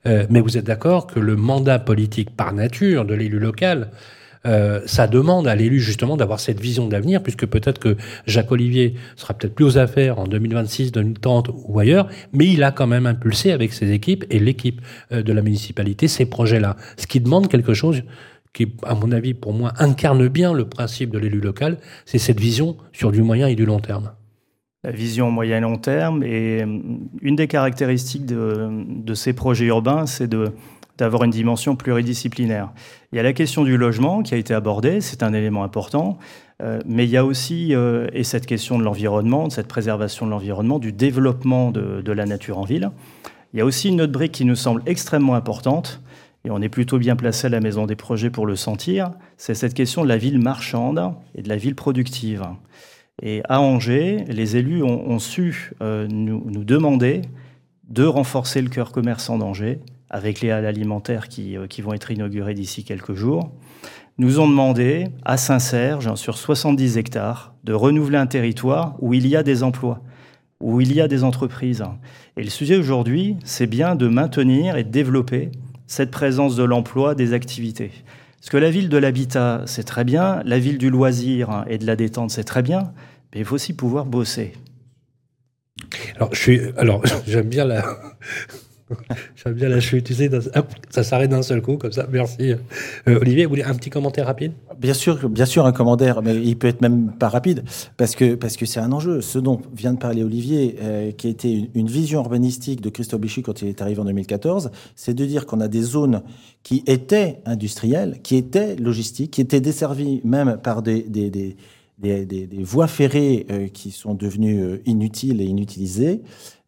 Mais 0.05 0.41
vous 0.41 0.57
êtes 0.57 0.65
d'accord 0.65 1.07
que 1.07 1.21
le 1.21 1.37
mandat 1.37 1.79
politique 1.79 2.31
par 2.31 2.53
nature 2.53 3.05
de 3.05 3.15
l'élu 3.15 3.39
local, 3.39 3.91
euh, 4.47 4.81
ça 4.87 5.07
demande 5.07 5.49
à 5.49 5.55
l'élu 5.55 5.81
justement 5.81 6.17
d'avoir 6.17 6.41
cette 6.41 6.61
vision 6.61 6.87
d'avenir, 6.87 7.23
puisque 7.23 7.47
peut-être 7.47 7.79
que 7.79 7.97
Jacques 8.27 8.53
Olivier 8.53 8.95
sera 9.17 9.35
peut-être 9.35 9.55
plus 9.55 9.65
aux 9.65 9.79
affaires 9.79 10.19
en 10.19 10.25
2026, 10.25 10.93
2030 10.93 11.51
ou 11.53 11.79
ailleurs, 11.79 12.09
mais 12.33 12.47
il 12.47 12.63
a 12.63 12.71
quand 12.71 12.87
même 12.87 13.07
impulsé 13.07 13.53
avec 13.53 13.73
ses 13.73 13.91
équipes 13.93 14.25
et 14.31 14.39
l'équipe 14.39 14.81
euh, 15.13 15.23
de 15.23 15.33
la 15.33 15.43
municipalité 15.43 16.09
ces 16.09 16.27
projets-là. 16.27 16.77
Ce 16.97 17.07
qui 17.07 17.21
demande 17.21 17.49
quelque 17.49 17.75
chose 17.75 18.03
qui, 18.53 18.69
à 18.85 18.95
mon 18.95 19.13
avis, 19.13 19.35
pour 19.35 19.53
moi, 19.53 19.73
incarne 19.79 20.29
bien 20.29 20.53
le 20.53 20.67
principe 20.67 21.11
de 21.11 21.19
l'élu 21.19 21.41
local, 21.41 21.79
c'est 22.05 22.19
cette 22.19 22.41
vision 22.41 22.77
sur 22.93 23.13
du 23.13 23.23
moyen 23.23 23.49
et 23.49 23.55
du 23.55 23.67
long 23.67 23.81
terme. 23.81 24.13
La 24.85 24.93
vision 24.93 25.31
moyen 25.31 25.59
et 25.59 25.61
long 25.61 25.77
terme, 25.77 26.23
et 26.23 26.63
euh, 26.63 26.79
une 27.21 27.37
des 27.37 27.49
caractéristiques 27.49 28.27
de 28.27 29.15
ces 29.15 29.33
projets 29.33 29.67
urbains, 29.67 30.07
c'est 30.07 30.29
de 30.29 30.53
d'avoir 30.99 31.25
une 31.25 31.31
dimension 31.31 31.77
pluridisciplinaire. 31.77 32.73
Il 33.13 33.17
y 33.17 33.19
a 33.19 33.23
la 33.23 33.33
question 33.33 33.65
du 33.65 33.77
logement 33.77 34.23
qui 34.23 34.35
a 34.35 34.37
été 34.37 34.55
abordée, 34.55 35.01
c'est 35.01 35.23
un 35.23 35.33
élément 35.33 35.65
important, 35.65 36.19
euh, 36.63 36.81
mais 36.87 37.05
il 37.05 37.11
y 37.11 37.17
a 37.17 37.25
aussi, 37.25 37.75
euh, 37.75 38.07
et 38.13 38.25
cette 38.25 38.47
question 38.47 38.79
de 38.79 38.85
l'environnement, 38.85 39.49
de 39.49 39.53
cette 39.53 39.69
préservation 39.69 40.27
de 40.27 40.31
l'environnement, 40.31 40.79
du 40.79 40.93
développement 40.93 41.71
de, 41.71 42.13
la 42.13 42.25
nature 42.25 42.59
en 42.59 42.65
ville. 42.65 42.91
Il 43.53 43.59
y 43.59 43.63
a 43.63 43.65
aussi 43.65 43.89
une 43.89 44.01
autre 44.01 44.13
brique 44.13 44.33
qui 44.33 44.45
nous 44.45 44.57
semble 44.57 44.83
extrêmement 44.87 45.35
importante, 45.35 46.01
et 46.45 46.51
on 46.51 46.63
est 46.63 46.69
plutôt 46.69 46.99
bien 46.99 47.17
placé 47.17 47.49
à 47.49 47.51
la 47.51 47.61
Maison 47.61 47.87
des 47.87 47.97
Projets 47.97 48.31
pour 48.31 48.47
le 48.47 48.57
sentir, 48.57 49.11
c'est 49.37 49.55
cette 49.55 49.75
question 49.75 50.03
de 50.03 50.09
la 50.09 50.17
ville 50.17 50.39
marchande 50.39 51.13
et 51.35 51.43
de 51.43 51.49
la 51.49 51.57
ville 51.57 51.75
productive. 51.75 52.45
Et 53.23 53.43
à 53.49 53.61
Angers, 53.61 54.25
les 54.29 54.57
élus 54.57 54.83
ont, 54.83 55.11
ont 55.11 55.19
su 55.19 55.73
euh, 55.83 56.07
nous, 56.09 56.43
nous, 56.47 56.65
demander 56.65 57.23
de 57.89 58.05
renforcer 58.05 58.61
le 58.61 58.69
cœur 58.69 58.93
commerçant 58.93 59.39
d'Angers, 59.39 59.81
avec 60.11 60.41
les 60.41 60.51
halles 60.51 60.67
alimentaires 60.67 61.29
qui, 61.29 61.57
euh, 61.57 61.67
qui 61.67 61.83
vont 61.83 61.93
être 61.93 62.11
inaugurées 62.11 62.55
d'ici 62.55 62.85
quelques 62.85 63.15
jours, 63.15 63.53
nous 64.19 64.41
ont 64.41 64.49
demandé 64.49 65.09
à 65.25 65.37
Saint-Serge, 65.37 66.15
sur 66.15 66.39
70 66.39 66.97
hectares, 66.97 67.55
de 67.65 67.75
renouveler 67.75 68.17
un 68.17 68.27
territoire 68.27 68.95
où 69.01 69.13
il 69.13 69.27
y 69.27 69.37
a 69.37 69.43
des 69.43 69.63
emplois, 69.63 70.01
où 70.61 70.81
il 70.81 70.93
y 70.93 71.01
a 71.01 71.09
des 71.09 71.23
entreprises. 71.23 71.85
Et 72.37 72.43
le 72.43 72.51
sujet 72.51 72.77
aujourd'hui, 72.77 73.37
c'est 73.45 73.67
bien 73.67 73.95
de 73.95 74.09
maintenir 74.09 74.77
et 74.77 74.85
de 74.85 74.91
développer 74.91 75.51
cette 75.87 76.11
présence 76.11 76.57
de 76.57 76.65
l'emploi, 76.65 77.15
des 77.15 77.35
activités. 77.35 77.93
Parce 78.41 78.51
que 78.51 78.57
la 78.57 78.71
ville 78.71 78.89
de 78.89 78.97
l'habitat, 78.97 79.63
c'est 79.67 79.85
très 79.85 80.05
bien, 80.05 80.41
la 80.45 80.59
ville 80.59 80.79
du 80.79 80.89
loisir 80.89 81.65
et 81.69 81.79
de 81.79 81.87
la 81.87 81.97
détente, 81.97 82.31
c'est 82.31 82.45
très 82.45 82.63
bien, 82.63 82.93
mais 83.35 83.41
il 83.41 83.45
faut 83.45 83.57
aussi 83.57 83.75
pouvoir 83.75 84.07
bosser. 84.07 84.55
Alors, 86.17 86.31
alors, 86.79 87.03
j'aime 87.27 87.49
bien 87.49 87.65
la, 87.65 87.85
J'aime 89.37 89.55
bien 89.55 89.69
la 89.69 89.81
chute, 89.81 90.05
tu 90.05 90.15
sais, 90.15 90.31
ça 90.91 91.03
s'arrête 91.03 91.31
d'un 91.31 91.43
seul 91.43 91.61
coup, 91.61 91.77
comme 91.77 91.93
ça. 91.93 92.07
Merci. 92.11 92.53
Euh, 93.09 93.19
Olivier, 93.21 93.45
vous 93.45 93.51
voulez 93.51 93.65
un 93.65 93.75
petit 93.75 93.91
commentaire 93.91 94.27
rapide? 94.27 94.53
Bien 94.79 94.95
sûr, 94.95 95.29
bien 95.29 95.47
sûr, 95.47 95.67
un 95.67 95.73
commentaire, 95.73 96.23
mais 96.23 96.37
il 96.37 96.57
peut 96.57 96.69
être 96.69 96.81
même 96.81 97.13
pas 97.19 97.29
rapide, 97.29 97.65
parce 97.97 98.15
que 98.15 98.37
c'est 98.67 98.81
un 98.81 98.93
enjeu. 98.93 99.21
Ce 99.21 99.39
dont 99.39 99.61
vient 99.75 99.93
de 99.93 99.99
parler 99.99 100.23
Olivier, 100.23 100.77
euh, 100.81 101.11
qui 101.11 101.29
été 101.29 101.71
une, 101.75 101.89
vision 101.89 102.21
urbanistique 102.21 102.81
de 102.81 102.91
Christophe 102.91 103.21
Béchu 103.21 103.43
quand 103.43 103.63
il 103.63 103.69
est 103.69 103.83
arrivé 103.83 104.01
en 104.01 104.05
2014, 104.05 104.71
c'est 104.95 105.15
de 105.15 105.25
dire 105.25 105.47
qu'on 105.47 105.61
a 105.61 105.69
des 105.69 105.83
zones 105.83 106.23
qui 106.63 106.83
étaient 106.87 107.41
industrielles, 107.45 108.21
qui 108.23 108.37
étaient 108.37 108.77
logistiques, 108.77 109.33
qui 109.33 109.41
étaient 109.41 109.61
desservies 109.61 110.21
même 110.25 110.59
par 110.63 110.83
des 110.83 111.05
des, 111.99 112.27
des, 112.27 112.47
des, 112.47 112.63
voies 112.63 112.87
ferrées 112.87 113.47
euh, 113.51 113.69
qui 113.69 113.91
sont 113.91 114.15
devenues 114.15 114.63
euh, 114.63 114.83
inutiles 114.85 115.41
et 115.41 115.45
inutilisées, 115.45 116.23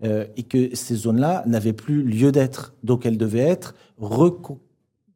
euh, 0.04 0.26
et 0.36 0.42
que 0.42 0.74
ces 0.74 0.94
zones-là 0.94 1.42
n'avaient 1.46 1.72
plus 1.72 2.02
lieu 2.02 2.32
d'être. 2.32 2.74
Donc 2.82 3.04
elles 3.04 3.18
devaient 3.18 3.40
être 3.40 3.74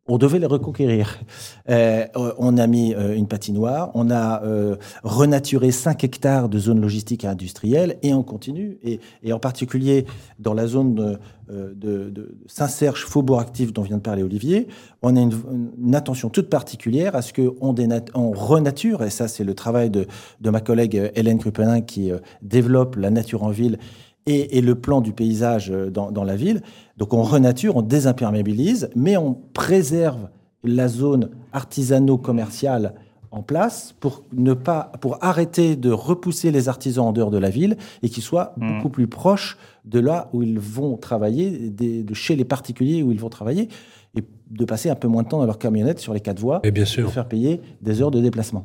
on 0.08 0.18
devait 0.18 0.38
les 0.38 0.46
reconquérir. 0.46 1.20
Euh, 1.68 2.06
on 2.38 2.58
a 2.58 2.66
mis 2.66 2.94
euh, 2.94 3.14
une 3.14 3.28
patinoire, 3.28 3.90
on 3.94 4.10
a 4.10 4.42
euh, 4.42 4.76
renaturé 5.04 5.70
5 5.70 6.02
hectares 6.02 6.48
de 6.48 6.58
zones 6.58 6.80
logistiques 6.80 7.24
et 7.24 7.28
industrielles, 7.28 7.98
et 8.02 8.12
on 8.12 8.22
continue. 8.22 8.78
Et, 8.82 9.00
et 9.22 9.32
en 9.32 9.38
particulier 9.38 10.06
dans 10.38 10.54
la 10.54 10.66
zone 10.66 10.94
de, 10.94 11.18
de 11.48 12.34
Saint-Serge, 12.46 13.04
Faubourg 13.04 13.38
Actif, 13.38 13.72
dont 13.72 13.82
vient 13.82 13.98
de 13.98 14.02
parler 14.02 14.22
Olivier, 14.22 14.68
on 15.02 15.16
a 15.16 15.20
une, 15.20 15.94
attention 15.94 16.30
toute 16.30 16.48
particulière 16.48 17.14
à 17.14 17.22
ce 17.22 17.32
qu'on 17.32 17.74
on 18.14 18.30
renature, 18.32 19.02
et 19.04 19.10
ça 19.10 19.28
c'est 19.28 19.44
le 19.44 19.54
travail 19.54 19.90
de, 19.90 20.06
de 20.40 20.50
ma 20.50 20.60
collègue 20.60 21.12
Hélène 21.14 21.38
Krupenin 21.38 21.80
qui 21.80 22.10
développe 22.40 22.96
la 22.96 23.10
nature 23.10 23.42
en 23.42 23.50
ville 23.50 23.78
et, 24.26 24.58
et, 24.58 24.60
le 24.60 24.74
plan 24.74 25.00
du 25.00 25.12
paysage 25.12 25.70
dans, 25.70 26.12
dans, 26.12 26.24
la 26.24 26.36
ville. 26.36 26.62
Donc 26.96 27.12
on 27.12 27.22
renature, 27.22 27.76
on 27.76 27.82
désimperméabilise, 27.82 28.88
mais 28.94 29.16
on 29.16 29.34
préserve 29.52 30.28
la 30.64 30.88
zone 30.88 31.30
artisano-commerciale 31.52 32.94
en 33.32 33.42
place 33.42 33.94
pour 33.98 34.24
ne 34.32 34.52
pas 34.52 34.92
pour 35.00 35.18
arrêter 35.24 35.74
de 35.74 35.90
repousser 35.90 36.50
les 36.50 36.68
artisans 36.68 37.06
en 37.06 37.12
dehors 37.12 37.30
de 37.30 37.38
la 37.38 37.48
ville 37.48 37.76
et 38.02 38.10
qu'ils 38.10 38.22
soient 38.22 38.52
mmh. 38.56 38.74
beaucoup 38.74 38.88
plus 38.90 39.06
proches 39.08 39.56
de 39.86 39.98
là 39.98 40.28
où 40.32 40.42
ils 40.42 40.60
vont 40.60 40.96
travailler, 40.98 41.70
des, 41.70 42.04
de 42.04 42.14
chez 42.14 42.36
les 42.36 42.44
particuliers 42.44 43.02
où 43.02 43.10
ils 43.10 43.18
vont 43.18 43.30
travailler 43.30 43.68
et 44.16 44.22
de 44.50 44.64
passer 44.66 44.90
un 44.90 44.94
peu 44.94 45.08
moins 45.08 45.22
de 45.22 45.28
temps 45.28 45.38
dans 45.38 45.46
leur 45.46 45.58
camionnette 45.58 45.98
sur 45.98 46.12
les 46.12 46.20
quatre 46.20 46.38
voies 46.38 46.60
et 46.62 46.70
bien 46.70 46.84
sûr. 46.84 47.06
de 47.06 47.10
faire 47.10 47.26
payer 47.26 47.62
des 47.80 48.02
heures 48.02 48.10
de 48.10 48.20
déplacement. 48.20 48.64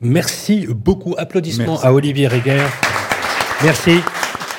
Merci 0.00 0.66
beaucoup. 0.66 1.14
Applaudissements 1.16 1.74
Merci. 1.74 1.86
à 1.86 1.94
Olivier 1.94 2.26
Reguer. 2.26 2.66
Merci. 3.62 4.00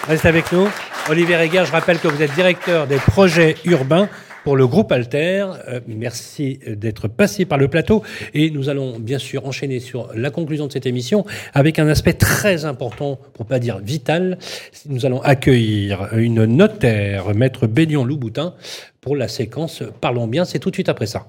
Reste 0.09 0.25
avec 0.25 0.51
nous. 0.51 0.67
Olivier 1.07 1.37
Reguer, 1.37 1.65
je 1.67 1.71
rappelle 1.71 1.99
que 1.99 2.07
vous 2.07 2.23
êtes 2.23 2.33
directeur 2.33 2.87
des 2.87 2.95
projets 2.95 3.55
urbains 3.65 4.09
pour 4.43 4.57
le 4.57 4.65
groupe 4.65 4.91
Alter. 4.91 5.45
Euh, 5.67 5.81
merci 5.85 6.59
d'être 6.65 7.07
passé 7.07 7.45
par 7.45 7.59
le 7.59 7.67
plateau. 7.67 8.01
Et 8.33 8.49
nous 8.49 8.69
allons 8.69 8.97
bien 8.97 9.19
sûr 9.19 9.45
enchaîner 9.45 9.79
sur 9.79 10.09
la 10.15 10.31
conclusion 10.31 10.65
de 10.65 10.71
cette 10.71 10.87
émission 10.87 11.27
avec 11.53 11.77
un 11.77 11.87
aspect 11.87 12.13
très 12.13 12.65
important, 12.65 13.19
pour 13.35 13.45
pas 13.45 13.59
dire 13.59 13.77
vital. 13.77 14.39
Nous 14.87 15.05
allons 15.05 15.21
accueillir 15.21 16.09
une 16.17 16.43
notaire, 16.45 17.35
maître 17.35 17.67
Bélion 17.67 18.03
Louboutin, 18.03 18.55
pour 19.01 19.15
la 19.15 19.27
séquence 19.27 19.83
Parlons 20.01 20.25
bien. 20.25 20.43
C'est 20.43 20.57
tout 20.57 20.71
de 20.71 20.75
suite 20.75 20.89
après 20.89 21.05
ça. 21.05 21.27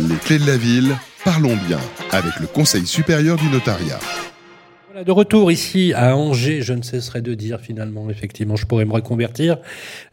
Les 0.00 0.16
clés 0.16 0.40
de 0.40 0.46
la 0.48 0.56
ville, 0.56 0.96
parlons 1.24 1.56
bien, 1.68 1.78
avec 2.10 2.40
le 2.40 2.48
Conseil 2.48 2.86
supérieur 2.86 3.36
du 3.36 3.46
notariat. 3.50 4.00
Voilà, 4.92 5.04
de 5.04 5.12
retour 5.12 5.52
ici 5.52 5.92
à 5.94 6.16
Angers, 6.16 6.62
je 6.62 6.72
ne 6.72 6.82
cesserai 6.82 7.22
de 7.22 7.34
dire 7.34 7.60
finalement, 7.60 8.10
effectivement, 8.10 8.56
je 8.56 8.66
pourrais 8.66 8.84
me 8.84 8.92
reconvertir. 8.92 9.58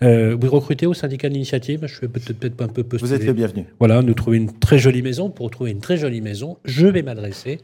Euh, 0.04 0.38
vous 0.40 0.52
recrutez 0.52 0.86
au 0.86 0.94
syndicat 0.94 1.30
d'initiative, 1.30 1.88
je 1.88 2.00
vais 2.00 2.08
peut-être 2.08 2.38
peut 2.38 2.64
un 2.64 2.68
peu 2.68 2.84
postuler. 2.84 3.10
Vous 3.10 3.16
êtes 3.16 3.26
le 3.26 3.34
bienvenu. 3.34 3.66
Voilà, 3.80 4.04
nous 4.04 4.14
trouver 4.14 4.38
une 4.38 4.52
très 4.52 4.78
jolie 4.78 5.02
maison. 5.02 5.32
Pour 5.32 5.50
trouver 5.50 5.72
une 5.72 5.80
très 5.80 5.98
jolie 5.98 6.22
maison, 6.22 6.60
je 6.64 6.86
vais 6.86 7.02
m'adresser 7.02 7.60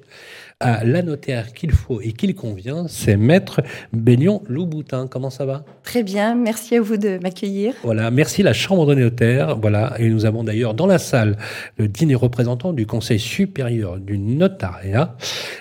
à 0.60 0.84
la 0.84 1.02
notaire 1.02 1.54
qu'il 1.54 1.72
faut 1.72 2.02
et 2.02 2.14
qu'il 2.14 2.36
convient, 2.36 2.88
c'est 2.88 3.18
Maître 3.18 3.62
Bélion 3.92 4.44
Louboutin. 4.48 5.08
Comment 5.08 5.30
ça 5.30 5.46
va? 5.46 5.64
Très 5.84 6.04
bien, 6.04 6.36
merci 6.36 6.76
à 6.76 6.82
vous 6.82 6.98
de 6.98 7.20
m'accueillir. 7.22 7.74
Voilà, 7.84 8.12
merci 8.12 8.44
la 8.44 8.54
Chambre 8.54 8.86
de 8.86 8.96
notaires. 8.96 9.58
Voilà, 9.58 9.94
et 10.00 10.10
nous 10.10 10.26
avons 10.26 10.44
d'ailleurs 10.44 10.74
dans 10.74 10.88
la 10.88 11.00
salle 11.00 11.38
le 11.78 11.88
dîner 11.88 12.16
représentant 12.16 12.74
du 12.74 12.86
Conseil 12.86 13.20
supérieur 13.20 13.98
du 13.98 14.18
notariat. 14.18 15.16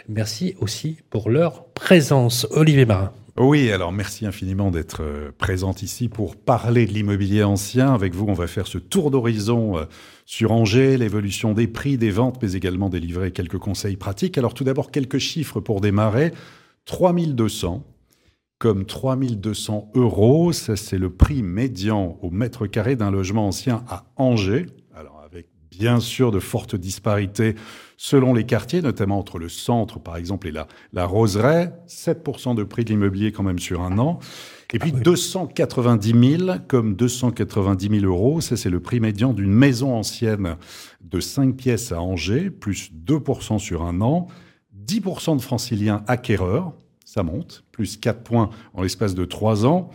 Merci 0.08 0.54
aussi 0.60 0.98
pour 1.10 1.30
leur 1.30 1.64
présence. 1.66 2.46
Olivier 2.50 2.86
Marin. 2.86 3.12
Oui, 3.44 3.72
alors 3.72 3.90
merci 3.90 4.24
infiniment 4.24 4.70
d'être 4.70 5.02
euh, 5.02 5.32
présente 5.36 5.82
ici 5.82 6.08
pour 6.08 6.36
parler 6.36 6.86
de 6.86 6.92
l'immobilier 6.92 7.42
ancien. 7.42 7.92
Avec 7.92 8.14
vous, 8.14 8.26
on 8.28 8.34
va 8.34 8.46
faire 8.46 8.68
ce 8.68 8.78
tour 8.78 9.10
d'horizon 9.10 9.78
euh, 9.78 9.84
sur 10.26 10.52
Angers, 10.52 10.96
l'évolution 10.96 11.52
des 11.52 11.66
prix, 11.66 11.98
des 11.98 12.12
ventes, 12.12 12.38
mais 12.40 12.52
également 12.52 12.88
délivrer 12.88 13.32
quelques 13.32 13.58
conseils 13.58 13.96
pratiques. 13.96 14.38
Alors 14.38 14.54
tout 14.54 14.62
d'abord, 14.62 14.92
quelques 14.92 15.18
chiffres 15.18 15.58
pour 15.58 15.80
démarrer. 15.80 16.32
3200 16.84 17.84
comme 18.60 18.84
3200 18.84 19.90
euros. 19.96 20.52
Ça, 20.52 20.76
c'est 20.76 20.98
le 20.98 21.10
prix 21.10 21.42
médian 21.42 22.20
au 22.22 22.30
mètre 22.30 22.68
carré 22.68 22.94
d'un 22.94 23.10
logement 23.10 23.48
ancien 23.48 23.82
à 23.88 24.04
Angers. 24.14 24.66
Bien 25.78 26.00
sûr 26.00 26.30
de 26.30 26.38
fortes 26.38 26.76
disparités 26.76 27.54
selon 27.96 28.34
les 28.34 28.44
quartiers, 28.44 28.82
notamment 28.82 29.18
entre 29.18 29.38
le 29.38 29.48
centre, 29.48 29.98
par 29.98 30.16
exemple, 30.16 30.48
et 30.48 30.50
la, 30.50 30.66
la 30.92 31.06
Roseraie. 31.06 31.72
7% 31.88 32.54
de 32.54 32.64
prix 32.64 32.84
de 32.84 32.90
l'immobilier 32.90 33.32
quand 33.32 33.42
même 33.42 33.58
sur 33.58 33.80
un 33.80 33.98
an. 33.98 34.18
Et 34.72 34.78
puis 34.78 34.92
290 34.92 36.38
000 36.38 36.58
comme 36.66 36.96
290 36.96 38.00
000 38.00 38.06
euros, 38.06 38.40
ça 38.40 38.56
c'est 38.56 38.70
le 38.70 38.80
prix 38.80 39.00
médian 39.00 39.34
d'une 39.34 39.52
maison 39.52 39.94
ancienne 39.94 40.56
de 41.02 41.20
5 41.20 41.54
pièces 41.56 41.92
à 41.92 42.00
Angers, 42.00 42.50
plus 42.50 42.90
2% 42.92 43.58
sur 43.58 43.82
un 43.82 44.00
an. 44.00 44.28
10% 44.86 45.36
de 45.36 45.42
franciliens 45.42 46.02
acquéreurs, 46.08 46.72
ça 47.04 47.22
monte, 47.22 47.64
plus 47.70 47.98
4 47.98 48.22
points 48.22 48.50
en 48.74 48.82
l'espace 48.82 49.14
de 49.14 49.24
3 49.24 49.66
ans. 49.66 49.90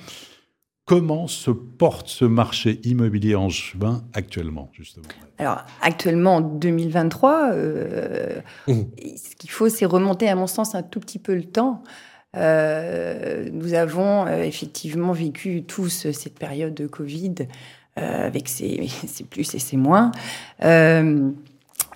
Comment 0.88 1.28
se 1.28 1.52
porte 1.52 2.08
ce 2.08 2.24
marché 2.24 2.80
immobilier 2.86 3.36
en 3.36 3.50
chemin 3.50 4.06
actuellement, 4.14 4.70
justement? 4.72 5.06
Alors, 5.38 5.66
actuellement, 5.82 6.38
en 6.38 6.42
2023, 6.42 7.50
euh, 7.52 8.40
mmh. 8.68 8.74
ce 9.18 9.36
qu'il 9.36 9.50
faut, 9.50 9.68
c'est 9.68 9.86
remonter, 9.86 10.30
à 10.30 10.36
mon 10.36 10.48
sens, 10.48 10.76
un 10.76 10.84
tout 10.84 11.02
petit 11.02 11.20
peu 11.20 11.36
le 11.36 11.44
temps. 11.44 11.84
Euh, 12.38 13.50
nous 13.52 13.74
avons 13.74 14.28
euh, 14.28 14.44
effectivement 14.44 15.12
vécu 15.12 15.64
tous 15.64 16.10
cette 16.12 16.40
période 16.40 16.74
de 16.74 16.88
Covid 16.88 17.36
euh, 17.98 18.28
avec 18.28 18.48
ses, 18.48 18.88
ses, 19.08 19.24
plus 19.24 19.56
et 19.56 19.60
ses 19.60 19.76
moins. 19.76 20.12
Euh, 20.64 21.32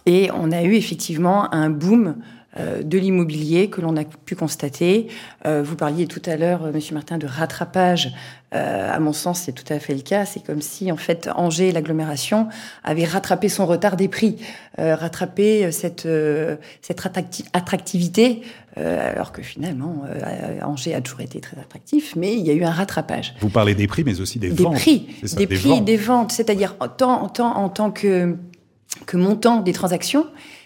et 0.05 0.31
on 0.33 0.51
a 0.51 0.63
eu 0.63 0.73
effectivement 0.73 1.53
un 1.53 1.69
boom 1.69 2.07
euh, 2.07 2.40
de 2.57 2.97
l'immobilier 2.97 3.69
que 3.69 3.79
l'on 3.79 3.95
a 3.95 4.03
pu 4.03 4.35
constater. 4.35 5.07
Euh, 5.45 5.63
vous 5.63 5.77
parliez 5.77 6.05
tout 6.05 6.21
à 6.25 6.35
l'heure, 6.35 6.65
euh, 6.65 6.71
Monsieur 6.73 6.93
Martin, 6.93 7.17
de 7.17 7.25
rattrapage. 7.25 8.13
à 8.51 8.99
mon 8.99 9.13
sens, 9.13 9.43
c'est 9.43 9.53
tout 9.53 9.71
à 9.71 9.79
fait 9.79 9.95
le 9.95 10.01
cas. 10.01 10.25
C'est 10.25 10.43
comme 10.43 10.61
si, 10.61 10.91
en 10.91 10.97
fait, 10.97 11.29
Angers, 11.35 11.71
l'agglomération, 11.71 12.49
avait 12.83 13.05
rattrapé 13.05 13.47
son 13.47 13.65
retard 13.65 13.95
des 13.95 14.09
prix, 14.09 14.35
rattrapé 14.77 15.71
cette, 15.71 16.05
cette 16.81 17.01
attractivité, 17.53 18.41
alors 18.75 19.31
que 19.31 19.41
finalement, 19.41 20.03
Angers 20.63 20.93
a 20.93 20.99
toujours 20.99 21.21
été 21.21 21.39
très 21.39 21.57
attractif, 21.57 22.13
mais 22.17 22.33
il 22.33 22.45
y 22.45 22.49
a 22.49 22.53
eu 22.53 22.65
un 22.65 22.71
rattrapage. 22.71 23.35
Vous 23.39 23.47
parlez 23.47 23.73
des 23.73 23.87
prix, 23.87 24.03
mais 24.03 24.19
aussi 24.19 24.37
des, 24.37 24.49
des 24.49 24.63
ventes. 24.63 24.75
Prix, 24.75 25.07
des, 25.37 25.47
prix, 25.47 25.79
des 25.79 25.95
ventes, 25.95 26.33
c'est-à-dire 26.33 26.75
tant, 26.97 27.29
tant, 27.29 27.55
en 27.55 27.69
tant 27.69 27.89
que, 27.89 28.35
que 29.05 29.15
montant 29.15 29.61
des 29.61 29.71
transactions, 29.71 30.25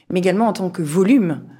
mais 0.10 0.18
également 0.18 0.48
en 0.48 0.54
tant 0.54 0.72
que 0.72 0.82
volume 0.82 1.42
euh, 1.42 1.55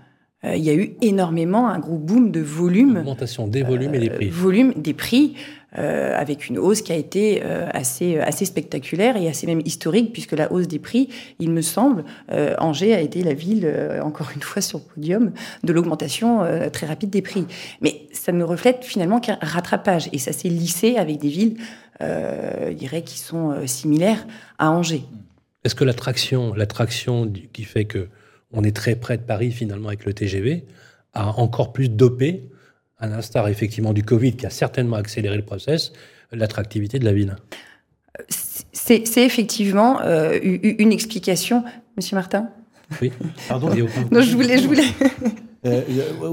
il 0.54 0.64
y 0.64 0.70
a 0.70 0.74
eu 0.74 0.96
énormément 1.02 1.68
un 1.68 1.80
gros 1.80 1.98
boom 1.98 2.32
de 2.32 2.42
volume. 2.42 2.98
Augmentation 2.98 3.48
des 3.48 3.64
volumes 3.64 3.96
et 3.96 4.00
des 4.00 4.10
prix. 4.10 4.28
Euh, 4.28 4.32
volume 4.32 4.74
des 4.76 4.94
prix. 4.94 5.36
Euh, 5.78 6.16
avec 6.16 6.48
une 6.48 6.58
hausse 6.58 6.82
qui 6.82 6.94
a 6.94 6.96
été 6.96 7.42
euh, 7.44 7.68
assez 7.74 8.18
assez 8.20 8.46
spectaculaire 8.46 9.18
et 9.18 9.28
assez 9.28 9.46
même 9.46 9.62
historique 9.66 10.14
puisque 10.14 10.32
la 10.32 10.52
hausse 10.52 10.70
des 10.70 10.80
prix, 10.80 11.10
il 11.40 11.52
me 11.52 11.62
semble, 11.62 12.06
euh, 12.32 12.56
Angers 12.60 12.94
a 12.94 13.02
été 13.02 13.24
la 13.24 13.34
ville 13.34 13.70
encore 14.02 14.30
une 14.34 14.42
fois 14.42 14.62
sur 14.62 14.80
le 14.80 14.86
podium 14.94 15.32
de 15.64 15.74
l'augmentation 15.74 16.42
très 16.72 16.86
rapide 16.88 17.10
des 17.10 17.22
prix. 17.22 17.46
Mais 17.82 18.08
ça 18.14 18.32
ne 18.32 18.44
reflète 18.44 18.84
finalement 18.84 19.20
qu'un 19.20 19.38
rattrapage 19.42 20.10
et 20.14 20.18
ça 20.18 20.32
s'est 20.32 20.50
lissé 20.50 20.96
avec 20.96 21.20
des 21.20 21.30
villes, 21.30 21.58
je 22.00 22.74
dirais, 22.74 23.04
qui 23.04 23.20
sont 23.20 23.56
similaires 23.66 24.26
à 24.58 24.72
Angers. 24.72 25.06
Est-ce 25.64 25.76
que 25.76 25.84
l'attraction, 25.84 26.54
l'attraction 26.54 27.32
qui 27.54 27.64
fait 27.64 27.86
que 27.86 28.08
on 28.56 28.64
est 28.64 28.76
très 28.76 28.96
près 28.96 29.18
de 29.18 29.24
Paris 29.24 29.52
finalement 29.52 29.90
avec 29.90 30.06
le 30.06 30.14
TGV, 30.14 30.66
a 31.14 31.40
encore 31.40 31.74
plus 31.74 31.90
dopé, 31.90 32.50
à 32.98 33.08
l'instar 33.08 33.48
effectivement 33.48 33.94
du 33.94 34.04
Covid 34.04 34.34
qui 34.34 34.46
a 34.46 34.50
certainement 34.50 34.96
accéléré 34.96 35.36
le 35.36 35.46
process, 35.46 35.94
l'attractivité 36.32 37.00
de 37.00 37.06
la 37.06 37.14
ville. 37.14 37.36
C'est 38.30 39.24
effectivement 39.24 40.00
euh, 40.02 40.40
une 40.42 40.92
explication, 40.92 41.64
Monsieur 41.98 42.16
Martin? 42.16 42.50
Oui. 43.02 43.12
Pardon? 43.50 43.70
non, 44.12 44.22
je 44.22 44.36
voulais, 44.36 44.58
je 44.58 44.68
voulais. 44.68 44.86
Euh, 45.66 45.82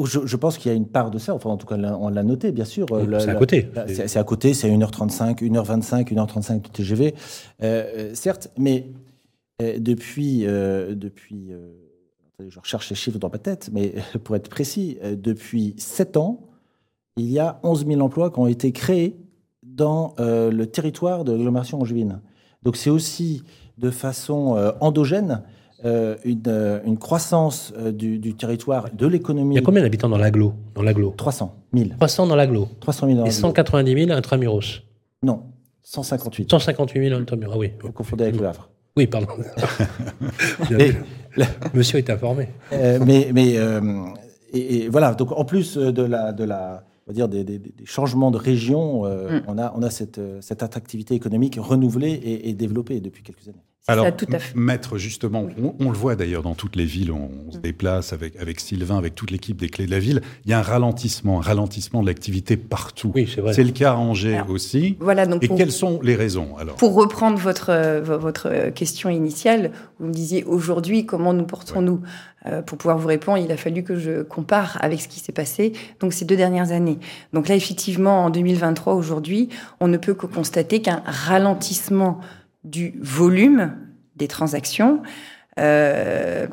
je, 0.05 0.27
je, 0.27 0.37
pense 0.37 0.59
qu'il 0.59 0.71
y 0.71 0.75
a 0.75 0.77
une 0.77 0.87
part 0.87 1.11
de 1.11 1.19
ça. 1.19 1.35
Enfin, 1.35 1.51
en 1.51 1.57
tout 1.57 1.67
cas, 1.67 1.77
on 1.77 2.11
l'a 2.11 2.23
noté, 2.23 2.53
bien 2.53 2.67
sûr. 2.67 2.87
c'est 3.19 3.31
à 3.31 3.35
côté. 3.35 3.69
C'est 3.89 4.19
à 4.19 4.25
côté. 4.25 4.53
C'est 4.53 4.69
1h35, 4.69 5.39
1h25, 5.39 6.13
1h35 6.13 6.63
de 6.63 6.69
TGV. 6.69 7.15
Euh, 7.63 8.11
certes, 8.15 8.51
mais 8.59 8.87
depuis, 9.59 10.41
depuis 10.41 11.53
je 12.49 12.59
recherche 12.59 12.91
les 12.91 12.97
chiffres 12.97 13.19
dans 13.19 13.29
ma 13.29 13.39
tête, 13.39 13.71
mais 13.73 13.95
pour 14.25 14.37
être 14.37 14.49
précis, 14.49 14.99
euh, 15.03 15.17
depuis 15.17 15.75
7 15.79 16.17
ans, 16.17 16.49
il 17.17 17.31
y 17.31 17.39
a 17.39 17.61
11 17.63 17.87
000 17.87 18.01
emplois 18.01 18.31
qui 18.31 18.39
ont 18.39 18.47
été 18.47 18.73
créés 18.73 19.17
dans 19.63 20.15
euh, 20.19 20.51
le 20.51 20.67
territoire 20.67 21.25
de 21.25 21.33
l'agglomération 21.33 21.81
angevine. 21.81 22.21
Donc 22.63 22.77
c'est 22.77 22.91
aussi 22.91 23.43
de 23.79 23.91
façon 23.91 24.57
euh, 24.57 24.73
endogène 24.81 25.43
une, 25.85 26.97
croissance 26.97 27.73
du, 27.93 28.35
territoire, 28.37 28.89
de 28.95 29.05
l'économie. 29.05 29.57
Il 29.57 29.59
y 29.59 29.61
a 29.61 29.65
combien 29.65 29.83
d'habitants 29.83 30.09
dans 30.09 30.17
l'agglo 30.17 30.55
dans 30.77 30.83
l'agglo? 30.83 31.13
300 31.17 31.57
000. 31.75 31.91
300 31.99 32.29
dans 32.29 32.37
l'agglo 32.37 32.69
300 32.79 33.07
000 33.09 33.19
dans 33.19 33.27
Et 33.27 33.33
190 33.33 34.07
000 34.07 34.17
intramuros 34.17 34.83
Non, 35.25 35.43
158. 35.83 36.49
158 36.49 37.09
000 37.09 37.21
intramuros, 37.21 37.55
ah 37.55 37.59
oui. 37.59 37.73
Vous 37.83 37.91
confondez 37.91 38.23
avec 38.23 38.39
le 38.39 38.47
Havre. 38.47 38.71
Oui, 38.97 39.07
pardon. 39.07 39.35
Monsieur 41.75 41.99
est 41.99 42.11
informé. 42.11 42.49
Euh, 42.73 42.99
mais 43.05 43.31
mais 43.33 43.57
euh, 43.57 43.81
et, 44.53 44.89
voilà. 44.89 45.15
Donc 45.15 45.33
en 45.33 45.45
plus 45.45 45.77
de 45.77 46.03
la 46.03 46.33
de 46.33 46.45
la 46.45 46.85
on 47.07 47.11
va 47.11 47.15
dire 47.15 47.29
des, 47.29 47.43
des, 47.43 47.59
des 47.59 47.73
changements 47.85 48.31
de 48.31 48.37
région, 48.37 49.07
euh, 49.07 49.41
mm. 49.41 49.43
on 49.49 49.59
a 49.59 49.73
on 49.77 49.83
a 49.83 49.91
cette 49.91 50.21
cette 50.41 50.63
attractivité 50.63 51.15
économique 51.15 51.57
renouvelée 51.59 52.13
et, 52.13 52.51
et 52.51 52.53
développée 52.53 53.01
depuis 53.01 53.23
quelques 53.23 53.49
années. 53.49 53.65
Alors, 53.89 54.07
maître, 54.55 54.97
justement, 54.97 55.49
on, 55.81 55.91
le 55.91 55.97
voit 55.97 56.15
d'ailleurs 56.15 56.45
dans 56.45 56.55
toutes 56.55 56.77
les 56.77 56.85
villes, 56.85 57.11
on, 57.11 57.31
on 57.49 57.51
se 57.51 57.59
mm. 57.59 57.63
déplace 57.63 58.13
avec, 58.13 58.37
avec 58.37 58.61
Sylvain, 58.61 58.97
avec 58.97 59.17
toute 59.17 59.33
l'équipe 59.33 59.57
des 59.57 59.69
clés 59.69 59.87
de 59.87 59.91
la 59.91 59.99
ville, 59.99 60.23
il 60.45 60.53
y 60.53 60.55
a 60.55 60.61
un 60.61 60.63
ralentissement, 60.63 61.41
un 61.41 61.43
ralentissement 61.43 62.01
de 62.01 62.07
l'activité 62.07 62.57
partout. 62.57 63.11
Oui, 63.13 63.29
c'est 63.33 63.41
vrai. 63.41 63.53
C'est 63.53 63.65
le 63.65 63.73
cas 63.73 63.95
à 63.95 63.97
Angers 63.97 64.43
aussi. 64.49 64.97
Voilà, 65.01 65.27
donc 65.27 65.43
Et 65.43 65.49
quelles 65.49 65.73
sont 65.73 65.99
les 66.01 66.15
raisons 66.15 66.57
alors? 66.59 66.77
Pour 66.77 66.95
reprendre 66.95 67.39
votre, 67.39 68.01
votre 68.03 68.71
question 68.71 69.11
initiale, 69.11 69.73
vous 69.99 70.07
me 70.07 70.13
disiez 70.13 70.45
aujourd'hui, 70.45 71.05
comment 71.05 71.33
nous 71.33 71.45
portons-nous? 71.45 72.03
Euh, 72.47 72.63
Pour 72.63 72.79
pouvoir 72.79 72.99
vous 72.99 73.09
répondre, 73.09 73.39
il 73.39 73.51
a 73.53 73.57
fallu 73.57 73.83
que 73.83 73.97
je 73.97 74.23
compare 74.23 74.79
avec 74.81 75.01
ce 75.01 75.09
qui 75.09 75.21
s'est 75.21 75.33
passé 75.33 75.73
donc 76.01 76.13
ces 76.13 76.25
deux 76.25 76.37
dernières 76.37 76.73
années. 76.73 76.99
Donc 77.33 77.49
là, 77.49 77.55
effectivement, 77.55 78.25
en 78.25 78.31
2023, 78.31 78.95
aujourd'hui, 78.95 79.49
on 79.81 79.89
ne 79.89 79.97
peut 79.97 80.15
que 80.15 80.27
constater 80.27 80.83
qu'un 80.83 81.03
ralentissement 81.07 82.21
du 82.65 82.95
volume 83.01 83.77
des 84.17 84.29
transactions. 84.29 85.03
Euh, 85.59 86.47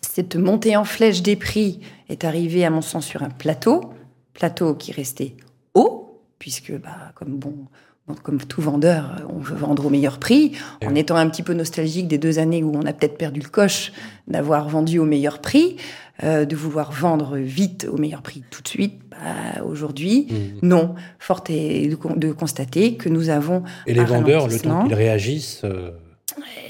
cette 0.00 0.36
montée 0.36 0.76
en 0.76 0.84
flèche 0.84 1.22
des 1.22 1.36
prix 1.36 1.80
est 2.08 2.24
arrivée, 2.24 2.64
à 2.64 2.70
mon 2.70 2.82
sens, 2.82 3.06
sur 3.06 3.22
un 3.22 3.30
plateau, 3.30 3.92
plateau 4.34 4.74
qui 4.74 4.92
restait 4.92 5.36
haut, 5.74 6.20
puisque, 6.38 6.72
bah, 6.72 7.12
comme 7.14 7.36
bon, 7.36 7.66
comme 8.14 8.38
tout 8.38 8.60
vendeur, 8.60 9.22
on 9.28 9.38
veut 9.38 9.56
vendre 9.56 9.86
au 9.86 9.90
meilleur 9.90 10.18
prix, 10.18 10.52
en 10.84 10.94
étant 10.94 11.16
un 11.16 11.28
petit 11.28 11.42
peu 11.42 11.54
nostalgique 11.54 12.08
des 12.08 12.18
deux 12.18 12.38
années 12.38 12.62
où 12.62 12.72
on 12.74 12.86
a 12.86 12.92
peut-être 12.92 13.18
perdu 13.18 13.40
le 13.40 13.48
coche 13.48 13.92
d'avoir 14.28 14.68
vendu 14.68 14.98
au 14.98 15.04
meilleur 15.04 15.40
prix, 15.40 15.76
euh, 16.22 16.44
de 16.44 16.54
vouloir 16.54 16.92
vendre 16.92 17.36
vite 17.36 17.86
au 17.90 17.96
meilleur 17.96 18.22
prix 18.22 18.42
tout 18.50 18.62
de 18.62 18.68
suite. 18.68 19.00
Bah, 19.10 19.62
Aujourd'hui, 19.64 20.26
mmh. 20.30 20.66
non. 20.66 20.94
Fort 21.18 21.44
est 21.48 21.88
de, 21.88 22.32
constater 22.32 22.94
que 22.94 23.08
nous 23.08 23.30
avons. 23.30 23.62
Et 23.86 23.94
les 23.94 24.04
vendeurs, 24.04 24.48
le 24.48 24.58
temps 24.58 24.84
qu'ils 24.84 24.94
réagissent. 24.94 25.62
Euh, 25.64 25.90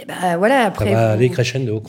bah, 0.06 0.36
voilà, 0.38 0.64
après. 0.64 0.86
Ça 0.86 0.92
va 0.92 1.10
aller 1.12 1.30
crescendo 1.30 1.82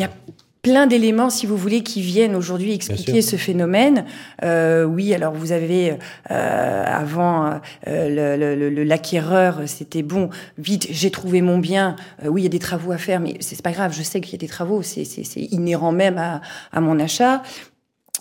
plein 0.61 0.85
d'éléments, 0.85 1.29
si 1.29 1.45
vous 1.45 1.57
voulez, 1.57 1.81
qui 1.81 2.01
viennent 2.01 2.35
aujourd'hui 2.35 2.73
expliquer 2.73 3.21
ce 3.21 3.35
phénomène. 3.35 4.05
Euh, 4.43 4.83
oui, 4.83 5.13
alors 5.13 5.33
vous 5.33 5.51
avez 5.51 5.97
euh, 6.29 6.83
avant 6.85 7.59
euh, 7.87 8.85
l'acquéreur, 8.85 9.61
c'était 9.65 10.03
bon, 10.03 10.29
vite, 10.57 10.87
j'ai 10.91 11.09
trouvé 11.09 11.41
mon 11.41 11.57
bien. 11.57 11.95
Oui, 12.25 12.41
il 12.41 12.43
y 12.43 12.47
a 12.47 12.49
des 12.49 12.59
travaux 12.59 12.91
à 12.91 12.97
faire, 12.97 13.19
mais 13.19 13.37
c'est 13.39 13.61
pas 13.61 13.71
grave. 13.71 13.93
Je 13.95 14.03
sais 14.03 14.21
qu'il 14.21 14.33
y 14.33 14.35
a 14.35 14.39
des 14.39 14.47
travaux, 14.47 14.81
c'est 14.83 15.03
inhérent 15.35 15.91
même 15.91 16.17
à, 16.17 16.41
à 16.71 16.81
mon 16.81 16.99
achat 16.99 17.41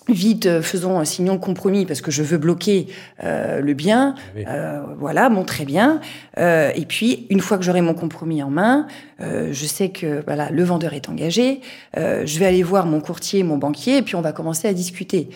vite, 0.08 0.46
euh, 0.46 0.62
faisons, 0.62 0.98
un 0.98 1.04
signant 1.04 1.34
de 1.34 1.40
compromis 1.40 1.86
parce 1.86 2.00
que 2.00 2.10
je 2.10 2.22
veux 2.22 2.38
bloquer 2.38 2.86
euh, 3.22 3.60
le 3.60 3.74
bien. 3.74 4.14
Euh, 4.36 4.82
voilà, 4.98 5.28
bon, 5.28 5.44
très 5.44 5.64
bien. 5.64 6.00
Euh, 6.38 6.70
et 6.74 6.86
puis, 6.86 7.26
une 7.30 7.40
fois 7.40 7.58
que 7.58 7.64
j'aurai 7.64 7.80
mon 7.80 7.94
compromis 7.94 8.42
en 8.42 8.50
main, 8.50 8.86
je 9.20 9.66
sais 9.66 9.90
que 9.90 10.22
voilà, 10.24 10.50
le 10.50 10.64
vendeur 10.64 10.94
est 10.94 11.10
engagé. 11.10 11.60
je 11.94 12.38
vais 12.38 12.46
aller 12.46 12.62
voir 12.62 12.86
mon 12.86 13.00
courtier, 13.00 13.42
mon 13.42 13.58
banquier, 13.58 13.98
et 13.98 14.02
puis 14.02 14.14
on 14.14 14.22
va 14.22 14.32
commencer 14.32 14.66
à 14.66 14.72
discuter. 14.72 15.28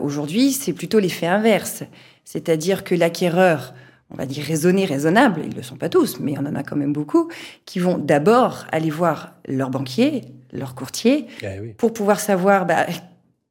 Aujourd'hui, 0.00 0.52
c'est 0.52 0.72
plutôt 0.72 0.98
l'effet 0.98 1.26
inverse, 1.26 1.82
c'est-à-dire 2.24 2.84
que 2.84 2.94
l'acquéreur 2.94 3.74
on 4.10 4.16
va 4.16 4.26
dire 4.26 4.44
raisonné, 4.44 4.84
raisonnable, 4.84 5.40
ils 5.44 5.50
ne 5.50 5.54
le 5.54 5.62
sont 5.62 5.76
pas 5.76 5.88
tous, 5.88 6.20
mais 6.20 6.34
on 6.38 6.46
en 6.46 6.54
a 6.54 6.62
quand 6.62 6.76
même 6.76 6.92
beaucoup, 6.92 7.28
qui 7.64 7.78
vont 7.78 7.96
d'abord 7.96 8.66
aller 8.70 8.90
voir 8.90 9.32
leur 9.46 9.70
banquier, 9.70 10.22
leur 10.52 10.74
courtier, 10.74 11.26
eh 11.42 11.60
oui. 11.60 11.74
pour 11.76 11.94
pouvoir 11.94 12.20
savoir 12.20 12.66
bah, 12.66 12.86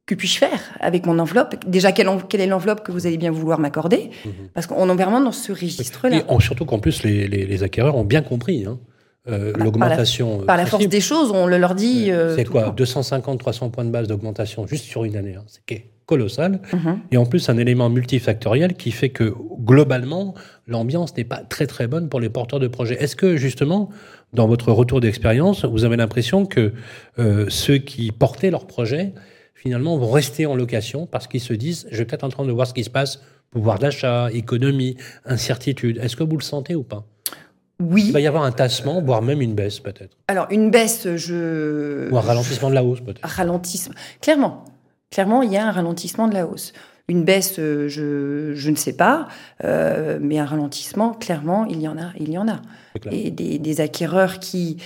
que 0.06 0.14
puis-je 0.14 0.38
faire 0.38 0.60
avec 0.80 1.06
mon 1.06 1.18
enveloppe? 1.18 1.54
Déjà, 1.66 1.92
quelle, 1.92 2.08
est 2.08 2.46
l'enveloppe 2.46 2.82
que 2.82 2.92
vous 2.92 3.06
allez 3.06 3.18
bien 3.18 3.30
vouloir 3.30 3.58
m'accorder? 3.58 4.10
Mhm. 4.24 4.32
Parce 4.54 4.66
qu'on 4.66 4.88
est 4.88 4.94
vraiment 4.94 5.20
dans 5.20 5.32
ce 5.32 5.52
registre-là. 5.52 6.16
Et 6.16 6.40
surtout 6.40 6.64
qu'en 6.64 6.78
plus, 6.78 7.02
les, 7.04 7.62
acquéreurs 7.62 7.96
ont 7.96 8.04
bien 8.04 8.22
compris. 8.22 8.64
Hein. 8.66 8.78
Euh, 9.28 9.52
bah, 9.52 9.64
l'augmentation. 9.64 10.38
Par, 10.38 10.56
la, 10.56 10.66
force 10.66 10.88
des 10.88 11.00
choses, 11.00 11.30
on 11.30 11.46
le 11.46 11.56
leur 11.56 11.76
dit. 11.76 12.10
Euh, 12.10 12.34
c'est 12.34 12.44
quoi 12.44 12.70
250, 12.70 13.38
300 13.38 13.70
points 13.70 13.84
de 13.84 13.90
base 13.90 14.08
d'augmentation 14.08 14.66
juste 14.66 14.84
sur 14.84 15.04
une 15.04 15.16
année. 15.16 15.36
Hein. 15.36 15.44
C'est 15.46 15.62
colossal. 16.06 16.60
Mhm. 16.72 17.00
Et 17.12 17.16
en 17.16 17.24
plus, 17.24 17.48
un 17.48 17.56
élément 17.56 17.88
multifactoriel 17.88 18.74
qui 18.74 18.90
fait 18.90 19.10
que 19.10 19.32
globalement, 19.60 20.34
l'ambiance 20.66 21.16
n'est 21.16 21.24
pas 21.24 21.42
très 21.48 21.66
très 21.66 21.86
bonne 21.86 22.08
pour 22.08 22.20
les 22.20 22.28
porteurs 22.28 22.60
de 22.60 22.68
projets. 22.68 23.02
Est-ce 23.02 23.16
que 23.16 23.36
justement, 23.36 23.88
dans 24.32 24.46
votre 24.46 24.72
retour 24.72 25.00
d'expérience, 25.00 25.64
vous 25.64 25.84
avez 25.84 25.96
l'impression 25.96 26.44
que 26.44 26.72
euh, 27.18 27.46
ceux 27.48 27.78
qui 27.78 28.12
portaient 28.12 28.50
leur 28.50 28.66
projet 28.66 29.14
finalement 29.62 29.96
vont 29.96 30.10
rester 30.10 30.44
en 30.46 30.56
location 30.56 31.06
parce 31.06 31.28
qu'ils 31.28 31.40
se 31.40 31.52
disent, 31.52 31.86
je 31.90 31.98
vais 31.98 32.04
peut-être 32.04 32.24
en 32.24 32.28
train 32.28 32.44
de 32.44 32.50
voir 32.50 32.66
ce 32.66 32.74
qui 32.74 32.82
se 32.82 32.90
passe, 32.90 33.20
pouvoir 33.50 33.78
d'achat, 33.78 34.28
économie, 34.32 34.96
incertitude. 35.24 35.98
Est-ce 35.98 36.16
que 36.16 36.24
vous 36.24 36.36
le 36.36 36.42
sentez 36.42 36.74
ou 36.74 36.82
pas? 36.82 37.04
Oui. 37.80 38.06
Il 38.06 38.12
va 38.12 38.20
y 38.20 38.26
avoir 38.26 38.42
un 38.42 38.52
tassement, 38.52 39.00
voire 39.00 39.22
même 39.22 39.40
une 39.40 39.54
baisse 39.54 39.78
peut-être. 39.78 40.16
Alors 40.26 40.48
une 40.50 40.70
baisse, 40.70 41.06
je... 41.16 42.10
Ou 42.10 42.16
un 42.18 42.20
ralentissement 42.20 42.70
de 42.70 42.74
la 42.74 42.82
hausse 42.82 43.00
peut-être. 43.00 43.26
Ralentissement. 43.26 43.94
Clairement. 44.20 44.64
Clairement, 45.10 45.42
il 45.42 45.52
y 45.52 45.56
a 45.56 45.66
un 45.68 45.72
ralentissement 45.72 46.26
de 46.26 46.34
la 46.34 46.46
hausse. 46.46 46.72
Une 47.08 47.24
baisse, 47.24 47.56
euh, 47.58 47.88
je, 47.88 48.54
je 48.54 48.70
ne 48.70 48.76
sais 48.76 48.94
pas, 48.94 49.28
euh, 49.64 50.18
mais 50.20 50.38
un 50.38 50.44
ralentissement, 50.44 51.12
clairement, 51.12 51.66
il 51.66 51.80
y 51.80 51.88
en 51.88 51.98
a. 51.98 52.12
Il 52.18 52.30
y 52.30 52.38
en 52.38 52.48
a. 52.48 52.62
Et 53.10 53.30
des, 53.30 53.58
des 53.58 53.80
acquéreurs 53.80 54.38
qui 54.38 54.78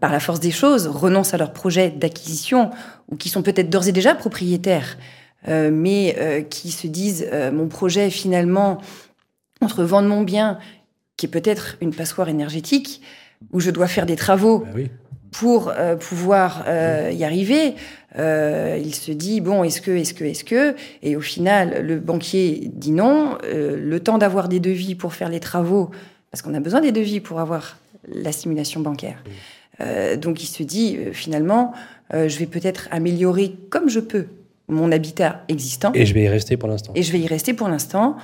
par 0.00 0.12
la 0.12 0.20
force 0.20 0.40
des 0.40 0.50
choses, 0.50 0.86
renoncent 0.86 1.34
à 1.34 1.36
leur 1.36 1.52
projet 1.52 1.90
d'acquisition 1.90 2.70
ou 3.08 3.16
qui 3.16 3.28
sont 3.28 3.42
peut-être 3.42 3.70
d'ores 3.70 3.88
et 3.88 3.92
déjà 3.92 4.14
propriétaires, 4.14 4.98
euh, 5.46 5.70
mais 5.72 6.16
euh, 6.18 6.42
qui 6.42 6.72
se 6.72 6.86
disent 6.86 7.28
mon 7.52 7.68
projet 7.68 8.10
finalement 8.10 8.78
entre 9.60 9.84
vendre 9.84 10.08
mon 10.08 10.22
bien, 10.22 10.58
qui 11.16 11.26
est 11.26 11.28
peut-être 11.28 11.76
une 11.80 11.94
passoire 11.94 12.28
énergétique, 12.28 13.02
où 13.52 13.60
je 13.60 13.70
dois 13.70 13.86
faire 13.86 14.06
des 14.06 14.16
travaux 14.16 14.60
bah 14.60 14.80
pour 15.30 15.72
pouvoir 16.00 16.64
y 17.12 17.22
arriver. 17.22 17.74
il 18.16 18.94
se 18.94 19.12
dit 19.12 19.42
bon, 19.42 19.62
est-ce 19.62 19.82
que, 19.82 19.90
est-ce 19.90 20.14
que, 20.14 20.24
est-ce 20.24 20.42
que, 20.42 20.74
et 21.02 21.16
au 21.16 21.20
final, 21.20 21.84
le 21.86 21.98
banquier 21.98 22.70
dit 22.72 22.92
non. 22.92 23.36
le 23.44 23.98
temps 23.98 24.16
d'avoir 24.16 24.48
des 24.48 24.58
devis 24.58 24.94
pour 24.94 25.12
faire 25.12 25.28
les 25.28 25.38
travaux, 25.38 25.90
parce 26.30 26.40
qu'on 26.40 26.54
a 26.54 26.60
besoin 26.60 26.80
des 26.80 26.92
devis 26.92 27.20
pour 27.20 27.40
avoir 27.40 27.76
la 28.08 28.32
simulation 28.32 28.80
bancaire. 28.80 29.22
Euh, 29.80 30.16
donc 30.16 30.42
il 30.42 30.46
se 30.46 30.62
dit 30.62 30.96
euh, 30.96 31.12
finalement, 31.12 31.72
euh, 32.14 32.28
je 32.28 32.38
vais 32.38 32.46
peut-être 32.46 32.88
améliorer 32.90 33.54
comme 33.70 33.88
je 33.88 34.00
peux 34.00 34.26
mon 34.68 34.92
habitat 34.92 35.44
existant. 35.48 35.92
Et 35.94 36.04
je 36.04 36.14
vais 36.14 36.22
y 36.22 36.28
rester 36.28 36.56
pour 36.56 36.68
l'instant. 36.68 36.92
Et 36.94 37.02
je 37.02 37.12
vais 37.12 37.20
y 37.20 37.26
rester 37.26 37.54
pour 37.54 37.68
l'instant. 37.68 38.16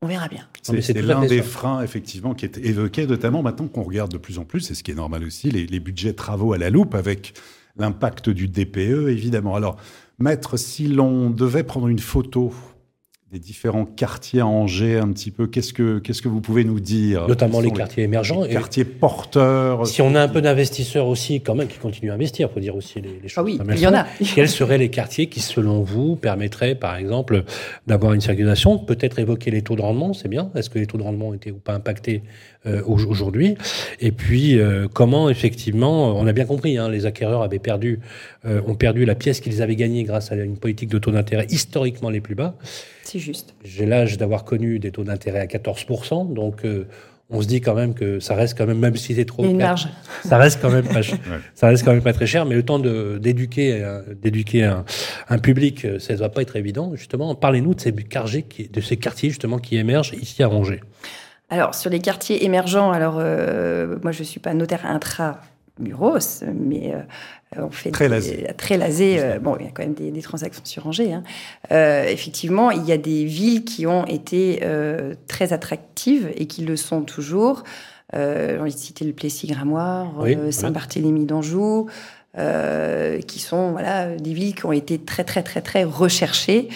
On 0.00 0.06
verra 0.06 0.28
bien. 0.28 0.46
C'est 0.62 1.02
l'un 1.02 1.26
des 1.26 1.42
freins, 1.42 1.82
effectivement, 1.82 2.32
qui 2.32 2.44
est 2.44 2.56
évoqué, 2.58 3.04
notamment 3.04 3.42
maintenant 3.42 3.66
qu'on 3.66 3.82
regarde 3.82 4.12
de 4.12 4.18
plus 4.18 4.38
en 4.38 4.44
plus, 4.44 4.70
et 4.70 4.74
ce 4.74 4.84
qui 4.84 4.92
est 4.92 4.94
normal 4.94 5.24
aussi, 5.24 5.50
les, 5.50 5.66
les 5.66 5.80
budgets 5.80 6.12
travaux 6.12 6.52
à 6.52 6.58
la 6.58 6.70
loupe 6.70 6.94
avec 6.94 7.34
l'impact 7.76 8.30
du 8.30 8.46
DPE, 8.46 9.08
évidemment. 9.08 9.56
Alors, 9.56 9.76
maître, 10.20 10.56
si 10.56 10.86
l'on 10.86 11.30
devait 11.30 11.64
prendre 11.64 11.88
une 11.88 11.98
photo 11.98 12.52
des 13.30 13.38
différents 13.38 13.84
quartiers 13.84 14.40
à 14.40 14.46
Angers 14.46 14.98
un 14.98 15.12
petit 15.12 15.30
peu. 15.30 15.46
Qu'est-ce 15.46 15.74
que, 15.74 15.98
qu'est-ce 15.98 16.22
que 16.22 16.28
vous 16.28 16.40
pouvez 16.40 16.64
nous 16.64 16.80
dire 16.80 17.28
Notamment 17.28 17.60
les 17.60 17.70
quartiers 17.70 18.04
émergents. 18.04 18.42
Les 18.44 18.54
quartiers 18.54 18.86
porteurs. 18.86 19.86
Si 19.86 20.00
on 20.00 20.14
a 20.14 20.22
un 20.22 20.28
peu 20.28 20.40
d'investisseurs 20.40 21.06
aussi, 21.06 21.42
quand 21.42 21.54
même, 21.54 21.68
qui 21.68 21.78
continuent 21.78 22.10
à 22.10 22.14
investir, 22.14 22.48
il 22.50 22.54
faut 22.54 22.60
dire 22.60 22.74
aussi 22.74 23.02
les, 23.02 23.20
les 23.22 23.28
choses. 23.28 23.36
Ah 23.36 23.42
oui, 23.42 23.58
il 23.74 23.80
y 23.80 23.86
en 23.86 23.94
a. 23.94 24.06
Quels 24.34 24.48
seraient 24.48 24.78
les 24.78 24.88
quartiers 24.88 25.26
qui, 25.26 25.40
selon 25.40 25.82
vous, 25.82 26.16
permettraient, 26.16 26.74
par 26.74 26.96
exemple, 26.96 27.44
d'avoir 27.86 28.14
une 28.14 28.22
circulation 28.22 28.78
Peut-être 28.78 29.18
évoquer 29.18 29.50
les 29.50 29.60
taux 29.60 29.76
de 29.76 29.82
rendement, 29.82 30.14
c'est 30.14 30.28
bien. 30.28 30.50
Est-ce 30.54 30.70
que 30.70 30.78
les 30.78 30.86
taux 30.86 30.96
de 30.96 31.02
rendement 31.02 31.28
ont 31.28 31.34
été 31.34 31.50
ou 31.50 31.58
pas 31.58 31.74
impactés 31.74 32.22
euh, 32.64 32.82
aujourd'hui? 32.86 33.56
Et 34.00 34.10
puis, 34.10 34.58
euh, 34.58 34.88
comment, 34.90 35.28
effectivement, 35.28 36.16
on 36.16 36.26
a 36.26 36.32
bien 36.32 36.46
compris, 36.46 36.78
hein, 36.78 36.88
les 36.88 37.04
acquéreurs 37.04 37.42
avaient 37.42 37.58
perdu, 37.58 38.00
euh, 38.44 38.60
ont 38.68 38.76
perdu 38.76 39.04
la 39.04 39.16
pièce 39.16 39.40
qu'ils 39.40 39.62
avaient 39.62 39.74
gagnée 39.74 40.04
grâce 40.04 40.30
à 40.30 40.36
une 40.36 40.58
politique 40.58 40.90
de 40.90 40.98
taux 40.98 41.10
d'intérêt 41.10 41.46
historiquement 41.50 42.08
les 42.08 42.20
plus 42.20 42.36
bas. 42.36 42.54
C'est 43.02 43.18
juste. 43.18 43.56
J'ai 43.64 43.84
l'âge 43.84 44.16
d'avoir 44.16 44.44
connu 44.44 44.78
des 44.78 44.92
taux 44.92 45.02
d'intérêt 45.02 45.40
à 45.40 45.46
14%, 45.46 46.32
donc 46.32 46.64
euh, 46.64 46.86
on 47.30 47.42
se 47.42 47.48
dit 47.48 47.60
quand 47.60 47.74
même 47.74 47.94
que 47.94 48.20
ça 48.20 48.36
reste 48.36 48.56
quand 48.56 48.66
même, 48.66 48.78
même 48.78 48.94
si 48.94 49.16
c'est 49.16 49.24
trop. 49.24 49.44
Une 49.44 49.56
marge. 49.56 49.88
Ça 50.24 50.38
reste 50.38 50.60
quand 50.62 50.70
même 50.70 50.86
pas, 50.86 51.00
ça 51.54 51.66
reste 51.66 51.84
quand 51.84 51.92
même 51.92 52.02
pas 52.02 52.12
très 52.12 52.28
cher, 52.28 52.46
mais 52.46 52.54
le 52.54 52.62
temps 52.62 52.78
d'éduquer, 52.78 53.84
d'éduquer 54.22 54.62
un, 54.62 54.84
un, 55.28 55.38
public, 55.38 55.84
euh, 55.84 55.98
ça 55.98 56.12
ne 56.12 56.18
doit 56.18 56.28
pas 56.28 56.42
être 56.42 56.54
évident. 56.54 56.94
Justement, 56.94 57.34
parlez-nous 57.34 57.74
de 57.74 57.80
ces 57.80 57.92
quartiers, 57.92 58.44
qui, 58.44 58.68
de 58.68 58.80
ces 58.80 58.98
quartiers 58.98 59.30
justement 59.30 59.58
qui 59.58 59.78
émergent 59.78 60.14
ici 60.14 60.44
à 60.44 60.48
Angers. 60.48 60.82
Alors 61.50 61.74
sur 61.74 61.90
les 61.90 61.98
quartiers 61.98 62.44
émergents, 62.44 62.92
alors 62.92 63.14
moi 63.14 64.12
je 64.12 64.22
suis 64.22 64.38
pas 64.38 64.54
notaire 64.54 64.86
intra 64.86 65.40
Muros, 65.78 66.44
mais 66.54 66.94
euh, 66.94 67.00
on 67.56 67.70
fait 67.70 67.90
très 67.90 68.08
lasé. 68.08 68.46
très 68.56 68.76
lasé. 68.76 69.18
Euh, 69.20 69.38
bon, 69.38 69.56
il 69.58 69.66
y 69.66 69.68
a 69.68 69.72
quand 69.72 69.82
même 69.82 69.94
des, 69.94 70.22
transactions 70.22 70.64
sur 70.64 70.86
Angers. 70.86 71.12
Hein. 71.12 71.22
Euh, 71.72 72.04
effectivement, 72.04 72.70
il 72.70 72.84
y 72.84 72.92
a 72.92 72.98
des 72.98 73.24
villes 73.24 73.64
qui 73.64 73.86
ont 73.86 74.06
été 74.06 74.62
très 75.26 75.52
attractives 75.52 76.30
et 76.36 76.46
qui 76.46 76.64
le 76.64 76.76
sont 76.76 77.02
toujours. 77.02 77.64
Euh, 78.14 78.64
J'ai 78.64 78.70
cité 78.70 79.04
le 79.04 79.12
Plessis-Gramoire, 79.12 80.12
Saint-Barthélemy 80.50 81.24
d'Anjou, 81.24 81.88
qui 82.34 83.38
sont 83.38 83.72
voilà 83.72 84.16
des 84.16 84.32
villes 84.32 84.54
qui 84.54 84.66
ont 84.66 84.72
été 84.72 84.98
très 84.98 85.24
très 85.24 85.42
très 85.42 85.60
très 85.60 85.84
recherchées 85.84 86.68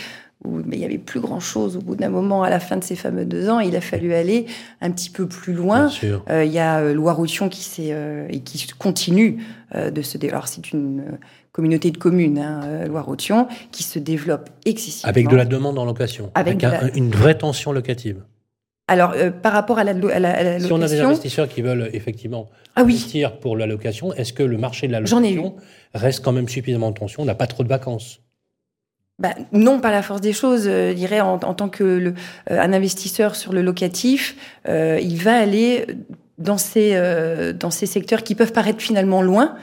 où 0.44 0.62
mais 0.64 0.77
il 0.77 0.81
n'y 0.81 0.85
avait 0.85 0.98
plus 0.98 1.20
grand-chose 1.20 1.77
au 1.77 1.81
bout 1.81 1.97
d'un 1.97 2.09
moment, 2.09 2.43
à 2.43 2.51
la 2.51 2.60
fin 2.60 2.77
de 2.77 2.85
ces 2.85 2.97
fameux 2.97 3.24
deux 3.24 3.48
ans. 3.48 3.60
Il 3.60 3.77
a 3.77 3.81
fallu 3.81 4.14
aller 4.14 4.47
un 4.81 4.90
petit 4.90 5.10
peu 5.10 5.27
plus 5.27 5.52
loin. 5.52 5.90
Euh, 6.31 6.44
il 6.44 6.52
y 6.52 6.59
a 6.59 6.81
euh, 6.81 6.94
Loire-Othion 6.94 7.48
qui, 7.48 7.90
euh, 7.93 8.27
et 8.31 8.40
qui 8.40 8.66
continue 8.78 9.39
de 9.74 10.02
se 10.02 10.19
développer. 10.19 10.35
Alors, 10.35 10.48
c'est 10.48 10.73
une 10.73 11.19
communauté 11.52 11.90
de 11.90 11.97
communes, 11.97 12.39
hein, 12.39 12.86
Loire-Othion, 12.86 13.48
qui 13.70 13.82
se 13.82 13.98
développe 13.98 14.51
excessivement. 14.66 15.09
Avec 15.09 15.28
de 15.28 15.36
la 15.36 15.44
demande 15.44 15.78
en 15.78 15.85
location. 15.85 16.31
Avec, 16.35 16.64
une 16.94 17.10
vraie 17.10 17.36
tension 17.36 17.73
locative. 17.73 18.23
Alors, 18.89 19.14
par 19.43 19.52
rapport 19.52 19.78
à 19.78 19.85
la, 19.85 19.93
à 19.93 20.19
la, 20.19 20.60
Si 20.60 20.73
on 20.73 20.82
a 20.82 20.89
des 20.89 21.01
investisseurs 21.01 21.48
qui 21.48 21.62
veulent 21.62 21.89
effectivement 21.94 22.51
ah 22.77 22.82
investir 22.82 23.39
pour 23.39 23.56
la 23.56 23.66
location, 23.66 24.12
est-ce 24.12 24.35
que 24.35 24.43
le 24.43 24.59
marché 24.59 24.89
de 24.89 24.93
la 24.93 25.01
location 25.01 25.56
reste 25.94 26.23
quand 26.23 26.32
même 26.32 26.48
suffisamment 26.48 26.89
en 26.89 26.93
tension 26.93 27.23
On 27.23 27.27
n'a 27.27 27.35
pas 27.35 27.47
trop 27.47 27.62
de 27.62 27.69
vacances? 27.69 28.20
Bah, 29.23 29.36
non, 29.53 29.78
pas 29.78 29.93
la 29.93 30.03
force 30.03 30.20
des 30.20 30.32
choses. 30.32 30.65
Euh, 30.66 30.90
je 30.90 30.97
dirais 30.97 31.20
en, 31.20 31.39
tant 31.39 31.69
que 31.69 31.85
le, 31.85 32.15
euh, 32.51 32.61
un 32.61 32.73
investisseur 32.73 33.36
sur 33.36 33.53
le 33.53 33.62
locatif, 33.62 34.36
euh, 34.69 34.99
il 35.01 35.16
va 35.16 35.36
aller 35.36 35.86
dans 36.39 36.59
ces 36.59 37.01
dans 37.61 37.70
ces 37.70 37.86
secteurs 37.86 38.24
qui 38.24 38.35
peuvent 38.35 38.53
paraître 38.53 38.81
finalement 38.81 39.23
loin 39.23 39.55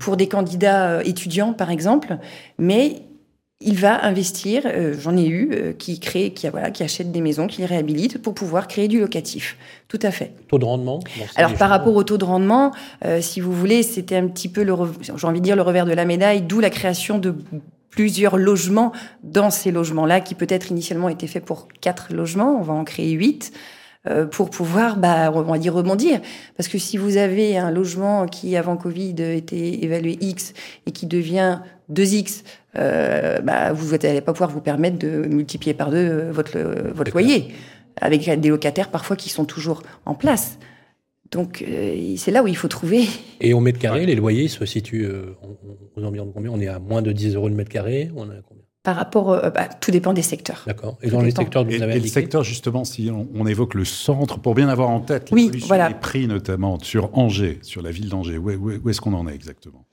pour 0.00 0.16
des 0.16 0.26
candidats 0.26 1.04
étudiants 1.04 1.52
par 1.52 1.70
exemple, 1.70 2.16
mais 2.58 3.02
il 3.60 3.76
va 3.76 4.04
investir. 4.04 4.62
J'en 4.98 5.16
ai 5.16 5.28
eu 5.28 5.76
qui 5.78 6.00
créent, 6.00 6.32
qui 6.32 6.48
voilà, 6.48 6.72
qui 6.72 6.82
achètent 6.82 7.12
des 7.12 7.20
maisons, 7.20 7.46
qui 7.46 7.60
les 7.60 7.66
réhabilitent 7.66 8.20
pour 8.20 8.34
pouvoir 8.34 8.66
créer 8.66 8.88
du 8.88 8.98
locatif. 8.98 9.56
Tout 9.86 10.00
à 10.02 10.10
fait. 10.10 10.32
Taux 10.48 10.58
de 10.58 10.64
rendement. 10.64 10.98
Alors 11.36 11.54
par 11.54 11.70
rapport 11.70 11.94
au 11.94 12.02
taux 12.02 12.18
de 12.18 12.24
rendement, 12.24 12.72
si 13.20 13.38
vous 13.38 13.52
voulez, 13.52 13.84
c'était 13.84 14.16
un 14.16 14.26
petit 14.26 14.48
peu 14.48 14.64
le, 14.64 14.74
j'ai 15.02 15.26
envie 15.26 15.40
de 15.40 15.44
dire 15.44 15.54
le 15.54 15.62
revers 15.62 15.86
de 15.86 15.92
la 15.92 16.06
médaille, 16.06 16.42
d'où 16.42 16.58
la 16.58 16.70
création 16.70 17.18
de 17.18 17.36
plusieurs 17.90 18.36
logements 18.36 18.92
dans 19.22 19.50
ces 19.50 19.70
logements-là, 19.70 20.20
qui 20.20 20.34
peut-être 20.34 20.70
initialement 20.70 21.08
étaient 21.08 21.26
faits 21.26 21.44
pour 21.44 21.68
quatre 21.80 22.12
logements, 22.12 22.58
on 22.58 22.62
va 22.62 22.74
en 22.74 22.84
créer 22.84 23.12
huit 23.12 23.52
euh, 24.08 24.24
pour 24.24 24.50
pouvoir, 24.50 24.98
bah, 24.98 25.32
on 25.34 25.42
va 25.42 25.58
dire 25.58 25.74
rebondir. 25.74 26.20
Parce 26.56 26.68
que 26.68 26.78
si 26.78 26.96
vous 26.96 27.16
avez 27.16 27.58
un 27.58 27.70
logement 27.70 28.26
qui, 28.26 28.56
avant 28.56 28.76
Covid, 28.76 29.16
était 29.20 29.82
évalué 29.82 30.16
X 30.20 30.52
et 30.86 30.92
qui 30.92 31.06
devient 31.06 31.60
2X, 31.92 32.42
euh, 32.76 33.40
bah, 33.40 33.72
vous 33.72 33.96
n'allez 33.96 34.20
pas 34.20 34.32
pouvoir 34.32 34.50
vous 34.50 34.60
permettre 34.60 34.98
de 34.98 35.26
multiplier 35.26 35.74
par 35.74 35.90
deux 35.90 35.96
euh, 35.96 36.30
votre, 36.30 36.58
votre 36.94 37.10
loyer, 37.10 37.52
avec 38.00 38.28
des 38.40 38.48
locataires 38.48 38.90
parfois 38.90 39.16
qui 39.16 39.28
sont 39.28 39.44
toujours 39.44 39.82
en 40.04 40.14
place. 40.14 40.58
Donc 41.30 41.64
euh, 41.66 42.14
c'est 42.16 42.30
là 42.30 42.42
où 42.42 42.46
il 42.46 42.56
faut 42.56 42.68
trouver. 42.68 43.06
Et 43.40 43.54
au 43.54 43.60
mètre 43.60 43.78
carré, 43.78 44.06
les 44.06 44.14
loyers 44.14 44.48
se 44.48 44.64
situent 44.64 45.06
euh, 45.06 45.36
aux 45.96 46.04
environs 46.04 46.26
de 46.26 46.32
combien? 46.32 46.50
On 46.50 46.60
est 46.60 46.68
à 46.68 46.78
moins 46.78 47.02
de 47.02 47.12
10 47.12 47.34
euros 47.34 47.48
le 47.48 47.54
mètre 47.54 47.70
carré 47.70 48.10
on 48.14 48.24
a 48.24 48.34
combien? 48.46 48.62
Par 48.82 48.94
rapport, 48.94 49.32
euh, 49.32 49.50
bah, 49.50 49.66
tout 49.80 49.90
dépend 49.90 50.12
des 50.12 50.22
secteurs. 50.22 50.62
D'accord. 50.66 50.96
Et 51.02 51.10
dans 51.10 51.20
les 51.20 51.32
secteurs 51.32 51.66
que 51.66 51.74
vous 51.74 51.82
avez 51.82 51.96
et, 51.96 52.00
le 52.00 52.06
secteur 52.06 52.44
justement, 52.44 52.84
si 52.84 53.10
on, 53.10 53.46
évoque 53.46 53.74
le 53.74 53.84
centre, 53.84 54.38
pour 54.38 54.54
bien 54.54 54.68
avoir 54.68 54.90
en 54.90 55.00
tête 55.00 55.30
oui, 55.32 55.50
les 55.52 55.94
prix 56.00 56.28
notamment 56.28 56.78
sur 56.78 57.16
Angers, 57.18 57.58
sur 57.62 57.82
la 57.82 57.90
ville 57.90 58.08
d'Angers, 58.08 58.38
où, 58.38 58.88
est-ce 58.88 59.00
qu'on 59.00 59.14
en 59.14 59.26
est 59.26 59.34
exactement? 59.34 59.84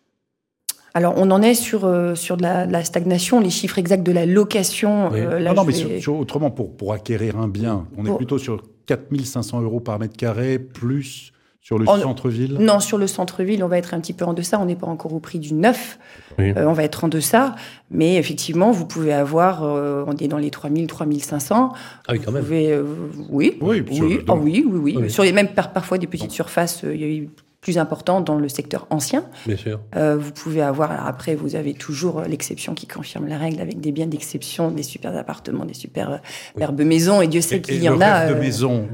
Alors, 0.95 1.15
on 1.18 1.31
en 1.31 1.41
est 1.41 1.55
sur, 1.55 1.91
sur 2.15 2.38
de 2.38 2.43
la, 2.43 2.84
stagnation, 2.84 3.39
les 3.39 3.49
chiffres 3.49 3.80
exacts 3.80 4.05
de 4.05 4.11
la 4.11 4.27
location. 4.27 5.10
non, 5.10 5.53
non, 5.55 5.64
mais 5.64 6.07
autrement, 6.07 6.51
pour, 6.51 6.77
pour 6.77 6.93
acquérir 6.93 7.39
un 7.39 7.47
bien, 7.47 7.88
on 7.97 8.05
est 8.05 8.15
plutôt 8.15 8.38
sur 8.38 8.61
4500 8.85 9.61
euros 9.61 9.80
par 9.80 9.99
mètre 9.99 10.18
carré, 10.18 10.60
plus 10.60 11.31
Sur 11.61 11.80
le 11.80 11.85
centre-ville? 11.85 12.57
Non, 12.60 12.80
sur 12.80 12.97
le 12.97 13.07
centre-ville, 13.07 13.64
on 13.64 13.68
va 13.68 13.77
être 13.77 13.93
un 13.93 13.99
petit 13.99 14.14
peu 14.14 14.26
en 14.26 14.34
deçà. 14.34 14.60
On 14.60 14.65
n'est 14.65 14.76
pas 14.76 14.88
encore 14.88 15.14
au 15.14 15.19
prix 15.19 15.39
du 15.39 15.53
neuf. 15.53 15.97
Euh, 16.39 16.65
on 16.65 16.73
va 16.73 16.84
être 16.84 17.03
en 17.05 17.07
deçà. 17.07 17.55
Mais 17.89 18.15
effectivement, 18.15 18.72
vous 18.72 18.85
pouvez 18.85 19.14
avoir, 19.14 19.64
euh, 19.64 20.03
on 20.07 20.14
est 20.18 20.27
dans 20.27 20.38
les 20.38 20.49
3000, 20.49 20.88
3500. 20.88 21.72
Ah 22.07 22.11
oui, 22.11 22.19
quand 22.19 22.31
même. 22.31 22.45
Euh, 22.51 22.84
oui. 23.30 23.57
Oui, 23.61 23.84
oui. 23.89 24.19
Ah 24.27 24.35
oui, 24.35 24.65
oui, 24.68 24.95
oui, 24.97 25.10
Sur 25.10 25.23
les 25.23 25.31
mêmes, 25.31 25.49
parfois 25.49 25.97
des 25.97 26.07
petites 26.07 26.31
surfaces, 26.31 26.81
il 26.84 26.99
y 26.99 27.03
a 27.03 27.07
eu 27.07 27.30
plus 27.64 27.77
important 27.77 28.19
dans 28.19 28.35
le 28.35 28.49
secteur 28.49 28.85
ancien. 28.90 29.23
Bien 29.48 29.56
sûr. 29.56 29.80
Euh, 29.95 30.18
vous 30.18 30.31
pouvez 30.31 30.61
avoir, 30.61 31.07
après, 31.07 31.34
vous 31.34 31.56
avez 31.56 31.73
toujours 31.73 32.22
l'exception 32.23 32.73
qui 32.73 32.88
confirme 32.88 33.26
la 33.26 33.38
règle 33.38 33.61
avec 33.61 33.80
des 33.80 33.94
biens 33.94 34.06
d'exception, 34.06 34.69
des 34.69 34.84
super 34.84 35.15
appartements, 35.15 35.64
des 35.64 35.73
super 35.73 36.19
herbes 36.60 36.81
maisons, 36.81 37.22
et 37.22 37.27
Dieu 37.27 37.40
sait 37.40 37.61
qu'il 37.61 37.81
y 37.81 37.88
en 37.88 37.95
le 37.95 38.02
a. 38.02 38.19
Rêve 38.19 38.30
de 38.31 38.35
euh, 38.35 38.41
maison, 38.41 38.88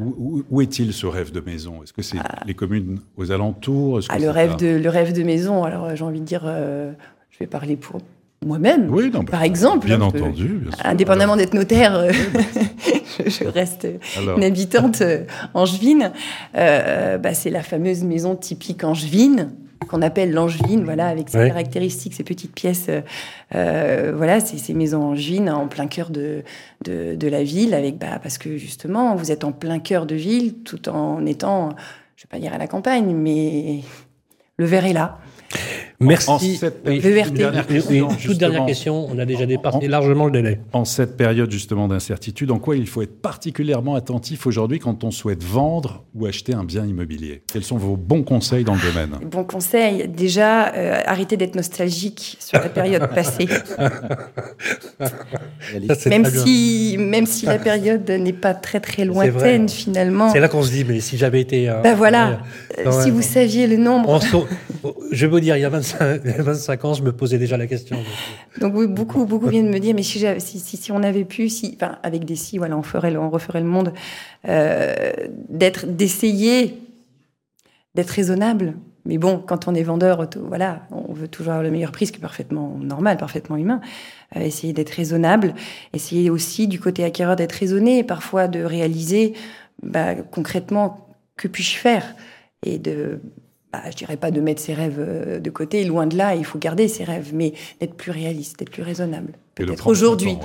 où, 0.52 0.62
est-il 0.62 0.94
ce 0.94 1.08
rêve 1.08 1.32
de 1.32 1.42
maison? 1.42 1.82
Est-ce 1.82 1.94
que 1.94 2.04
c'est 2.04 2.20
ah. 2.20 2.44
les 2.46 2.54
communes 2.54 3.00
aux 3.18 3.32
alentours? 3.32 4.02
Ah, 4.08 4.20
le, 4.20 4.30
rêve 4.30 4.56
de, 4.58 4.68
le 4.68 4.90
rêve 4.90 5.14
de 5.14 5.24
maison, 5.24 5.64
alors 5.64 5.86
euh, 5.86 5.96
j'ai 5.96 6.04
envie 6.04 6.22
de 6.22 6.26
dire, 6.26 6.44
je 6.46 7.40
vais 7.40 7.48
parler 7.48 7.76
pour 7.76 8.00
moi-même, 8.46 8.90
oui, 8.90 9.12
par 9.30 9.44
exemple. 9.44 9.88
Bien 9.88 10.02
entendu. 10.02 10.48
Bien 10.48 10.72
sûr. 10.72 10.86
Indépendamment 10.86 11.36
d'être 11.36 11.54
notaire, 11.54 11.96
euh, 11.96 12.12
je, 13.26 13.44
reste 13.46 13.88
une 14.18 14.44
habitante 14.44 15.02
euh, 15.02 15.26
angevine. 15.54 16.12
Euh, 16.56 17.18
bah, 17.18 17.34
c'est 17.34 17.50
la 17.50 17.64
fameuse 17.64 18.04
maison 18.04 18.36
typique 18.36 18.84
angevine 18.84 19.52
qu'on 19.88 20.02
appelle 20.02 20.32
l'angevine, 20.32 20.84
voilà, 20.84 21.08
avec 21.08 21.30
ses 21.30 21.48
caractéristiques, 21.48 22.14
ces 22.14 22.24
petites 22.24 22.54
pièces, 22.54 22.90
euh, 23.56 24.14
voilà, 24.16 24.40
c'est 24.40 24.58
ces 24.58 24.74
maisons 24.74 25.02
angevines 25.02 25.50
en 25.50 25.68
plein 25.68 25.88
cœur 25.88 26.12
de, 26.12 26.44
de, 26.84 27.16
de, 27.16 27.28
la 27.28 27.44
ville, 27.44 27.74
avec, 27.74 27.98
bah, 27.98 28.20
parce 28.22 28.38
que 28.38 28.58
justement, 28.58 29.16
vous 29.16 29.32
êtes 29.32 29.44
en 29.44 29.52
plein 29.52 29.80
cœur 29.80 30.06
de 30.06 30.16
ville, 30.16 30.56
tout 30.64 30.90
en 30.90 31.26
étant, 31.26 31.70
je 32.18 32.24
vais 32.24 32.28
pas 32.30 32.40
dire 32.40 32.54
à 32.54 32.58
la 32.58 32.68
campagne, 32.68 33.16
mais 33.16 33.80
le 34.58 34.66
verre 34.66 34.86
est 34.86 34.94
là. 34.94 35.18
Merci. 36.02 36.56
cette... 36.56 36.84
toute 36.84 38.38
dernière 38.38 38.66
question, 38.66 39.08
on 39.12 39.20
a 39.20 39.26
déjà 39.26 39.46
dépassé 39.46 39.88
largement 39.88 40.26
le 40.26 40.32
délai. 40.32 40.62
En 40.72 40.86
cette 40.86 41.18
période 41.18 41.52
justement 41.52 41.90
d'incertitude, 41.90 42.52
en 42.52 42.60
quoi 42.60 42.78
il 42.78 42.88
faut 42.88 43.02
être 43.02 43.22
particulièrement 43.22 43.96
attentif 43.96 44.48
aujourd'hui 44.48 44.80
quand 44.80 45.04
on 45.04 45.12
souhaite 45.12 45.44
vendre 45.44 46.06
ou 46.16 46.26
acheter 46.26 46.54
un 46.54 46.64
bien 46.64 46.86
immobilier? 46.86 47.44
Quels 47.52 47.66
sont 47.66 47.78
vos 47.78 47.98
bons 47.98 48.24
conseils 48.24 48.64
dans 48.64 48.76
le 48.76 48.82
domaine? 48.82 49.10
Bons 49.30 49.44
conseils, 49.44 50.08
déjà, 50.08 50.74
euh, 50.74 51.02
arrêtez 51.06 51.38
d'être 51.38 51.56
nostalgique 51.56 52.38
sur 52.40 52.60
la 52.60 52.70
période 52.70 53.08
passée. 53.14 53.48
même, 56.10 56.26
si, 56.26 56.96
même 56.98 57.26
si 57.26 57.46
la 57.46 57.60
période 57.60 58.10
n'est 58.10 58.34
pas 58.34 58.54
très 58.54 58.80
très 58.80 59.06
lointaine 59.06 59.68
finalement. 59.68 60.32
C'est 60.32 60.40
là 60.40 60.48
qu'on 60.48 60.64
se 60.64 60.72
dit, 60.72 60.86
mais 60.86 61.02
si 61.02 61.18
j'avais 61.18 61.42
été... 61.42 61.68
ben 61.84 61.96
voilà, 61.96 62.40
euh, 62.80 63.04
si 63.04 63.12
vous 63.12 63.22
saviez 63.22 63.68
le 63.68 63.78
nombre... 63.78 64.20
je 65.12 65.26
veux 65.26 65.42
dire, 65.42 65.58
il 65.58 65.62
y 65.62 65.66
a 65.66 65.70
25, 65.70 65.89
25, 65.98 66.86
ans, 66.86 66.94
je 66.94 67.04
me 67.04 67.12
posais 67.12 67.38
déjà 67.38 67.58
la 67.58 67.68
question. 67.68 67.98
Donc 68.60 68.74
oui, 68.76 68.88
beaucoup, 68.88 69.26
beaucoup 69.26 69.48
viennent 69.48 69.70
me 69.70 69.80
dire, 69.80 69.96
mais 69.96 70.04
si, 70.04 70.92
on 70.92 71.04
avait 71.04 71.26
pu, 71.26 71.50
si, 71.50 71.78
enfin, 71.80 71.98
avec 72.04 72.26
des 72.26 72.36
si, 72.36 72.58
voilà, 72.58 72.78
on 72.78 72.84
ferait, 72.84 73.16
on 73.18 73.30
referait 73.30 73.62
le 73.62 73.68
monde, 73.68 73.94
euh, 74.48 75.12
d'essayer 75.50 76.78
d'être 77.96 78.12
raisonnable. 78.12 78.76
Mais 79.06 79.18
bon, 79.18 79.40
quand 79.40 79.68
on 79.68 79.74
est 79.74 79.84
vendeur, 79.84 80.30
voilà, 80.40 80.84
on 80.92 81.14
veut 81.14 81.28
toujours 81.28 81.54
avoir 81.54 81.64
le 81.64 81.72
meilleur 81.72 81.92
prix, 81.92 82.08
ce 82.08 82.12
qui 82.12 82.20
est 82.20 82.22
parfaitement 82.22 82.78
normal, 82.80 83.18
parfaitement 83.18 83.56
humain. 83.56 83.82
Euh, 84.36 84.42
essayer 84.42 84.74
d'être 84.74 84.92
raisonnable, 84.92 85.56
essayer 85.94 86.30
aussi 86.30 86.68
du 86.68 86.80
côté 86.80 87.04
acquéreur 87.04 87.36
d'être 87.36 87.54
raisonné, 87.54 88.04
parfois 88.04 88.48
de 88.48 88.62
réaliser 88.62 89.34
bah, 89.82 90.16
concrètement 90.16 91.16
que 91.38 91.48
puis-je 91.48 91.78
faire? 91.78 92.16
Et 92.64 92.78
de 92.78 93.22
bah, 93.72 93.82
je 93.90 93.96
dirais 93.96 94.18
pas 94.18 94.32
de 94.32 94.42
mettre 94.42 94.62
ses 94.62 94.74
rêves 94.74 94.98
euh, 95.00 95.40
de 95.40 95.50
côté, 95.50 95.84
loin 95.84 96.08
de 96.08 96.18
là, 96.18 96.36
il 96.36 96.46
faut 96.46 96.58
garder 96.58 96.88
ses 96.88 97.04
rêves, 97.04 97.32
mais 97.34 97.54
d'être 97.80 97.94
plus 97.94 98.12
réaliste, 98.12 98.60
d'être 98.60 98.72
plus 98.72 98.84
raisonnable. 98.84 99.34
Peut-être 99.56 99.88
aujourd'hui. 99.88 100.38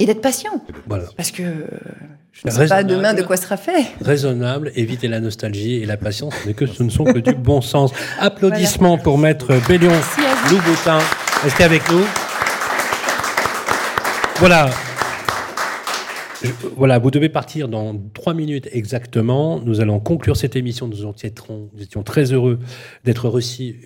Et 0.00 0.06
d'être 0.06 0.20
patient. 0.20 0.62
Voilà. 0.86 1.04
Parce 1.16 1.30
que 1.30 1.42
je 2.32 2.42
ne 2.44 2.50
sais 2.50 2.66
pas 2.66 2.84
demain 2.84 3.14
de 3.14 3.22
quoi 3.22 3.36
sera 3.36 3.56
fait. 3.56 3.86
Raisonnable, 4.00 4.70
éviter 4.76 5.08
la 5.08 5.18
nostalgie 5.18 5.76
et 5.76 5.86
la 5.86 5.96
patience, 5.96 6.34
mais 6.46 6.54
que 6.54 6.66
ce 6.66 6.82
ne 6.82 6.90
sont 6.90 7.04
que 7.04 7.18
du 7.18 7.34
bon 7.34 7.60
sens. 7.60 7.92
Applaudissements 8.20 8.98
pour 8.98 9.18
Maître 9.18 9.54
Bélion 9.66 9.92
Louboutin. 10.50 10.98
Restez 11.42 11.64
avec 11.64 11.90
nous. 11.90 12.04
Voilà, 14.36 14.70
voilà, 16.76 16.98
vous 16.98 17.10
devez 17.10 17.28
partir 17.28 17.68
dans 17.68 17.96
trois 18.14 18.34
minutes 18.34 18.68
exactement. 18.72 19.60
Nous 19.60 19.80
allons 19.80 19.98
conclure 19.98 20.36
cette 20.36 20.56
émission. 20.56 20.86
Nous, 20.86 21.04
étions, 21.24 21.70
nous 21.74 21.82
étions 21.82 22.02
très 22.02 22.32
heureux 22.32 22.58
d'être 23.04 23.28
reçus, 23.28 23.80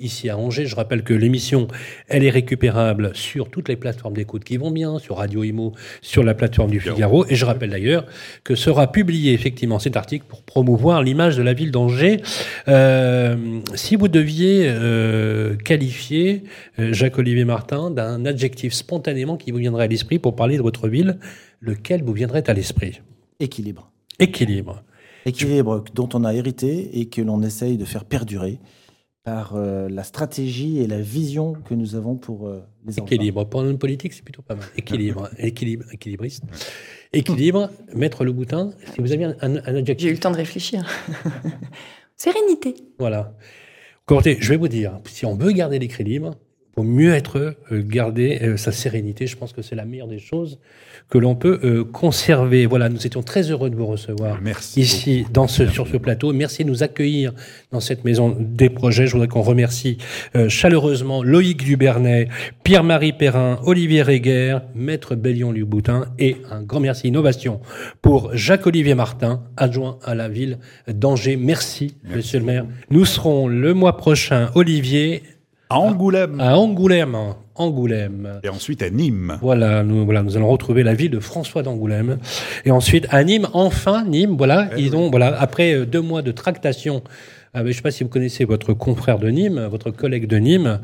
ici 0.00 0.28
à 0.28 0.38
Angers. 0.38 0.66
Je 0.66 0.76
rappelle 0.76 1.02
que 1.02 1.14
l'émission, 1.14 1.66
elle 2.08 2.24
est 2.24 2.30
récupérable 2.30 3.10
sur 3.14 3.50
toutes 3.50 3.68
les 3.68 3.76
plateformes 3.76 4.14
d'écoute 4.14 4.44
qui 4.44 4.56
vont 4.56 4.70
bien, 4.70 4.98
sur 4.98 5.16
Radio 5.16 5.42
Imo, 5.42 5.72
sur 6.00 6.22
la 6.22 6.34
plateforme 6.34 6.70
du 6.70 6.80
Figaro. 6.80 7.26
Et 7.28 7.34
je 7.34 7.44
rappelle 7.44 7.70
d'ailleurs 7.70 8.06
que 8.44 8.54
sera 8.54 8.92
publié 8.92 9.32
effectivement 9.32 9.78
cet 9.78 9.96
article 9.96 10.26
pour 10.28 10.42
promouvoir 10.42 11.02
l'image 11.02 11.36
de 11.36 11.42
la 11.42 11.54
ville 11.54 11.72
d'Angers. 11.72 12.20
Euh, 12.68 13.60
si 13.74 13.96
vous 13.96 14.08
deviez 14.08 14.66
euh, 14.66 15.56
qualifier 15.56 16.44
euh, 16.78 16.92
Jacques-Olivier 16.92 17.44
Martin 17.44 17.90
d'un 17.90 18.24
adjectif 18.26 18.72
spontanément 18.72 19.36
qui 19.36 19.50
vous 19.50 19.58
viendrait 19.58 19.84
à 19.84 19.88
l'esprit 19.88 20.18
pour 20.18 20.36
parler 20.36 20.56
de 20.56 20.62
votre 20.62 20.88
ville, 20.88 21.18
lequel 21.60 22.02
vous 22.02 22.12
viendrait 22.12 22.48
à 22.48 22.54
l'esprit 22.54 23.00
Équilibre. 23.40 23.90
Équilibre. 24.18 24.82
Équilibre 25.26 25.84
dont 25.94 26.08
on 26.14 26.24
a 26.24 26.32
hérité 26.32 27.00
et 27.00 27.08
que 27.08 27.20
l'on 27.20 27.42
essaye 27.42 27.76
de 27.76 27.84
faire 27.84 28.04
perdurer 28.04 28.60
par 29.26 29.56
euh, 29.56 29.88
la 29.88 30.04
stratégie 30.04 30.78
et 30.78 30.86
la 30.86 31.00
vision 31.00 31.54
que 31.54 31.74
nous 31.74 31.96
avons 31.96 32.14
pour 32.14 32.46
euh, 32.46 32.62
les 32.86 32.94
enfants. 32.94 33.06
Équilibre. 33.06 33.44
Pour 33.44 33.64
une 33.64 33.76
politique, 33.76 34.12
c'est 34.12 34.22
plutôt 34.22 34.42
pas 34.42 34.54
mal. 34.54 34.64
Équilibre. 34.76 35.28
Équilibre. 35.38 35.84
Équilibriste. 35.92 36.44
Équilibre. 37.12 37.68
Maître 37.92 38.24
Le 38.24 38.30
Boutin, 38.30 38.70
si 38.94 39.00
vous 39.00 39.10
aviez 39.12 39.24
un, 39.24 39.36
un 39.40 39.56
adjectif. 39.56 40.06
J'ai 40.06 40.10
eu 40.10 40.14
le 40.14 40.20
temps 40.20 40.30
de 40.30 40.36
réfléchir. 40.36 40.88
Sérénité. 42.16 42.76
Voilà. 43.00 43.36
Écoutez, 44.08 44.36
je 44.40 44.48
vais 44.48 44.56
vous 44.56 44.68
dire, 44.68 45.00
si 45.06 45.26
on 45.26 45.34
veut 45.34 45.50
garder 45.50 45.80
l'équilibre, 45.80 46.36
il 46.70 46.74
faut 46.76 46.84
mieux 46.84 47.12
être 47.12 47.56
euh, 47.72 47.82
garder 47.82 48.56
sa 48.56 48.70
sérénité. 48.70 49.26
Je 49.26 49.36
pense 49.36 49.52
que 49.52 49.60
c'est 49.60 49.74
la 49.74 49.86
meilleure 49.86 50.06
des 50.06 50.20
choses 50.20 50.60
que 51.08 51.18
l'on 51.18 51.34
peut 51.36 51.60
euh, 51.62 51.84
conserver. 51.84 52.66
Voilà, 52.66 52.88
nous 52.88 53.06
étions 53.06 53.22
très 53.22 53.50
heureux 53.50 53.70
de 53.70 53.76
vous 53.76 53.86
recevoir 53.86 54.38
ici 54.76 55.24
dans 55.32 55.46
ce, 55.46 55.66
sur 55.68 55.86
ce 55.86 55.96
plateau. 55.96 56.32
Merci 56.32 56.64
de 56.64 56.70
nous 56.70 56.82
accueillir 56.82 57.32
dans 57.70 57.80
cette 57.80 58.04
maison 58.04 58.36
des 58.38 58.70
projets. 58.70 59.06
Je 59.06 59.12
voudrais 59.12 59.28
qu'on 59.28 59.42
remercie 59.42 59.98
euh, 60.34 60.48
chaleureusement 60.48 61.22
Loïc 61.22 61.64
Dubernay, 61.64 62.28
Pierre-Marie 62.64 63.12
Perrin, 63.12 63.60
Olivier 63.64 64.02
Réguer, 64.02 64.58
Maître 64.74 65.14
Bellion-Luboutin 65.14 66.06
et 66.18 66.38
un 66.50 66.62
grand 66.62 66.80
merci 66.80 67.08
innovation 67.08 67.60
pour 68.02 68.34
Jacques-Olivier 68.34 68.94
Martin, 68.94 69.42
adjoint 69.56 69.98
à 70.04 70.14
la 70.14 70.28
ville 70.28 70.58
d'Angers. 70.88 71.36
Merci, 71.36 71.96
merci, 72.02 72.16
monsieur 72.16 72.38
le 72.40 72.44
maire. 72.44 72.66
Nous 72.90 73.04
serons 73.04 73.48
le 73.48 73.74
mois 73.74 73.96
prochain, 73.96 74.50
Olivier, 74.54 75.22
à 75.68 75.78
Angoulême. 75.78 76.40
À 76.40 76.56
Angoulême. 76.56 77.16
Angoulême. 77.56 78.40
Et 78.44 78.48
ensuite 78.48 78.82
à 78.82 78.90
Nîmes. 78.90 79.38
Voilà, 79.40 79.82
nous, 79.82 80.04
voilà, 80.04 80.22
nous 80.22 80.36
allons 80.36 80.48
retrouver 80.48 80.82
la 80.82 80.94
ville 80.94 81.10
de 81.10 81.20
François 81.20 81.62
d'Angoulême. 81.62 82.18
Et 82.64 82.70
ensuite 82.70 83.06
à 83.10 83.24
Nîmes, 83.24 83.48
enfin 83.52 84.04
Nîmes, 84.04 84.36
voilà, 84.36 84.68
eh 84.76 84.80
ils 84.80 84.94
ont, 84.94 85.10
voilà, 85.10 85.34
après 85.40 85.74
euh, 85.74 85.86
deux 85.86 86.02
mois 86.02 86.22
de 86.22 86.32
tractation 86.32 87.02
je 87.64 87.68
ne 87.68 87.72
sais 87.72 87.82
pas 87.82 87.90
si 87.90 88.04
vous 88.04 88.10
connaissez 88.10 88.44
votre 88.44 88.74
confrère 88.74 89.18
de 89.18 89.28
Nîmes, 89.28 89.66
votre 89.70 89.90
collègue 89.90 90.26
de 90.26 90.36
Nîmes. 90.36 90.80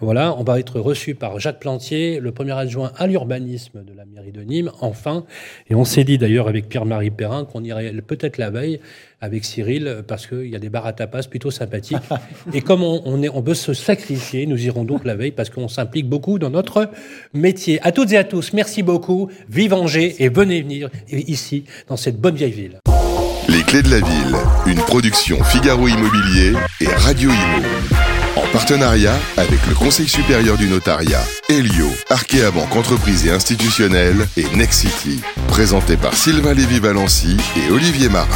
Voilà, 0.00 0.36
on 0.38 0.44
va 0.44 0.60
être 0.60 0.78
reçu 0.80 1.14
par 1.14 1.40
Jacques 1.40 1.60
Plantier, 1.60 2.20
le 2.20 2.32
premier 2.32 2.52
adjoint 2.52 2.92
à 2.96 3.06
l'urbanisme 3.06 3.84
de 3.84 3.92
la 3.96 4.04
mairie 4.04 4.32
de 4.32 4.42
Nîmes, 4.42 4.70
enfin. 4.80 5.24
Et 5.68 5.74
on 5.74 5.84
s'est 5.84 6.04
dit 6.04 6.18
d'ailleurs 6.18 6.48
avec 6.48 6.68
Pierre-Marie 6.68 7.10
Perrin 7.10 7.44
qu'on 7.44 7.64
irait 7.64 7.92
peut-être 8.06 8.38
la 8.38 8.50
veille 8.50 8.80
avec 9.20 9.44
Cyril 9.44 10.02
parce 10.06 10.26
qu'il 10.26 10.48
y 10.48 10.56
a 10.56 10.58
des 10.58 10.68
bars 10.68 10.86
à 10.86 10.92
tapas 10.92 11.22
plutôt 11.22 11.50
sympathiques. 11.50 11.98
Et 12.54 12.60
comme 12.60 12.82
on, 12.82 13.22
est, 13.22 13.28
on 13.28 13.40
veut 13.40 13.54
se 13.54 13.72
sacrifier, 13.72 14.46
nous 14.46 14.66
irons 14.66 14.84
donc 14.84 15.04
la 15.04 15.14
veille 15.14 15.30
parce 15.30 15.48
qu'on 15.50 15.68
s'implique 15.68 16.08
beaucoup 16.08 16.38
dans 16.38 16.50
notre 16.50 16.90
métier. 17.32 17.80
À 17.82 17.92
toutes 17.92 18.12
et 18.12 18.18
à 18.18 18.24
tous, 18.24 18.52
merci 18.52 18.82
beaucoup. 18.82 19.30
Vive 19.48 19.74
Angers 19.74 20.16
et 20.18 20.28
venez 20.28 20.62
venir 20.62 20.90
ici 21.10 21.64
dans 21.88 21.96
cette 21.96 22.20
bonne 22.20 22.34
vieille 22.34 22.52
ville. 22.52 22.91
Clés 23.72 23.82
de 23.82 23.88
la 23.88 24.00
ville, 24.00 24.36
une 24.66 24.82
production 24.82 25.42
Figaro 25.44 25.88
Immobilier 25.88 26.52
et 26.82 26.88
Radio 26.88 27.30
Imo. 27.30 27.66
En 28.36 28.46
partenariat 28.52 29.18
avec 29.38 29.66
le 29.66 29.74
Conseil 29.74 30.06
supérieur 30.06 30.58
du 30.58 30.68
notariat, 30.68 31.24
Elio, 31.48 31.88
Arkea 32.10 32.50
Banque 32.50 32.76
Entreprise 32.76 33.26
et 33.26 33.30
Institutionnelle 33.30 34.28
et 34.36 34.44
Nexity. 34.54 35.22
Présenté 35.48 35.96
par 35.96 36.12
Sylvain 36.12 36.52
Lévy-Valency 36.52 37.38
et 37.56 37.72
Olivier 37.72 38.10
Marin. 38.10 38.28